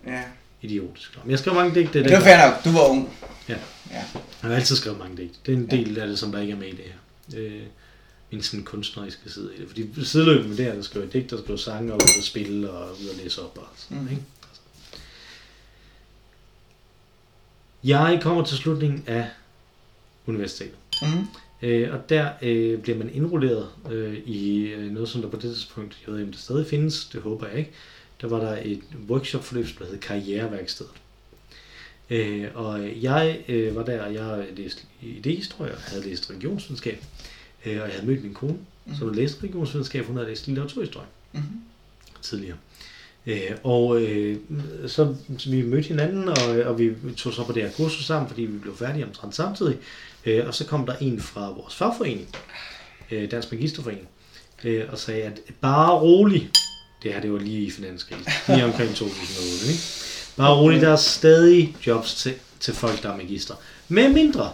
Ja. 0.06 0.22
Idiotisk. 0.62 1.18
Men 1.24 1.30
jeg 1.30 1.38
skrev 1.38 1.54
mange 1.54 1.74
digte. 1.80 1.98
Men 2.00 2.08
det 2.08 2.12
var 2.16 2.20
fair 2.24 2.46
nok. 2.46 2.64
Du 2.64 2.70
var 2.70 2.88
ung. 2.90 3.14
Ja. 3.48 3.56
Ja. 3.90 3.96
Jeg 4.42 4.50
har 4.50 4.54
altid 4.54 4.76
skrevet 4.76 4.98
mange 4.98 5.16
digte. 5.16 5.38
Det 5.46 5.52
er 5.52 5.56
en 5.56 5.70
del 5.70 5.98
af 5.98 6.06
det, 6.08 6.18
som 6.18 6.32
der 6.32 6.40
ikke 6.40 6.52
er 6.52 6.56
med 6.56 6.66
i 6.68 6.70
det 6.70 6.84
her. 6.84 7.40
Øh, 7.40 7.62
min 8.30 8.42
sådan 8.42 8.64
kunstneriske 8.64 9.30
side 9.30 9.50
i 9.56 9.60
det. 9.60 9.68
Fordi 9.68 10.04
sideløbende 10.04 10.48
med 10.48 10.56
det 10.56 10.64
her, 10.64 10.74
der 10.74 10.82
skriver 10.82 11.06
jeg 11.06 11.12
digte, 11.12 11.36
der 11.36 11.42
skriver 11.42 11.58
sange, 11.58 11.92
og 11.92 11.96
ud 11.96 12.22
spille, 12.22 12.70
og 12.70 12.90
ud 12.90 13.08
at 13.08 13.16
læse 13.24 13.42
op 13.42 13.58
og 13.58 13.66
sådan 13.76 14.02
Mm. 14.02 14.08
ikke? 14.10 14.22
Altså. 14.48 14.62
Jeg 17.84 18.18
kommer 18.22 18.44
til 18.44 18.56
slutningen 18.56 19.04
af 19.06 19.28
universitetet. 20.26 20.76
Mm. 21.02 21.26
Øh, 21.68 21.94
og 21.94 22.08
der 22.08 22.28
øh, 22.42 22.78
bliver 22.78 22.98
man 22.98 23.10
indrulleret 23.14 23.68
øh, 23.90 24.14
i 24.26 24.58
øh, 24.58 24.90
noget, 24.92 25.08
som 25.08 25.22
der 25.22 25.28
på 25.28 25.36
det 25.36 25.42
tidspunkt, 25.42 25.98
jeg 26.06 26.12
ved 26.12 26.20
ikke, 26.20 26.28
om 26.28 26.32
det 26.32 26.40
stadig 26.40 26.66
findes, 26.66 27.04
det 27.04 27.22
håber 27.22 27.46
jeg 27.48 27.58
ikke, 27.58 27.70
der 28.22 28.28
var 28.28 28.40
der 28.40 28.58
et 28.64 28.80
workshopforløb, 29.08 29.66
som 29.66 29.86
hed 29.86 29.98
Karriereværkstedet. 29.98 30.92
Øh, 32.10 32.48
og 32.54 33.02
jeg 33.02 33.38
øh, 33.48 33.76
var 33.76 33.82
der, 33.82 34.02
og 34.02 34.14
jeg 34.14 34.46
læste 34.56 34.82
idehistorie, 35.02 35.72
og 35.72 35.80
havde 35.80 36.08
læst 36.08 36.30
religionsvidenskab, 36.30 37.04
øh, 37.66 37.72
og 37.72 37.86
jeg 37.86 37.94
havde 37.94 38.06
mødt 38.06 38.24
min 38.24 38.34
kone, 38.34 38.58
mm. 38.86 38.94
som 38.94 39.08
havde 39.08 39.20
læst 39.22 39.38
religionsvidenskab, 39.42 40.04
hun 40.04 40.16
havde 40.16 40.28
læst 40.28 40.46
litteraturhistorie 40.46 41.06
Mm. 41.34 41.40
tidligere. 42.22 42.56
Øh, 43.26 43.50
og 43.62 44.02
øh, 44.02 44.36
så, 44.86 45.14
så 45.38 45.50
vi 45.50 45.62
mødte 45.62 45.88
hinanden, 45.88 46.28
og, 46.28 46.48
og 46.64 46.78
vi 46.78 46.94
tog 47.16 47.32
så 47.32 47.44
på 47.44 47.52
det 47.52 47.62
her 47.62 47.70
kursus 47.70 48.06
sammen, 48.06 48.28
fordi 48.28 48.42
vi 48.42 48.58
blev 48.58 48.76
færdige 48.76 49.06
omtrent 49.06 49.34
samtidig. 49.34 49.78
Øh, 50.26 50.46
og 50.46 50.54
så 50.54 50.66
kom 50.66 50.86
der 50.86 50.96
en 50.96 51.20
fra 51.20 51.50
vores 51.50 51.74
fagforening, 51.74 52.28
øh, 53.10 53.30
Dansk 53.30 53.52
Magisterforening, 53.52 54.08
øh, 54.64 54.84
og 54.92 54.98
sagde, 54.98 55.22
at 55.22 55.40
bare 55.60 56.00
rolig, 56.00 56.50
det 57.02 57.12
her 57.12 57.20
det 57.20 57.32
var 57.32 57.38
lige 57.38 57.60
i 57.60 57.70
finanskrisen, 57.70 58.26
lige 58.48 58.64
omkring 58.64 58.94
2008, 58.94 59.66
ikke? 59.68 59.80
bare 60.36 60.56
rolig, 60.56 60.80
der 60.80 60.88
er 60.88 60.96
stadig 60.96 61.76
jobs 61.86 62.14
til, 62.14 62.34
til 62.60 62.74
folk, 62.74 63.02
der 63.02 63.12
er 63.12 63.16
magister. 63.16 63.54
Med 63.88 64.08
mindre 64.08 64.52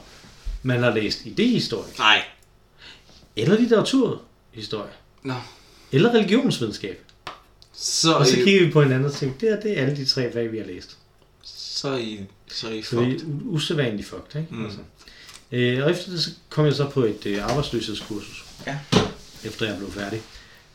man 0.62 0.82
har 0.82 0.94
læst 0.94 1.26
idehistorie, 1.26 1.92
Nej. 1.98 2.22
eller 3.36 3.58
litteraturhistorie, 3.58 4.90
Nå. 5.22 5.34
eller 5.92 6.10
religionsvidenskab. 6.14 7.00
Så, 7.74 8.12
Og 8.14 8.26
så 8.26 8.36
I, 8.36 8.42
kigger 8.44 8.66
vi 8.66 8.70
på 8.72 8.82
hinanden 8.82 9.04
og 9.06 9.12
tænker, 9.14 9.38
det, 9.38 9.50
er, 9.52 9.60
det 9.60 9.78
er 9.78 9.82
alle 9.82 9.96
de 9.96 10.04
tre 10.04 10.32
fag, 10.32 10.52
vi 10.52 10.58
har 10.58 10.66
læst. 10.66 10.96
så, 11.42 11.88
er 11.88 11.96
I, 11.98 12.20
så 12.52 12.68
er 12.68 12.72
I 12.72 12.82
Så 12.82 12.96
det 13.00 13.06
er 13.08 13.10
fucked. 13.18 13.26
usædvanligt 13.44 14.08
fucked, 14.08 14.40
ikke? 14.40 14.54
Mm. 14.54 14.64
Altså. 14.64 14.78
Øh, 15.52 15.84
og 15.84 15.90
efter 15.90 16.10
det, 16.10 16.22
så 16.22 16.30
kom 16.48 16.64
jeg 16.64 16.74
så 16.74 16.88
på 16.88 17.04
et 17.04 17.26
øh, 17.26 17.44
arbejdsløshedskursus. 17.50 18.44
Ja. 18.66 18.78
Efter 19.44 19.66
jeg 19.66 19.78
blev 19.78 19.92
færdig. 19.92 20.22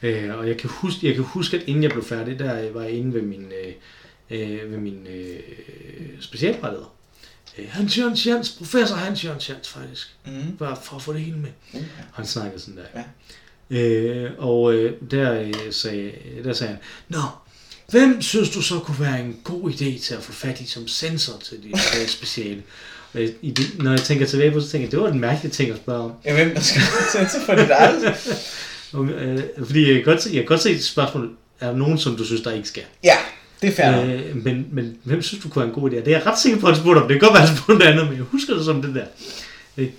Øh, 0.03 0.37
og 0.37 0.47
jeg 0.47 0.57
kan, 0.57 0.69
huske, 0.69 1.07
jeg 1.07 1.15
kan 1.15 1.23
huske, 1.23 1.57
at 1.57 1.63
inden 1.67 1.83
jeg 1.83 1.91
blev 1.91 2.03
færdig, 2.03 2.39
der 2.39 2.71
var 2.71 2.81
jeg 2.81 2.91
inde 2.91 3.13
ved 3.13 3.21
min, 3.21 3.51
øh, 3.65 3.73
øh, 4.29 4.71
ved 4.71 4.77
min 4.77 5.07
øh, 5.07 5.39
specialvejleder. 6.19 6.93
Øh, 7.57 7.65
Hans 7.69 7.97
Jørgens 7.97 8.27
Jens, 8.27 8.49
professor 8.57 8.95
Hans 8.95 9.25
Jørgens 9.25 9.49
Jens 9.49 9.69
faktisk. 9.69 10.15
Mm. 10.25 10.57
Bare 10.57 10.77
for 10.83 10.95
at 10.95 11.01
få 11.01 11.13
det 11.13 11.21
hele 11.21 11.37
med. 11.37 11.49
Og 11.73 11.81
han 12.13 12.25
snakkede 12.25 12.61
sådan 12.61 12.77
der. 12.77 13.01
Ja. 13.01 13.03
Øh, 13.69 14.31
og 14.37 14.73
øh, 14.73 14.93
der, 15.11 15.41
øh, 15.41 15.53
sagde, 15.71 16.11
der 16.43 16.53
sagde 16.53 16.73
han, 16.73 16.79
Nå, 17.09 17.21
hvem 17.89 18.21
synes 18.21 18.49
du 18.49 18.61
så 18.61 18.79
kunne 18.79 18.99
være 18.99 19.19
en 19.19 19.39
god 19.43 19.71
idé 19.71 19.99
til 20.03 20.15
at 20.15 20.23
få 20.23 20.31
fat 20.31 20.61
i 20.61 20.65
som 20.65 20.87
sensor 20.87 21.39
til 21.39 21.63
dit 21.63 21.75
øh, 22.01 22.07
speciale? 22.07 22.63
I 23.41 23.51
det, 23.51 23.83
når 23.83 23.91
jeg 23.91 24.01
tænker 24.01 24.25
tilbage 24.25 24.51
på 24.51 24.57
det, 24.59 24.65
så 24.65 24.71
tænker 24.71 24.85
jeg, 24.85 24.91
det 24.91 24.99
var 24.99 25.07
en 25.07 25.19
mærkelig 25.19 25.51
ting 25.51 25.71
at 25.71 25.77
spørge 25.77 26.03
om. 26.03 26.11
Ja, 26.25 26.33
hvem 26.33 26.53
der 26.55 26.61
skal 26.61 26.81
sig 27.29 27.41
for 27.45 27.55
dit 27.55 27.69
eget? 27.69 28.15
Og, 28.93 29.05
øh, 29.05 29.39
fordi 29.65 29.85
jeg 29.87 29.95
kan, 29.95 30.03
godt 30.03 30.21
se, 30.23 30.29
jeg 30.29 30.37
kan 30.37 30.45
godt 30.45 30.61
se 30.61 30.71
et 30.71 30.83
spørgsmål, 30.83 31.29
er 31.59 31.67
der 31.69 31.77
nogen, 31.77 31.97
som 31.97 32.15
du 32.15 32.25
synes, 32.25 32.41
der 32.41 32.51
ikke 32.51 32.67
skal? 32.67 32.83
Ja, 33.03 33.15
det 33.61 33.69
er 33.69 33.73
fair. 33.75 34.01
Øh, 34.05 34.35
men, 34.43 34.67
men 34.71 34.97
hvem 35.03 35.21
synes 35.21 35.43
du 35.43 35.49
kunne 35.49 35.59
være 35.65 35.69
en 35.75 35.81
god 35.81 35.91
idé? 35.91 35.95
Det 35.95 36.07
er 36.07 36.11
jeg 36.17 36.25
ret 36.25 36.39
sikker 36.39 36.59
på, 36.59 36.67
at 36.67 36.73
han 36.73 36.81
spurgte 36.83 36.99
om. 36.99 37.07
Det 37.07 37.19
kan 37.19 37.27
godt 37.27 37.33
være, 37.33 37.43
at 37.43 37.49
han 37.49 37.57
spurgte 37.57 37.79
noget 37.79 37.91
andet, 37.91 38.05
men 38.07 38.15
jeg 38.17 38.23
husker 38.23 38.53
det 38.55 38.65
som 38.65 38.81
det 38.81 38.95
der. 38.95 39.05
Øh, 39.77 39.89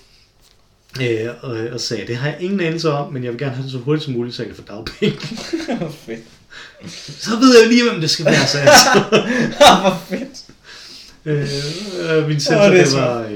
øh, 1.01 1.29
og, 1.43 1.57
og 1.73 1.81
sagde, 1.81 2.07
det 2.07 2.17
har 2.17 2.29
jeg 2.29 2.37
ingen 2.41 2.61
anelse 2.61 2.91
om, 2.91 3.13
men 3.13 3.25
jeg 3.25 3.33
vil 3.33 3.39
gerne 3.41 3.55
have 3.55 3.63
det 3.65 3.73
så 3.73 3.79
hurtigt 3.79 4.05
som 4.05 4.13
muligt, 4.15 4.37
så 4.37 4.43
jeg 4.43 4.49
kan 4.55 4.57
få 4.57 4.63
dagpenge. 4.63 5.19
Fedt. 6.07 6.21
så 7.23 7.31
ved 7.37 7.57
jeg 7.59 7.65
jo 7.65 7.71
lige, 7.71 7.91
hvem 7.91 8.01
det 8.01 8.11
skal 8.11 8.25
være, 8.27 8.47
så 8.47 8.59
altså. 8.59 8.89
Ah, 9.71 9.81
Hvor 9.81 10.03
fedt. 10.09 10.45
øh, 11.25 12.19
øh, 12.19 12.29
min 12.29 12.41
sensor, 12.41 12.61
Åh, 12.65 12.71
det 12.71 12.81
det 12.81 12.89
så- 12.89 13.01
var... 13.01 13.21
Øh, 13.21 13.29
øh, 13.29 13.35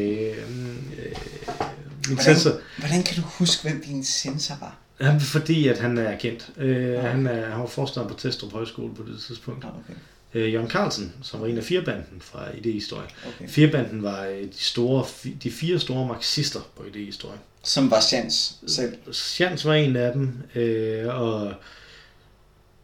min 2.09 2.17
Hvordan, 2.17 2.25
sensor, 2.25 2.53
hvordan 2.79 3.03
kan 3.03 3.17
du 3.17 3.23
huske, 3.23 3.63
hvem 3.63 3.83
din 3.87 4.05
sensor 4.05 4.55
var? 4.61 4.77
Han, 5.01 5.21
fordi 5.21 5.69
at 5.69 5.79
han 5.79 5.99
er 5.99 6.17
kendt. 6.17 6.51
Øh, 6.57 6.99
han, 6.99 7.27
er, 7.27 7.51
han 7.51 7.61
var 7.61 7.67
forstander 7.67 8.09
på 8.09 8.19
Testrup 8.19 8.53
Højskole 8.53 8.95
på 8.95 9.03
det 9.03 9.21
tidspunkt. 9.21 9.65
Okay. 9.65 9.95
Øh, 10.35 10.53
Jørgen 10.53 10.71
Carlsen, 10.71 11.13
som 11.23 11.41
var 11.41 11.47
en 11.47 11.59
af 11.59 11.65
firebanden 11.65 12.21
fra 12.21 12.45
Idehistorie. 12.57 13.09
okay. 13.27 13.49
Firebanden 13.49 14.03
var 14.03 14.27
øh, 14.27 14.43
de, 14.43 14.49
store, 14.53 15.05
de 15.43 15.51
fire 15.51 15.79
store 15.79 16.07
marxister 16.07 16.61
på 16.77 16.85
Idehistorie. 16.85 17.39
Som 17.63 17.91
var 17.91 18.01
Chance 18.01 18.55
selv. 18.67 18.97
Sjans 19.13 19.65
var 19.65 19.75
en 19.75 19.97
af 19.97 20.13
dem, 20.13 20.33
øh, 20.55 21.21
og 21.21 21.55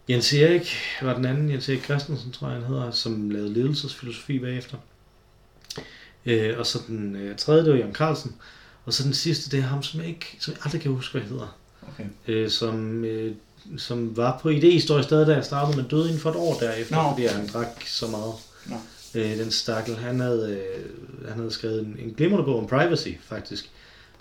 Jens 0.09 0.33
Erik 0.33 0.77
var 1.03 1.15
den 1.15 1.25
anden, 1.25 1.51
Jens 1.51 1.69
Erik 1.69 1.85
Christensen, 1.85 2.33
tror 2.33 2.49
jeg 2.49 2.57
han 2.57 2.67
hedder, 2.67 2.91
som 2.91 3.31
lavede 3.31 3.53
ledelsesfilosofi 3.53 4.39
bagefter. 4.39 4.77
Øh, 6.27 6.59
og 6.59 6.67
så 6.67 6.79
den 6.87 7.17
øh, 7.17 7.37
tredje, 7.37 7.65
det 7.65 7.71
var 7.71 7.79
Jørgen 7.79 7.95
Carlsen. 7.95 8.35
Og 8.85 8.93
så 8.93 9.03
den 9.03 9.15
sidste, 9.15 9.51
det 9.51 9.59
er 9.59 9.69
ham, 9.69 9.83
som 9.83 10.01
jeg, 10.01 10.09
ikke, 10.09 10.37
som 10.41 10.55
jeg 10.55 10.61
aldrig 10.65 10.81
kan 10.81 10.91
huske, 10.91 11.13
hvad 11.13 11.23
han 11.23 11.31
hedder. 11.31 11.59
Okay. 11.93 12.05
Øh, 12.29 12.51
som, 12.51 13.05
øh, 13.05 13.35
som 13.79 14.17
var 14.17 14.39
på 14.43 14.49
idehistorie 14.49 15.03
stadig, 15.05 15.27
da 15.27 15.35
jeg 15.35 15.45
startede, 15.45 15.77
men 15.77 15.87
døde 15.89 16.05
inden 16.07 16.21
for 16.21 16.31
et 16.31 16.37
år 16.37 16.55
derefter, 16.59 16.97
no. 17.03 17.11
fordi 17.11 17.27
han 17.27 17.49
drak 17.49 17.87
så 17.87 18.07
meget. 18.07 18.35
Nå. 18.67 18.77
Øh, 19.15 19.39
den 19.39 19.51
stakkel, 19.51 19.97
han 19.97 20.21
havde, 20.21 20.61
øh, 20.77 21.29
han 21.29 21.37
havde 21.37 21.51
skrevet 21.53 21.81
en, 21.81 21.97
en 21.99 22.15
glimrende 22.17 22.45
bog 22.45 22.59
om 22.59 22.67
privacy, 22.67 23.09
faktisk, 23.23 23.71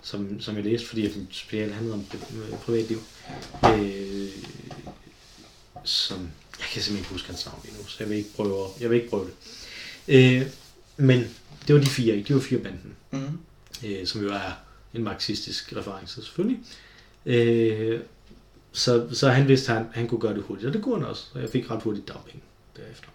som, 0.02 0.40
som 0.40 0.56
jeg 0.56 0.64
læste, 0.64 0.86
fordi 0.88 1.12
den 1.12 1.28
speciale 1.30 1.72
handlede 1.72 1.94
om 1.94 2.04
øh, 2.12 2.58
privatliv. 2.58 2.98
Øh, 3.64 4.28
som, 5.84 6.18
jeg 6.58 6.66
kan 6.72 6.82
simpelthen 6.82 6.96
ikke 6.98 7.10
huske 7.10 7.26
hans 7.28 7.46
navn 7.46 7.60
endnu, 7.68 7.86
så 7.86 7.96
jeg 8.00 8.08
vil 8.08 8.18
ikke 8.18 8.34
prøve, 8.36 8.66
jeg 8.80 8.90
vil 8.90 8.96
ikke 8.96 9.10
prøve 9.10 9.24
det. 9.26 9.34
Øh, 10.08 10.46
men 10.96 11.24
det 11.66 11.74
var 11.74 11.80
de 11.80 11.86
fire, 11.86 12.16
ikke? 12.16 12.28
Det 12.28 12.36
var 12.36 12.42
fire 12.42 12.58
banden 12.60 12.94
Mm. 13.10 13.38
øh, 13.84 14.06
som 14.06 14.22
jo 14.22 14.28
er 14.32 14.52
en 14.94 15.04
marxistisk 15.04 15.72
reference 15.76 16.14
selvfølgelig. 16.14 16.58
Øh, 17.26 18.00
så, 18.72 19.06
så 19.12 19.28
han 19.30 19.48
vidste, 19.48 19.72
at 19.72 19.78
han, 19.78 19.86
han 19.94 20.08
kunne 20.08 20.20
gøre 20.20 20.34
det 20.34 20.42
hurtigt, 20.42 20.66
og 20.68 20.72
det 20.74 20.82
kunne 20.82 20.98
han 21.00 21.04
også. 21.08 21.22
Og 21.34 21.40
jeg 21.40 21.48
fik 21.50 21.70
ret 21.70 21.82
hurtigt 21.82 22.08
dagpenge 22.08 22.40
derefter. 22.76 23.08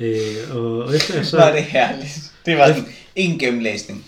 Øh, 0.00 0.56
og, 0.56 0.78
og 0.84 0.96
efter 0.96 1.22
Så 1.30 1.36
var 1.36 1.52
det 1.52 1.64
herligt. 1.64 2.32
Det 2.46 2.56
var 2.56 2.66
sådan 2.68 2.84
en 3.16 3.38
gennemlæsning. 3.38 4.06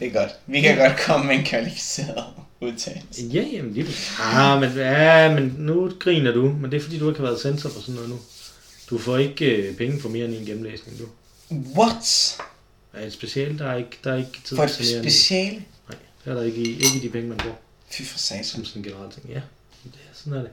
Det 0.00 0.06
er 0.08 0.12
godt. 0.12 0.30
Vi 0.46 0.60
kan 0.60 0.76
godt 0.78 0.96
komme 1.00 1.26
med 1.26 1.34
en 1.34 1.44
kvalificeret 1.44 2.24
udtalelse. 2.60 3.22
Ja, 3.32 3.42
jamen 3.52 3.72
lige 3.72 3.86
ah, 4.22 4.60
men, 4.60 4.72
ja, 4.76 5.34
men 5.34 5.54
nu 5.58 5.92
griner 5.98 6.32
du, 6.32 6.48
men 6.60 6.70
det 6.70 6.76
er 6.76 6.80
fordi, 6.80 6.98
du 6.98 7.08
ikke 7.08 7.20
har 7.20 7.26
været 7.26 7.40
sensor 7.40 7.68
på 7.68 7.80
sådan 7.80 7.94
noget 7.94 8.08
nu. 8.10 8.18
Du 8.90 8.98
får 8.98 9.16
ikke 9.16 9.44
øh, 9.56 9.76
penge 9.76 10.00
for 10.00 10.08
mere 10.08 10.24
end 10.24 10.34
en 10.34 10.46
gennemlæsning, 10.46 10.98
du. 10.98 11.04
What? 11.80 12.36
Ja, 12.94 13.06
et 13.06 13.12
special, 13.12 13.58
der 13.58 13.66
er 13.70 13.76
ikke, 13.76 13.98
der 14.04 14.12
er 14.12 14.16
ikke 14.16 14.40
tid 14.44 14.56
For 14.56 14.64
et 14.64 14.70
speciale? 14.70 15.02
Nej, 15.88 15.98
der 16.24 16.30
er 16.30 16.34
der 16.34 16.42
ikke, 16.42 16.58
i- 16.58 16.74
ikke 16.74 16.96
i 16.96 17.00
de 17.00 17.08
penge, 17.08 17.28
man 17.28 17.40
får. 17.40 17.60
Fy 17.88 18.02
for 18.02 18.18
satan. 18.18 18.44
Som 18.44 18.64
sådan 18.64 18.82
en 18.82 18.88
generelt 18.88 19.14
ting. 19.14 19.28
Ja, 19.28 19.40
det 19.84 19.92
er, 19.94 20.14
sådan 20.14 20.32
er 20.32 20.42
det. 20.42 20.50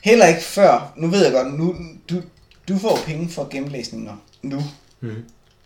Heller 0.00 0.26
ikke 0.26 0.42
før. 0.42 0.92
Nu 0.96 1.08
ved 1.08 1.24
jeg 1.24 1.32
godt, 1.32 1.54
nu, 1.54 1.76
du, 2.10 2.22
du 2.68 2.78
får 2.78 2.98
penge 3.06 3.28
for 3.28 3.48
gennemlæsninger 3.48 4.16
nu. 4.42 4.62
Mhm. 5.00 5.24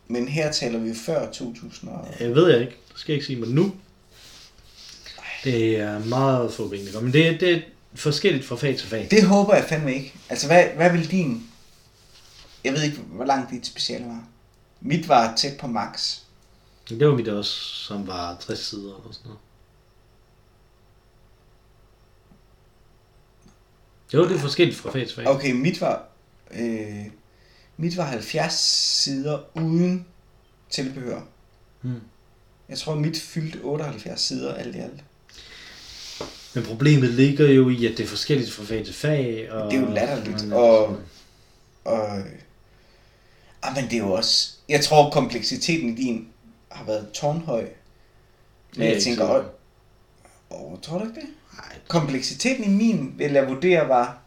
Men 0.09 0.29
her 0.29 0.53
taler 0.53 0.79
vi 0.79 0.95
før 0.95 1.33
2000 1.33 1.91
og... 1.91 2.15
Jeg 2.21 2.35
ved 2.35 2.51
jeg 2.51 2.61
ikke. 2.61 2.77
Det 2.93 2.99
skal 3.01 3.13
jeg 3.13 3.17
ikke 3.17 3.27
sige, 3.27 3.41
men 3.41 3.49
nu. 3.49 3.73
Det 5.45 5.77
er 5.77 5.99
meget 5.99 6.53
få 6.53 6.69
penge, 6.69 6.87
der 6.87 6.93
går. 6.93 7.01
Men 7.01 7.13
det, 7.13 7.41
det 7.41 7.53
er 7.53 7.61
forskelligt 7.95 8.45
fra 8.45 8.57
fag 8.57 8.79
til 8.79 8.89
fag. 8.89 9.09
Det 9.11 9.25
håber 9.25 9.55
jeg 9.55 9.65
fandme 9.65 9.95
ikke. 9.95 10.15
Altså, 10.29 10.47
hvad, 10.47 10.65
hvad 10.77 10.93
vil 10.93 11.11
din... 11.11 11.47
Jeg 12.65 12.73
ved 12.73 12.83
ikke, 12.83 12.97
hvor 12.97 13.25
langt 13.25 13.51
dit 13.51 13.67
speciale 13.67 14.05
var. 14.05 14.25
Mit 14.81 15.09
var 15.09 15.37
tæt 15.37 15.57
på 15.57 15.67
max. 15.67 16.19
Det 16.89 17.07
var 17.07 17.15
mit 17.15 17.29
også, 17.29 17.53
som 17.61 18.07
var 18.07 18.37
60 18.41 18.59
sider 18.59 18.83
eller 18.83 19.13
sådan 19.13 19.25
noget. 19.25 19.41
Jo, 24.15 24.25
det 24.29 24.35
er 24.37 24.39
forskelligt 24.39 24.79
fra 24.79 24.91
fag 24.91 25.07
til 25.07 25.17
fag. 25.17 25.27
Okay, 25.29 25.53
mit 25.53 25.81
var... 25.81 26.03
Øh, 26.51 27.07
mit 27.77 27.97
var 27.97 28.05
70 28.05 28.53
sider 29.03 29.39
uden 29.59 30.07
tilbehør. 30.71 31.21
Hmm. 31.81 32.01
Jeg 32.69 32.79
tror, 32.79 32.95
mit 32.95 33.17
fyldte 33.21 33.59
78 33.63 34.21
sider 34.21 34.55
alt 34.55 34.77
i 34.77 34.79
alt. 34.79 35.05
Men 36.55 36.65
problemet 36.65 37.11
ligger 37.11 37.49
jo 37.49 37.69
i, 37.69 37.87
at 37.87 37.99
det 37.99 38.05
er 38.05 38.09
forskelligt 38.09 38.53
fra 38.53 38.65
fag 38.65 38.85
til 38.85 38.95
fag. 38.95 39.53
Og, 39.53 39.71
Det 39.73 39.79
er 39.79 39.87
jo 39.87 39.95
latterligt, 39.95 40.43
Men, 40.43 40.53
og- 40.53 40.97
Og... 41.85 42.19
Ah, 43.63 43.75
men 43.77 43.85
det 43.85 43.93
er 43.93 43.99
jo 43.99 44.13
også... 44.13 44.53
Jeg 44.69 44.85
tror, 44.85 45.11
kompleksiteten 45.11 45.89
i 45.99 46.03
din 46.05 46.29
har 46.71 46.85
været 46.85 47.11
tårnhøj. 47.13 47.67
Men 48.77 48.89
jeg 48.89 49.03
tænker, 49.03 49.25
også, 49.25 49.49
Åh, 50.51 50.81
tror 50.83 50.99
du 50.99 51.05
ikke 51.09 51.21
det? 51.21 51.29
Nej, 51.55 51.79
Kompleksiteten 51.89 52.65
i 52.65 52.69
min, 52.69 53.15
vil 53.19 53.33
jeg 53.33 53.49
vurdere, 53.49 53.89
var, 53.89 54.19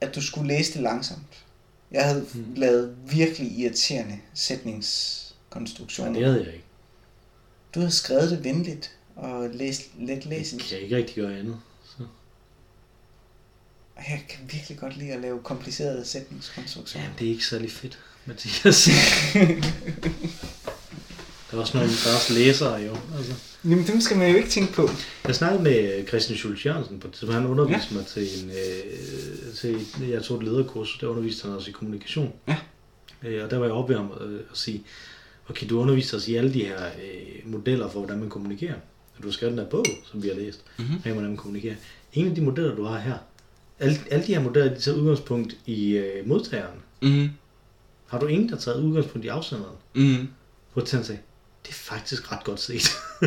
at 0.00 0.14
du 0.14 0.22
skulle 0.22 0.48
læse 0.48 0.72
det 0.74 0.82
langsomt. 0.82 1.44
Jeg 1.90 2.04
havde 2.04 2.26
Mm. 2.34 2.42
hmm. 2.44 2.54
lavet 2.54 2.96
virkelig 3.10 3.58
irriterende 3.58 4.10
nej, 4.12 4.20
sætningskonstruktioner. 4.34 6.12
det 6.12 6.24
havde 6.24 6.44
jeg 6.44 6.52
ikke. 6.52 6.64
Du 7.74 7.80
havde 7.80 7.92
skrevet 7.92 8.30
det 8.30 8.44
venligt 8.44 8.96
og 9.16 9.50
læst 9.50 9.82
let 9.98 10.08
Jeg 10.18 10.26
læseligt. 10.26 10.68
kan 10.68 10.78
ikke 10.80 10.96
rigtig 10.96 11.14
gøre 11.16 11.38
andet. 11.38 11.60
Så. 11.84 12.06
Jeg 14.08 14.24
kan 14.28 14.38
virkelig 14.52 14.78
godt 14.78 14.96
lide 14.96 15.12
at 15.12 15.20
lave 15.20 15.42
komplicerede 15.42 16.04
sætningskonstruktioner. 16.04 17.06
Ja, 17.06 17.12
det 17.18 17.26
er 17.26 17.30
ikke 17.30 17.46
særlig 17.46 17.72
fedt, 17.72 17.98
Mathias. 18.26 18.88
der 21.52 21.58
er 21.58 21.60
også 21.60 21.76
nogle, 21.76 21.92
der 22.04 22.10
er 22.10 22.14
også 22.14 22.32
læsere 22.34 22.74
jo. 22.74 22.96
Altså. 23.16 23.32
Jamen, 23.64 23.86
dem 23.86 24.00
skal 24.00 24.16
man 24.16 24.30
jo 24.30 24.36
ikke 24.36 24.48
tænke 24.48 24.72
på. 24.72 24.88
Jeg 25.26 25.34
snakkede 25.34 25.62
med 25.62 26.06
Christian 26.08 26.38
Schultz 26.38 26.66
Jørgensen 26.66 27.00
på 27.00 27.08
tidspunkt. 27.08 27.34
Han 27.34 27.46
underviste 27.46 27.88
ja. 27.90 27.96
mig 27.96 28.06
til 28.06 28.22
en, 28.44 28.50
øh, 28.50 29.54
til, 29.54 30.08
jeg 30.08 30.22
tog 30.22 30.36
et 30.36 30.42
lederkurs, 30.42 30.98
der 31.00 31.06
underviste 31.06 31.44
han 31.46 31.56
også 31.56 31.68
i 31.70 31.72
kommunikation. 31.72 32.32
Ja. 32.48 32.56
Øh, 33.22 33.44
og 33.44 33.50
der 33.50 33.58
var 33.58 33.64
jeg 33.66 33.74
oppe 33.74 33.92
ved 33.94 34.00
ham 34.00 34.10
øh, 34.20 34.40
at 34.50 34.58
sige, 34.58 34.82
okay, 35.50 35.66
du 35.70 35.80
underviser 35.80 36.16
os 36.16 36.28
i 36.28 36.34
alle 36.34 36.54
de 36.54 36.64
her 36.64 36.84
øh, 36.86 37.52
modeller 37.52 37.90
for, 37.90 37.98
hvordan 37.98 38.18
man 38.20 38.28
kommunikerer. 38.30 38.74
Og 39.16 39.22
du 39.22 39.28
har 39.28 39.32
skrevet 39.32 39.52
den 39.52 39.58
her 39.64 39.70
bog, 39.70 39.86
som 40.10 40.22
vi 40.22 40.28
har 40.28 40.34
læst, 40.34 40.60
Mhm. 40.78 40.86
mm-hmm. 40.88 41.00
hvordan 41.12 41.22
man 41.28 41.36
kommunikerer. 41.36 41.74
En 42.12 42.28
af 42.28 42.34
de 42.34 42.40
modeller, 42.40 42.74
du 42.74 42.84
har 42.84 42.98
her, 42.98 43.16
alle, 43.80 43.98
alle 44.10 44.26
de 44.26 44.34
her 44.34 44.42
modeller, 44.42 44.74
de 44.74 44.80
tager 44.80 44.98
udgangspunkt 44.98 45.56
i 45.66 45.90
øh, 45.90 46.28
modtageren. 46.28 46.78
Mm. 47.02 47.28
Har 48.06 48.18
du 48.18 48.26
ingen, 48.26 48.48
der 48.48 48.54
har 48.54 48.60
taget 48.60 48.82
udgangspunkt 48.82 49.24
i 49.24 49.28
afsenderen? 49.28 49.76
Mm. 49.94 50.28
Hvor 50.72 50.86
han 50.96 51.04
sagde, 51.04 51.20
det 51.62 51.70
er 51.70 51.74
faktisk 51.74 52.32
ret 52.32 52.44
godt 52.44 52.60
set. 52.60 52.90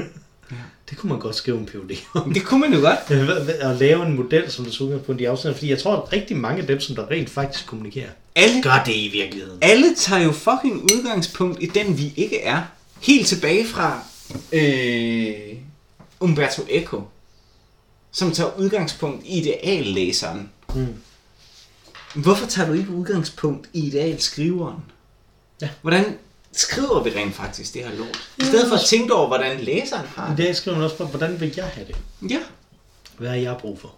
ja. 0.52 0.56
Det 0.90 0.98
kunne 0.98 1.10
man 1.10 1.20
godt 1.20 1.36
skrive 1.36 1.58
en 1.58 1.66
PhD 1.66 1.92
om. 2.14 2.34
Det 2.34 2.44
kunne 2.44 2.60
man 2.60 2.74
jo 2.74 2.80
godt. 2.80 3.12
At 3.50 3.76
lave 3.76 4.06
en 4.06 4.16
model, 4.16 4.52
som 4.52 4.66
der 4.66 4.72
tager 4.72 4.86
udgangspunkt 4.86 5.22
i 5.22 5.26
afsenderen. 5.26 5.56
Fordi 5.58 5.70
jeg 5.70 5.80
tror, 5.80 5.96
at 6.02 6.14
rigtig 6.14 6.38
mange 6.38 6.62
af 6.62 6.68
dem, 6.68 6.80
som 6.80 6.96
der 6.96 7.12
rent 7.12 7.30
faktisk 7.30 7.66
kommunikerer, 7.68 8.10
Alle, 8.36 8.62
gør 8.64 8.84
det 8.86 8.96
i 8.96 9.10
virkeligheden. 9.14 9.60
alle 9.62 9.96
tager 9.96 10.22
jo 10.22 10.32
fucking 10.32 10.84
udgangspunkt 10.84 11.64
i 11.64 11.66
den, 11.66 11.98
vi 11.98 12.14
ikke 12.16 12.42
er. 12.42 12.62
Helt 13.02 13.28
tilbage 13.28 13.68
fra 13.68 14.04
øh, 14.54 15.58
Umberto 16.20 16.62
Eco, 16.70 17.04
som 18.12 18.32
tager 18.32 18.60
udgangspunkt 18.60 19.26
i 19.26 19.40
ideallæseren. 19.40 20.50
Mm. 20.76 20.88
Hvorfor 22.16 22.46
tager 22.46 22.68
du 22.68 22.74
ikke 22.74 22.90
udgangspunkt 22.92 23.70
i 23.74 23.88
idealskriveren? 23.88 24.78
Ja. 25.62 25.70
Hvordan 25.82 26.18
skriver 26.56 27.04
vi 27.04 27.10
rent 27.10 27.36
faktisk 27.36 27.74
det 27.74 27.84
her 27.84 27.96
lort? 27.96 28.30
I 28.38 28.44
stedet 28.44 28.68
for 28.68 28.76
at 28.76 28.82
tænke 28.88 29.14
over, 29.14 29.28
hvordan 29.28 29.60
læseren 29.60 30.08
har 30.08 30.28
I 30.28 30.30
det. 30.30 30.38
dag 30.38 30.56
skriver 30.56 30.78
man 30.78 30.84
også 30.86 30.98
på, 30.98 31.06
hvordan 31.06 31.40
vil 31.40 31.54
jeg 31.56 31.66
have 31.66 31.88
det? 31.88 31.96
Ja, 32.32 32.40
Hvad 33.18 33.30
har 33.30 33.36
jeg 33.36 33.58
brug 33.60 33.80
for? 33.80 33.96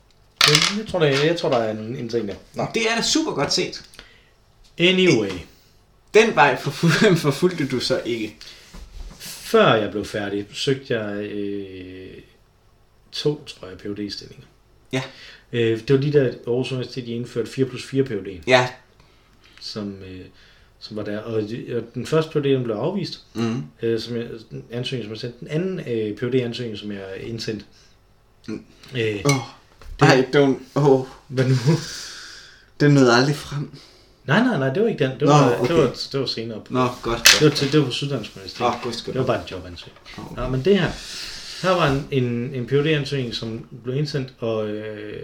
Jeg, 0.77 0.87
tror, 0.87 0.99
der, 0.99 1.05
jeg 1.07 1.37
tror, 1.39 1.49
der 1.49 1.57
er 1.57 1.71
en, 1.71 1.95
en 1.95 2.09
ting 2.09 2.27
der. 2.27 2.35
Nå. 2.53 2.65
det 2.73 2.91
er 2.91 2.95
da 2.95 3.01
super 3.01 3.31
godt 3.31 3.53
set. 3.53 3.83
Anyway, 4.77 5.31
Den 6.13 6.35
vej 6.35 6.55
forful- 6.55 7.15
forfulgte 7.25 7.67
du 7.67 7.79
så 7.79 8.01
ikke. 8.05 8.35
før 9.19 9.73
jeg 9.73 9.91
blev 9.91 10.05
færdig, 10.05 10.45
søgte 10.53 10.99
jeg 10.99 11.23
øh, 11.23 12.13
to, 13.11 13.43
tror 13.45 13.67
jeg, 13.67 13.77
phd 13.77 14.11
stillinger 14.11 14.45
Ja. 14.93 15.01
Øh, 15.53 15.79
det 15.87 15.89
var 15.95 16.01
de 16.01 16.13
der 16.13 16.23
Aarhus 16.47 16.71
Universitet, 16.71 17.05
de 17.05 17.11
indførte 17.11 17.51
4 17.51 17.65
plus 17.65 17.85
4 17.85 18.03
PhD, 18.03 18.41
Ja. 18.47 18.67
som, 19.61 19.95
øh, 20.03 20.25
som 20.79 20.97
var 20.97 21.03
der. 21.03 21.19
Og, 21.19 21.33
og 21.75 21.83
den 21.95 22.05
første 22.05 22.31
PhD, 22.31 22.53
den 22.53 22.63
blev 22.63 22.75
afvist, 22.75 23.19
Mm. 23.33 23.63
øh, 23.81 23.99
som 23.99 24.15
jeg, 24.15 24.25
den 24.51 24.63
ansøgning, 24.71 25.05
som 25.05 25.11
jeg 25.13 25.19
sendte. 25.19 25.39
Den 25.39 25.47
anden 25.47 25.79
øh, 25.79 26.17
PhD-ansøgning, 26.17 26.77
som 26.77 26.91
jeg 26.91 27.03
indsendte. 27.23 27.65
Mm. 28.47 28.63
Øh, 28.97 29.15
Åh, 29.25 29.31
nej, 30.01 30.25
don't. 30.35 30.79
Åh, 30.79 31.05
hvad 31.27 31.45
nu? 31.45 31.55
den 32.79 32.91
nåede 32.93 33.13
aldrig 33.13 33.35
frem. 33.35 33.71
Nej, 34.25 34.43
nej, 34.43 34.57
nej, 34.57 34.73
det 34.73 34.83
var 34.83 34.89
ikke 34.89 35.03
den. 35.03 35.11
Det 35.11 35.21
Nå, 35.21 35.27
var, 35.27 35.59
okay. 35.59 35.73
det 35.73 35.83
var, 35.83 35.93
det 36.11 36.19
var 36.19 36.25
senere. 36.25 36.59
På. 36.59 36.73
Nå, 36.73 36.87
godt. 37.01 37.37
Det 37.39 37.49
var, 37.49 37.55
til, 37.55 37.71
det 37.71 37.79
var 37.79 37.85
på 37.85 37.91
Syddansk. 37.91 38.31
Åh, 38.61 38.73
godt 38.83 38.95
skal 38.95 39.13
Det 39.13 39.19
var 39.19 39.25
bare 39.27 39.37
en 39.41 39.47
jobansøgning. 39.51 39.97
Åh. 40.17 40.35
Nå, 40.37 40.47
men 40.49 40.65
det 40.65 40.79
her, 40.79 40.89
her 41.67 41.75
var 41.75 41.87
en, 41.91 42.07
en, 42.11 42.53
en 42.53 42.67
PhD-ansøgning, 42.67 43.35
som 43.35 43.65
blev 43.83 43.95
indsendt, 43.95 44.33
og 44.39 44.67
øh, 44.67 45.23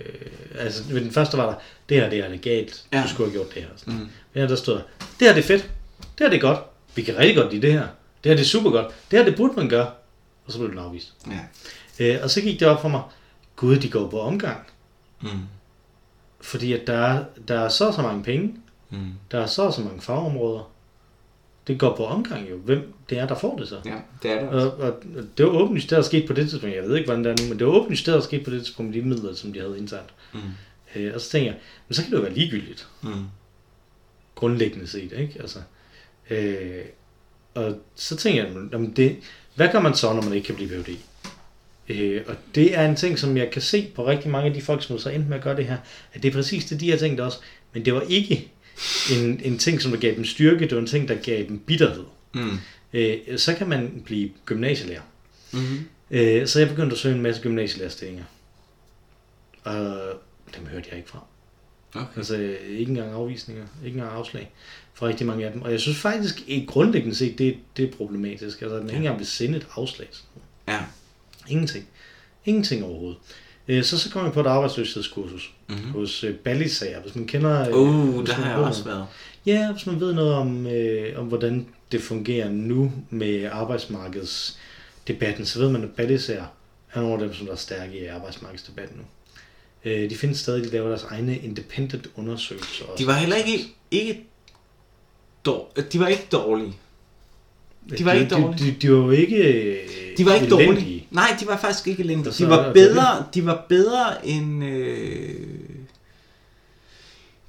altså 0.60 0.84
ved 0.90 1.02
den 1.02 1.12
første 1.12 1.38
var 1.38 1.46
der, 1.46 1.56
det 1.90 1.98
her 1.98 2.10
det 2.10 2.20
er 2.20 2.28
legalt. 2.30 2.84
Ja. 2.94 3.04
du 3.04 3.10
skulle 3.10 3.30
have 3.32 3.38
gjort 3.40 3.54
det 3.56 3.62
her. 3.62 3.70
Sådan. 3.78 3.94
Mm. 3.94 4.08
Her 4.34 4.48
der 4.48 4.56
stod, 4.56 4.76
det 5.20 5.28
her 5.28 5.34
det 5.34 5.44
er 5.44 5.48
fedt, 5.48 5.62
det 6.00 6.20
her 6.20 6.30
det 6.30 6.38
er 6.38 6.42
godt, 6.42 6.60
vi 6.96 7.02
kan 7.02 7.18
rigtig 7.18 7.36
godt 7.36 7.54
lide 7.54 7.62
det 7.68 7.74
her, 7.74 7.88
det 8.24 8.30
her 8.30 8.36
det 8.36 8.42
er 8.42 8.46
super 8.46 8.70
godt, 8.72 8.86
det 9.12 9.20
her 9.20 9.26
det 9.26 9.36
burde 9.36 9.54
man 9.56 9.70
gøre, 9.70 9.92
og 10.46 10.52
så 10.52 10.58
blev 10.58 10.70
den 10.70 10.80
afvist. 10.80 11.14
Ja. 12.00 12.16
Øh, 12.16 12.20
og 12.24 12.30
så 12.30 12.42
gik 12.42 12.60
det 12.60 12.68
op 12.68 12.82
for 12.82 12.90
mig, 12.90 13.02
gud, 13.56 13.76
de 13.78 13.90
går 13.90 14.08
på 14.10 14.20
omgang, 14.22 14.58
Mm. 15.22 15.30
fordi 16.42 16.74
at 16.74 16.88
der 16.88 16.94
er, 16.98 17.24
der 17.48 17.60
er 17.60 17.70
så 17.70 17.92
så 17.92 18.02
mange 18.02 18.24
penge, 18.24 18.56
Mm. 18.90 18.98
der 19.32 19.40
er 19.40 19.46
så 19.46 19.72
så 19.72 19.82
mange 19.82 20.02
fagområder, 20.02 20.70
det 21.68 21.80
går 21.80 21.96
på 21.96 22.06
omgang 22.06 22.50
jo, 22.50 22.58
hvem 22.58 22.94
det 23.10 23.18
er, 23.20 23.28
der 23.28 23.36
får 23.36 23.58
det 23.58 23.68
så. 23.68 23.76
Ja, 23.86 23.96
det 24.24 24.32
er 24.32 24.40
det 24.40 24.50
også. 24.50 24.70
Og, 24.70 24.88
og 25.16 25.24
det 25.38 25.46
var 25.46 25.52
åbenlyst, 25.52 25.90
det 25.90 25.96
der 25.96 26.02
skete 26.02 26.28
på 26.28 26.34
det 26.34 26.50
tidspunkt. 26.50 26.76
Jeg 26.76 26.84
ved 26.84 26.96
ikke, 26.96 27.08
hvordan 27.08 27.24
det 27.26 27.40
er 27.40 27.44
nu, 27.44 27.50
men 27.50 27.60
det 27.60 27.68
var 27.68 27.74
åbenlyst, 27.74 28.06
det 28.06 28.14
der 28.14 28.20
skete 28.22 28.44
på 28.44 28.52
det 28.52 28.60
tidspunkt 28.66 28.92
med 28.96 29.02
de 29.02 29.08
midler, 29.08 29.34
som 29.36 29.54
de 29.54 29.60
havde 29.60 29.78
internt. 29.78 30.10
Mm. 30.34 30.40
Øh, 30.96 31.12
og 31.16 31.22
så 31.22 31.30
tænker 31.30 31.52
jeg, 31.52 31.60
men 31.88 31.96
så 31.96 32.02
kan 32.02 32.12
det 32.12 32.18
jo 32.18 32.22
være 32.22 32.34
ligegyldigt, 32.34 32.88
Mm. 33.02 33.10
Grundlæggende 34.36 34.88
set, 34.88 35.12
ikke? 35.18 35.36
Altså, 35.40 35.60
øh, 36.30 36.86
og 37.54 37.80
så 37.96 38.16
tænker 38.16 38.44
jeg, 38.44 38.54
jamen 38.72 38.92
det, 38.92 39.18
hvad 39.56 39.70
gør 39.72 39.80
man 39.80 39.96
så, 39.96 40.14
når 40.14 40.22
man 40.22 40.34
ikke 40.34 40.46
kan 40.46 40.56
blive 40.56 40.84
Ph.D.? 40.84 40.98
Øh, 41.90 42.22
og 42.28 42.36
det 42.56 42.78
er 42.78 42.86
en 42.90 42.96
ting, 42.96 43.20
som 43.20 43.38
jeg 43.38 43.52
kan 43.52 43.62
se 43.62 43.92
på 43.96 44.08
rigtig 44.08 44.32
mange 44.32 44.48
af 44.48 44.54
de 44.54 44.62
folk, 44.62 44.84
som 44.84 45.00
så 45.00 45.10
endte 45.10 45.30
med 45.30 45.38
at 45.38 45.44
gøre 45.44 45.56
det 45.56 45.66
her, 45.66 45.78
at 46.14 46.24
det 46.24 46.30
er 46.30 46.34
præcis 46.34 46.66
det, 46.66 46.80
de 46.80 46.90
har 46.90 46.98
tænkt 46.98 47.20
også. 47.20 47.38
Men 47.74 47.86
det 47.86 47.94
var 47.94 48.02
ikke 48.02 48.52
en, 49.12 49.42
en 49.44 49.58
ting, 49.58 49.82
som 49.82 49.92
der 49.92 50.00
gav 50.00 50.16
dem 50.16 50.26
styrke, 50.26 50.60
det 50.60 50.72
var 50.72 50.82
en 50.82 50.88
ting, 50.88 51.08
der 51.08 51.16
gav 51.16 51.48
dem 51.48 51.60
bitterhed. 51.60 52.04
Mm. 52.34 52.58
Øh, 52.94 53.18
så 53.38 53.56
kan 53.56 53.70
man 53.70 54.02
blive 54.06 54.30
gymnasielærer. 54.46 55.02
Mm. 55.54 55.80
Øh, 56.12 56.48
så 56.48 56.60
jeg 56.60 56.70
begyndte 56.70 56.94
at 56.94 57.00
søge 57.00 57.16
en 57.16 57.22
masse 57.22 57.42
gymnasielærerstilllinger. 57.42 58.26
Og 59.64 59.98
dem 60.56 60.66
hørte 60.66 60.88
jeg 60.90 60.98
ikke 60.98 61.10
fra. 61.10 61.26
Okay. 61.96 62.18
Altså 62.18 62.36
ikke 62.70 62.90
engang 62.90 63.12
afvisninger, 63.12 63.64
ikke 63.86 63.98
engang 63.98 64.16
afslag 64.18 64.52
fra 64.94 65.08
rigtig 65.08 65.28
mange 65.28 65.46
af 65.46 65.52
dem. 65.52 65.62
Og 65.62 65.72
jeg 65.72 65.80
synes 65.80 65.98
faktisk, 65.98 66.44
i 66.48 66.66
grundlæggende 66.66 67.16
set, 67.16 67.38
det, 67.38 67.58
det 67.78 67.86
er 67.90 67.92
problematisk. 67.98 68.62
Altså, 68.62 68.78
den 68.78 68.84
ja. 68.88 68.90
ikke 68.90 68.98
engang 68.98 69.18
vil 69.20 69.28
sende 69.28 69.58
et 69.58 69.68
afslag. 69.76 70.08
Ja. 70.68 70.80
Ingenting. 71.48 71.88
Ingenting 72.46 72.84
overhovedet. 72.84 73.18
Øh, 73.68 73.84
så 73.84 73.98
så 74.00 74.10
kom 74.12 74.26
jeg 74.26 74.34
på 74.34 74.40
et 74.40 74.48
arbejdsløshedskursus 74.48 75.54
Mhm. 75.70 75.78
hos 75.92 76.24
øh, 76.24 76.36
Ballisager, 76.36 77.02
hvis 77.02 77.16
man 77.16 77.28
kender... 77.28 77.70
øh, 77.70 77.76
Uh, 77.76 78.26
der 78.26 78.34
har 78.34 78.50
jeg 78.50 78.60
ved 78.60 78.66
også 78.66 78.84
noget- 78.86 78.98
været. 78.98 79.08
Ja, 79.46 79.72
hvis 79.72 79.86
man 79.86 80.00
ved 80.00 80.14
noget 80.14 80.34
om, 80.34 80.68
øh, 80.68 81.20
om 81.20 81.26
hvordan 81.28 81.68
det 81.92 82.02
fungerer 82.02 82.50
nu 82.50 82.92
med 83.10 83.50
arbejdsmarkedsdebatten, 83.52 85.46
så 85.46 85.60
ved 85.60 85.70
man, 85.70 85.84
at 85.84 85.90
Ballisager 85.92 86.46
er 86.94 87.02
nogle 87.02 87.14
af 87.14 87.20
dem, 87.20 87.34
som 87.34 87.46
der 87.46 87.54
er 87.54 87.58
stærke 87.58 88.00
i 88.00 88.06
arbejdsmarkedsdebatten 88.06 88.98
nu. 88.98 89.04
Øh, 89.86 90.10
de 90.10 90.16
findes 90.18 90.40
stadig, 90.40 90.64
de 90.64 90.70
laver 90.70 90.88
deres 90.88 91.04
egne 91.04 91.38
independent 91.38 92.08
undersøgelser. 92.16 92.86
De 92.98 93.08
var 93.08 93.14
heller 93.14 93.36
ikke, 93.36 93.76
ikke 93.92 94.24
dår, 95.46 95.74
de 95.94 96.00
var 96.00 96.08
ikke 96.08 96.28
dårlige. 96.32 96.74
de 97.98 98.06
var 98.06 98.14
ikke 98.14 98.36
de, 98.36 98.42
dårlige. 98.42 98.66
De, 98.66 98.72
de, 98.72 98.78
de 98.82 98.92
var 98.92 98.98
jo 98.98 99.12
ikke 99.12 99.38
øh, 99.38 100.18
De 100.18 100.26
var 100.26 100.34
ikke 100.34 100.46
elendige. 100.46 100.68
dårlige. 100.68 101.08
Nej, 101.12 101.38
de 101.40 101.48
var 101.48 101.58
faktisk 101.58 101.88
ikke 101.88 102.04
elendige. 102.04 102.34
De 102.34 102.50
var 102.50 102.74
bedre, 102.74 103.26
de 103.34 103.46
var 103.46 103.66
bedre 103.70 104.28
end 104.28 104.64
øh, 104.64 105.36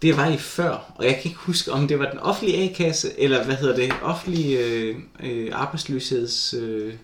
det 0.04 0.16
var 0.16 0.26
i 0.28 0.36
før. 0.36 0.92
Og 0.94 1.04
jeg 1.04 1.14
kan 1.14 1.24
ikke 1.24 1.38
huske, 1.38 1.72
om 1.72 1.88
det 1.88 1.98
var 1.98 2.10
den 2.10 2.18
offentlige 2.18 2.70
A-kasse, 2.70 3.20
eller 3.20 3.44
hvad 3.44 3.56
hedder 3.56 3.76
det, 3.76 3.92
offentlige 4.02 4.58
øh, 4.58 4.96
øh, 5.22 5.50
arbejdsløsheds, 5.52 6.54
øh, 6.54 6.94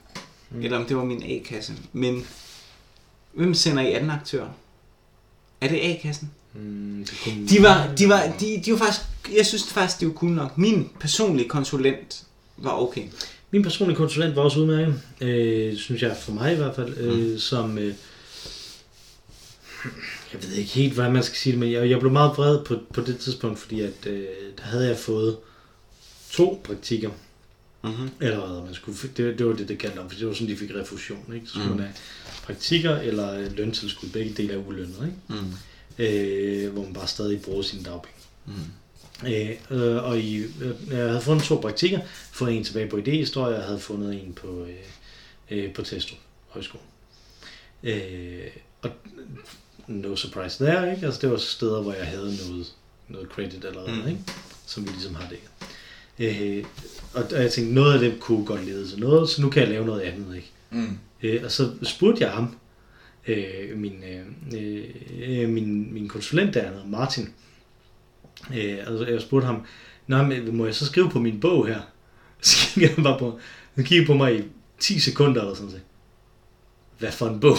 mm. 0.51 0.63
eller 0.63 0.79
om 0.79 0.85
det 0.85 0.97
var 0.97 1.05
min 1.05 1.23
A-kasse. 1.23 1.73
Men 1.93 2.27
hvem 3.33 3.55
sender 3.55 3.83
I 3.83 3.93
anden 3.93 4.11
aktør? 4.11 4.47
Er 5.61 5.69
det 5.69 5.81
A-kassen? 5.81 6.31
Mm, 6.55 7.05
det 7.11 7.15
kunne... 7.25 7.49
De 7.49 7.63
var, 7.63 7.95
de 7.99 8.09
var, 8.09 8.33
de, 8.41 8.63
de 8.65 8.73
var 8.73 8.79
faktisk, 8.79 9.01
jeg 9.37 9.47
synes 9.47 9.65
faktisk, 9.73 10.01
de 10.01 10.07
var 10.07 10.13
cool 10.13 10.33
nok. 10.33 10.59
Min 10.59 10.89
personlige 11.01 11.49
konsulent 11.49 12.23
var 12.57 12.83
okay. 12.83 13.03
Min 13.51 13.63
personlige 13.63 13.97
konsulent 13.97 14.37
var 14.37 14.43
også 14.43 14.61
udmærket, 14.61 15.01
øh, 15.21 15.77
synes 15.77 16.03
jeg, 16.03 16.17
for 16.21 16.33
mig 16.33 16.53
i 16.53 16.57
hvert 16.57 16.75
fald, 16.77 16.97
øh, 16.99 17.39
som... 17.39 17.79
Øh, 17.79 17.95
jeg 20.33 20.43
ved 20.43 20.53
ikke 20.53 20.71
helt, 20.71 20.95
hvordan 20.95 21.13
man 21.13 21.23
skal 21.23 21.37
sige 21.37 21.51
det, 21.53 21.61
men 21.61 21.73
jeg, 21.73 21.91
jeg 21.91 22.01
blev 22.01 22.13
meget 22.13 22.31
vred 22.37 22.65
på, 22.65 22.79
på 22.95 23.01
det 23.01 23.19
tidspunkt, 23.19 23.59
fordi 23.59 23.81
at, 23.81 24.07
øh, 24.07 24.25
der 24.59 24.63
havde 24.63 24.89
jeg 24.89 24.99
fået 24.99 25.37
to 26.31 26.61
praktikker 26.65 27.11
Mm-hmm. 27.85 28.11
allerede. 28.21 28.63
Man 28.65 28.75
skulle, 28.75 28.99
det, 29.17 29.39
det 29.39 29.47
var 29.47 29.53
det, 29.53 29.69
det 29.69 29.79
kaldte 29.79 29.99
om, 29.99 30.11
for 30.11 30.19
det 30.19 30.27
var 30.29 30.33
sådan, 30.35 30.49
de 30.49 30.57
fik 30.57 30.71
refusion. 30.75 31.33
Ikke? 31.35 31.47
Så 31.47 31.53
skulle 31.53 31.69
Mm. 31.69 31.77
man 31.77 31.81
have 31.87 31.95
praktikker 32.51 32.97
eller 32.97 33.35
øh, 33.39 33.57
løntilskud, 33.57 34.09
begge 34.09 34.33
dele 34.33 34.53
er 34.53 34.67
ulønnet, 34.67 34.97
ikke? 35.03 35.43
Mm. 35.43 35.53
Øh, 35.99 36.73
hvor 36.73 36.83
man 36.83 36.93
bare 36.93 37.09
stadig 37.09 37.43
bruger 37.43 37.63
sine 37.63 37.83
dagpenge. 37.83 38.21
Mm. 38.47 38.53
Øh, 39.27 39.51
øh, 39.71 40.05
og 40.05 40.19
i, 40.19 40.37
øh, 40.37 40.75
jeg 40.91 41.09
havde 41.09 41.21
fundet 41.21 41.45
to 41.45 41.57
praktikker, 41.57 42.01
fundet 42.33 42.57
en 42.57 42.65
tilbage 42.65 42.89
på 42.89 42.97
idéhistorie, 42.97 43.39
og 43.39 43.53
jeg 43.53 43.63
havde 43.63 43.81
fundet 43.81 44.15
en 44.15 44.33
på, 44.33 44.67
øh, 45.51 45.73
på 45.73 45.83
Testo 45.83 46.15
Højskole. 46.49 46.83
Øh, 47.83 48.47
og 48.83 48.91
no 49.87 50.17
surprise 50.17 50.65
there, 50.65 50.95
ikke? 50.95 51.07
Altså 51.07 51.21
det 51.21 51.31
var 51.31 51.37
steder, 51.37 51.83
hvor 51.83 51.93
jeg 51.93 52.07
havde 52.07 52.37
noget, 52.49 52.73
noget 53.09 53.29
credit 53.29 53.65
allerede, 53.65 54.03
mm. 54.03 54.09
ikke? 54.09 54.21
Som 54.67 54.87
vi 54.87 54.93
ligesom 54.93 55.15
har 55.15 55.29
det. 55.29 55.39
Øh, 56.19 56.65
og 57.15 57.25
og 57.33 57.43
jeg 57.43 57.53
tænkte, 57.53 57.75
noget 57.75 57.95
af 57.95 58.01
det 58.01 58.21
kunne 58.21 58.47
godt 58.47 58.65
lede 58.65 58.89
til 58.89 59.01
noget, 59.01 59.29
så 59.29 59.43
nu 59.43 59.51
kan 59.51 59.63
jeg 59.63 59.71
lave 59.71 59.87
noget 59.87 60.01
andet, 60.01 60.37
ikke? 60.37 60.51
Mm. 60.71 60.99
Øh, 61.23 61.41
og 61.45 61.51
så 61.51 61.71
spurgte 61.83 62.25
jeg 62.25 62.33
ham, 62.33 62.57
øh, 63.27 63.79
min, 63.79 64.05
øh, 64.05 64.85
øh 65.23 65.49
min, 65.49 65.95
min 65.95 66.09
konsulent 66.09 66.55
der, 66.55 66.87
Martin, 66.87 67.29
øh, 68.55 68.79
altså 68.87 69.07
jeg 69.07 69.21
spurgte 69.21 69.47
ham, 69.47 69.65
Nå, 70.11 70.23
men 70.23 70.57
må 70.57 70.65
jeg 70.65 70.75
så 70.75 70.87
skrive 70.87 71.11
på 71.11 71.19
min 71.19 71.41
bog 71.41 71.67
her? 71.67 71.81
Så 72.41 72.69
kiggede 72.75 72.95
han 72.95 73.05
bare 73.05 73.19
på, 73.19 73.39
han 73.75 73.85
kiggede 73.85 74.07
på 74.07 74.15
mig 74.15 74.39
i 74.39 74.43
10 74.79 74.99
sekunder 74.99 75.41
eller 75.41 75.55
sådan 75.55 75.67
noget. 75.67 75.83
Hvad 76.99 77.13
for 77.13 77.29
en 77.29 77.41
bog? 77.41 77.57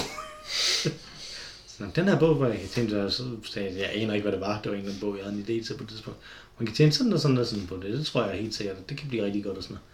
så, 1.78 1.86
den 1.96 2.08
her 2.08 2.20
bog, 2.20 2.36
hvor 2.36 2.48
jeg 2.48 2.60
tænkte, 2.70 3.12
så 3.12 3.18
så 3.44 3.52
sagde 3.52 3.70
jeg, 3.70 3.78
jeg 3.80 3.92
aner 3.94 4.14
ikke, 4.14 4.24
hvad 4.24 4.32
det 4.32 4.42
var. 4.42 4.62
Det 4.62 4.72
var 4.72 4.78
en 4.78 4.84
eller 4.84 4.94
anden 4.94 5.02
bog, 5.02 5.18
jeg 5.18 5.26
havde 5.26 5.38
en 5.38 5.44
idé 5.44 5.68
til 5.68 5.74
på 5.74 5.84
det 5.84 5.90
tidspunkt. 5.90 6.20
Man 6.60 6.66
kan 6.66 6.76
tjene 6.76 6.92
sådan 6.92 7.14
og 7.14 7.20
sådan 7.20 7.38
og 7.38 7.46
sådan 7.46 7.68
på 7.68 7.76
det. 7.76 7.94
Det 7.94 8.06
tror 8.06 8.26
jeg 8.26 8.40
helt 8.40 8.56
sikkert. 8.56 8.90
Det 8.90 8.98
kan 8.98 9.10
blive 9.10 9.26
rigtig 9.26 9.44
godt 9.44 9.58
og 9.58 9.64
sådan 9.64 9.74
noget. 9.74 9.86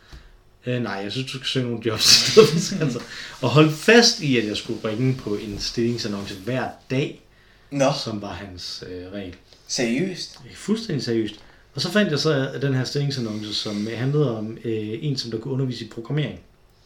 Øh, 0.67 0.83
nej, 0.83 0.93
jeg 0.93 1.11
synes, 1.11 1.31
du 1.31 1.37
skal 1.37 1.47
søge 1.47 1.65
nogle 1.65 1.81
jobs. 1.85 2.05
i 2.27 2.31
stedet 2.31 2.49
for, 2.49 2.59
sagde 2.59 2.83
han 2.83 2.93
så. 2.93 2.99
og 3.41 3.49
hold 3.49 3.69
fast 3.69 4.21
i, 4.21 4.37
at 4.37 4.47
jeg 4.47 4.57
skulle 4.57 4.89
ringe 4.89 5.15
på 5.15 5.35
en 5.35 5.59
stillingsannonce 5.59 6.35
hver 6.35 6.69
dag, 6.89 7.21
Nå, 7.71 7.91
som 8.03 8.21
var 8.21 8.33
hans 8.33 8.83
øh, 8.89 9.11
regel. 9.13 9.35
seriøst? 9.67 10.35
Er 10.35 10.55
Fuldstændig 10.55 11.03
seriøst. 11.05 11.35
Og 11.75 11.81
så 11.81 11.91
fandt 11.91 12.11
jeg 12.11 12.19
så 12.19 12.59
den 12.61 12.73
her 12.73 12.83
stillingsannonce, 12.83 13.53
som 13.53 13.87
handlede 13.95 14.37
om 14.37 14.57
øh, 14.63 14.97
en, 15.01 15.17
som 15.17 15.31
der 15.31 15.37
kunne 15.37 15.53
undervise 15.53 15.85
i 15.85 15.89
programmering. 15.89 16.39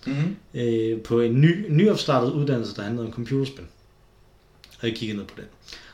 Mm. 0.05 0.35
Øh, 0.53 1.01
på 1.01 1.19
en 1.21 1.41
ny, 1.41 1.65
nyopstartet 1.69 2.31
uddannelse, 2.31 2.75
der 2.75 2.81
handlede 2.81 3.07
om 3.07 3.13
computerspil. 3.13 3.65
Og 4.81 4.87
jeg 4.87 4.95
kiggede 4.95 5.17
ned 5.19 5.27
på 5.27 5.33
den. 5.37 5.45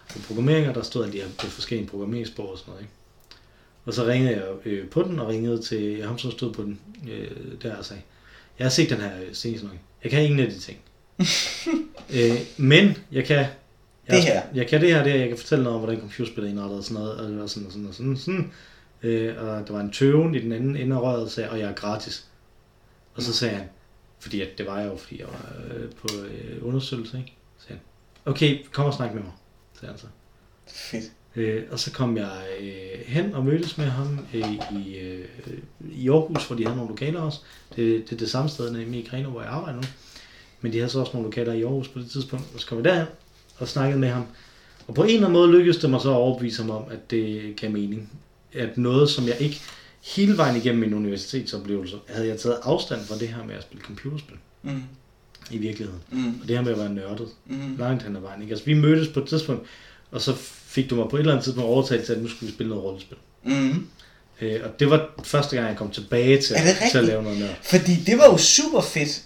På 0.09 0.19
programmeringer, 0.27 0.73
der 0.73 0.81
stod 0.81 1.03
alle 1.03 1.14
de 1.14 1.22
her 1.22 1.27
de 1.41 1.47
forskellige 1.47 1.89
programmeringssprog 1.89 2.51
og 2.51 2.57
sådan 2.57 2.72
noget. 2.72 2.81
Ikke? 2.81 2.93
Og 3.88 3.93
så 3.93 4.05
ringede 4.05 4.31
jeg 4.31 4.43
øh, 4.65 4.89
på 4.89 5.03
den, 5.03 5.19
og 5.19 5.27
ringede 5.27 5.61
til 5.61 6.03
ham, 6.03 6.18
som 6.18 6.31
stod 6.31 6.53
på 6.53 6.61
den 6.61 6.80
øh, 7.09 7.31
der 7.61 7.76
og 7.76 7.85
sagde, 7.85 8.01
jeg 8.59 8.65
har 8.65 8.69
set 8.69 8.89
den 8.89 8.97
her 8.97 9.11
stillingsannonce. 9.34 9.84
Jeg 10.03 10.11
kan 10.11 10.23
ingen 10.23 10.39
af 10.39 10.47
de 10.47 10.59
ting. 10.59 10.80
øh, 12.15 12.39
men 12.57 12.97
jeg 13.11 13.26
kan 13.26 13.45
jeg, 14.07 14.15
Det 14.15 14.23
her. 14.23 14.41
Jeg 14.53 14.68
kan 14.68 14.81
det 14.81 14.93
her, 14.93 15.03
det 15.03 15.11
her, 15.11 15.19
jeg 15.19 15.27
kan 15.27 15.38
fortælle 15.38 15.64
noget 15.64 15.76
om, 15.76 15.84
hvordan 15.84 15.99
computerspil 15.99 16.43
er 16.43 16.49
indrettet 16.49 16.77
og 16.77 16.84
sådan 16.84 17.03
noget, 17.03 17.41
og 17.41 17.49
sådan 17.49 17.65
og 17.68 17.72
sådan 17.72 17.88
og 17.88 17.93
sådan. 17.93 18.11
og 18.11 18.18
sådan. 18.18 18.51
Øh, 19.03 19.43
og 19.43 19.68
der 19.68 19.73
var 19.73 19.80
en 19.80 19.91
tøven 19.91 20.35
i 20.35 20.39
den 20.39 20.51
anden 20.51 20.76
ende 20.76 20.95
af 20.95 21.01
røret, 21.01 21.23
og 21.23 21.31
sagde, 21.31 21.49
og 21.49 21.59
jeg 21.59 21.69
er 21.69 21.73
gratis. 21.73 22.27
Og 23.15 23.22
så 23.22 23.34
sagde 23.34 23.55
han, 23.55 23.69
fordi 24.19 24.41
at 24.41 24.49
det 24.57 24.65
var 24.65 24.80
jeg 24.80 24.91
jo, 24.91 24.97
fordi 24.97 25.19
jeg 25.19 25.27
var 25.27 25.76
øh, 25.76 25.91
på 25.91 26.07
øh, 26.26 26.68
undersøgelse, 26.68 27.18
ikke? 27.18 27.34
Så 27.57 27.68
sagde 27.68 27.80
han, 27.80 28.34
okay, 28.34 28.65
kom 28.72 28.85
og 28.85 28.93
snak 28.93 29.14
med 29.14 29.23
mig, 29.23 29.31
sagde 29.80 29.91
han 29.91 29.99
så. 29.99 30.07
Fedt. 30.68 31.11
Øh, 31.38 31.64
og 31.72 31.80
så 31.80 31.91
kom 31.91 32.18
jeg 32.18 32.31
øh, 32.61 33.05
hen 33.05 33.34
og 33.34 33.45
mødtes 33.45 33.77
med 33.77 33.85
ham 33.85 34.19
øh, 34.34 34.51
i, 34.85 34.97
øh, 34.97 35.26
i 35.91 36.09
Aarhus, 36.09 36.47
hvor 36.47 36.55
de 36.55 36.64
havde 36.64 36.77
nogle 36.77 36.89
lokaler 36.91 37.22
også. 37.22 37.39
Det, 37.76 38.03
det 38.09 38.11
er 38.11 38.18
det 38.18 38.30
samme 38.30 38.49
sted, 38.49 38.72
nemlig 38.72 38.99
i 38.99 39.07
Greno, 39.07 39.30
hvor 39.30 39.41
jeg 39.41 39.49
arbejder 39.49 39.76
nu. 39.81 39.88
Men 40.61 40.73
de 40.73 40.77
havde 40.77 40.89
så 40.91 40.99
også 40.99 41.11
nogle 41.14 41.27
lokaler 41.27 41.53
i 41.53 41.61
Aarhus 41.64 41.88
på 41.88 41.99
det 41.99 42.09
tidspunkt. 42.09 42.45
Og 42.53 42.59
så 42.59 42.68
kom 42.68 42.77
jeg 42.77 42.85
derhen 42.85 43.07
og 43.57 43.68
snakkede 43.68 43.99
med 43.99 44.09
ham. 44.09 44.23
Og 44.88 44.93
på 44.95 45.03
en 45.03 45.09
eller 45.09 45.27
anden 45.27 45.34
måde 45.34 45.51
lykkedes 45.51 45.77
det 45.77 45.89
mig 45.89 46.01
så 46.01 46.09
at 46.09 46.15
overbevise 46.15 46.61
ham 46.61 46.69
om, 46.72 46.84
at 46.91 47.11
det 47.11 47.53
gav 47.61 47.72
mening. 47.72 48.09
At 48.53 48.77
noget, 48.77 49.09
som 49.09 49.27
jeg 49.27 49.35
ikke 49.39 49.61
hele 50.15 50.38
vejen 50.38 50.55
igennem 50.55 50.80
min 50.81 50.93
universitetsoplevelse, 50.93 51.95
havde 52.07 52.27
jeg 52.27 52.39
taget 52.39 52.57
afstand 52.64 53.01
fra 53.05 53.18
det 53.18 53.27
her 53.27 53.43
med 53.43 53.55
at 53.55 53.61
spille 53.64 53.84
computerspil 53.84 54.35
Mm. 54.64 54.81
i 55.51 55.57
virkeligheden. 55.57 56.01
Mm. 56.11 56.39
Og 56.41 56.47
det 56.47 56.57
her 56.57 56.64
med 56.64 56.72
at 56.72 56.80
være 56.80 56.93
nørdet 56.93 57.27
Mm. 57.45 57.76
langt 57.80 58.03
hen 58.03 58.15
ad 58.15 58.22
vejen. 58.22 58.41
Ikke? 58.41 58.51
Altså, 58.51 58.65
vi 58.65 58.73
mødtes 58.73 59.07
på 59.07 59.19
et 59.19 59.26
tidspunkt, 59.27 59.68
og 60.11 60.21
så 60.21 60.35
fik 60.65 60.89
du 60.89 60.95
mig 60.95 61.09
på 61.09 61.15
et 61.15 61.19
eller 61.19 61.34
andet 61.34 61.43
tidspunkt 61.43 61.69
overtalt 61.69 62.05
til, 62.05 62.13
at 62.13 62.21
nu 62.21 62.27
skulle 62.27 62.47
vi 62.47 62.53
spille 62.55 62.69
noget 62.69 62.84
rollespil. 62.84 63.17
Mm. 63.43 63.88
Øh, 64.41 64.59
og 64.63 64.79
det 64.79 64.89
var 64.89 65.09
første 65.23 65.55
gang, 65.55 65.67
jeg 65.67 65.77
kom 65.77 65.91
tilbage 65.91 66.41
til, 66.41 66.55
Er 66.55 66.63
det 66.63 66.75
til 66.91 66.97
at 66.97 67.03
lave 67.03 67.23
noget 67.23 67.39
nørd. 67.39 67.55
Fordi 67.63 67.95
det 67.95 68.17
var 68.17 68.25
jo 68.25 68.38
super 68.38 68.81
fedt. 68.81 69.21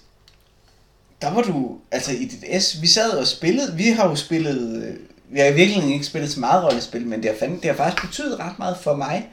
Der 1.21 1.33
var 1.33 1.41
du, 1.41 1.77
altså 1.91 2.11
i 2.11 2.25
dit 2.25 2.63
S, 2.63 2.81
vi 2.81 2.87
sad 2.87 3.11
og 3.11 3.27
spillede, 3.27 3.77
vi 3.77 3.83
har 3.83 4.09
jo 4.09 4.15
spillet, 4.15 4.83
øh, 4.83 4.95
vi 5.33 5.39
har 5.39 5.45
i 5.45 5.53
virkeligheden 5.53 5.93
ikke 5.93 6.05
spillet 6.05 6.31
så 6.31 6.39
meget 6.39 6.63
rollespil, 6.63 7.07
men 7.07 7.23
det 7.23 7.31
har, 7.31 7.37
fandme, 7.39 7.57
det 7.57 7.65
har 7.65 7.75
faktisk 7.75 8.07
betydet 8.07 8.39
ret 8.39 8.59
meget 8.59 8.77
for 8.83 8.95
mig. 8.95 9.29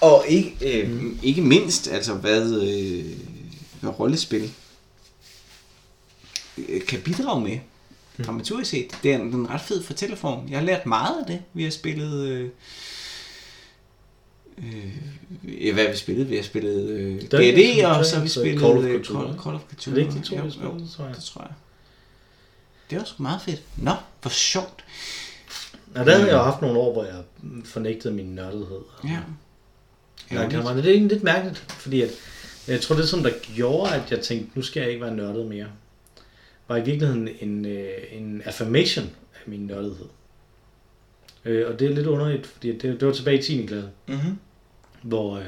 Og 0.00 0.24
ikke, 0.28 0.80
øh, 0.80 0.90
mm. 0.90 1.18
ikke 1.22 1.42
mindst, 1.42 1.88
altså 1.88 2.14
hvad, 2.14 2.52
øh, 2.52 3.04
hvad 3.80 4.00
rollespil 4.00 4.50
øh, 6.58 6.86
kan 6.86 7.00
bidrage 7.00 7.40
med, 7.40 7.58
dramaturgisk 8.26 8.70
set. 8.70 8.98
Det 9.02 9.12
er 9.12 9.18
en, 9.18 9.34
en 9.34 9.50
ret 9.50 9.60
fed 9.60 9.82
fortælleform. 9.82 10.48
Jeg 10.48 10.58
har 10.58 10.66
lært 10.66 10.86
meget 10.86 11.20
af 11.20 11.26
det. 11.26 11.40
Vi 11.54 11.64
har 11.64 11.70
spillet... 11.70 12.24
Øh, 12.28 12.48
øh, 14.58 15.74
hvad 15.74 15.84
har 15.84 15.90
vi 15.90 15.96
spillet? 15.96 16.30
Vi 16.30 16.36
har 16.36 16.42
spillet 16.42 16.88
øh, 16.90 17.16
er 17.16 17.28
D&D, 17.28 17.40
ikke- 17.42 17.88
og 17.88 18.04
så 18.06 18.16
har 18.16 18.22
vi 18.22 18.28
så 18.28 18.40
spillet 18.40 18.60
Call 18.60 18.78
of 18.78 18.84
øh, 18.84 19.04
Cthulhu, 19.04 19.42
Call, 19.42 19.54
of 19.56 19.60
Er 19.70 19.74
Cthulhu. 19.80 20.00
det 20.00 20.06
ikke 20.06 20.18
de 20.18 20.24
to, 20.24 20.34
vi 20.36 20.40
jo, 20.42 20.50
spillede, 20.50 20.88
tror 20.96 21.04
jeg? 21.06 21.14
Det 21.16 21.24
tror 21.24 21.40
jeg. 21.42 21.52
Det 22.90 22.98
var 22.98 23.04
sgu 23.04 23.22
meget 23.22 23.42
fedt. 23.42 23.62
Nå, 23.76 23.92
hvor 24.22 24.30
sjovt. 24.30 24.84
Ja, 25.94 26.04
der 26.04 26.10
havde 26.12 26.26
jeg 26.26 26.32
jo 26.32 26.42
haft 26.42 26.62
nogle 26.62 26.78
år, 26.78 26.92
hvor 26.92 27.04
jeg 27.04 27.22
fornægtede 27.64 28.14
min 28.14 28.26
nørdethed. 28.34 28.80
Ja. 29.04 29.18
Ja, 30.30 30.42
det 30.48 30.54
er 30.54 30.60
egentlig 30.70 31.08
lidt 31.12 31.22
mærkeligt, 31.22 31.58
fordi 31.58 32.02
at, 32.02 32.10
jeg 32.68 32.80
tror, 32.80 32.96
det 32.96 33.08
som 33.08 33.22
der 33.22 33.30
gjorde, 33.54 33.94
at 33.94 34.10
jeg 34.10 34.20
tænkte, 34.20 34.50
nu 34.58 34.62
skal 34.62 34.80
jeg 34.80 34.90
ikke 34.90 35.04
være 35.04 35.14
nørdet 35.14 35.46
mere, 35.46 35.66
var 36.68 36.76
i 36.76 36.84
virkeligheden 36.84 37.28
en, 37.40 37.66
øh, 37.66 37.88
en 38.12 38.42
affirmation 38.44 39.04
af 39.34 39.40
min 39.46 39.60
nørdethed. 39.66 40.06
Øh, 41.44 41.66
og 41.68 41.80
det 41.80 41.90
er 41.90 41.94
lidt 41.94 42.06
underligt, 42.06 42.46
fordi 42.46 42.72
det, 42.72 42.82
det 42.82 43.06
var 43.06 43.12
tilbage 43.12 43.38
i 43.38 43.42
10. 43.42 43.66
klasse, 43.66 43.88
Mm-hmm. 44.06 44.38
hvor, 45.02 45.36
øh, 45.36 45.44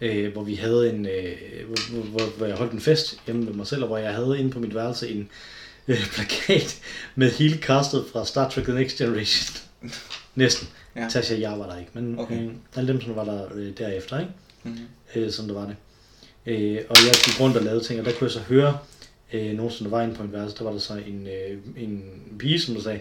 øh, 0.00 0.32
hvor 0.32 0.42
vi 0.42 0.54
havde 0.54 0.90
en, 0.90 1.06
øh, 1.06 1.36
hvor, 1.66 2.02
hvor, 2.02 2.36
hvor, 2.36 2.46
jeg 2.46 2.56
holdt 2.56 2.72
en 2.72 2.80
fest 2.80 3.20
hjemme 3.26 3.44
med 3.44 3.52
mig 3.52 3.66
selv, 3.66 3.82
og 3.82 3.88
hvor 3.88 3.98
jeg 3.98 4.14
havde 4.14 4.38
inde 4.38 4.50
på 4.50 4.58
mit 4.58 4.74
værelse 4.74 5.08
en 5.08 5.28
øh, 5.88 6.06
plakat 6.14 6.80
med 7.14 7.30
hele 7.30 7.56
castet 7.58 8.04
fra 8.12 8.24
Star 8.24 8.48
Trek 8.48 8.64
The 8.64 8.74
Next 8.74 8.98
Generation. 8.98 9.56
Næsten. 10.34 10.68
Ja. 10.96 11.06
Tasha 11.10 11.40
jeg 11.40 11.58
var 11.58 11.66
der 11.70 11.78
ikke, 11.78 11.90
men 11.94 12.18
Okay. 12.18 12.42
øh, 12.44 12.50
alle 12.76 12.92
dem, 12.92 13.00
som 13.00 13.16
var 13.16 13.24
der 13.24 13.48
øh, 13.54 13.78
derefter, 13.78 14.18
ikke? 14.20 14.32
Mm-hmm. 14.62 14.80
øh, 15.22 15.30
som 15.30 15.46
det 15.46 15.54
var 15.54 15.66
det. 15.66 15.76
Øh, 16.46 16.78
og 16.88 16.96
jeg 16.96 17.14
gik 17.24 17.40
rundt 17.40 17.56
og 17.56 17.62
lavede 17.62 17.84
ting, 17.84 18.00
og 18.00 18.06
der 18.06 18.12
kunne 18.12 18.24
jeg 18.24 18.30
så 18.30 18.40
høre 18.40 18.78
øh, 19.34 19.56
nogen, 19.56 19.72
som 19.72 19.84
der 19.84 19.90
var 19.90 20.02
inde 20.02 20.14
på 20.14 20.22
en 20.22 20.32
værelse, 20.32 20.56
der 20.58 20.64
var 20.64 20.72
der 20.72 20.78
så 20.78 20.94
en, 20.94 21.26
øh, 21.26 21.58
en 21.76 22.04
pige, 22.38 22.60
som 22.60 22.74
der 22.74 22.82
sagde, 22.82 23.00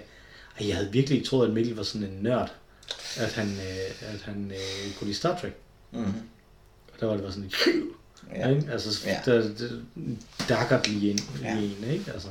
at 0.58 0.68
jeg 0.68 0.76
havde 0.76 0.92
virkelig 0.92 1.18
ikke 1.18 1.30
troet, 1.30 1.48
at 1.48 1.54
Mikkel 1.54 1.76
var 1.76 1.84
sådan 1.84 2.08
en 2.08 2.18
nørd, 2.22 2.54
at 3.18 3.34
han, 3.34 3.48
øh, 3.48 4.14
at 4.14 4.22
han 4.22 4.52
øh, 4.52 4.94
kunne 4.98 5.06
lide 5.06 5.18
Star 5.18 5.38
Trek. 5.40 5.54
Mm-hmm. 5.92 6.14
Og 6.94 7.00
der 7.00 7.06
var 7.06 7.14
det 7.14 7.22
bare 7.24 7.32
sådan, 7.32 7.52
Ja. 8.36 8.50
ikke? 8.50 8.72
Altså, 8.72 9.08
Ja. 9.08 9.20
der, 9.26 9.42
der 9.42 9.70
dakkert 10.50 10.88
lige 10.90 11.10
ind 11.12 11.20
Ja. 11.42 11.58
en, 11.58 11.92
ikke? 11.92 12.12
Altså, 12.14 12.28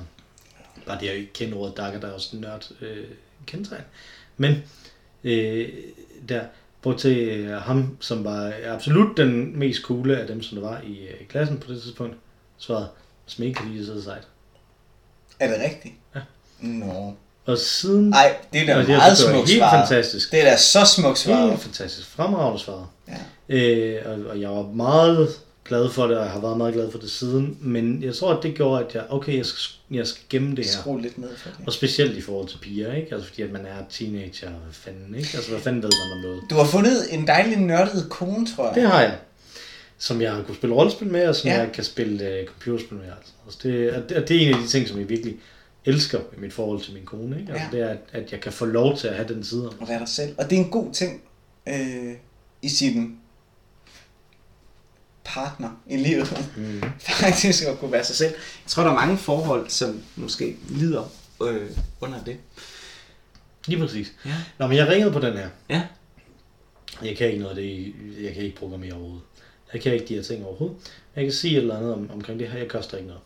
bare 0.87 1.01
det, 1.01 1.07
jeg 1.07 1.15
ikke 1.15 1.33
kender 1.33 1.57
ordet 1.59 1.77
dakker, 1.77 2.01
der 2.01 2.09
er 2.09 2.13
også 2.13 2.37
en 2.37 2.41
nørd 2.41 2.71
øh, 2.81 3.05
kendetegn. 3.47 3.85
Men 4.37 4.55
øh, 5.25 5.69
der, 6.29 6.45
hvor 6.83 6.93
til 6.97 7.19
øh, 7.19 7.51
ham, 7.51 7.97
som 8.01 8.25
var 8.25 8.53
absolut 8.67 9.17
den 9.17 9.59
mest 9.59 9.83
coole 9.83 10.19
af 10.21 10.27
dem, 10.27 10.43
som 10.43 10.59
der 10.59 10.69
var 10.69 10.81
i 10.81 11.07
øh, 11.09 11.27
klassen 11.29 11.59
på 11.59 11.73
det 11.73 11.83
tidspunkt, 11.83 12.17
svarede, 12.59 12.89
smæk 13.27 13.55
kan 13.55 13.69
lige 13.71 13.85
sidde 13.87 14.03
sejt. 14.03 14.23
Er 15.41 15.49
det 15.49 15.61
rigtigt? 15.65 15.95
Ja. 16.15 16.21
Nå. 16.61 17.13
Og 17.47 17.59
siden... 17.59 18.09
Nej, 18.11 18.37
det 18.53 18.61
er 18.61 18.67
da 18.67 18.73
og 18.81 18.87
meget 18.89 19.19
det 19.19 19.27
var 19.27 19.33
smukt 19.33 19.49
helt 19.49 19.61
svaret. 19.61 19.89
fantastisk. 19.89 20.33
Det 20.33 20.41
er 20.41 20.51
da 20.51 20.57
så 20.57 20.85
smukt 20.85 21.19
svaret. 21.19 21.51
Helt 21.51 21.63
fantastisk. 21.63 22.09
Fremragende 22.09 22.61
svaret. 22.61 22.87
Ja. 23.09 23.57
Øh, 23.57 24.03
og, 24.07 24.31
og 24.31 24.41
jeg 24.41 24.51
var 24.51 24.63
meget 24.63 25.29
glad 25.65 25.91
for 25.91 26.07
det, 26.07 26.17
og 26.19 26.25
jeg 26.25 26.33
har 26.33 26.41
været 26.41 26.57
meget 26.57 26.75
glad 26.75 26.91
for 26.91 26.99
det 26.99 27.11
siden. 27.11 27.59
Men 27.61 28.03
jeg 28.03 28.15
tror, 28.15 28.35
at 28.35 28.43
det 28.43 28.55
gjorde, 28.55 28.85
at 28.87 28.95
jeg, 28.95 29.03
okay, 29.11 29.37
jeg 29.37 29.47
skal, 29.47 29.97
jeg 29.97 30.07
skal 30.07 30.23
gemme 30.31 30.57
det 30.57 30.65
her. 30.65 30.73
Skru 30.73 30.97
lidt 30.97 31.19
ned 31.19 31.37
for 31.37 31.49
det. 31.49 31.67
Og 31.67 31.73
specielt 31.73 32.17
i 32.17 32.21
forhold 32.21 32.49
til 32.49 32.59
piger, 32.59 32.93
ikke? 32.93 33.09
Altså 33.13 33.29
fordi 33.29 33.43
at 33.43 33.53
man 33.53 33.67
er 33.67 33.77
teenager, 33.91 34.49
hvad 34.49 34.73
fanden, 34.73 35.15
ikke? 35.15 35.31
Altså 35.35 35.51
hvad 35.51 35.61
fanden 35.61 35.83
ved 35.83 35.91
man 36.05 36.17
om 36.17 36.23
noget? 36.23 36.43
Du 36.51 36.55
har 36.55 36.65
fundet 36.65 37.15
en 37.15 37.27
dejlig 37.27 37.57
nørdet 37.59 38.07
kone, 38.11 38.47
tror 38.57 38.67
jeg. 38.67 38.75
Det 38.75 38.83
har 38.91 39.01
jeg. 39.01 39.17
Som 40.03 40.21
jeg 40.21 40.43
kunne 40.47 40.55
spille 40.57 40.75
rollespil 40.77 41.09
med, 41.09 41.29
og 41.29 41.37
som 41.37 41.49
Ja. 41.51 41.59
jeg 41.59 41.73
kan 41.73 41.85
spille 41.85 42.41
uh, 42.43 42.47
computerspil 42.49 42.97
med. 42.99 43.05
Altså. 43.05 43.33
Altså, 43.47 43.59
det, 43.63 43.91
og 43.93 44.09
det, 44.09 44.17
og 44.17 44.29
det 44.29 44.37
er 44.43 44.49
en 44.49 44.55
af 44.55 44.61
de 44.61 44.67
ting, 44.69 44.89
som 44.89 44.99
jeg 44.99 45.09
virkelig 45.09 45.37
elsker 45.85 46.21
i 46.37 46.41
mit 46.41 46.53
forhold 46.53 46.81
til 46.81 46.95
min 46.95 47.05
kone, 47.05 47.41
ikke? 47.41 47.53
Altså, 47.53 47.67
Ja. 47.73 47.77
det 47.77 47.87
er, 47.87 47.89
at, 48.13 48.23
at 48.25 48.33
jeg 48.33 48.41
kan 48.41 48.53
få 48.53 48.65
lov 48.65 48.97
til 48.97 49.09
at 49.09 49.15
have 49.15 49.29
den 49.35 49.45
side. 49.45 49.71
at 49.83 49.89
være 49.89 49.99
dig 49.99 50.09
selv. 50.09 50.35
Og 50.39 50.51
det 50.51 50.59
er 50.59 50.65
en 50.65 50.71
god 50.71 50.93
ting 50.93 51.23
øh, 51.69 52.15
i 52.63 52.69
sin 52.69 53.19
partner 55.25 55.71
i 55.87 55.97
livet. 55.97 56.51
Mm. 56.57 56.83
Faktisk 57.21 57.65
at 57.65 57.79
kunne 57.79 57.93
være 57.93 58.05
sig 58.05 58.17
selv. 58.17 58.31
Jeg 58.65 58.69
tror, 58.71 58.83
der 58.83 58.91
er 58.91 58.95
mange 58.95 59.19
forhold, 59.19 59.69
som 59.71 60.03
måske 60.17 60.57
lider 60.69 61.13
øh, 61.43 61.71
under 62.01 62.25
det. 62.25 62.37
Lige 63.67 63.81
præcis. 63.81 64.13
Ja. 64.27 64.35
Nå, 64.59 64.67
men 64.67 64.77
jeg 64.77 64.89
ringede 64.89 65.13
på 65.13 65.21
den 65.21 65.33
her. 65.37 65.49
Ja. 65.71 65.83
Jeg 67.03 67.17
kan 67.17 67.27
ikke 67.27 67.39
noget 67.39 67.57
af 67.57 67.63
det, 67.63 67.95
jeg 68.23 68.35
kan 68.35 68.43
ikke 68.43 68.57
programmere 68.57 68.93
overhovedet. 68.93 69.23
Jeg 69.73 69.81
kan 69.81 69.93
ikke 69.95 70.07
de 70.09 70.15
her 70.15 70.23
ting 70.23 70.45
overhovedet. 70.47 70.77
Jeg 71.17 71.25
kan 71.25 71.33
sige 71.33 71.57
et 71.57 71.63
eller 71.63 71.77
andet 71.77 71.93
om, 71.93 72.11
omkring 72.11 72.41
det 72.41 72.49
her, 72.49 72.59
jeg 72.59 72.69
koster 72.69 72.97
ikke 72.97 73.09
noget. 73.09 73.23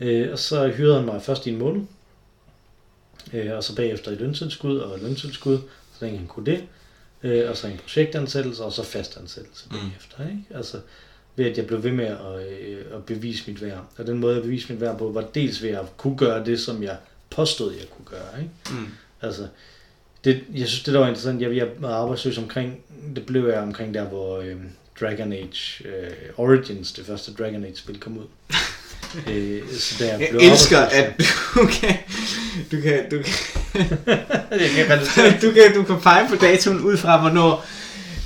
Øh, 0.00 0.32
og 0.32 0.38
så 0.38 0.68
hyrede 0.68 0.94
han 0.96 1.04
mig 1.04 1.22
først 1.22 1.46
i 1.46 1.50
en 1.50 1.58
måned, 1.58 1.82
Øh, 3.32 3.56
og 3.56 3.64
så 3.64 3.74
bagefter 3.76 4.10
et 4.10 4.20
løntilskud 4.20 4.78
og 4.78 4.98
løntilskud, 4.98 5.58
så 5.98 6.04
længe 6.04 6.18
han 6.18 6.26
kunne 6.26 6.46
det. 6.46 6.64
Øh, 7.22 7.50
og 7.50 7.56
så 7.56 7.66
en 7.66 7.78
projektansættelse, 7.78 8.64
og 8.64 8.72
så 8.72 8.82
fastansættelse 8.82 9.64
Mm. 9.70 9.76
bagefter. 9.76 10.24
Ikke? 10.28 10.44
Altså, 10.54 10.80
ved 11.36 11.46
at 11.46 11.56
jeg 11.56 11.66
blev 11.66 11.82
ved 11.82 11.92
med 11.92 12.04
at, 12.06 12.48
øh, 12.60 12.84
at 12.94 13.04
bevise 13.04 13.50
mit 13.50 13.62
værd. 13.62 13.84
Og 13.98 14.06
den 14.06 14.18
måde, 14.18 14.34
jeg 14.34 14.42
beviste 14.42 14.72
mit 14.72 14.80
værd 14.80 14.98
på, 14.98 15.10
var 15.10 15.20
dels 15.34 15.62
ved 15.62 15.70
at 15.70 15.96
kunne 15.96 16.16
gøre 16.16 16.44
det, 16.44 16.60
som 16.60 16.82
jeg 16.82 16.96
påstod, 17.30 17.72
jeg 17.72 17.86
kunne 17.96 18.18
gøre. 18.18 18.40
Ikke? 18.42 18.52
Mm. 18.70 18.86
Altså, 19.22 19.46
det, 20.24 20.44
jeg 20.54 20.68
synes, 20.68 20.82
det 20.82 20.94
der 20.94 21.00
var 21.00 21.08
interessant, 21.08 21.42
jeg, 21.42 21.56
jeg 21.56 21.68
var 21.78 21.94
arbejdsløs 21.94 22.38
omkring, 22.38 22.80
det 23.16 23.26
blev 23.26 23.46
jeg 23.48 23.58
omkring 23.60 23.94
der, 23.94 24.04
hvor 24.04 24.38
øh, 24.38 24.56
Dragon 25.00 25.32
Age 25.32 25.84
øh, 25.84 26.10
Origins, 26.36 26.92
det 26.92 27.06
første 27.06 27.32
Dragon 27.32 27.64
Age 27.64 27.76
spil, 27.76 28.00
kom 28.00 28.18
ud. 28.18 28.24
øh, 29.32 29.62
så 29.78 29.94
da 29.98 30.08
jeg, 30.08 30.20
Jeg 30.20 30.28
blev 30.30 30.40
elsker, 30.50 30.78
at 30.78 31.12
du 31.54 31.66
kan, 31.66 31.96
du 32.72 32.80
kan, 32.80 33.10
du 33.10 33.22
kan, 33.22 33.34
jeg 34.60 34.70
kan 34.76 34.90
relatere. 34.90 35.38
du 35.42 35.52
kan, 35.52 35.74
du 35.74 35.82
kan 35.82 36.00
pege 36.00 36.28
på 36.28 36.36
datoen 36.36 36.80
ud 36.80 36.96
fra, 36.96 37.20
hvornår 37.20 37.66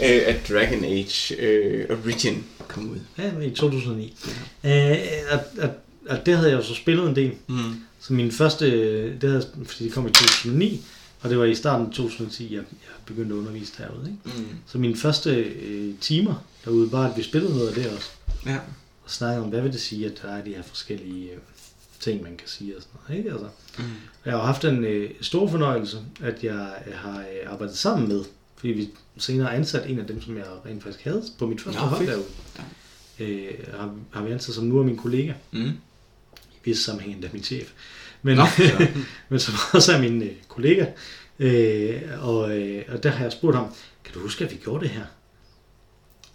øh, 0.03 0.23
at 0.27 0.49
Dragon 0.49 0.85
Age 0.85 1.37
øh, 1.39 1.87
Origin 1.91 2.45
kom 2.69 2.91
ud. 2.91 2.99
Ja, 3.19 3.47
i 3.47 3.51
2009. 3.51 4.17
Øh, 4.65 4.97
og, 5.31 5.39
og, 5.63 5.71
og 6.09 6.27
det 6.27 6.37
havde 6.37 6.51
jeg 6.51 6.57
jo 6.57 6.63
så 6.63 6.75
spillet 6.75 7.09
en 7.09 7.17
del. 7.17 7.33
Mm. 7.47 7.75
Så 8.01 8.13
min 8.13 8.33
første, 8.33 8.67
det 9.21 9.31
havde, 9.31 9.47
fordi 9.67 9.85
det 9.85 9.93
kom 9.93 10.07
i 10.07 10.11
2009, 10.11 10.85
og 11.25 11.31
det 11.31 11.39
var 11.39 11.45
i 11.45 11.55
starten 11.55 11.87
af 11.87 11.93
2010, 11.93 12.45
jeg, 12.45 12.53
jeg 12.57 12.65
begyndte 13.07 13.35
at 13.35 13.39
undervise 13.39 13.73
derude. 13.79 14.11
Ikke? 14.27 14.39
Mm. 14.39 14.47
Så 14.67 14.79
mine 14.79 14.97
første 14.97 15.35
øh, 15.43 15.95
timer 16.01 16.45
derude 16.65 16.93
var, 16.93 17.11
at 17.11 17.17
vi 17.17 17.23
spillede 17.23 17.55
noget 17.55 17.69
af 17.69 17.75
det 17.75 17.87
også. 17.93 18.11
Ja. 18.47 18.57
Og 19.05 19.11
snakkede 19.11 19.45
om, 19.45 19.51
hvad 19.51 19.61
vil 19.61 19.73
det 19.73 19.81
sige, 19.81 20.07
at 20.07 20.19
der 20.23 20.29
er 20.29 20.45
de 20.45 20.51
her 20.55 20.63
forskellige 20.63 21.31
øh, 21.31 21.39
ting, 22.01 22.23
man 22.23 22.37
kan 22.37 22.49
sige 22.49 22.77
og 22.77 22.83
sådan 22.83 23.01
noget. 23.09 23.19
Ikke? 23.19 23.31
Altså, 23.31 23.47
Mm. 23.79 23.85
jeg 24.25 24.33
har 24.33 24.43
haft 24.43 24.65
en 24.65 24.85
øh, 24.85 25.11
stor 25.21 25.49
fornøjelse, 25.51 25.99
at 26.23 26.45
jeg 26.45 26.75
øh, 26.87 26.95
har 26.95 27.19
øh, 27.19 27.53
arbejdet 27.53 27.77
sammen 27.77 28.09
med, 28.09 28.25
fordi 28.57 28.69
vi 28.73 28.89
senere 29.19 29.55
ansat 29.55 29.91
en 29.91 29.99
af 29.99 30.07
dem, 30.07 30.23
som 30.23 30.37
jeg 30.37 30.45
rent 30.67 30.83
faktisk 30.83 31.05
havde 31.05 31.23
på 31.39 31.47
mit 31.47 31.61
første 31.61 31.81
Nå, 31.81 31.87
hold 31.87 32.07
derude. 32.07 32.25
Øh, 33.21 33.51
har, 33.75 33.95
har 34.11 34.23
vi 34.25 34.33
ansat 34.33 34.55
som 34.55 34.65
nu 34.65 34.79
er 34.79 34.83
min 34.83 34.97
kollega. 34.97 35.33
Mm. 35.53 35.65
I 35.65 35.71
vis 36.65 36.79
sammenhæng 36.79 37.15
endda 37.15 37.29
min 37.33 37.43
chef. 37.43 37.73
Men, 38.25 38.37
Nå, 38.37 38.47
så. 38.57 38.87
men 39.29 39.41
som 39.41 39.55
også 39.73 39.93
er 39.93 40.01
min 40.01 40.23
øh, 40.23 40.31
kollega. 40.49 40.87
Øh, 41.39 42.03
og, 42.21 42.59
øh, 42.59 42.83
og 42.89 43.03
der 43.03 43.11
har 43.11 43.25
jeg 43.25 43.33
spurgt 43.33 43.57
ham, 43.57 43.67
kan 44.05 44.15
du 44.15 44.21
huske, 44.21 44.45
at 44.45 44.51
vi 44.51 44.57
gjorde 44.57 44.85
det 44.85 44.91
her? 44.91 45.03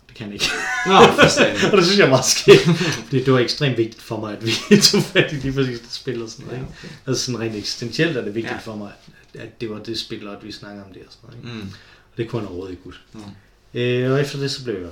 Det 0.07 0.15
kan 0.17 0.25
han 0.25 0.33
ikke. 0.33 0.45
Nå, 0.87 0.93
og 1.71 1.77
det 1.77 1.85
synes 1.85 1.97
jeg 1.99 2.05
er 2.05 2.09
meget 2.09 2.25
skægt. 2.25 2.61
Fordi 3.05 3.23
det 3.23 3.33
var 3.33 3.39
ekstremt 3.39 3.77
vigtigt 3.77 4.01
for 4.01 4.19
mig, 4.19 4.37
at 4.37 4.45
vi 4.45 4.51
tog 4.81 5.01
fat 5.03 5.31
i 5.31 5.35
lige 5.35 5.53
præcis 5.53 5.79
det 5.79 5.91
spil 5.91 6.23
og 6.23 6.29
sådan 6.29 6.45
noget. 6.45 6.57
Ja, 6.57 6.63
Ikke? 6.63 6.73
okay. 6.79 6.87
Altså 7.07 7.25
sådan 7.25 7.39
rent 7.39 7.55
eksistentielt 7.55 8.17
er 8.17 8.21
det 8.21 8.35
vigtigt 8.35 8.53
Ja. 8.53 8.59
for 8.59 8.75
mig, 8.75 8.91
at, 9.33 9.41
at 9.41 9.61
det 9.61 9.69
var 9.69 9.79
det 9.79 9.99
spil, 9.99 10.27
og 10.27 10.35
at 10.37 10.45
vi 10.45 10.51
snakker 10.51 10.83
om 10.83 10.93
det 10.93 11.01
og 11.07 11.13
sådan 11.13 11.39
noget. 11.43 11.55
Ikke? 11.55 11.65
Mm. 11.65 11.71
Og 12.11 12.17
det 12.17 12.29
kunne 12.29 12.39
han 12.41 12.47
overhovedet 12.47 12.71
ikke 12.71 12.83
huske. 12.83 13.01
Mm. 13.13 13.79
Øh, 13.79 14.11
og 14.11 14.21
efter 14.21 14.39
det, 14.39 14.51
så 14.51 14.63
blev 14.63 14.75
jeg 14.81 14.89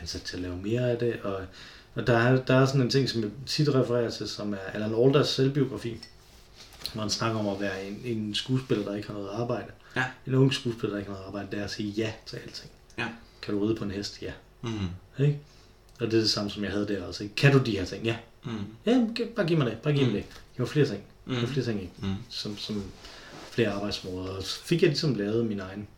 ansat 0.00 0.22
til 0.22 0.36
at 0.36 0.42
lave 0.42 0.56
mere 0.56 0.90
af 0.90 0.98
det, 0.98 1.16
og, 1.22 1.40
og 1.94 2.06
der, 2.06 2.16
er, 2.18 2.44
der 2.44 2.54
er 2.54 2.66
sådan 2.66 2.80
en 2.80 2.90
ting, 2.90 3.08
som 3.08 3.22
jeg 3.22 3.30
tit 3.46 3.68
refererer 3.74 4.10
til, 4.10 4.28
som 4.28 4.52
er 4.52 4.58
Alan 4.74 4.94
Alders 4.94 5.28
selvbiografi, 5.28 5.96
hvor 6.92 7.00
han 7.02 7.10
snakker 7.10 7.38
om 7.40 7.48
at 7.48 7.60
være 7.60 7.84
en, 7.86 8.00
en 8.04 8.34
skuespiller, 8.34 8.84
der 8.84 8.94
ikke 8.94 9.08
har 9.08 9.14
noget 9.14 9.28
arbejde. 9.32 9.66
Ja. 9.96 10.04
En 10.26 10.34
ung 10.34 10.54
skuespiller, 10.54 10.90
der 10.94 10.98
ikke 10.98 11.10
har 11.10 11.16
noget 11.16 11.26
arbejde, 11.26 11.48
det 11.50 11.58
er 11.60 11.64
at 11.64 11.70
sige 11.70 11.90
ja 11.90 12.12
til 12.26 12.36
alting. 12.36 12.70
Ja. 12.98 13.06
Kan 13.42 13.54
du 13.54 13.66
ride 13.66 13.74
på 13.76 13.84
en 13.84 13.90
hest? 13.90 14.22
Ja. 14.22 14.32
Mm. 14.62 14.70
Ikke? 15.18 15.38
Og 16.00 16.06
det 16.06 16.14
er 16.14 16.20
det 16.20 16.30
samme, 16.30 16.50
som 16.50 16.64
jeg 16.64 16.72
havde 16.72 16.88
der 16.88 17.02
også. 17.06 17.22
Ikke? 17.22 17.34
Kan 17.36 17.52
du 17.52 17.58
de 17.58 17.70
her 17.78 17.84
ting? 17.84 18.04
Ja. 18.04 18.16
Mm. 18.44 18.50
Ja, 18.86 19.06
bare 19.36 19.46
giv 19.46 19.58
mig 19.58 19.66
det. 19.66 19.78
Bare 19.78 19.94
giv 19.94 20.02
mig 20.02 20.08
Mm. 20.14 20.14
det. 20.16 20.24
Giv 20.24 20.58
mig 20.58 20.68
flere 20.68 20.86
ting. 20.86 21.00
Giv 21.26 21.34
mig 21.34 21.42
Mm. 21.42 21.48
flere 21.48 21.64
ting, 21.66 21.80
ikke? 21.80 21.92
Mm. 22.02 22.14
Som, 22.28 22.58
som 22.58 22.84
flere 23.50 23.70
arbejdsmåder. 23.70 24.28
Og 24.30 24.42
så 24.42 24.60
fik 24.64 24.82
jeg 24.82 24.88
ligesom 24.88 25.14
lavet 25.14 25.46
min 25.46 25.60
egen 25.60 25.88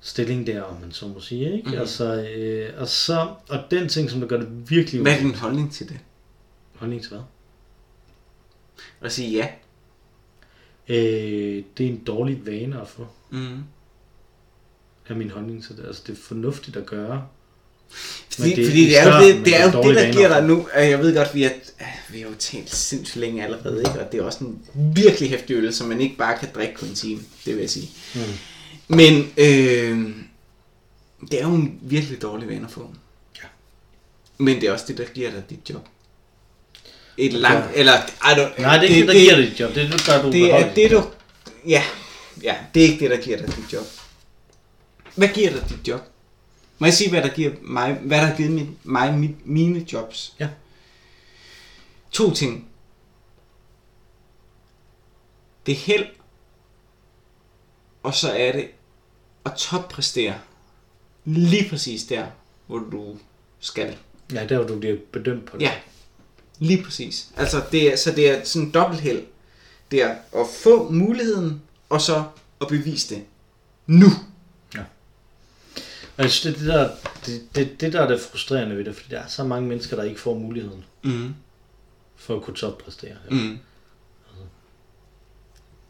stilling 0.00 0.46
der, 0.46 0.62
om 0.62 0.80
man 0.80 0.92
så 0.92 1.06
må 1.08 1.20
sige. 1.20 1.56
Ikke? 1.56 1.68
Mhm. 1.68 1.78
Og, 1.78 1.88
så, 1.88 2.22
øh, 2.36 2.80
og, 2.80 2.88
så, 2.88 3.28
og 3.48 3.58
den 3.70 3.88
ting, 3.88 4.10
som 4.10 4.20
der 4.20 4.26
gør 4.28 4.36
det 4.36 4.48
virkelig 4.70 5.02
Hvad 5.02 5.12
er 5.12 5.18
din 5.18 5.34
holdning 5.34 5.72
til 5.72 5.88
det? 5.88 5.98
holdning 6.74 7.02
til 7.02 7.10
hvad? 7.10 7.20
At 9.00 9.12
sige 9.12 9.30
ja. 9.36 9.48
Øh, 10.88 11.62
det 11.78 11.86
er 11.86 11.90
en 11.90 12.04
dårlig 12.06 12.46
vane 12.46 12.80
at 12.80 12.88
få, 12.88 13.06
Mm. 13.30 13.58
er 15.08 15.14
min 15.14 15.30
holdning 15.30 15.64
til 15.64 15.76
det. 15.76 15.86
Altså, 15.86 16.02
det 16.06 16.12
er 16.12 16.16
fornuftigt 16.22 16.76
at 16.76 16.86
gøre. 16.86 17.26
Fordi, 18.30 18.54
det- 18.54 18.66
fordi 18.66 18.84
det 18.86 18.98
er 18.98 19.04
jo 19.20 19.26
det, 19.36 19.44
det, 19.46 19.56
er 19.60 19.72
jo 19.72 19.82
det 19.88 19.96
der 19.96 20.12
giver 20.12 20.28
dig 20.28 20.44
nu. 20.48 20.68
Jeg 20.74 20.98
ved 20.98 21.16
godt, 21.16 21.34
vi, 21.34 21.44
er, 21.44 21.50
vi 22.12 22.20
har 22.20 22.28
jo 22.28 22.34
talt 22.38 22.70
sindssygt 22.70 23.16
længe 23.20 23.44
allerede, 23.44 23.78
ikke? 23.78 23.90
og 24.00 24.12
det 24.12 24.20
er 24.20 24.24
også 24.24 24.44
en 24.44 24.62
virkelig 24.94 25.30
hæftig 25.30 25.54
øl, 25.56 25.74
som 25.74 25.88
man 25.88 26.00
ikke 26.00 26.16
bare 26.16 26.38
kan 26.38 26.48
drikke 26.54 26.74
på 26.78 26.86
en 26.86 26.94
time, 26.94 27.20
det 27.44 27.54
vil 27.54 27.60
jeg 27.60 27.70
sige. 27.70 27.88
Mm. 28.14 28.20
Men 28.88 29.32
øh, 29.36 30.16
det 31.30 31.40
er 31.42 31.48
jo 31.48 31.54
en 31.54 31.78
virkelig 31.82 32.22
dårlig 32.22 32.48
vane 32.48 32.64
at 32.64 32.70
få. 32.70 32.94
Ja. 33.42 33.48
Men 34.38 34.60
det 34.60 34.68
er 34.68 34.72
også 34.72 34.84
det, 34.88 34.98
der 34.98 35.04
giver 35.04 35.30
dig 35.30 35.50
dit 35.50 35.70
job. 35.70 35.88
Et 37.16 37.32
langt, 37.32 37.64
der- 37.64 37.72
eller, 37.74 37.92
I 37.98 38.40
don't, 38.40 38.60
Nej, 38.62 38.78
det 38.78 38.84
er 38.90 38.94
ikke 38.96 39.00
det, 39.00 39.08
der 39.08 39.14
giver 39.20 39.36
dig 39.36 39.46
dit 39.50 39.60
job. 39.60 39.74
Det 39.74 39.82
er 39.84 39.90
det, 39.90 40.06
der 40.06 40.22
du 40.22 40.32
det 40.32 40.52
er 40.52 40.74
det, 40.74 40.90
du, 40.90 41.02
ja, 41.66 41.84
ja, 42.42 42.56
det 42.74 42.84
er 42.84 42.86
ikke 42.88 43.00
det, 43.04 43.10
der 43.10 43.24
giver 43.24 43.36
dig 43.36 43.56
dit 43.56 43.72
job. 43.72 43.84
Hvad 45.14 45.28
giver 45.28 45.50
dig 45.50 45.64
dit 45.68 45.88
job? 45.88 46.00
Må 46.78 46.86
jeg 46.86 46.94
sige, 46.94 47.10
hvad 47.10 47.22
der 47.22 47.28
giver 47.28 47.52
mig, 47.62 47.92
hvad 47.94 48.18
der 48.18 48.26
har 48.26 48.36
givet 48.36 48.50
mig, 48.52 48.68
mig 48.82 49.14
mit, 49.18 49.46
mine 49.46 49.86
jobs? 49.92 50.34
Ja. 50.40 50.48
To 52.10 52.34
ting. 52.34 52.68
Det 55.66 55.72
er 55.72 55.76
held, 55.78 56.06
og 58.02 58.14
så 58.14 58.32
er 58.32 58.52
det 58.52 58.68
at 59.50 59.56
toppræstere 59.58 60.34
lige 61.24 61.68
præcis 61.70 62.04
der, 62.04 62.26
hvor 62.66 62.78
du 62.78 63.16
skal. 63.60 63.96
Ja, 64.32 64.46
der 64.46 64.58
hvor 64.58 64.66
du 64.66 64.78
bliver 64.78 64.96
bedømt 65.12 65.44
på 65.46 65.56
det. 65.56 65.62
Ja, 65.64 65.72
lige 66.58 66.82
præcis. 66.84 67.28
Altså, 67.36 67.62
det 67.72 67.92
er, 67.92 67.96
så 67.96 68.12
det 68.12 68.30
er 68.30 68.44
sådan 68.44 68.66
en 68.66 68.74
dobbeltheld. 68.74 69.22
Det 69.90 70.02
er 70.02 70.10
at 70.34 70.46
få 70.62 70.90
muligheden, 70.90 71.62
og 71.88 72.00
så 72.00 72.24
at 72.60 72.68
bevise 72.68 73.14
det. 73.14 73.24
Nu. 73.86 74.06
Og 76.16 76.24
jeg 76.24 76.30
synes, 76.30 76.54
det, 76.56 76.64
det, 76.66 76.74
der, 76.74 76.90
det, 77.26 77.42
det, 77.54 77.80
det 77.80 77.92
der 77.92 78.00
er 78.00 78.08
det 78.08 78.20
frustrerende 78.20 78.76
ved 78.76 78.84
det, 78.84 78.96
fordi 78.96 79.08
der 79.10 79.18
er 79.20 79.26
så 79.26 79.44
mange 79.44 79.68
mennesker, 79.68 79.96
der 79.96 80.02
ikke 80.04 80.20
får 80.20 80.34
muligheden 80.34 80.84
Mm. 81.02 81.34
for 82.16 82.36
at 82.36 82.42
kunne 82.42 82.56
toppræstere. 82.56 83.16
Mm. 83.30 83.58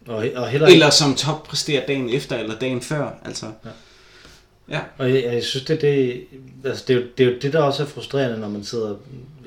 Og, 0.09 0.17
og 0.37 0.49
heller 0.49 0.67
ikke, 0.67 0.75
Eller 0.77 0.91
som 0.91 1.15
toppræsterer 1.15 1.87
dagen 1.87 2.11
efter, 2.11 2.37
eller 2.39 2.59
dagen 2.59 2.81
før. 2.81 3.11
Altså. 3.25 3.47
Ja. 3.65 3.71
Ja. 4.71 4.81
og 4.99 5.15
jeg, 5.15 5.25
jeg 5.25 5.45
synes, 5.45 5.65
det, 5.65 5.81
det, 5.81 6.25
altså 6.65 6.85
det, 6.89 6.97
er 6.97 7.01
jo, 7.01 7.07
det 7.19 7.27
er 7.27 7.31
jo 7.33 7.39
det, 7.43 7.53
der 7.53 7.63
også 7.63 7.83
er 7.83 7.87
frustrerende, 7.87 8.39
når 8.41 8.49
man 8.49 8.65
sidder, 8.65 8.89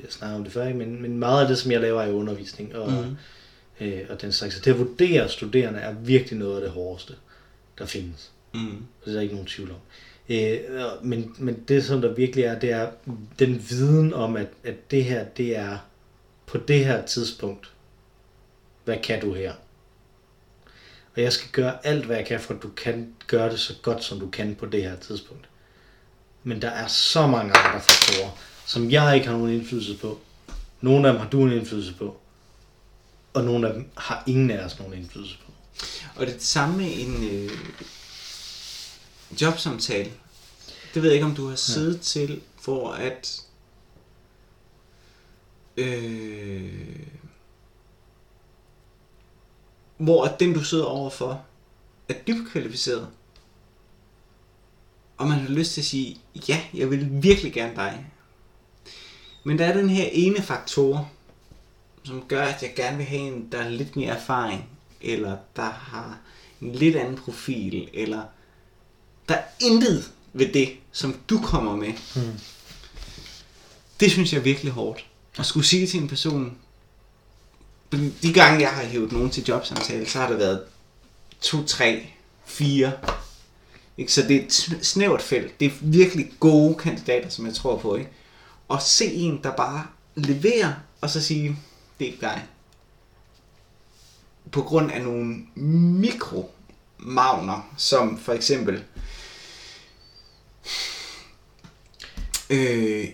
jeg 0.02 0.06
snakker 0.10 0.36
om 0.36 0.44
det 0.44 0.52
før, 0.52 0.66
ikke? 0.66 0.78
Men, 0.78 1.02
men 1.02 1.18
meget 1.18 1.42
af 1.42 1.48
det, 1.48 1.58
som 1.58 1.70
jeg 1.72 1.80
laver, 1.80 2.02
er 2.02 2.06
jo 2.08 2.14
undervisning 2.14 2.74
og, 2.76 2.92
Mhm. 2.92 3.16
øh, 3.80 4.00
og 4.10 4.22
den 4.22 4.32
slags. 4.32 4.54
Så 4.54 4.60
det 4.64 4.70
at 4.70 4.78
vurdere 4.78 5.28
studerende 5.28 5.78
er 5.80 5.92
virkelig 5.94 6.38
noget 6.38 6.54
af 6.56 6.60
det 6.62 6.70
hårdeste, 6.70 7.12
der 7.78 7.86
findes. 7.86 8.30
Mm. 8.54 8.60
Og 8.76 9.04
det 9.04 9.10
er 9.10 9.12
der 9.14 9.20
ikke 9.20 9.34
nogen 9.34 9.48
tvivl 9.48 9.70
om. 9.70 9.76
Øh, 10.28 10.58
og- 10.84 11.06
men, 11.06 11.34
men 11.38 11.54
det, 11.68 11.84
som 11.84 12.00
der 12.00 12.14
virkelig 12.14 12.44
er, 12.44 12.58
det 12.58 12.70
er 12.70 12.88
den 13.38 13.64
viden 13.70 14.14
om, 14.14 14.36
at, 14.36 14.46
at 14.64 14.90
det 14.90 15.04
her, 15.04 15.24
det 15.24 15.56
er 15.56 15.78
på 16.46 16.58
det 16.58 16.84
her 16.84 17.06
tidspunkt. 17.06 17.70
Hvad 18.84 18.96
kan 19.02 19.20
du 19.20 19.32
her? 19.32 19.52
Og 21.16 21.22
jeg 21.22 21.32
skal 21.32 21.50
gøre 21.50 21.86
alt, 21.86 22.04
hvad 22.04 22.16
jeg 22.16 22.26
kan, 22.26 22.40
for 22.40 22.54
at 22.54 22.62
du 22.62 22.68
kan 22.68 23.14
gøre 23.26 23.50
det 23.50 23.60
så 23.60 23.74
godt, 23.82 24.04
som 24.04 24.20
du 24.20 24.30
kan 24.30 24.54
på 24.54 24.66
det 24.66 24.82
her 24.82 24.96
tidspunkt. 24.96 25.48
Men 26.44 26.62
der 26.62 26.68
er 26.68 26.86
så 26.86 27.26
mange 27.26 27.56
andre 27.56 27.80
faktorer, 27.80 28.30
som 28.66 28.90
jeg 28.90 29.14
ikke 29.14 29.26
har 29.26 29.36
nogen 29.36 29.54
indflydelse 29.54 29.96
på. 29.96 30.20
Nogle 30.80 31.08
af 31.08 31.12
dem 31.12 31.22
har 31.22 31.28
du 31.28 31.46
en 31.46 31.52
indflydelse 31.52 31.94
på. 31.94 32.16
Og 33.34 33.44
nogle 33.44 33.68
af 33.68 33.74
dem 33.74 33.90
har 33.96 34.24
ingen 34.26 34.50
af 34.50 34.64
os 34.64 34.78
nogen 34.78 34.94
indflydelse 34.94 35.38
på. 35.46 35.52
Og 36.16 36.26
det 36.26 36.32
er 36.32 36.36
det 36.36 36.46
samme 36.46 36.76
med 36.76 36.92
en 36.98 37.24
øh, 37.24 37.50
jobsamtale. 39.40 40.10
Det 40.94 41.02
ved 41.02 41.10
jeg 41.10 41.14
ikke, 41.14 41.26
om 41.26 41.34
du 41.34 41.48
har 41.48 41.56
siddet 41.56 42.00
til, 42.00 42.40
for 42.60 42.92
at 42.92 43.42
øh, 45.76 47.00
hvor 49.96 50.24
at 50.24 50.40
den, 50.40 50.54
du 50.54 50.64
sidder 50.64 50.84
overfor, 50.84 51.44
er 52.08 52.14
dybt 52.14 52.50
kvalificeret. 52.50 53.08
Og 55.16 55.28
man 55.28 55.38
har 55.38 55.48
lyst 55.48 55.72
til 55.72 55.80
at 55.80 55.84
sige, 55.84 56.20
ja, 56.48 56.60
jeg 56.74 56.90
vil 56.90 57.08
virkelig 57.10 57.52
gerne 57.52 57.76
dig. 57.76 58.06
Men 59.44 59.58
der 59.58 59.66
er 59.66 59.72
den 59.72 59.90
her 59.90 60.08
ene 60.12 60.42
faktor, 60.42 61.10
som 62.04 62.24
gør, 62.28 62.42
at 62.42 62.62
jeg 62.62 62.72
gerne 62.76 62.96
vil 62.96 63.06
have 63.06 63.20
en, 63.20 63.48
der 63.52 63.58
er 63.58 63.68
lidt 63.68 63.96
mere 63.96 64.16
erfaring, 64.16 64.68
eller 65.00 65.36
der 65.56 65.70
har 65.70 66.18
en 66.60 66.72
lidt 66.72 66.96
anden 66.96 67.16
profil, 67.16 67.88
eller 67.94 68.22
der 69.28 69.34
er 69.34 69.44
intet 69.60 70.12
ved 70.32 70.52
det, 70.52 70.68
som 70.92 71.16
du 71.30 71.40
kommer 71.40 71.76
med. 71.76 71.92
Hmm. 72.14 72.38
Det 74.00 74.10
synes 74.10 74.32
jeg 74.32 74.38
er 74.38 74.42
virkelig 74.42 74.72
hårdt. 74.72 75.06
At 75.38 75.46
skulle 75.46 75.66
sige 75.66 75.86
til 75.86 76.00
en 76.00 76.08
person, 76.08 76.58
de 77.92 78.32
gange, 78.32 78.60
jeg 78.60 78.70
har 78.70 78.82
hævet 78.82 79.12
nogen 79.12 79.30
til 79.30 79.44
jobsamtale, 79.44 80.06
så 80.06 80.18
har 80.18 80.28
der 80.28 80.36
været 80.36 80.64
to, 81.40 81.64
tre, 81.64 82.06
fire. 82.44 82.92
Ikke? 83.98 84.12
Så 84.12 84.22
det 84.22 84.36
er 84.36 84.44
et 84.44 84.52
snævert 84.82 85.22
felt. 85.22 85.60
Det 85.60 85.66
er 85.66 85.72
virkelig 85.80 86.32
gode 86.40 86.74
kandidater, 86.74 87.28
som 87.28 87.46
jeg 87.46 87.54
tror 87.54 87.78
på. 87.78 87.96
Ikke? 87.96 88.10
Og 88.68 88.82
se 88.82 89.04
en, 89.04 89.40
der 89.42 89.56
bare 89.56 89.86
leverer, 90.14 90.72
og 91.00 91.10
så 91.10 91.22
sige, 91.22 91.58
det 91.98 92.04
er 92.04 92.10
ikke 92.10 92.20
dig. 92.20 92.46
På 94.52 94.62
grund 94.62 94.90
af 94.92 95.02
nogle 95.02 95.36
mikromagner, 96.00 97.74
som 97.76 98.18
for 98.18 98.32
eksempel... 98.32 98.84
Øh, 102.50 103.08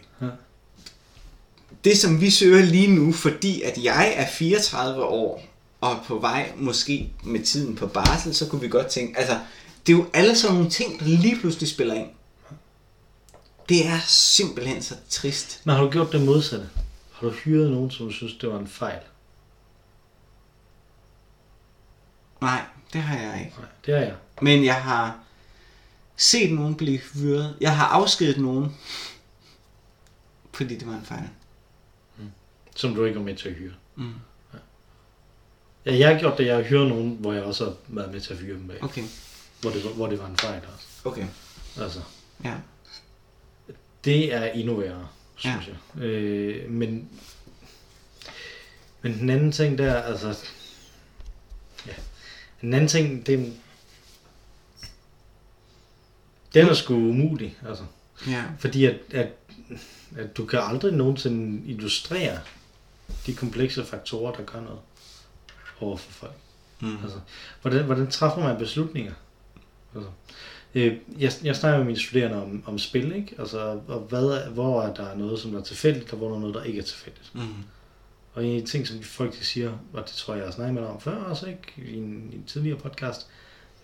det, 1.89 1.98
som 1.98 2.20
vi 2.20 2.31
søger 2.31 2.65
lige 2.65 2.94
nu, 2.94 3.12
fordi 3.12 3.62
at 3.62 3.78
jeg 3.82 4.12
er 4.16 4.27
34 4.31 5.05
år 5.05 5.44
og 5.81 5.97
på 6.06 6.19
vej 6.19 6.52
måske 6.56 7.12
med 7.24 7.44
tiden 7.44 7.77
på 7.77 7.86
barsel, 7.86 8.35
så 8.35 8.48
kunne 8.48 8.60
vi 8.60 8.69
godt 8.69 8.86
tænke, 8.86 9.19
altså, 9.19 9.40
det 9.86 9.93
er 9.93 9.97
jo 9.97 10.06
alle 10.12 10.36
sådan 10.36 10.56
nogle 10.56 10.70
ting, 10.70 11.01
der 11.01 11.06
lige 11.06 11.36
pludselig 11.40 11.69
spiller 11.69 11.94
ind. 11.94 12.09
Det 13.69 13.86
er 13.86 13.98
simpelthen 14.06 14.82
så 14.82 14.94
trist. 15.09 15.60
Men 15.65 15.74
har 15.74 15.82
du 15.82 15.90
gjort 15.90 16.12
det 16.12 16.23
modsatte? 16.23 16.69
Har 17.12 17.27
du 17.27 17.32
hyret 17.32 17.70
nogen, 17.70 17.90
som 17.90 18.06
du 18.06 18.12
synes, 18.12 18.32
det 18.40 18.48
var 18.48 18.59
en 18.59 18.69
fejl? 18.69 19.01
Nej, 22.40 22.62
det 22.93 23.02
har 23.02 23.19
jeg 23.19 23.40
ikke. 23.44 23.56
Nej, 23.59 23.69
det 23.86 23.94
er 23.94 24.01
jeg. 24.01 24.15
Men 24.43 24.65
jeg 24.65 24.82
har 24.82 25.19
set 26.16 26.52
nogen 26.52 26.74
blive 26.74 26.98
hyret. 26.98 27.56
Jeg 27.60 27.77
har 27.77 27.86
afskedet 27.86 28.39
nogen, 28.39 28.77
fordi 30.52 30.78
det 30.78 30.86
var 30.86 30.94
en 30.94 31.05
fejl. 31.05 31.28
Som 32.78 32.94
du 32.94 33.05
ikke 33.05 33.18
var 33.18 33.24
med 33.24 33.36
til 33.36 33.48
at 33.48 33.55
hyre. 33.55 33.72
Mm. 33.96 34.12
Ja, 35.86 35.96
jeg 35.98 36.09
har 36.09 36.18
gjort 36.20 36.38
det. 36.38 36.46
Jeg 36.46 36.56
har 36.56 36.62
hyret 36.62 36.88
nogen, 36.88 37.16
hvor 37.20 37.32
jeg 37.32 37.42
også 37.42 37.64
har 37.64 37.74
været 37.88 38.12
med 38.12 38.20
til 38.20 38.32
at 38.32 38.38
hyre 38.38 38.55
dem 38.56 38.68
bag. 38.68 38.84
Okay, 38.84 39.02
Hvor, 39.60 39.70
det, 39.70 39.84
var- 39.84 39.90
hvor 39.90 40.06
det 40.06 40.18
var 40.18 40.26
en 40.26 40.36
fejl 40.36 40.62
også. 40.74 40.86
okay. 41.05 41.26
Altså, 41.80 42.00
Ja. 42.44 42.55
det 44.05 44.34
er 44.34 44.44
endnu 44.44 44.74
værre, 44.76 45.09
synes 45.36 45.68
jeg. 45.68 46.02
Øh, 46.05 46.70
men, 46.70 47.09
men 49.02 49.18
den 49.18 49.30
anden 49.30 49.52
ting 49.52 49.78
der, 49.78 49.94
altså... 50.02 50.38
Ja. 51.86 51.92
Den 52.60 52.74
anden 52.74 52.88
ting, 52.88 53.26
det 53.26 53.52
den 56.55 56.68
er 56.68 56.74
sgu 56.74 56.94
umulig, 56.94 57.56
altså. 57.68 57.84
Ja. 58.28 58.44
Fordi 58.59 58.84
at, 58.84 58.96
at, 59.10 59.28
at 60.16 60.36
du 60.36 60.46
kan 60.46 60.59
aldrig 60.62 60.92
nogensinde 60.92 61.66
illustrere 61.70 62.40
de 63.28 63.34
komplekse 63.36 63.84
faktorer, 63.84 64.32
der 64.32 64.42
gør 64.44 64.60
noget 64.60 64.78
over 65.80 65.96
for 65.96 66.12
folk. 66.12 66.32
Mm. 66.80 66.96
Altså, 67.02 67.18
hvordan, 67.62 67.84
hvordan 67.84 68.10
træffer 68.10 68.40
man 68.42 68.59
beslutninger? 68.59 69.12
Altså, 69.94 70.10
øh, 70.74 70.96
jeg, 71.18 71.32
jeg 71.44 71.56
snakker 71.56 71.78
med 71.78 71.86
mine 71.86 71.98
studerende 71.98 72.42
om, 72.42 72.62
om 72.66 72.78
spil, 72.78 73.12
ikke? 73.16 73.34
Altså, 73.38 73.80
og 73.88 74.00
hvad, 74.00 74.24
er- 74.24 74.50
hvor 74.50 74.82
er 74.82 74.94
der 74.94 75.14
noget, 75.16 75.40
som 75.40 75.55
er 75.56 75.62
tilfældigt, 75.62 76.12
og 76.12 76.18
hvor 76.18 76.28
er 76.28 76.32
der 76.32 76.40
noget, 76.40 76.55
der 76.55 76.62
ikke 76.64 76.78
er 76.78 76.82
tilfældigt. 76.82 77.30
Mm. 77.34 77.40
Og 78.34 78.44
en 78.44 78.56
af 78.56 78.62
de 78.62 78.68
ting, 78.68 78.86
som 78.86 79.02
folk 79.02 79.32
de 79.38 79.44
siger, 79.44 79.72
og 79.92 80.02
det 80.06 80.12
tror 80.12 80.34
jeg, 80.34 80.38
jeg 80.40 80.46
har 80.46 80.52
snakket 80.52 80.74
med 80.74 80.82
dig 80.82 80.90
om 80.90 81.00
før 81.00 81.16
også, 81.16 81.46
ikke? 81.46 81.90
I 81.92 81.96
en, 81.96 82.28
i 82.32 82.36
en 82.36 82.44
tidligere 82.46 82.78
podcast, 82.78 83.26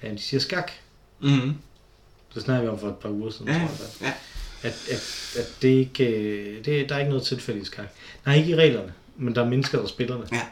er, 0.02 0.10
at 0.10 0.16
de 0.16 0.22
siger 0.22 0.40
skak. 0.40 0.70
Mm. 1.20 1.54
Det 2.34 2.42
snakker 2.42 2.62
vi 2.62 2.68
om 2.68 2.78
for 2.78 2.88
et 2.88 2.96
par 2.96 3.08
uger 3.08 3.30
siden, 3.30 3.46
Ja, 3.48 3.52
tror 3.54 3.60
jeg. 3.60 3.70
faktisk. 3.70 4.00
ja. 4.02 4.12
At, 4.62 4.88
at, 4.90 5.36
at 5.38 5.62
det 5.62 5.68
ikke, 5.68 6.06
øh, 6.06 6.64
det, 6.64 6.88
der 6.88 6.94
er 6.94 6.98
ikke 6.98 7.08
noget 7.08 7.22
tilfælde 7.26 7.60
i 7.60 7.64
skak. 7.64 7.86
Nej, 8.26 8.34
ikke 8.36 8.50
i 8.50 8.54
reglerne, 8.56 8.92
men 9.16 9.34
der 9.34 9.44
er 9.44 9.48
mennesker, 9.48 9.80
der 9.80 9.86
spiller 9.86 10.16
det. 10.20 10.32
Ja. 10.32 10.42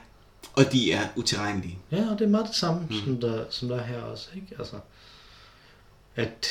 Og 0.54 0.72
de 0.72 0.92
er 0.92 1.00
utilregnelige. 1.16 1.78
Ja, 1.92 2.04
og 2.10 2.18
det 2.18 2.24
er 2.24 2.28
meget 2.28 2.46
det 2.46 2.56
samme, 2.56 2.80
Mm. 2.90 2.96
som, 3.04 3.20
der, 3.20 3.44
som 3.50 3.68
der 3.68 3.76
er 3.76 3.84
her 3.84 3.98
også, 4.00 4.28
ikke? 4.34 4.46
Altså, 4.58 4.76
at, 6.16 6.46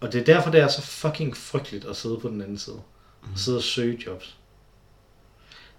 og 0.00 0.12
det 0.12 0.20
er 0.20 0.24
derfor, 0.24 0.50
det 0.50 0.60
er 0.60 0.68
så 0.68 0.82
fucking 0.82 1.36
frygteligt 1.36 1.84
at 1.84 1.96
sidde 1.96 2.18
på 2.18 2.28
den 2.28 2.40
anden 2.42 2.58
side. 2.58 2.80
Mm. 3.22 3.32
Og 3.32 3.38
sidde 3.38 3.56
og 3.58 3.62
søge 3.62 3.98
jobs. 4.06 4.36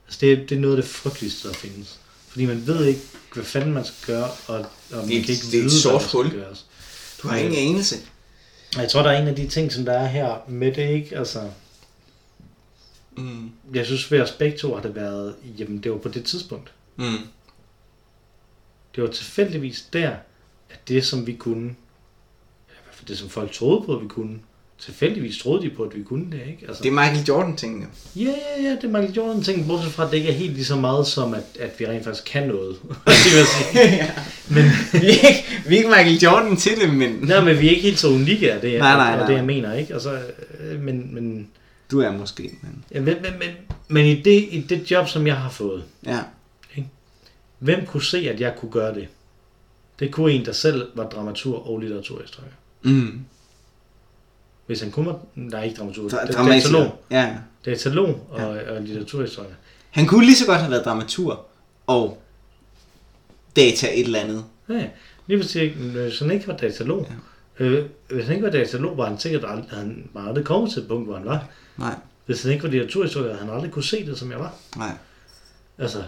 Altså, 0.06 0.18
det, 0.22 0.32
er, 0.34 0.36
det 0.48 0.52
er 0.52 0.60
noget 0.60 0.76
af 0.78 0.82
det 0.84 0.92
frygteligste, 0.92 1.48
der 1.48 1.54
findes. 1.54 2.00
Fordi 2.28 2.46
man 2.46 2.68
ved 2.68 2.86
ikke, 2.86 3.02
hvad 3.34 3.44
fanden 3.44 3.74
man 3.74 3.86
skal 3.86 4.16
gøre, 4.16 4.30
og, 4.48 4.56
og 4.58 4.66
man 4.92 5.00
Det 5.08 5.10
kan 5.10 5.16
ikke 5.16 5.32
det 5.32 5.54
er 5.54 5.58
et 5.60 5.64
vide, 5.64 5.82
sort 5.82 6.02
hvad 6.02 6.10
hul. 6.12 6.32
gøres. 6.32 6.66
Du 7.24 7.28
har 7.28 7.38
ingen 7.38 7.70
anelse. 7.70 7.96
Jeg 8.76 8.90
tror, 8.92 9.02
der 9.04 9.10
er 9.12 9.22
en 9.22 9.28
af 9.28 9.36
de 9.36 9.48
ting, 9.48 9.72
som 9.72 9.86
der 9.86 9.94
er 9.94 10.08
her 10.08 10.36
med 10.48 10.72
det, 10.72 10.90
ikke? 10.90 11.18
Altså, 11.18 11.50
Mm. 13.20 13.52
jeg 13.76 13.86
synes, 13.86 14.12
ved 14.12 14.22
os 14.22 14.32
begge 14.32 14.58
to 14.58 14.76
har 14.76 14.82
det 14.82 14.96
været, 14.96 15.36
jamen 15.60 15.78
det 15.78 15.92
var 15.92 15.98
på 15.98 16.10
det 16.10 16.24
tidspunkt. 16.24 16.72
Mm. 16.98 17.04
Det 18.96 19.04
var 19.04 19.10
tilfældigvis 19.10 19.82
der, 19.94 20.10
at 20.70 20.88
det, 20.88 21.06
som 21.06 21.28
vi 21.28 21.34
kunne, 21.34 21.76
fald 22.92 23.08
det, 23.08 23.18
som 23.18 23.30
folk 23.30 23.52
troede 23.52 23.82
på, 23.86 23.96
at 23.96 24.04
vi 24.04 24.08
kunne, 24.08 24.40
tilfældigvis 24.80 25.38
troede 25.38 25.62
de 25.62 25.70
på, 25.70 25.84
at 25.84 25.96
vi 25.98 26.04
kunne 26.04 26.26
det, 26.32 26.42
ikke? 26.48 26.66
Altså, 26.68 26.84
Det 26.84 26.90
er 26.90 26.94
Michael 26.94 27.26
Jordan-tingene. 27.28 27.86
Ja, 28.16 28.22
ja, 28.22 28.64
ja, 28.64 28.70
det 28.70 28.84
er 28.84 28.88
Michael 28.88 29.14
Jordan 29.14 29.44
ting, 29.44 29.68
bortset 29.68 29.92
fra, 29.92 30.06
at 30.06 30.12
det 30.12 30.18
ikke 30.18 30.30
er 30.30 30.34
helt 30.34 30.54
lige 30.54 30.66
så 30.66 30.76
meget 30.76 31.08
som, 31.08 31.34
at, 31.34 31.44
at 31.60 31.80
vi 31.80 31.88
rent 31.88 32.04
faktisk 32.04 32.26
kan 32.26 32.48
noget. 32.48 32.78
det 32.82 33.34
vil 33.36 33.46
sige. 33.56 33.82
ja. 33.96 34.12
Men, 34.50 34.64
vi, 35.02 35.08
er 35.08 35.28
ikke, 35.28 35.46
vi 35.68 35.74
er 35.76 35.78
ikke 35.78 35.90
Michael 35.90 36.20
Jordan 36.20 36.58
til 36.58 36.72
det, 36.82 36.94
men 36.94 37.10
nej, 37.22 37.44
men 37.44 37.60
vi 37.60 37.66
er 37.66 37.70
ikke 37.70 37.82
helt 37.82 38.00
så 38.00 38.08
unikke 38.10 38.54
af 38.54 38.62
det, 38.62 38.80
Nej, 38.80 38.96
nej, 38.96 39.14
er 39.14 39.18
nej. 39.18 39.28
det, 39.28 39.34
jeg 39.34 39.46
mener, 39.46 39.74
ikke? 39.74 39.94
Altså, 39.94 40.20
øh, 40.60 40.82
men, 40.82 41.14
men, 41.16 41.48
du 41.92 42.00
er 42.00 42.12
måske. 42.12 42.58
Men... 42.62 42.86
ja, 42.92 43.02
men, 43.02 43.16
men, 43.22 43.34
men, 43.40 43.50
men 43.88 44.06
i, 44.06 44.22
det, 44.22 44.48
i 44.52 44.66
det 44.70 44.92
job, 44.92 45.08
som 45.08 45.28
jeg 45.28 45.38
har 45.38 45.50
fået, 45.50 45.84
Ja. 46.06 46.20
hvem 47.60 47.86
kunne 47.86 48.04
se, 48.04 48.18
at 48.30 48.42
jeg 48.42 48.56
kunne 48.58 48.72
gøre 48.72 48.94
det? 48.96 49.08
Det 50.00 50.12
kunne 50.12 50.32
en, 50.32 50.46
der 50.46 50.52
selv 50.52 50.88
var 50.96 51.10
dramatur 51.10 51.68
og 51.68 51.80
litteraturhistoriker. 51.80 52.56
Mm. 52.82 53.26
Hvis 54.66 54.82
han 54.82 54.92
kunne, 54.92 55.14
nej, 55.36 55.64
ikke 55.64 55.78
dramatur, 55.78 56.10
Dra- 56.10 56.28
det 56.28 56.36
er 56.36 56.46
datalog. 56.48 57.04
Ja. 57.12 57.36
Datalog 57.66 58.28
og, 58.30 58.48
og 58.48 58.82
litteraturhistoriker. 58.82 59.54
Han 59.90 60.06
kunne 60.08 60.26
lige 60.26 60.36
så 60.36 60.46
godt 60.46 60.60
have 60.60 60.72
været 60.72 60.86
dramatur 60.86 61.46
og 61.88 62.22
data 63.56 63.88
et 63.94 64.06
eller 64.06 64.20
andet. 64.20 64.46
Ja, 64.70 64.74
ja. 64.74 64.88
lige 65.28 65.38
præcis. 65.40 65.74
Hvis 65.76 66.20
han 66.20 66.32
ikke 66.32 66.48
var 66.48 66.58
datalog, 66.58 67.08
ja. 67.60 67.66
øh, 67.66 67.86
hvis 68.10 68.26
han 68.26 68.36
ikke 68.36 68.46
var 68.46 68.52
datalog, 68.52 68.98
var 68.98 69.06
han 69.06 69.20
sikkert 69.20 69.44
aldrig, 69.48 69.70
han 69.70 70.10
var 70.14 70.28
aldrig 70.28 70.46
kommet 70.46 70.72
til 70.72 70.82
et 70.82 70.88
punkt, 70.88 71.08
hvor 71.08 71.18
han 71.18 71.26
var. 71.26 71.48
Nej, 71.80 71.96
Hvis 72.26 72.44
han 72.44 72.52
ikke 72.52 72.64
var 72.64 72.70
litteraturhistoriker, 72.70 73.30
havde 73.34 73.46
han 73.46 73.54
aldrig 73.56 73.72
kunne 73.72 73.84
se 73.84 74.06
det, 74.06 74.18
som 74.20 74.32
jeg 74.32 74.40
var. 74.40 74.54
nej. 74.78 74.98
Altså, 75.78 76.04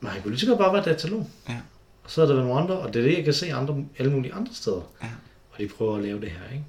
men 0.00 0.10
han 0.10 0.22
kunne 0.22 0.30
lige 0.30 0.40
så 0.40 0.46
godt 0.46 0.58
bare 0.58 0.72
være 0.72 0.84
datalog. 0.84 1.30
Ja. 1.48 1.56
Og 2.04 2.10
så 2.10 2.22
er 2.22 2.26
der 2.26 2.34
været 2.34 2.46
nogle 2.46 2.60
andre, 2.62 2.78
og 2.78 2.94
det 2.94 3.00
er 3.00 3.06
det, 3.08 3.16
jeg 3.16 3.24
kan 3.24 3.34
se 3.34 3.52
andre, 3.54 3.84
alle 3.98 4.12
mulige 4.12 4.34
andre 4.34 4.54
steder. 4.54 4.82
Ja. 5.02 5.08
Og 5.52 5.58
de 5.58 5.68
prøver 5.68 5.96
at 5.96 6.02
lave 6.02 6.20
det 6.20 6.30
her, 6.30 6.52
ikke? 6.52 6.64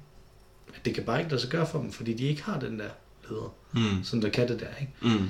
Men 0.66 0.74
det 0.84 0.94
kan 0.94 1.04
bare 1.04 1.18
ikke 1.18 1.30
lade 1.30 1.40
sig 1.42 1.50
gøre 1.50 1.66
for 1.66 1.78
dem, 1.78 1.92
fordi 1.92 2.14
de 2.14 2.24
ikke 2.24 2.42
har 2.42 2.60
den 2.60 2.78
der 2.78 2.88
leder, 3.28 3.54
Mm. 3.72 4.04
som 4.04 4.20
der 4.20 4.28
kan 4.28 4.48
det 4.48 4.60
der, 4.60 4.66
ikke? 4.80 4.92
Mm. 5.18 5.28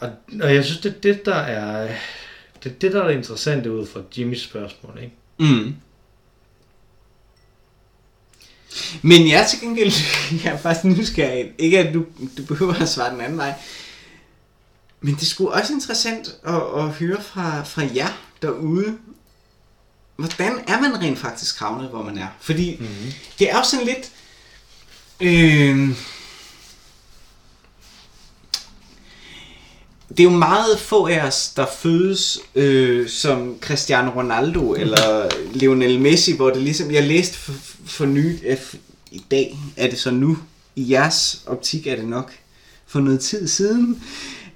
Og, 0.00 0.10
og 0.42 0.54
jeg 0.54 0.64
synes, 0.64 0.80
det 0.80 0.94
er 0.96 1.00
det, 1.00 1.26
der 1.26 1.34
er... 1.34 1.94
Det 2.64 2.72
er 2.72 2.76
det, 2.78 2.92
der 2.92 3.02
er 3.02 3.08
det 3.08 3.14
interessante 3.14 3.72
ud 3.72 3.86
fra 3.86 4.00
Jimmys 4.18 4.42
spørgsmål, 4.42 4.98
ikke? 5.02 5.14
Mm. 5.54 5.74
Men 9.02 9.28
jeg 9.28 9.40
er 9.42 9.46
til 9.46 9.60
gengæld, 9.60 9.92
jeg 10.44 10.52
er 10.52 10.58
faktisk 10.58 10.84
nysgerrig. 10.84 11.52
Ikke 11.58 11.78
at 11.78 11.94
du, 11.94 12.04
du 12.38 12.42
behøver 12.44 12.74
at 12.74 12.88
svare 12.88 13.12
den 13.12 13.20
anden 13.20 13.38
vej. 13.38 13.54
Men 15.00 15.14
det 15.14 15.26
skulle 15.26 15.52
også 15.52 15.72
interessant 15.72 16.28
at, 16.44 16.62
at 16.76 16.88
høre 16.88 17.22
fra, 17.22 17.64
fra 17.64 17.82
jer 17.94 18.18
derude. 18.42 18.98
Hvordan 20.16 20.52
er 20.68 20.80
man 20.80 21.00
rent 21.00 21.18
faktisk 21.18 21.58
havnet, 21.58 21.88
hvor 21.88 22.02
man 22.02 22.18
er? 22.18 22.26
Fordi 22.40 22.76
mm-hmm. 22.80 23.12
det 23.38 23.50
er 23.50 23.56
jo 23.56 23.64
sådan 23.64 23.86
lidt... 23.86 24.10
Øh, 25.20 25.96
det 30.10 30.20
er 30.20 30.24
jo 30.24 30.30
meget 30.30 30.78
få 30.78 31.06
af 31.06 31.26
os, 31.26 31.52
der 31.56 31.66
fødes 31.66 32.38
øh, 32.54 33.08
som 33.08 33.56
Cristiano 33.60 34.10
Ronaldo 34.10 34.74
eller 34.74 35.28
Lionel 35.52 36.00
Messi, 36.00 36.36
hvor 36.36 36.50
det 36.50 36.62
ligesom, 36.62 36.90
jeg 36.90 37.02
læste 37.02 37.38
for, 37.38 37.52
for 37.86 38.06
nyt, 38.06 38.40
øh, 38.46 38.58
i 39.10 39.24
dag 39.30 39.58
er 39.76 39.90
det 39.90 39.98
så 39.98 40.10
nu, 40.10 40.38
i 40.76 40.92
jeres 40.92 41.42
optik 41.46 41.86
er 41.86 41.96
det 41.96 42.04
nok 42.04 42.32
for 42.86 43.00
noget 43.00 43.20
tid 43.20 43.48
siden, 43.48 44.02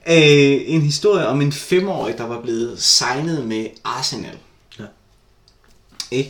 øh, 0.09 0.61
en 0.67 0.83
historie 0.83 1.27
om 1.27 1.41
en 1.41 1.53
femårig, 1.53 2.19
der 2.19 2.25
var 2.25 2.41
blevet 2.41 2.83
signet 2.83 3.47
med 3.47 3.67
Arsenal. 3.85 4.39
Ja. 4.79 4.85
Eh? 6.13 6.27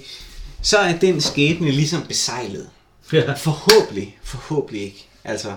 Så 0.62 0.78
er 0.78 0.98
den 0.98 1.20
skæbne 1.20 1.70
ligesom 1.70 2.02
besejlet. 2.08 2.68
Ja. 3.12 3.32
Forhåbentlig, 3.32 4.18
forhåbentlig 4.22 4.82
ikke. 4.82 5.08
Altså, 5.24 5.54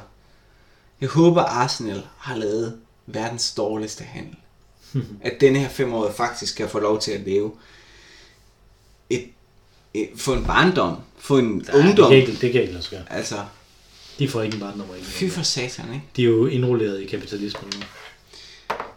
jeg 1.01 1.09
håber 1.09 1.41
Arsenal 1.41 2.03
har 2.17 2.35
lavet 2.35 2.77
verdens 3.07 3.51
dårligste 3.53 4.03
handel. 4.03 4.35
at 5.21 5.33
denne 5.41 5.59
her 5.59 5.69
femårige 5.69 6.13
faktisk 6.17 6.57
kan 6.57 6.69
få 6.69 6.79
lov 6.79 7.01
til 7.01 7.11
at 7.11 7.21
leve 7.21 7.51
et, 9.09 9.25
et, 9.93 10.09
få 10.15 10.33
en 10.33 10.45
barndom, 10.45 10.97
få 11.19 11.37
en 11.37 11.65
Ja, 11.73 11.77
ungdom. 11.77 12.11
Det 12.11 12.21
kan 12.25 12.29
ikke, 12.31 12.41
det 12.41 12.51
kan 12.51 12.61
ikke 12.61 12.73
lade 12.73 12.83
sig. 12.85 13.03
Altså, 13.09 13.35
De 14.19 14.29
får 14.29 14.41
ikke 14.41 14.53
en 14.55 14.59
barndom. 14.59 14.87
fy 15.03 15.29
for 15.29 15.43
satan, 15.43 15.85
ikke? 15.93 16.05
De 16.15 16.21
er 16.21 16.25
jo 16.27 16.45
indrulleret 16.47 17.01
i 17.01 17.05
kapitalismen 17.05 17.71
nu. 17.75 17.81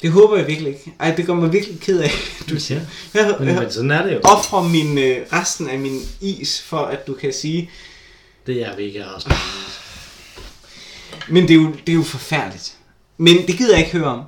Det 0.02 0.10
håber 0.10 0.36
jeg 0.36 0.46
virkelig 0.46 0.68
ikke. 0.72 0.92
Ej, 1.00 1.14
det 1.14 1.26
gør 1.26 1.34
mig 1.34 1.52
virkelig 1.52 1.80
ked 1.80 2.00
af, 2.00 2.10
du 2.50 2.60
siger. 2.60 2.80
Jeg, 3.14 3.36
Men, 3.38 3.48
jeg 3.48 3.56
men 3.62 3.72
sådan 3.72 3.90
er 3.90 4.02
det 4.06 4.14
jo. 4.14 4.20
offrer 4.24 4.62
min, 4.68 4.98
øh, 4.98 5.26
resten 5.32 5.68
af 5.68 5.78
min 5.78 6.00
is, 6.20 6.62
for 6.62 6.78
at 6.78 7.06
du 7.06 7.14
kan 7.14 7.32
sige, 7.32 7.70
Det 8.46 8.62
er 8.62 8.76
vi 8.76 8.82
ikke 8.82 9.06
resten. 9.06 9.32
men 11.28 11.42
det 11.48 11.50
er 11.50 11.54
jo, 11.54 11.72
det 11.86 11.92
er 11.92 11.96
jo 11.96 12.02
forfærdeligt. 12.02 12.76
Men 13.20 13.46
det 13.46 13.58
gider 13.58 13.76
jeg 13.76 13.86
ikke 13.86 13.98
høre 13.98 14.08
om. 14.08 14.24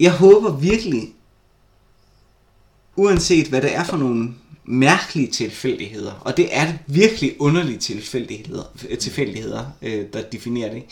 Jeg 0.00 0.12
håber 0.12 0.56
virkelig, 0.56 1.14
uanset 2.96 3.46
hvad 3.46 3.62
det 3.62 3.74
er 3.74 3.84
for 3.84 3.96
nogle 3.96 4.34
mærkelige 4.64 5.30
tilfældigheder, 5.30 6.12
og 6.12 6.36
det 6.36 6.56
er 6.56 6.72
virkelig 6.86 7.40
underlige 7.40 7.78
tilfældigheder, 7.78 8.64
øh, 8.88 8.98
tilfældigheder 8.98 9.66
øh, 9.82 10.06
der 10.12 10.22
definerer 10.22 10.74
det. 10.74 10.82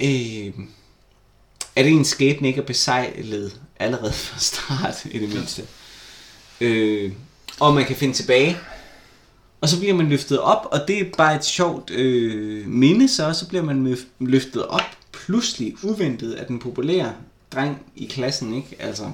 Øh, 0.00 0.54
er 1.76 1.82
det 1.82 1.92
en 1.92 2.04
skæbne 2.04 2.48
ikke 2.48 2.60
er 2.60 2.66
besejlet 2.66 3.60
allerede 3.76 4.12
fra 4.12 4.38
start, 4.38 5.04
i 5.04 5.18
det 5.18 5.28
mindste. 5.28 5.66
Øh, 6.60 7.12
og 7.60 7.74
man 7.74 7.84
kan 7.84 7.96
finde 7.96 8.14
tilbage. 8.14 8.58
Og 9.64 9.70
så 9.70 9.78
bliver 9.78 9.94
man 9.94 10.08
løftet 10.08 10.38
op, 10.40 10.66
og 10.72 10.80
det 10.88 11.00
er 11.00 11.04
bare 11.18 11.36
et 11.36 11.44
sjovt 11.44 11.90
øh, 11.90 12.66
minde, 12.66 13.08
så, 13.08 13.32
så 13.32 13.48
bliver 13.48 13.62
man 13.64 13.92
løf- 13.94 14.06
løftet 14.26 14.66
op 14.66 14.80
pludselig 15.12 15.74
uventet 15.84 16.32
af 16.32 16.46
den 16.46 16.58
populære 16.58 17.14
dreng 17.52 17.82
i 17.96 18.06
klassen, 18.06 18.54
ikke? 18.54 18.76
Altså. 18.78 19.10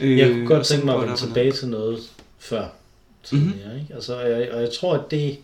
Øh, 0.00 0.18
Jeg 0.18 0.30
kunne 0.30 0.46
godt 0.46 0.58
og 0.58 0.66
så 0.66 0.72
tænke 0.72 0.86
mig 0.86 0.94
at 0.94 1.00
vende 1.02 1.16
tilbage 1.16 1.52
til 1.52 1.68
noget 1.68 1.98
før 2.38 2.68
tidligere, 3.24 3.68
Mhm. 3.72 3.80
ikke? 3.80 3.94
Altså, 3.94 4.20
og, 4.20 4.30
jeg, 4.30 4.50
og 4.52 4.60
jeg 4.60 4.70
tror, 4.80 4.94
at 4.94 5.10
det... 5.10 5.38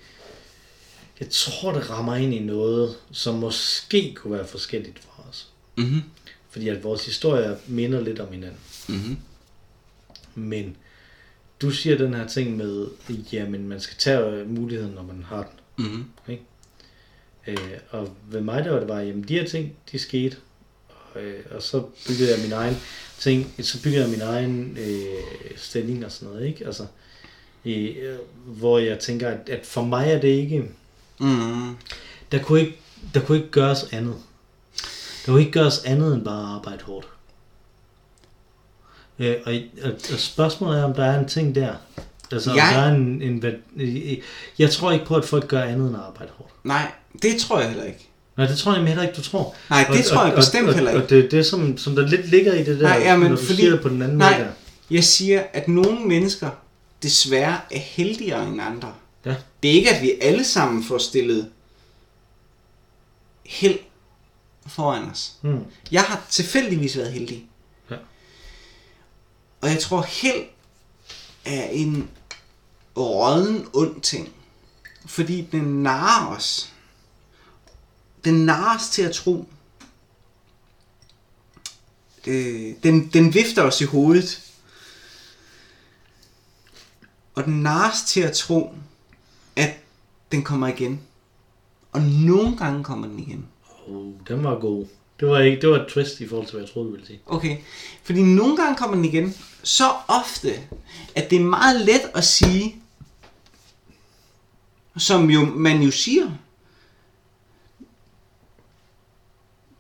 Jeg 1.21 1.29
tror, 1.31 1.73
det 1.73 1.91
rammer 1.91 2.15
ind 2.17 2.35
i 2.35 2.39
noget, 2.39 2.95
som 3.13 3.35
måske 3.35 4.15
kunne 4.15 4.33
være 4.37 4.47
forskelligt 4.47 4.99
for 4.99 5.25
os. 5.31 5.49
Mhm. 5.77 6.03
Fordi 6.51 6.69
at 6.69 6.85
vores 6.85 7.07
historier 7.07 7.57
minder 7.67 8.01
lidt 8.01 8.21
om 8.21 8.29
hinanden. 8.33 8.59
Mhm. 8.89 9.17
Men 10.35 10.77
du 11.63 11.71
siger 11.71 11.99
den 11.99 12.15
her 12.15 12.27
ting 12.27 12.57
med, 12.57 12.87
jamen 13.33 13.69
man 13.69 13.81
skal 13.81 13.97
tage 13.99 14.19
øh, 14.31 14.51
muligheden, 14.51 14.95
når 14.95 15.03
man 15.03 15.25
har 15.29 15.43
den. 15.77 15.87
Mhm. 15.87 16.05
Øh, 17.47 17.57
og 17.91 18.09
ved 18.31 18.41
mig 18.41 18.65
der 18.65 18.71
var 18.71 18.79
det 18.79 18.89
bare, 18.89 18.99
jamen 19.03 19.23
de 19.29 19.35
her 19.39 19.47
ting, 19.47 19.73
de 19.93 19.99
skete. 19.99 20.37
Og, 20.89 21.21
øh, 21.23 21.41
og 21.51 21.63
så 21.63 21.83
byggede 22.09 22.31
jeg 22.35 22.39
min 22.43 22.53
egen 22.53 22.77
ting, 23.19 23.55
så 23.61 23.83
byggede 23.83 24.03
jeg 24.03 24.11
min 24.11 24.21
egen 24.21 24.79
øh, 24.81 25.57
stilling 25.57 26.05
og 26.05 26.13
sådan 26.13 26.35
noget, 26.35 26.47
ikke? 26.49 26.67
Altså, 26.67 26.87
øh, 27.65 27.97
hvor 28.47 28.79
jeg 28.79 28.99
tænker, 28.99 29.29
at, 29.29 29.49
at 29.49 29.67
for 29.67 29.83
mig 29.85 30.11
er 30.13 30.21
det 30.21 30.29
ikke, 30.29 30.65
Mhm. 31.21 31.75
der 32.33 32.43
kunne 32.43 32.61
ikke, 32.61 32.77
der 33.15 33.21
kunne 33.21 33.39
ikke 33.39 33.51
gøres 33.51 33.85
andet. 33.93 34.17
Der 35.27 35.33
kunne 35.33 35.41
ikke 35.41 35.53
gøres 35.53 35.79
andet 35.85 36.15
end 36.15 36.25
bare 36.25 36.43
at 36.43 36.49
arbejde 36.57 36.83
hårdt. 36.85 37.09
Øh, 39.19 39.35
og, 39.47 39.55
og, 39.85 39.91
og 40.13 40.19
spørgsmålet 40.19 40.81
er, 40.81 40.85
om 40.85 40.95
der 40.95 41.05
er 41.05 41.19
en 41.21 41.29
ting 41.29 41.55
der. 41.55 41.75
Altså, 42.33 42.51
om 42.51 42.57
Jeg- 42.57 42.71
der 42.75 42.81
er 42.81 42.95
en, 42.95 43.23
en, 43.23 43.39
hvad- 43.39 43.53
jeg 44.59 44.71
tror 44.71 44.93
ikke 44.93 45.05
på, 45.05 45.15
at 45.17 45.25
folk 45.25 45.49
gør 45.49 45.63
andet 45.63 45.87
end 45.89 45.97
at 45.97 46.03
arbejde 46.03 46.33
hårdt. 46.37 46.53
Nej, 46.65 46.93
det 47.23 47.37
tror 47.41 47.59
jeg 47.61 47.69
heller 47.69 47.85
ikke. 47.85 48.09
Nej, 48.37 48.47
det 48.47 48.59
tror 48.59 48.75
jeg 48.75 48.87
heller 48.87 49.03
ikke, 49.03 49.15
du 49.17 49.23
tror. 49.23 49.55
Nej, 49.71 49.87
det 49.93 50.05
tror 50.05 50.25
jeg 50.27 50.35
bestemt 50.35 50.69
og, 50.69 50.75
heller 50.75 50.91
og, 50.91 50.97
ikke. 50.97 51.05
Og 51.07 51.11
det 51.11 51.25
er 51.25 51.29
det, 51.29 51.47
som, 51.47 51.79
som 51.79 51.95
der 51.97 52.07
lidt 52.09 52.29
ligger 52.31 52.55
i 52.55 52.59
det 52.65 52.81
der, 52.81 52.89
Nej, 52.89 52.99
ja, 53.05 53.17
men 53.17 53.31
når 53.31 53.37
du 53.37 53.43
fordi- 53.43 53.57
siger 53.57 53.71
det 53.71 53.81
på 53.81 53.89
den 53.89 54.03
anden 54.03 54.19
nej. 54.19 54.33
måde 54.39 54.45
der. 54.49 54.53
Jeg 54.91 55.05
siger, 55.05 55.43
at 55.53 55.69
nogle 55.69 56.01
mennesker 56.01 56.51
desværre 57.03 57.59
er 57.71 57.79
heldigere 57.79 58.49
end 58.49 58.61
andre. 58.63 58.93
Ja. 59.27 59.35
Det 59.63 59.71
er 59.71 59.75
ikke, 59.75 59.91
at 59.91 60.03
vi 60.03 60.13
alle 60.23 60.45
sammen 60.45 60.85
får 60.85 60.99
stillet 60.99 61.49
held 63.47 63.79
foran 64.67 65.03
os. 65.11 65.33
Hmm. 65.43 65.59
Jeg 65.93 66.03
har 66.03 66.27
tilfældigvis 66.31 66.97
været 66.97 67.13
heldig. 67.13 67.45
Og 69.65 69.71
jeg 69.71 69.81
tror, 69.81 70.03
held 70.03 70.45
er 71.45 71.65
en 71.65 72.11
råden 72.97 73.69
ond 73.73 74.01
ting. 74.01 74.33
Fordi 75.07 75.49
den 75.53 75.83
narer 75.83 76.37
os. 76.37 76.73
Den 78.25 78.35
narer 78.35 78.77
os 78.77 78.89
til 78.89 79.03
at 79.03 79.13
tro. 79.13 79.49
Øh, 82.27 82.75
den, 82.83 83.09
den 83.09 83.35
vifter 83.35 83.63
os 83.63 83.81
i 83.81 83.85
hovedet. 83.85 84.53
Og 87.35 87.45
den 87.45 87.63
narer 87.63 87.91
os 87.91 88.03
til 88.03 88.21
at 88.21 88.33
tro, 88.33 88.75
at 89.57 89.71
den 90.33 90.43
kommer 90.43 90.69
igen. 90.69 91.01
Og 91.93 92.03
nogle 92.03 92.57
gange 92.57 92.85
kommer 92.85 93.07
den 93.07 93.19
igen. 93.19 93.49
Oh, 93.87 94.13
den 94.29 94.45
var 94.45 94.61
god. 94.61 94.87
Det 95.21 95.29
var, 95.29 95.39
ikke, 95.39 95.61
det 95.61 95.69
var 95.69 95.77
et 95.77 95.89
twist 95.89 96.21
i 96.21 96.29
forhold 96.29 96.47
til, 96.47 96.55
hvad 96.55 96.65
jeg 96.65 96.73
troede, 96.73 96.89
du 96.89 96.93
ville 96.93 97.07
sige. 97.07 97.21
Okay, 97.27 97.57
fordi 98.03 98.23
nogle 98.23 98.57
gange 98.57 98.77
kommer 98.77 98.97
den 98.97 99.05
igen 99.05 99.35
så 99.65 99.93
ofte, 100.09 100.61
at 101.15 101.31
det 101.31 101.37
er 101.41 101.45
meget 101.45 101.81
let 101.81 102.11
at 102.15 102.25
sige, 102.25 102.77
som 104.99 105.31
jo, 105.31 105.45
man 105.45 105.83
jo 105.83 105.91
siger, 105.91 106.31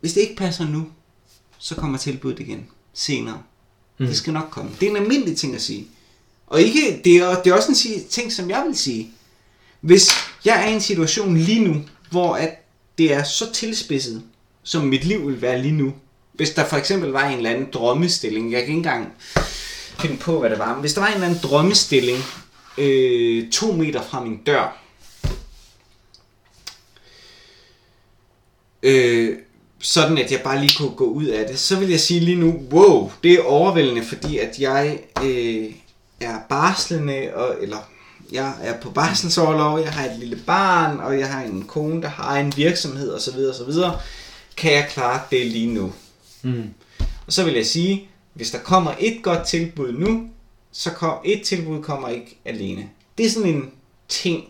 hvis 0.01 0.13
det 0.13 0.21
ikke 0.21 0.37
passer 0.37 0.65
nu, 0.69 0.87
så 1.59 1.75
kommer 1.75 1.99
tilbuddet 1.99 2.41
igen 2.41 2.67
senere. 2.95 3.43
Mm. 3.99 4.07
Det 4.07 4.17
skal 4.17 4.33
nok 4.33 4.49
komme. 4.51 4.71
Det 4.81 4.87
er 4.87 4.91
en 4.91 4.97
almindelig 4.97 5.37
ting 5.37 5.55
at 5.55 5.63
sige. 5.63 5.87
Og 6.47 6.61
ikke, 6.61 7.01
det, 7.05 7.17
er, 7.17 7.43
det 7.43 7.51
er 7.51 7.55
også 7.55 7.69
en 7.69 7.75
sige- 7.75 8.05
ting, 8.05 8.33
som 8.33 8.51
jeg 8.51 8.65
vil 8.67 8.77
sige. 8.79 9.11
Hvis 9.81 10.11
jeg 10.45 10.65
er 10.65 10.69
i 10.69 10.75
en 10.75 10.81
situation 10.81 11.37
lige 11.37 11.65
nu, 11.65 11.81
hvor 12.11 12.35
at 12.37 12.51
det 12.99 13.13
er 13.13 13.25
så 13.25 13.53
tilspidset, 13.53 14.23
som 14.63 14.85
mit 14.87 15.05
liv 15.05 15.27
vil 15.29 15.43
være 15.43 15.63
lige 15.63 15.73
nu. 15.75 15.95
Hvis 16.33 16.51
der 16.51 16.69
for 16.69 16.77
eksempel 16.77 17.11
var 17.11 17.29
en 17.29 17.37
eller 17.37 17.51
anden 17.51 17.69
drømmestilling, 17.73 18.53
jeg 18.53 18.61
kan 18.61 18.69
ikke 18.69 18.77
engang 18.77 19.13
finde 19.99 20.17
på, 20.17 20.41
hvad 20.41 20.51
det 20.51 20.59
var, 20.59 20.73
men 20.73 20.81
hvis 20.81 20.95
der 20.95 21.01
var 21.01 21.09
en 21.09 21.15
eller 21.15 21.27
anden 21.27 21.41
drømmestilling, 21.43 22.19
øh, 22.79 23.51
to 23.51 23.73
meter 23.73 24.03
fra 24.03 24.25
min 24.25 24.37
dør, 24.37 24.81
øh, 28.83 29.39
sådan 29.79 30.19
at 30.19 30.33
jeg 30.33 30.41
bare 30.45 30.61
lige 30.61 30.77
kunne 30.79 30.97
gå 30.97 31.05
ud 31.05 31.25
af 31.25 31.49
det, 31.49 31.59
så 31.59 31.79
vil 31.79 31.91
jeg 31.91 32.01
sige 32.01 32.21
lige 32.21 32.41
nu, 32.41 32.63
wow, 32.73 33.11
det 33.23 33.33
er 33.33 33.43
overvældende, 33.43 34.05
fordi 34.05 34.39
at 34.39 34.59
jeg 34.59 34.99
øh, 35.23 35.71
er 36.21 36.39
barslende, 36.49 37.31
og, 37.35 37.57
eller 37.61 37.79
jeg 38.33 38.55
er 38.63 38.81
på 38.81 38.91
barselsårlov, 38.91 39.81
jeg 39.81 39.93
har 39.93 40.05
et 40.05 40.19
lille 40.19 40.37
barn, 40.47 41.01
og 41.01 41.19
jeg 41.19 41.33
har 41.33 41.43
en 41.43 41.65
kone, 41.65 42.03
der 42.03 42.09
har 42.09 42.37
en 42.37 42.53
virksomhed 42.57 43.15
osv. 43.15 43.37
osv. 43.51 43.73
Kan 44.57 44.73
jeg 44.73 44.89
klare 44.91 45.21
det 45.31 45.47
lige 45.47 45.75
nu? 45.75 45.93
Mm. 46.43 46.69
Og 47.27 47.33
så 47.33 47.45
vil 47.45 47.55
jeg 47.55 47.67
sige, 47.67 48.09
hvis 48.35 48.51
der 48.51 48.59
kommer 48.59 48.95
et 48.99 49.23
godt 49.23 49.47
tilbud 49.47 49.93
nu, 49.93 50.31
så 50.73 50.91
kom, 50.91 51.19
et 51.25 51.43
tilbud 51.43 51.83
kommer 51.83 52.09
ikke 52.09 52.39
alene. 52.45 52.91
Det 53.19 53.27
er 53.27 53.31
sådan 53.31 53.55
en 53.55 53.73
ting. 54.09 54.49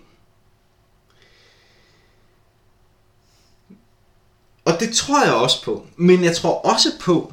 Og 4.64 4.80
det 4.80 4.94
tror 4.94 5.24
jeg 5.24 5.34
også 5.34 5.64
på. 5.64 5.86
Men 5.96 6.24
jeg 6.24 6.36
tror 6.36 6.60
også 6.60 6.88
på, 7.00 7.32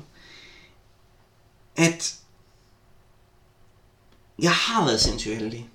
at 1.75 2.15
jeg 4.39 4.51
har 4.51 4.85
været 4.85 5.01
sindssygt 5.01 5.35
heldig. 5.35 5.69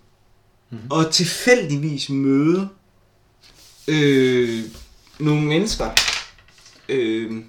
Mm-hmm. 0.71 0.91
Og 0.91 1.13
tilfældigvis 1.13 2.11
møde 2.11 2.69
øh, 3.89 4.65
nogle 5.19 5.43
mennesker, 5.43 5.91
øh, 6.89 7.45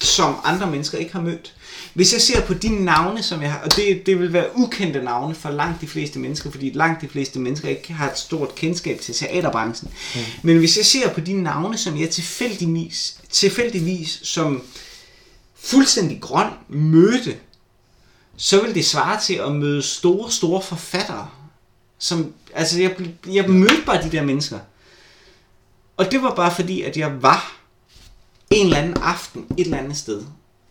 som 0.00 0.36
andre 0.44 0.70
mennesker 0.70 0.98
ikke 0.98 1.12
har 1.12 1.20
mødt. 1.20 1.54
Hvis 1.94 2.12
jeg 2.12 2.20
ser 2.20 2.40
på 2.40 2.54
de 2.54 2.84
navne, 2.84 3.22
som 3.22 3.42
jeg 3.42 3.52
har, 3.52 3.60
og 3.60 3.76
det, 3.76 4.06
det 4.06 4.18
vil 4.18 4.32
være 4.32 4.46
ukendte 4.54 5.02
navne 5.02 5.34
for 5.34 5.50
langt 5.50 5.80
de 5.80 5.86
fleste 5.86 6.18
mennesker, 6.18 6.50
fordi 6.50 6.70
langt 6.74 7.00
de 7.00 7.08
fleste 7.08 7.38
mennesker 7.38 7.68
ikke 7.68 7.92
har 7.92 8.10
et 8.10 8.18
stort 8.18 8.54
kendskab 8.54 9.00
til 9.00 9.14
teaterbranchen. 9.14 9.90
Mm. 10.14 10.20
Men 10.42 10.58
hvis 10.58 10.76
jeg 10.76 10.86
ser 10.86 11.12
på 11.12 11.20
de 11.20 11.42
navne, 11.42 11.78
som 11.78 12.00
jeg 12.00 12.10
tilfældigvis, 12.10 13.18
tilfældigvis 13.30 14.20
som 14.22 14.62
fuldstændig 15.54 16.20
grøn 16.20 16.48
mødte, 16.68 17.36
så 18.36 18.62
vil 18.62 18.74
det 18.74 18.86
svare 18.86 19.20
til 19.20 19.34
at 19.34 19.52
møde 19.52 19.82
store, 19.82 20.30
store 20.30 20.62
forfattere. 20.62 21.28
Som, 21.98 22.32
altså, 22.54 22.80
jeg, 22.80 22.96
jeg 23.26 23.50
mødte 23.50 23.82
bare 23.86 24.02
de 24.02 24.10
der 24.10 24.22
mennesker. 24.22 24.58
Og 25.96 26.10
det 26.10 26.22
var 26.22 26.34
bare 26.34 26.54
fordi, 26.54 26.82
at 26.82 26.96
jeg 26.96 27.22
var 27.22 27.59
en 28.50 28.66
eller 28.66 28.78
anden 28.78 28.96
aften 28.96 29.46
et 29.58 29.64
eller 29.64 29.78
andet 29.78 29.96
sted. 29.96 30.24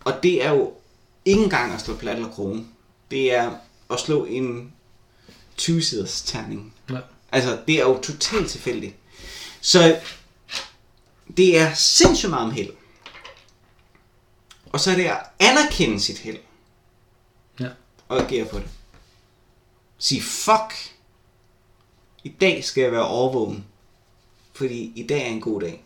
Og 0.05 0.23
det 0.23 0.45
er 0.45 0.51
jo 0.51 0.73
ikke 1.25 1.43
engang 1.43 1.73
at 1.73 1.81
slå 1.81 1.95
plat 1.95 2.15
eller 2.15 2.31
krone. 2.31 2.65
Det 3.11 3.33
er 3.33 3.51
at 3.89 3.99
slå 3.99 4.25
en 4.25 4.73
20-siders 5.61 6.21
terning. 6.21 6.73
Ja. 6.89 6.99
Altså, 7.31 7.61
det 7.67 7.75
er 7.75 7.81
jo 7.81 8.01
totalt 8.01 8.49
tilfældigt. 8.49 8.95
Så 9.61 9.99
det 11.37 11.57
er 11.59 11.73
sindssygt 11.73 12.29
meget 12.29 12.45
om 12.45 12.51
held. 12.51 12.69
Og 14.71 14.79
så 14.79 14.91
er 14.91 14.95
det 14.95 15.05
at 15.05 15.19
anerkende 15.39 15.99
sit 15.99 16.17
held 16.17 16.37
Ja. 17.59 17.69
og 18.07 18.21
agere 18.21 18.45
på 18.45 18.57
det. 18.59 18.67
Sige, 19.97 20.21
fuck, 20.21 20.95
i 22.23 22.29
dag 22.29 22.63
skal 22.63 22.81
jeg 22.81 22.91
være 22.91 23.07
overvågen, 23.07 23.65
fordi 24.53 24.91
i 24.95 25.03
dag 25.07 25.21
er 25.21 25.31
en 25.31 25.41
god 25.41 25.61
dag. 25.61 25.83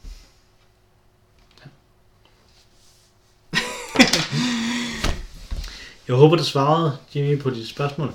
Jeg 6.08 6.16
håber, 6.16 6.36
du 6.36 6.44
svarede, 6.44 6.98
Jimmy, 7.16 7.40
på 7.40 7.50
dit 7.50 7.68
spørgsmål. 7.68 8.12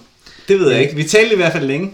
Det 0.48 0.60
ved 0.60 0.70
jeg 0.70 0.82
ikke. 0.82 0.94
Vi 0.96 1.04
talte 1.04 1.32
i 1.32 1.36
hvert 1.36 1.52
fald 1.52 1.66
længe. 1.66 1.90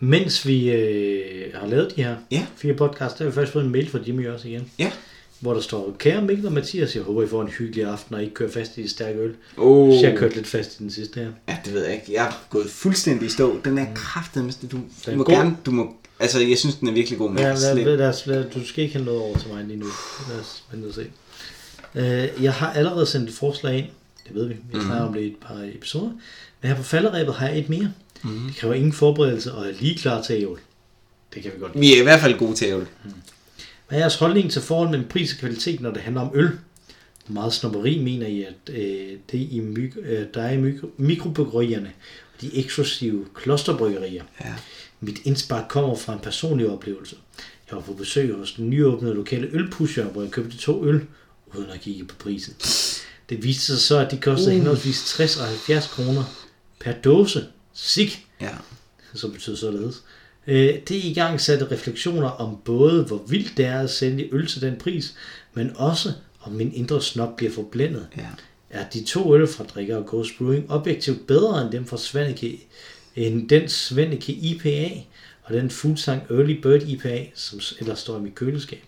Mens 0.00 0.46
vi 0.46 0.70
øh, 0.70 1.54
har 1.54 1.66
lavet 1.66 1.92
de 1.96 2.02
her 2.02 2.16
Ja. 2.30 2.46
fire 2.56 2.74
podcasts, 2.74 3.18
der 3.18 3.24
har 3.24 3.30
vi 3.30 3.34
faktisk 3.34 3.52
fået 3.52 3.64
en 3.64 3.72
mail 3.72 3.90
fra 3.90 3.98
Jimmy 4.06 4.28
også 4.28 4.48
igen. 4.48 4.70
Ja. 4.78 4.90
Hvor 5.40 5.54
der 5.54 5.60
står, 5.60 5.96
kære 5.98 6.22
Mikkel 6.22 6.46
og 6.46 6.52
Mathias, 6.52 6.94
jeg 6.94 7.02
håber, 7.02 7.22
I 7.22 7.26
får 7.28 7.42
en 7.42 7.48
hyggelig 7.48 7.84
aften, 7.84 8.14
og 8.14 8.22
ikke 8.22 8.34
kører 8.34 8.50
fast 8.50 8.78
i 8.78 8.82
de 8.82 8.88
stærke 8.88 9.18
øl. 9.18 9.34
Oh. 9.56 9.92
Så 9.94 10.00
jeg 10.00 10.10
har 10.10 10.18
kørt 10.18 10.34
lidt 10.34 10.46
fast 10.46 10.74
i 10.74 10.78
den 10.78 10.90
sidste 10.90 11.20
her. 11.20 11.28
Ja, 11.48 11.56
det 11.64 11.74
ved 11.74 11.84
jeg 11.84 11.94
ikke. 11.94 12.04
Jeg 12.12 12.26
er 12.26 12.46
gået 12.50 12.70
fuldstændig 12.70 13.26
i 13.26 13.30
stå. 13.30 13.56
Den 13.64 13.78
er 13.78 13.86
kraftet, 13.94 14.58
du, 14.72 14.76
Den 14.76 14.84
du 15.06 15.10
er 15.10 15.16
må 15.16 15.24
god. 15.24 15.34
gerne, 15.34 15.56
du 15.66 15.70
må, 15.70 15.94
altså 16.20 16.40
jeg 16.40 16.58
synes, 16.58 16.74
den 16.76 16.88
er 16.88 16.92
virkelig 16.92 17.18
god, 17.18 17.30
men 17.30 17.38
Ja, 17.38 17.52
lad, 17.54 17.74
lad, 17.74 17.96
lad, 17.96 18.12
lad, 18.26 18.44
du 18.50 18.66
skal 18.66 18.84
ikke 18.84 18.94
have 18.96 19.04
noget 19.04 19.20
over 19.20 19.38
til 19.38 19.48
mig 19.52 19.64
lige 19.64 19.78
nu. 19.78 19.86
Lad 20.30 20.40
os 20.40 20.62
vente 20.72 20.86
og 20.86 20.94
se. 20.94 21.06
Øh, 21.94 22.42
jeg 22.44 22.52
har 22.52 22.72
allerede 22.72 23.06
sendt 23.06 23.28
et 23.28 23.34
forslag 23.34 23.78
ind. 23.78 23.86
Det 24.26 24.34
ved 24.34 24.48
vi. 24.48 24.54
Vi 24.72 24.80
snakker 24.80 25.06
om 25.06 25.12
det 25.14 25.20
i 25.20 25.26
et 25.26 25.36
par 25.40 25.70
episoder. 25.74 26.10
Men 26.62 26.70
her 26.70 26.76
på 26.76 26.82
falderæbet 26.82 27.34
har 27.34 27.48
jeg 27.48 27.58
et 27.58 27.68
mere. 27.68 27.92
Mhm. 28.22 28.46
Det 28.46 28.56
kræver 28.56 28.74
ingen 28.74 28.92
forberedelse 28.92 29.52
og 29.52 29.66
er 29.66 29.72
lige 29.80 29.98
klar 29.98 30.22
til 30.22 30.36
ævl. 30.42 30.60
Det 31.34 31.42
kan 31.42 31.52
vi 31.54 31.60
godt. 31.60 31.80
Vi 31.80 31.94
er 31.94 32.00
i 32.00 32.02
hvert 32.02 32.20
fald 32.20 32.38
gode 32.38 32.54
til 32.54 32.68
ævl. 32.68 32.86
Hvad 33.88 33.98
er 33.98 34.02
jeres 34.02 34.16
holdning 34.16 34.50
til 34.50 34.62
forholdet 34.62 34.90
mellem 34.90 35.08
pris 35.08 35.32
og 35.32 35.38
kvalitet, 35.38 35.80
når 35.80 35.90
det 35.90 36.02
handler 36.02 36.20
om 36.20 36.30
øl? 36.34 36.50
Hvor 37.26 37.34
meget 37.34 37.52
snobberi 37.52 37.98
mener 37.98 38.26
I, 38.26 38.42
at 38.42 38.74
øh, 38.74 39.18
det 39.32 39.38
i 39.50 39.60
myk, 39.60 39.96
øh, 40.02 40.26
der 40.34 40.42
er 40.42 40.52
i 40.52 40.56
mikro, 40.56 40.90
mikrobryggerierne 40.96 41.92
og 42.34 42.40
de 42.40 42.56
eksklusive 42.56 43.26
klosterbryggerier? 43.34 44.22
Ja. 44.44 44.54
Mit 45.00 45.18
indspark 45.24 45.68
kommer 45.68 45.96
fra 45.96 46.12
en 46.12 46.18
personlig 46.18 46.70
oplevelse. 46.70 47.16
Jeg 47.70 47.76
var 47.76 47.82
på 47.82 47.92
besøg 47.92 48.34
hos 48.34 48.52
den 48.52 48.70
nyåbnede 48.70 49.14
lokale 49.14 49.48
ølpusher, 49.52 50.04
hvor 50.04 50.22
jeg 50.22 50.30
købte 50.30 50.58
to 50.58 50.84
øl, 50.84 51.00
uden 51.54 51.70
at 51.70 51.80
kigge 51.80 52.04
på 52.04 52.14
prisen. 52.18 52.54
Det 53.28 53.44
viste 53.44 53.62
sig 53.66 53.78
så, 53.78 53.98
at 53.98 54.10
de 54.10 54.16
kostede 54.16 54.50
Uh. 54.50 54.56
henholdsvis 54.56 55.04
60 55.06 55.36
og 55.36 55.46
70 55.46 55.86
kroner 55.86 56.24
per 56.80 56.92
dåse. 56.92 57.46
Sik! 57.74 58.26
Ja. 58.40 58.50
som 59.14 59.32
betyder 59.32 59.56
således. 59.56 60.02
Øh, 60.46 60.74
Det 60.88 60.90
i 61.04 61.12
gang 61.14 61.40
satte 61.40 61.70
refleksioner 61.70 62.28
om 62.28 62.56
både, 62.64 63.04
hvor 63.04 63.24
vildt 63.28 63.56
det 63.56 63.64
er 63.64 63.80
at 63.80 63.90
sælge 63.90 64.28
øl 64.34 64.46
til 64.46 64.60
den 64.60 64.76
pris, 64.76 65.14
men 65.54 65.72
også 65.76 66.12
om 66.40 66.52
min 66.52 66.72
indre 66.74 67.02
snop 67.02 67.36
bliver 67.36 67.52
forblændet. 67.52 68.06
Ja. 68.16 68.26
Er 68.70 68.88
de 68.88 69.04
to 69.04 69.34
øl 69.34 69.46
fra 69.46 69.64
Drikker 69.64 69.96
og 69.96 70.06
Ghost 70.06 70.30
Brewing 70.38 70.70
objektivt 70.70 71.26
bedre 71.26 71.62
end 71.62 71.72
dem 71.72 71.86
fra 71.86 71.96
Svanike, 71.98 72.66
end 73.16 73.48
den 73.48 73.68
Svanike 73.68 74.32
IPA 74.32 74.90
og 75.42 75.54
den 75.54 75.70
Fuglsang 75.70 76.22
Early 76.30 76.60
Bird 76.60 76.82
IPA, 76.82 77.26
som 77.34 77.60
ellers 77.80 77.98
står 77.98 78.18
i 78.18 78.20
mit 78.20 78.34
køleskab? 78.34 78.82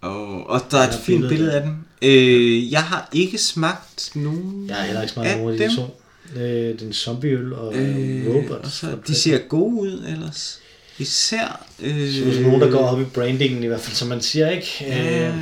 Og, 0.00 0.50
og 0.50 0.60
der 0.70 0.78
er 0.78 0.88
et 0.88 0.94
fint 1.04 1.28
billede 1.28 1.52
af 1.52 1.62
den. 1.62 1.84
Øh, 2.02 2.72
jeg 2.72 2.82
har 2.82 3.08
ikke 3.12 3.38
smagt 3.38 4.10
nogen 4.14 4.64
Jeg 4.68 4.76
har 4.76 4.84
heller 4.84 5.02
ikke 5.02 5.12
smagt 5.12 5.28
af 5.28 5.38
nogen 5.38 5.60
af 5.62 5.68
de 5.70 5.76
to. 5.76 6.00
Øh, 6.40 6.80
Den 6.80 6.92
zombieøl 6.92 7.52
og 7.52 7.74
Øh, 7.76 8.26
Robot. 8.34 8.60
og 8.64 8.70
så, 8.70 8.86
de 9.06 9.14
ser 9.14 9.38
gode 9.38 9.74
ud 9.80 10.04
ellers. 10.08 10.58
Især... 10.98 11.66
Øh, 11.82 12.12
Så 12.14 12.24
er 12.38 12.42
nogen, 12.42 12.60
der 12.60 12.70
går 12.70 12.78
op 12.78 13.00
i 13.00 13.04
brandingen 13.04 13.62
i 13.64 13.66
hvert 13.66 13.80
fald, 13.80 13.96
som 13.96 14.08
man 14.08 14.20
siger, 14.20 14.50
ikke? 14.50 14.68
Ja. 14.80 15.28
Øh, 15.28 15.34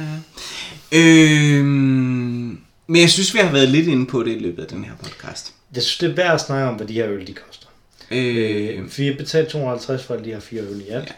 Øh, 0.92 1.64
men 1.64 3.00
jeg 3.00 3.10
synes, 3.10 3.34
vi 3.34 3.38
har 3.38 3.52
været 3.52 3.68
lidt 3.68 3.86
inde 3.88 4.06
på 4.06 4.22
det 4.22 4.36
i 4.36 4.38
løbet 4.38 4.62
af 4.62 4.68
den 4.68 4.84
her 4.84 4.92
podcast. 5.02 5.52
Jeg 5.74 5.82
synes, 5.82 5.98
det 5.98 6.10
er 6.10 6.14
værd 6.14 6.34
at 6.34 6.40
snakke 6.40 6.68
om, 6.68 6.74
hvad 6.74 6.86
de 6.86 6.92
her 6.92 7.08
øl 7.08 7.26
de 7.26 7.32
koster. 7.32 7.66
Øh, 8.10 8.78
Øh, 8.78 8.98
vi 8.98 9.06
har 9.06 9.14
betalt 9.18 9.48
250 9.48 10.02
for 10.04 10.16
de 10.16 10.30
her 10.30 10.40
fire 10.40 10.60
øl 10.62 10.80
i 10.88 10.90
alt. 10.90 11.04
Ja. 11.08 11.12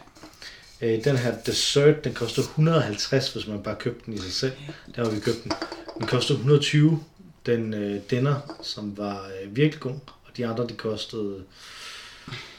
Øh, 0.82 1.04
den 1.04 1.16
her 1.16 1.34
dessert, 1.46 2.04
den 2.04 2.14
koster 2.14 2.42
150, 2.42 3.32
hvis 3.32 3.46
man 3.46 3.62
bare 3.62 3.76
købte 3.76 4.02
den 4.06 4.14
i 4.14 4.18
sig 4.18 4.32
selv. 4.32 4.52
Der 4.96 5.04
har 5.04 5.10
vi 5.10 5.20
købt 5.20 5.44
den. 5.44 5.52
Den 5.98 6.06
koster 6.06 6.34
120, 6.34 7.00
den 7.46 7.74
øh, 7.74 8.00
dinner, 8.10 8.56
som 8.62 8.96
var 8.96 9.26
øh, 9.42 9.56
virkelig 9.56 9.80
god. 9.80 9.92
Og 10.24 10.36
de 10.36 10.46
andre, 10.46 10.66
de 10.66 10.72
kostede 10.74 11.42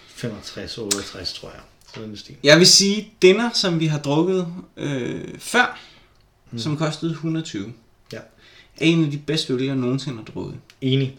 65, 0.08 0.78
68, 0.78 1.34
tror 1.34 1.50
jeg. 1.50 1.60
Så 1.96 2.02
den 2.02 2.18
stil. 2.18 2.36
jeg 2.44 2.58
vil 2.60 2.68
sige, 2.68 3.14
dinner, 3.22 3.50
som 3.54 3.80
vi 3.80 3.86
har 3.86 4.00
drukket 4.00 4.48
øh, 4.78 5.40
før, 5.40 5.80
mm. 6.52 6.60
som 6.60 6.78
kostede 6.78 7.12
120, 7.12 7.74
Ja. 8.14 8.18
er 8.18 8.22
en 8.80 9.06
af 9.06 9.12
de 9.12 9.18
bedste 9.18 9.54
øl, 9.54 9.64
jeg 9.64 9.76
nogensinde 9.76 10.18
har 10.18 10.24
drukket. 10.24 10.56
Enig. 10.82 11.18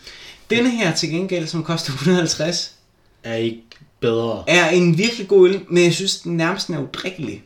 Denne 0.51 0.71
her 0.71 0.95
til 0.95 1.09
gengæld, 1.11 1.47
som 1.47 1.65
koster 1.65 1.93
150, 1.93 2.75
Er 3.23 3.35
ikke 3.35 3.63
bedre. 4.03 4.45
er 4.47 4.69
en 4.71 4.99
virkelig 4.99 5.29
god 5.29 5.49
øl, 5.49 5.61
men 5.71 5.85
jeg 5.85 5.95
synes, 5.95 6.17
den 6.21 6.37
nærmest 6.37 6.69
er 6.71 6.79
udrikkelig. 6.79 7.43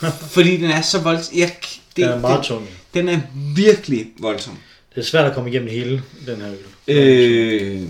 fordi 0.34 0.56
den 0.56 0.70
er 0.70 0.80
så 0.82 1.00
voldsom. 1.00 1.36
Jeg, 1.36 1.52
det, 1.62 1.76
Den 1.96 2.04
er 2.04 2.20
meget 2.20 2.36
den, 2.38 2.44
tung. 2.44 2.68
den 2.94 3.08
er 3.08 3.20
virkelig 3.56 4.06
voldsom. 4.18 4.58
Det 4.94 5.00
er 5.00 5.04
svært 5.06 5.26
at 5.26 5.34
komme 5.34 5.50
igennem 5.50 5.68
hele 5.70 6.02
den 6.26 6.36
her 6.40 6.50
øl. 6.88 6.96
Øh, 6.96 7.82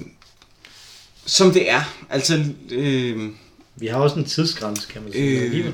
som 1.26 1.50
det 1.52 1.70
er. 1.70 1.94
Altså, 2.10 2.44
øh, 2.70 3.30
Vi 3.76 3.86
har 3.86 3.98
også 3.98 4.16
en 4.16 4.24
tidsgrænse, 4.24 4.88
kan 4.92 5.02
man 5.02 5.12
sige. 5.12 5.40
Øh, 5.40 5.72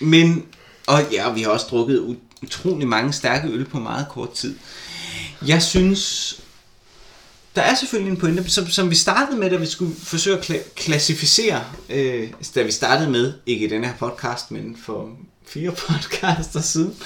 men, 0.00 0.44
og 0.86 1.00
ja, 1.12 1.32
vi 1.32 1.42
har 1.42 1.50
også 1.50 1.66
drukket 1.70 1.98
ut- 2.00 2.42
utrolig 2.42 2.88
mange 2.88 3.12
stærke 3.12 3.48
øl 3.48 3.64
på 3.64 3.78
meget 3.78 4.06
kort 4.10 4.32
tid. 4.32 4.54
Jeg 5.46 5.62
synes, 5.62 6.34
der 7.54 7.62
er 7.62 7.74
selvfølgelig 7.74 8.10
en 8.10 8.16
pointe, 8.16 8.50
som, 8.50 8.66
som 8.68 8.90
vi 8.90 8.94
startede 8.94 9.38
med, 9.38 9.50
da 9.50 9.56
vi 9.56 9.66
skulle 9.66 9.94
forsøge 9.96 10.38
at 10.38 10.50
kla- 10.50 10.74
klassificere, 10.74 11.64
øh, 11.88 12.28
da 12.54 12.62
vi 12.62 12.72
startede 12.72 13.10
med, 13.10 13.32
ikke 13.46 13.66
i 13.66 13.68
den 13.68 13.84
her 13.84 13.92
podcast, 13.98 14.50
men 14.50 14.76
for 14.84 15.10
fire 15.46 15.72
podcaster 15.88 16.60
siden, 16.60 16.96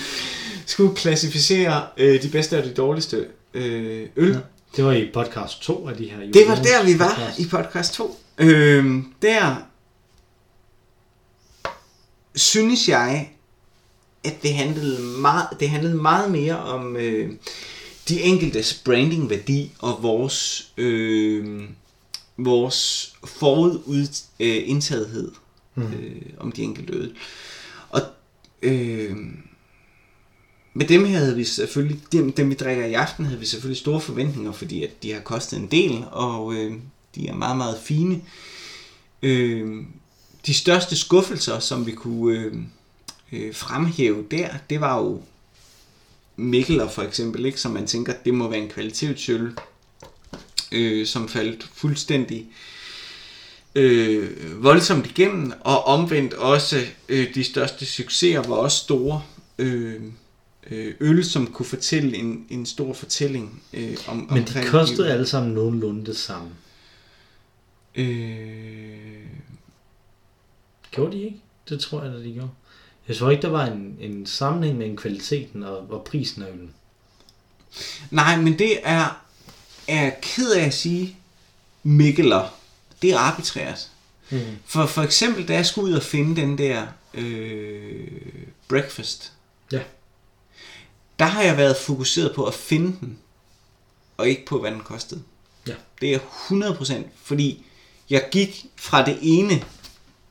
skulle 0.66 0.96
klassificere 0.96 1.86
øh, 1.96 2.22
de 2.22 2.28
bedste 2.28 2.58
og 2.58 2.64
de 2.64 2.72
dårligste 2.74 3.26
øh, 3.54 4.08
øl. 4.16 4.32
Ja. 4.32 4.38
Det 4.76 4.84
var 4.84 4.92
i 4.92 5.10
podcast 5.14 5.62
2 5.62 5.88
af 5.88 5.96
de 5.96 6.10
her 6.10 6.18
Det 6.32 6.48
var 6.48 6.54
der, 6.54 6.84
vi 6.84 6.98
var 6.98 7.08
podcast. 7.14 7.38
i 7.38 7.48
podcast 7.48 7.94
2. 7.94 8.20
Øhm, 8.38 9.12
der 9.22 9.56
synes 12.34 12.88
jeg, 12.88 13.30
at 14.24 14.42
det 14.42 14.54
handlede 14.54 15.00
meget, 15.02 15.46
det 15.60 15.70
handlede 15.70 15.94
meget 15.94 16.30
mere 16.30 16.58
om 16.58 16.96
øh, 16.96 17.30
de 18.09 18.22
enkeltes 18.22 18.74
brandingværdi 18.85 19.72
og 19.78 20.02
vores, 20.02 20.68
øh, 20.76 21.62
vores 22.36 23.12
forudindtagethed 23.24 25.32
mm. 25.74 25.82
øh, 25.82 26.22
om 26.39 26.52
de 26.52 26.62
enkelte 26.62 26.93
øl. 26.93 27.16
Og 27.90 28.01
øh, 28.62 29.16
med 30.74 30.86
dem 30.86 31.05
her 31.05 31.18
havde 31.18 31.36
vi 31.36 31.44
selvfølgelig, 31.44 32.01
dem, 32.12 32.32
dem 32.32 32.51
vi 32.51 32.55
drikker 32.55 32.85
i 32.85 32.93
aften, 32.93 33.24
havde 33.24 33.40
vi 33.40 33.47
selvfølgelig 33.47 33.81
store 33.81 34.01
forventninger, 34.01 34.52
fordi 34.52 34.85
at 34.85 35.02
de 35.02 35.12
har 35.12 35.20
kostet 35.20 35.59
en 35.59 35.66
del, 35.66 36.05
og 36.10 36.55
øh, 36.55 36.74
de 37.14 37.28
er 37.28 37.35
meget, 37.35 37.56
meget 37.56 37.78
fine. 37.82 38.20
Øh, 39.22 39.85
de 40.47 40.55
største 40.55 40.97
skuffelser, 40.97 41.59
som 41.59 41.86
vi 41.86 41.93
kunne 41.93 42.39
øh, 42.39 42.55
øh, 43.32 43.55
fremhæve 43.55 44.24
der, 44.31 44.48
det 44.70 44.81
var 44.81 44.98
jo 44.98 45.22
Mikkeler 46.36 46.89
for 46.89 47.02
eksempel, 47.02 47.47
ikke? 47.47 47.61
som 47.61 47.73
man 47.73 47.86
tænker, 47.86 48.12
det 48.24 48.35
må 48.35 48.48
være 48.48 48.61
en 48.61 48.69
kvalitetsøl, 48.69 49.52
øh, 50.73 51.06
som 51.06 51.28
faldt 51.28 51.70
fuldstændig 51.74 52.47
øh, 53.74 54.62
voldsomt 54.65 55.06
igennem, 55.06 55.52
og 55.61 55.85
omvendt 55.85 56.35
også 56.35 56.81
øh, 57.09 57.35
de 57.35 57.44
største 57.44 57.86
succeser 57.86 58.48
var 58.48 58.55
også 58.56 58.78
store 58.78 59.23
øh, 59.59 60.02
øh, 60.70 60.94
øl, 61.01 61.24
som 61.24 61.47
kunne 61.47 61.66
fortælle 61.66 62.16
en, 62.16 62.47
en 62.51 62.66
stor 62.66 62.93
fortælling 62.93 63.62
øh, 63.73 63.97
om 64.09 64.16
Men 64.16 64.28
de 64.28 64.40
omkring 64.40 64.66
kostede 64.69 65.12
alle 65.12 65.27
sammen 65.27 65.55
nogenlunde 65.55 66.06
det 66.06 66.16
samme. 66.16 66.51
Øh, 67.94 69.27
Gjorde 70.90 71.16
de 71.16 71.23
ikke? 71.23 71.40
Det 71.69 71.81
tror 71.81 72.02
jeg, 72.02 72.15
at 72.15 72.24
de 72.24 72.32
gjorde. 72.32 72.51
Jeg 73.09 73.16
tror 73.16 73.31
ikke, 73.31 73.43
der 73.43 73.48
var 73.48 73.66
en, 73.66 73.97
en 74.01 74.26
sammenhæng 74.26 74.78
mellem 74.78 74.97
kvaliteten 74.97 75.62
og, 75.62 75.78
og 75.90 76.05
prisen 76.05 76.43
af 76.43 76.47
øllen. 76.52 76.70
nej, 78.10 78.36
men 78.40 78.59
det 78.59 78.81
er, 78.82 79.20
er 79.89 80.10
ked 80.22 80.52
af 80.52 80.66
at 80.66 80.74
sige, 80.74 81.16
Mikkeler. 81.82 82.48
Det 83.02 83.10
er 83.12 83.18
arbitrært. 83.18 83.90
Mm. 84.31 84.40
For, 84.66 84.86
for 84.86 85.02
eksempel, 85.02 85.48
da 85.48 85.55
jeg 85.55 85.66
skulle 85.66 85.89
ud 85.93 85.97
og 85.97 86.02
finde 86.02 86.40
den 86.40 86.59
der 86.59 86.86
øh, 87.14 88.09
breakfast, 88.68 89.32
Ja. 89.72 89.81
der 91.18 91.24
har 91.24 91.43
jeg 91.43 91.56
været 91.56 91.76
fokuseret 91.76 92.35
på 92.35 92.44
at 92.44 92.55
finde 92.55 92.97
den, 93.01 93.18
og 94.16 94.28
ikke 94.28 94.47
på, 94.47 94.60
hvad 94.60 94.70
den 94.70 94.81
kostede. 94.81 95.22
Ja. 95.68 95.74
Det 96.01 96.14
er 96.14 96.18
100%, 96.18 96.94
fordi 97.22 97.66
jeg 98.10 98.28
gik 98.31 98.66
fra 98.76 99.05
det 99.05 99.18
ene 99.22 99.64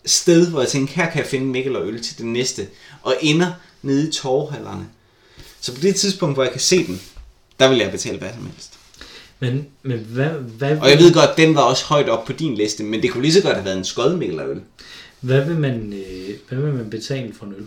sted, 0.05 0.49
hvor 0.49 0.59
jeg 0.59 0.69
tænkte, 0.69 0.93
her 0.93 1.09
kan 1.09 1.19
jeg 1.19 1.27
finde 1.27 1.45
Mikkel 1.45 1.75
og 1.75 1.87
øl 1.87 2.03
til 2.03 2.17
det 2.17 2.25
næste, 2.25 2.67
og 3.01 3.15
ender 3.21 3.51
nede 3.81 4.09
i 4.09 4.11
torvhallerne. 4.11 4.85
Så 5.61 5.75
på 5.75 5.81
det 5.81 5.95
tidspunkt, 5.95 6.35
hvor 6.35 6.43
jeg 6.43 6.51
kan 6.51 6.61
se 6.61 6.87
den, 6.87 7.01
der 7.59 7.69
vil 7.69 7.77
jeg 7.77 7.91
betale 7.91 8.17
hvad 8.17 8.29
som 8.33 8.45
helst. 8.45 8.73
Men, 9.39 9.67
men 9.83 9.99
hvad, 9.99 10.29
hvad, 10.29 10.77
Og 10.77 10.89
jeg 10.89 10.99
ved 10.99 11.13
godt, 11.13 11.37
den 11.37 11.55
var 11.55 11.61
også 11.61 11.85
højt 11.85 12.09
op 12.09 12.25
på 12.25 12.33
din 12.33 12.55
liste, 12.55 12.83
men 12.83 13.01
det 13.01 13.11
kunne 13.11 13.21
lige 13.21 13.33
så 13.33 13.41
godt 13.41 13.55
have 13.55 13.65
været 13.65 13.77
en 13.77 13.85
skod 13.85 14.15
Mikkel 14.17 14.39
og 14.39 14.49
øl. 14.49 14.61
hvad, 15.19 15.45
vil 15.45 15.59
man, 15.59 15.93
øh, 15.93 16.35
hvad 16.49 16.57
vil 16.57 16.73
man 16.73 16.89
betale 16.89 17.33
for 17.33 17.45
en 17.45 17.53
øl? 17.53 17.65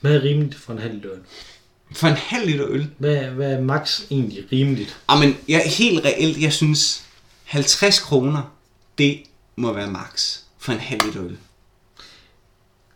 Hvad 0.00 0.14
er 0.14 0.22
rimeligt 0.22 0.54
for 0.54 0.72
en 0.72 0.78
halv 0.78 1.04
øl? 1.04 1.18
For 1.92 2.08
en 2.08 2.16
halv 2.16 2.46
liter 2.46 2.66
øl. 2.68 2.90
Hvad, 2.98 3.16
hvad 3.16 3.52
er 3.52 3.60
max 3.60 4.00
egentlig 4.10 4.44
rimeligt? 4.52 4.96
Jamen, 5.10 5.36
jeg, 5.48 5.62
helt 5.66 6.04
reelt, 6.04 6.40
jeg 6.40 6.52
synes, 6.52 7.02
50 7.44 7.98
kroner, 7.98 8.56
det 8.98 9.20
må 9.56 9.72
være 9.72 9.90
max 9.90 10.38
for 10.66 10.72
en 10.72 10.78
halv 10.78 11.06
liter 11.06 11.24
øl. 11.24 11.38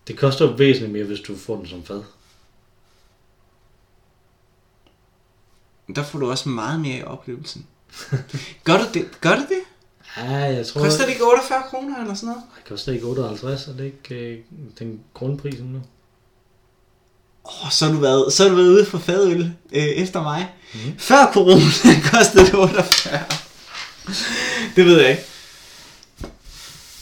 Det 0.08 0.18
koster 0.18 0.56
væsentligt 0.56 0.92
mere, 0.92 1.04
hvis 1.04 1.20
du 1.20 1.36
får 1.36 1.56
den 1.56 1.66
som 1.68 1.84
fad. 1.84 2.02
Der 5.94 6.02
får 6.02 6.18
du 6.18 6.30
også 6.30 6.48
meget 6.48 6.80
mere 6.80 6.98
i 6.98 7.02
oplevelsen. 7.02 7.66
Gør 8.64 8.78
du 8.78 8.84
det? 8.94 9.20
Gør 9.20 9.34
du 9.34 9.40
det? 9.40 9.60
Ja, 10.16 10.32
jeg 10.32 10.66
tror... 10.66 10.80
Koster 10.80 11.04
det 11.04 11.12
ikke 11.12 11.24
48 11.24 11.62
kroner 11.70 12.00
eller 12.00 12.14
sådan 12.14 12.26
noget? 12.26 12.42
Det 12.56 12.64
koster 12.68 12.92
ikke 12.92 13.06
58, 13.06 13.66
er 13.66 13.72
det 13.72 13.84
ikke 13.84 14.14
øh, 14.14 14.38
den 14.78 15.00
grundprisen 15.14 15.66
nu? 15.66 15.80
Oh, 17.44 17.70
så, 17.70 17.84
har 17.84 17.92
du 17.92 17.98
været, 17.98 18.32
så 18.32 18.42
har 18.42 18.50
du 18.50 18.56
været 18.56 18.68
ude 18.68 18.86
for 18.86 18.98
fadøl 18.98 19.54
øh, 19.72 19.82
efter 19.82 20.22
mig. 20.22 20.54
Mm. 20.74 20.98
Før 20.98 21.32
corona 21.32 21.60
kostede 22.12 22.46
det 22.46 22.54
48. 22.54 23.24
det 24.76 24.86
ved 24.86 25.00
jeg 25.00 25.10
ikke. 25.10 25.29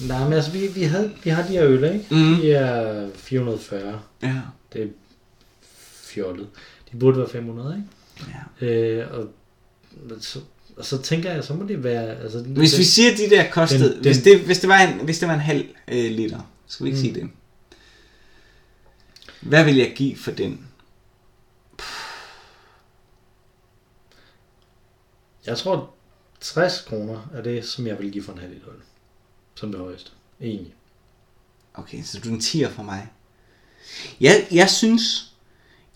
Nej, 0.00 0.24
men 0.24 0.32
altså, 0.32 0.50
vi, 0.50 0.66
vi, 0.66 0.82
havde, 0.82 1.14
vi 1.24 1.30
har 1.30 1.42
de 1.42 1.48
her 1.48 1.64
øl, 1.64 1.84
ikke? 1.84 2.06
Mm. 2.10 2.34
De 2.36 2.52
er 2.52 3.08
440. 3.14 4.00
Ja. 4.22 4.40
Det 4.72 4.82
er 4.82 4.86
fjollet. 6.04 6.48
De 6.92 6.96
burde 6.96 7.18
være 7.18 7.28
500, 7.28 7.76
ikke? 8.20 8.32
ja. 8.60 8.66
Øh, 8.66 9.14
og, 9.14 9.28
så, 10.20 10.38
og 10.76 10.84
så 10.84 11.02
tænker 11.02 11.32
jeg, 11.32 11.44
så 11.44 11.54
må 11.54 11.66
det 11.68 11.84
være... 11.84 12.16
Altså, 12.22 12.42
Hvis 12.42 12.72
vi 12.72 12.78
det, 12.78 12.86
siger, 12.86 13.16
de 13.16 13.30
der 13.30 13.50
kostede... 13.50 13.94
Den- 13.94 14.02
hvis, 14.02 14.18
det, 14.22 14.40
hvis, 14.40 14.58
det 14.60 14.68
var 14.68 14.78
en, 14.78 15.04
hvis 15.04 15.18
det 15.18 15.28
var 15.28 15.34
en 15.34 15.40
halv 15.40 15.64
øh, 15.88 16.10
liter, 16.10 16.50
skal 16.66 16.84
vi 16.84 16.88
ikke 16.90 16.98
mm. 16.98 17.04
sige 17.04 17.14
det. 17.14 17.30
Hvad 19.40 19.64
vil 19.64 19.76
jeg 19.76 19.92
give 19.96 20.16
for 20.16 20.30
den? 20.30 20.66
Jeg 25.46 25.58
tror, 25.58 25.90
60 26.40 26.80
kroner 26.88 27.30
er 27.34 27.42
det, 27.42 27.64
som 27.64 27.86
jeg 27.86 27.98
vil 27.98 28.12
give 28.12 28.24
for 28.24 28.32
en 28.32 28.38
halv 28.38 28.52
liter 28.52 28.68
øl. 28.68 28.80
Som 29.58 29.72
det 29.72 29.80
højeste. 29.80 30.10
Egentlig. 30.40 30.72
Okay, 31.74 32.02
så 32.04 32.20
du 32.20 32.28
er 32.28 32.34
en 32.34 32.40
10'er 32.40 32.68
for 32.68 32.82
mig. 32.82 33.08
Jeg, 34.20 34.46
jeg 34.50 34.70
synes... 34.70 35.24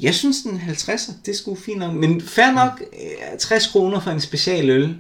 Jeg 0.01 0.15
synes, 0.15 0.37
den 0.43 0.61
50'er, 0.61 1.13
det 1.27 1.33
er 1.33 1.37
sgu 1.37 1.55
fint 1.55 1.79
nok. 1.79 1.95
Men 1.95 2.21
fair 2.21 2.51
nok, 2.51 2.83
øh, 3.33 3.39
60 3.39 3.67
kroner 3.67 4.01
for 4.01 4.11
en 4.11 4.21
special 4.21 4.71
øl. 4.71 4.97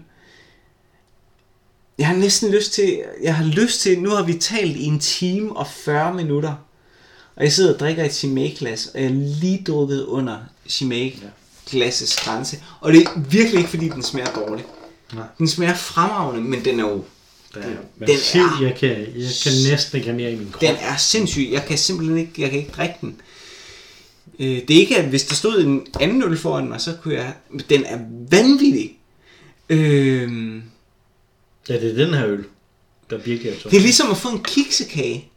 Jeg 1.98 2.06
har 2.06 2.16
næsten 2.16 2.50
lyst 2.50 2.72
til... 2.72 3.02
Jeg 3.22 3.36
har 3.36 3.44
lyst 3.44 3.80
til... 3.80 4.00
Nu 4.00 4.10
har 4.10 4.22
vi 4.22 4.34
talt 4.34 4.76
i 4.76 4.84
en 4.84 5.00
time 5.00 5.56
og 5.56 5.66
40 5.66 6.14
minutter. 6.14 6.54
Og 7.36 7.44
jeg 7.44 7.52
sidder 7.52 7.74
og 7.74 7.80
drikker 7.80 8.04
et 8.04 8.14
Chimay-glas, 8.14 8.86
og 8.86 9.00
jeg 9.00 9.06
er 9.06 9.14
lige 9.40 9.64
drukket 9.66 10.04
under 10.04 10.38
Chimay-glassets 10.68 12.24
grænse. 12.24 12.62
Og 12.80 12.92
det 12.92 13.02
er 13.02 13.20
virkelig 13.20 13.58
ikke, 13.58 13.70
fordi 13.70 13.88
den 13.88 14.02
smager 14.02 14.32
dårligt. 14.34 14.68
Nej. 15.12 15.26
Den 15.38 15.48
smager 15.48 15.74
fremragende, 15.74 16.48
men 16.48 16.64
den 16.64 16.80
er 16.80 16.88
jo... 16.88 17.04
Det 17.54 17.64
er 17.64 18.06
Den 18.06 18.16
er- 18.34 18.62
Jeg 18.62 18.76
kan, 18.78 18.90
jeg 18.90 19.30
kan 19.42 19.52
næsten 19.70 19.96
ikke 19.96 20.06
have 20.08 20.16
mere 20.16 20.32
i 20.32 20.36
min 20.36 20.50
krop. 20.52 20.60
Den 20.60 20.76
er 20.80 20.96
sindssyg. 20.96 21.48
Jeg 21.52 21.64
kan 21.68 21.78
simpelthen 21.78 22.18
ikke, 22.18 22.32
jeg 22.42 22.50
kan 22.50 22.58
ikke 22.58 22.72
drikke 22.72 22.94
den. 23.00 23.20
Øh, 24.38 24.46
det 24.68 24.70
er 24.70 24.80
ikke, 24.80 24.96
at 24.96 25.08
hvis 25.08 25.24
der 25.24 25.34
stod 25.34 25.64
en 25.64 25.86
anden 26.00 26.22
øl 26.22 26.38
foran 26.38 26.68
mig, 26.68 26.80
så 26.80 26.96
kunne 27.02 27.14
jeg... 27.14 27.34
Den 27.70 27.84
er 27.84 27.98
vanvittig. 28.30 28.98
Øh, 29.68 30.62
Ja, 31.68 31.80
det 31.80 31.90
er 31.90 32.04
den 32.04 32.14
her 32.14 32.26
øl, 32.26 32.44
der 33.10 33.16
virkelig 33.18 33.52
er 33.52 33.58
tung. 33.60 33.70
det 33.70 33.76
er 33.76 33.82
ligesom 33.82 34.10
at 34.10 34.16
få 34.16 34.28
en 34.28 34.42
kiksekage. 34.42 35.28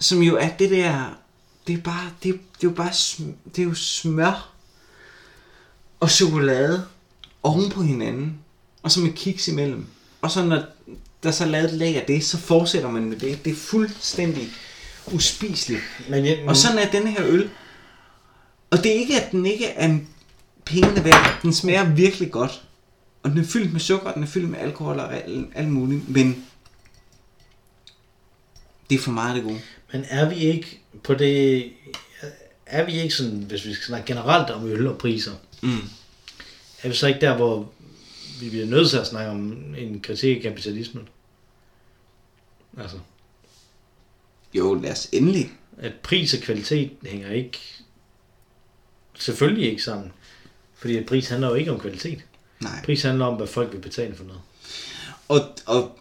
Som 0.00 0.22
jo 0.22 0.36
er 0.36 0.48
det 0.48 0.70
der... 0.70 1.18
Det 1.66 1.72
er 1.72 1.82
bare... 1.82 2.10
Det 2.22 2.32
det 2.60 2.66
er 2.66 2.70
jo 2.70 2.70
bare... 2.70 2.92
Det 3.56 3.58
er 3.62 3.66
jo 3.66 3.74
smør 3.74 4.50
og 6.00 6.10
chokolade 6.10 6.86
oven 7.42 7.70
på 7.70 7.82
hinanden. 7.82 8.38
Og 8.82 8.90
så 8.90 9.00
med 9.00 9.12
kiks 9.12 9.48
imellem. 9.48 9.86
Og 10.24 10.30
så 10.30 10.44
når 10.44 10.62
der 11.22 11.30
så 11.30 11.44
er 11.44 11.48
lavet 11.48 11.64
et 11.72 11.78
lag 11.78 11.96
af 12.00 12.04
det, 12.06 12.24
så 12.24 12.38
fortsætter 12.38 12.90
man 12.90 13.04
med 13.04 13.16
det. 13.16 13.44
Det 13.44 13.50
er 13.52 13.56
fuldstændig 13.56 14.48
uspiseligt. 15.12 15.82
Men 16.08 16.26
jeg, 16.26 16.44
Og 16.46 16.56
sådan 16.56 16.78
er 16.78 16.90
denne 16.90 17.10
her 17.10 17.24
øl. 17.26 17.50
Og 18.70 18.78
det 18.78 18.86
er 18.86 18.94
ikke, 18.94 19.20
at 19.22 19.32
den 19.32 19.46
ikke 19.46 19.66
er 19.66 19.84
en 19.88 20.08
pengene 20.64 21.04
værd. 21.04 21.38
Den 21.42 21.52
smager 21.54 21.84
virkelig 21.84 22.30
godt. 22.30 22.62
Og 23.22 23.30
den 23.30 23.38
er 23.38 23.44
fyldt 23.44 23.72
med 23.72 23.80
sukker, 23.80 24.12
den 24.12 24.22
er 24.22 24.26
fyldt 24.26 24.50
med 24.50 24.58
alkohol 24.58 24.98
og 24.98 25.14
alt, 25.54 25.68
muligt. 25.68 26.08
Men 26.08 26.44
det 28.90 28.96
er 28.96 29.02
for 29.02 29.10
meget 29.10 29.36
det 29.36 29.44
gode. 29.44 29.60
Men 29.92 30.04
er 30.08 30.28
vi 30.28 30.34
ikke 30.34 30.80
på 31.02 31.14
det... 31.14 31.70
Er 32.66 32.84
vi 32.84 33.00
ikke 33.00 33.14
sådan, 33.14 33.38
hvis 33.38 33.64
vi 33.66 33.74
skal 33.74 33.86
snakke 33.86 34.06
generelt 34.06 34.50
om 34.50 34.66
øl 34.66 34.86
og 34.86 34.98
priser, 34.98 35.32
Mm. 35.60 35.78
er 36.82 36.88
vi 36.88 36.94
så 36.94 37.06
ikke 37.06 37.20
der, 37.20 37.36
hvor 37.36 37.70
vi 38.44 38.48
bliver 38.50 38.66
nødt 38.66 38.90
til 38.90 38.96
at 38.96 39.06
snakke 39.06 39.30
om 39.30 39.74
en 39.78 40.00
kritik 40.00 40.36
af 40.36 40.42
kapitalismen? 40.42 41.08
Altså, 42.78 42.96
Jo, 44.54 44.74
lad 44.74 44.90
os 44.92 45.08
endelig. 45.12 45.52
at 45.78 45.92
pris 46.02 46.34
og 46.34 46.40
kvalitet 46.40 46.90
hænger 47.06 47.30
ikke... 47.30 47.58
Selvfølgelig 49.18 49.70
ikke 49.70 49.82
sammen. 49.82 50.12
Fordi 50.74 50.96
at 50.96 51.06
pris 51.06 51.28
handler 51.28 51.48
jo 51.48 51.54
ikke 51.54 51.72
om 51.72 51.80
kvalitet. 51.80 52.18
Nej. 52.60 52.84
Pris 52.84 53.02
handler 53.02 53.24
om, 53.26 53.36
hvad 53.36 53.46
folk 53.46 53.72
vil 53.72 53.78
betale 53.78 54.14
for 54.14 54.24
noget. 54.24 54.40
Og, 55.28 55.40
og 55.66 55.98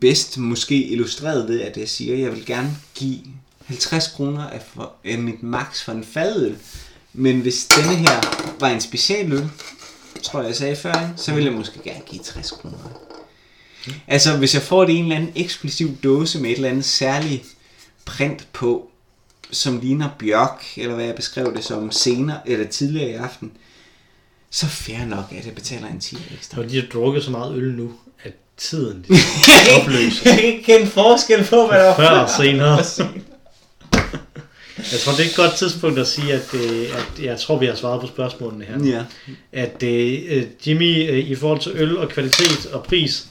bedst 0.00 0.38
måske 0.38 0.84
illustreret 0.84 1.48
ved, 1.48 1.60
at 1.60 1.76
jeg 1.76 1.88
siger, 1.88 2.14
at 2.14 2.20
jeg 2.20 2.32
vil 2.32 2.46
gerne 2.46 2.70
give 2.94 3.18
50 3.64 4.08
kroner 4.08 4.46
af, 4.50 4.62
for, 4.62 4.92
af 5.04 5.18
mit 5.18 5.42
max 5.42 5.82
for 5.82 5.92
en 5.92 6.04
fadøl. 6.04 6.56
Men 7.12 7.40
hvis 7.40 7.66
denne 7.66 7.96
her 7.96 8.20
var 8.60 8.68
en 8.68 8.80
specialøl, 8.80 9.48
tror 10.22 10.40
jeg, 10.40 10.48
jeg 10.48 10.56
sagde 10.56 10.76
før, 10.76 10.92
ikke? 10.92 11.12
så 11.16 11.32
ville 11.34 11.48
jeg 11.50 11.58
måske 11.58 11.78
gerne 11.84 12.00
give 12.06 12.22
60 12.22 12.50
kroner. 12.50 12.76
Altså, 14.06 14.36
hvis 14.36 14.54
jeg 14.54 14.62
får 14.62 14.84
det 14.84 14.96
en 14.96 15.02
eller 15.04 15.16
anden 15.16 15.32
eksklusiv 15.36 15.96
dåse 16.04 16.40
med 16.40 16.50
et 16.50 16.56
eller 16.56 16.68
andet 16.68 16.84
særligt 16.84 17.44
print 18.04 18.46
på, 18.52 18.90
som 19.50 19.78
ligner 19.80 20.08
bjørk, 20.18 20.64
eller 20.76 20.94
hvad 20.94 21.04
jeg 21.04 21.14
beskrev 21.14 21.56
det 21.56 21.64
som 21.64 21.90
senere, 21.92 22.38
eller 22.46 22.66
tidligere 22.66 23.10
i 23.10 23.14
aften, 23.14 23.52
så 24.50 24.66
fair 24.66 25.04
nok, 25.04 25.24
at 25.38 25.46
jeg 25.46 25.54
betaler 25.54 25.88
en 25.88 26.00
10 26.00 26.16
ekstra. 26.38 26.60
Og 26.60 26.70
de 26.70 26.80
har 26.80 26.86
drukket 26.92 27.24
så 27.24 27.30
meget 27.30 27.56
øl 27.56 27.72
nu, 27.74 27.92
at 28.22 28.32
tiden 28.56 29.02
de 29.08 29.14
opløser. 29.80 30.30
Jeg 30.30 30.38
kan 30.38 30.44
ikke 30.44 30.62
kende 30.64 30.86
forskel 30.86 31.44
på, 31.44 31.66
hvad 31.66 31.78
der 31.78 31.84
var 31.86 31.96
Før 31.96 32.08
og 32.08 32.28
før. 32.28 32.44
senere. 32.44 32.84
Jeg 34.92 35.00
tror, 35.00 35.12
det 35.12 35.20
er 35.20 35.30
et 35.30 35.36
godt 35.36 35.54
tidspunkt 35.54 35.98
at 35.98 36.06
sige, 36.06 36.32
at, 36.32 36.54
øh, 36.54 36.86
at 36.98 37.24
jeg 37.24 37.38
tror, 37.40 37.58
vi 37.58 37.66
har 37.66 37.74
svaret 37.74 38.00
på 38.00 38.06
spørgsmålene 38.06 38.64
her. 38.64 38.84
Ja. 38.96 39.04
At 39.52 39.82
øh, 39.82 40.42
Jimmy, 40.66 41.10
øh, 41.10 41.18
i 41.18 41.34
forhold 41.34 41.60
til 41.60 41.72
øl 41.74 41.98
og 41.98 42.08
kvalitet 42.08 42.66
og 42.72 42.82
pris, 42.84 43.26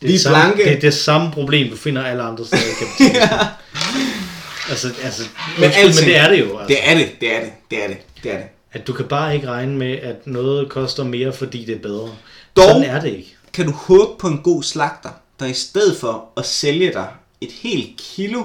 det 0.00 0.06
er 0.08 0.12
det 0.12 0.20
samme, 0.20 0.54
blanke. 0.54 0.64
det 0.70 0.76
er 0.76 0.80
det 0.80 0.94
samme 0.94 1.30
problem, 1.32 1.70
du 1.70 1.76
finder 1.76 2.02
alle 2.04 2.22
andre 2.22 2.46
steder 2.46 2.62
i 2.62 2.84
kapitalismen. 2.84 3.38
Altså, 4.70 4.88
altså 5.02 5.22
Men, 5.58 5.64
undskyld, 5.64 5.84
alting, 5.84 5.94
men 5.94 6.04
det 6.14 6.16
er 6.16 6.28
det 6.28 6.40
jo. 6.40 6.58
Altså, 6.58 6.66
Det 6.68 6.76
er 6.90 6.94
det, 6.94 7.08
det 7.20 7.36
er 7.36 7.40
det, 7.40 7.52
det 7.70 7.84
er 7.84 7.88
det, 7.88 7.96
det 8.22 8.32
er 8.32 8.36
det. 8.36 8.46
At 8.72 8.86
du 8.86 8.92
kan 8.92 9.04
bare 9.08 9.34
ikke 9.34 9.46
regne 9.48 9.76
med, 9.76 9.92
at 9.98 10.26
noget 10.26 10.68
koster 10.68 11.04
mere, 11.04 11.32
fordi 11.32 11.64
det 11.64 11.74
er 11.74 11.78
bedre. 11.78 12.08
Dog- 12.56 12.64
Sådan 12.64 12.82
er 12.82 13.00
det 13.00 13.08
ikke. 13.08 13.36
Kan 13.52 13.66
du 13.66 13.72
håbe 13.72 14.18
på 14.18 14.26
en 14.28 14.38
god 14.38 14.62
slagter, 14.62 15.08
der 15.40 15.46
i 15.46 15.52
stedet 15.52 15.96
for 15.96 16.28
at 16.36 16.46
sælge 16.46 16.92
dig 16.92 17.08
et 17.40 17.50
helt 17.62 17.88
kilo 18.16 18.44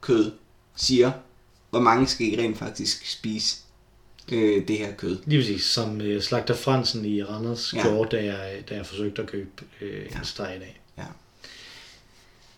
kød, 0.00 0.30
siger, 0.76 1.10
hvor 1.72 1.80
mange 1.80 2.06
skal 2.06 2.26
I 2.26 2.40
rent 2.40 2.58
faktisk 2.58 3.10
spise 3.10 3.56
øh, 4.32 4.68
det 4.68 4.78
her 4.78 4.92
kød? 4.92 5.18
Lige 5.26 5.40
præcis, 5.40 5.64
som 5.64 6.00
øh, 6.00 6.22
Slagter 6.22 6.54
Fransen 6.54 7.04
i 7.04 7.22
Randers 7.22 7.72
Ja. 7.74 7.78
ja. 7.78 7.84
gjorde, 7.84 8.16
da 8.16 8.24
jeg, 8.24 8.62
da 8.68 8.74
jeg 8.74 8.86
forsøgte 8.86 9.22
at 9.22 9.28
købe 9.28 9.50
øh, 9.80 10.06
en 10.06 10.24
steg 10.24 10.56
i 10.56 10.58
dag. 10.58 10.80
Ja. 10.98 11.02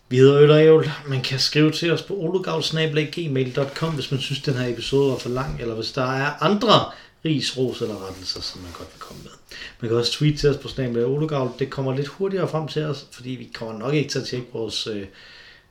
Vi 0.09 0.17
hedder 0.17 0.41
Øl 0.41 0.51
og 0.51 0.63
Ævl. 0.63 0.91
Man 1.07 1.21
kan 1.21 1.39
skrive 1.39 1.71
til 1.71 1.91
os 1.91 2.01
på 2.01 2.13
ologavl.gmail.com, 2.13 3.93
hvis 3.93 4.11
man 4.11 4.19
synes, 4.19 4.41
den 4.41 4.53
her 4.53 4.67
episode 4.67 5.11
var 5.11 5.17
for 5.17 5.29
lang, 5.29 5.61
eller 5.61 5.75
hvis 5.75 5.91
der 5.91 6.11
er 6.11 6.43
andre 6.43 6.91
ris, 7.25 7.57
ros 7.57 7.81
eller 7.81 8.07
rettelser, 8.07 8.41
som 8.41 8.61
man 8.61 8.71
godt 8.71 8.89
vil 8.93 8.99
komme 8.99 9.23
med. 9.23 9.31
Man 9.81 9.89
kan 9.89 9.97
også 9.97 10.11
tweete 10.11 10.37
til 10.37 10.49
os 10.49 10.57
på 10.57 10.67
snabel 10.67 11.05
ologavl. 11.05 11.51
Det 11.59 11.69
kommer 11.69 11.95
lidt 11.95 12.07
hurtigere 12.07 12.47
frem 12.47 12.67
til 12.67 12.83
os, 12.83 13.05
fordi 13.11 13.29
vi 13.29 13.49
kommer 13.53 13.79
nok 13.79 13.93
ikke 13.93 14.09
til 14.09 14.19
at 14.19 14.25
tjekke 14.27 14.47
vores 14.53 14.87
øh, 14.87 15.05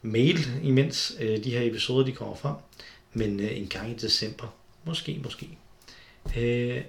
mail, 0.03 0.49
imens 0.63 1.13
øh, 1.21 1.45
de 1.45 1.51
her 1.51 1.63
episoder 1.63 2.05
de 2.05 2.13
kommer 2.13 2.35
frem. 2.37 2.55
Men 3.15 3.41
øh, 3.41 3.59
en 3.59 3.67
gang 3.67 3.91
i 3.91 3.95
december. 3.95 4.47
Måske, 4.85 5.21
måske. 5.23 5.59
Øh, 6.37 6.83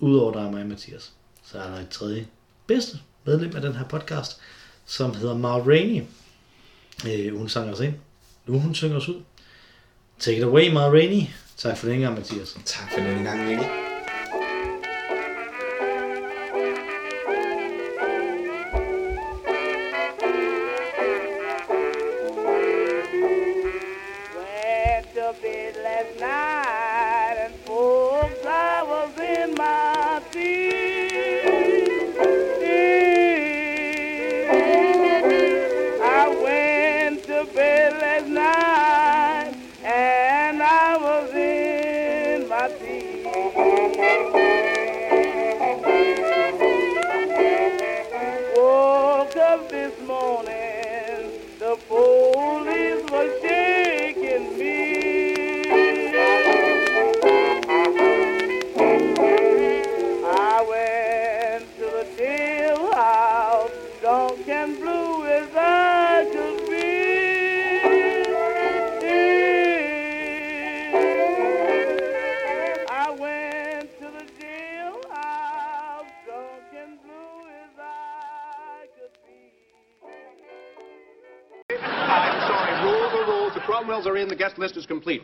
Udover 0.00 0.32
dig 0.32 0.42
og 0.46 0.52
mig, 0.52 0.66
Mathias, 0.66 1.12
så 1.42 1.58
er 1.58 1.68
der 1.70 1.76
et 1.80 1.88
tredje 1.88 2.26
bedste 2.66 2.98
medlem 3.24 3.56
af 3.56 3.62
den 3.62 3.72
her 3.72 3.84
podcast, 3.84 4.40
som 4.86 5.14
hedder 5.14 5.36
Mar 5.36 5.58
Rainey. 5.60 6.02
Øh, 7.08 7.38
hun 7.38 7.48
sang 7.48 7.70
os 7.70 7.80
ind. 7.80 7.94
Nu 8.46 8.58
hun 8.58 8.74
synger 8.74 8.96
os 8.96 9.08
ud. 9.08 9.22
Take 10.18 10.36
it 10.36 10.44
away, 10.44 10.72
Mar 10.72 10.90
Rainey. 10.90 11.26
Tak 11.56 11.76
for 11.76 11.88
den 11.88 12.00
gang, 12.00 12.14
Mathias. 12.14 12.56
Tak 12.64 12.92
for 12.94 13.00
den 13.00 13.24
gang, 13.24 13.48
Mikkel. 13.48 13.91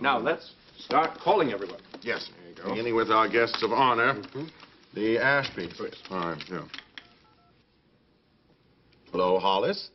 Now, 0.08 0.18
let's 0.18 0.52
start 0.78 1.18
calling 1.22 1.52
everyone. 1.52 1.80
Yes. 2.00 2.30
There 2.34 2.48
you 2.48 2.56
go. 2.56 2.70
Beginning 2.70 2.96
with 2.96 3.10
our 3.10 3.28
guests 3.28 3.62
of 3.62 3.72
honor, 3.72 4.14
mm-hmm. 4.14 4.44
the 4.94 5.18
Ashby. 5.18 5.68
All 6.10 6.18
right, 6.18 6.42
yeah. 6.50 6.62
Hello, 9.12 9.38
Hollis. 9.38 9.90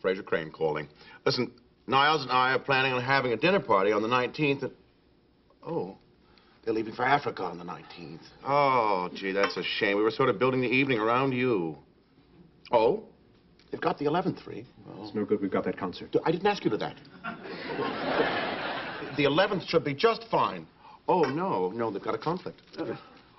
Fraser 0.00 0.22
Crane 0.22 0.50
calling. 0.50 0.88
Listen, 1.26 1.52
Niles 1.86 2.22
and 2.22 2.32
I 2.32 2.54
are 2.54 2.58
planning 2.58 2.94
on 2.94 3.02
having 3.02 3.32
a 3.32 3.36
dinner 3.36 3.60
party 3.60 3.92
on 3.92 4.00
the 4.00 4.08
19th. 4.08 4.62
At... 4.62 4.70
Oh, 5.62 5.98
they're 6.64 6.72
leaving 6.72 6.94
for 6.94 7.04
Africa 7.04 7.42
on 7.42 7.58
the 7.58 7.64
19th. 7.64 8.22
Oh, 8.46 9.10
gee, 9.14 9.32
that's 9.32 9.58
a 9.58 9.62
shame. 9.62 9.98
We 9.98 10.02
were 10.02 10.10
sort 10.10 10.30
of 10.30 10.38
building 10.38 10.62
the 10.62 10.68
evening 10.68 10.98
around 10.98 11.32
you. 11.32 11.76
Oh, 12.72 13.02
they've 13.70 13.82
got 13.82 13.98
the 13.98 14.06
11th 14.06 14.42
free. 14.42 14.64
Well, 14.86 15.04
It's 15.04 15.14
no 15.14 15.26
good. 15.26 15.42
We've 15.42 15.50
got 15.50 15.66
that 15.66 15.76
concert. 15.76 16.16
I 16.24 16.30
didn't 16.30 16.46
ask 16.46 16.64
you 16.64 16.70
to 16.70 16.78
that. 16.78 18.44
The 19.18 19.24
11th 19.24 19.68
should 19.68 19.82
be 19.82 19.94
just 19.94 20.24
fine. 20.30 20.64
Oh, 21.08 21.22
no, 21.22 21.70
no, 21.70 21.90
they've 21.90 22.00
got 22.00 22.14
a 22.14 22.18
conflict. 22.18 22.62
Uh. 22.78 22.94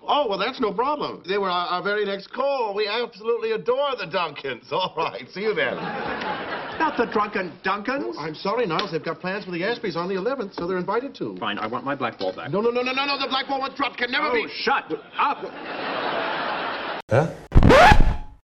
Oh, 0.06 0.28
well, 0.28 0.38
that's 0.38 0.60
no 0.60 0.74
problem. 0.74 1.24
They 1.26 1.38
were 1.38 1.50
our, 1.50 1.68
our 1.68 1.82
very 1.82 2.04
next 2.04 2.34
call. 2.34 2.74
We 2.76 2.86
absolutely 2.86 3.52
adore 3.52 3.96
the 3.98 4.06
Duncans. 4.06 4.66
All 4.74 4.94
right, 4.98 5.24
see 5.32 5.42
you 5.42 5.54
then. 5.54 5.76
Not 5.76 6.98
the 6.98 7.06
drunken 7.06 7.54
Duncans. 7.64 8.16
Oh, 8.18 8.20
I'm 8.20 8.36
sorry, 8.36 8.66
Niles. 8.66 8.92
They've 8.92 9.04
got 9.04 9.22
plans 9.22 9.46
for 9.46 9.52
the 9.52 9.62
Ashbys 9.62 9.96
on 9.96 10.10
the 10.10 10.16
11th, 10.16 10.54
so 10.56 10.68
they're 10.68 10.78
invited 10.78 11.16
to. 11.16 11.38
Fine, 11.38 11.60
I 11.60 11.68
want 11.68 11.86
my 11.86 11.96
black 11.96 12.20
ball 12.20 12.36
back. 12.36 12.52
No, 12.52 12.60
no, 12.60 12.72
no, 12.72 12.82
no, 12.82 12.92
no, 12.92 13.06
no. 13.06 13.18
The 13.18 13.28
black 13.30 13.48
walnut 13.48 13.78
drop 13.78 13.96
can 13.96 14.12
never 14.12 14.32
be. 14.34 14.40
Oh, 14.40 14.48
be. 14.48 14.54
shut 14.64 14.92
up! 15.18 15.38
Huh? 17.10 17.34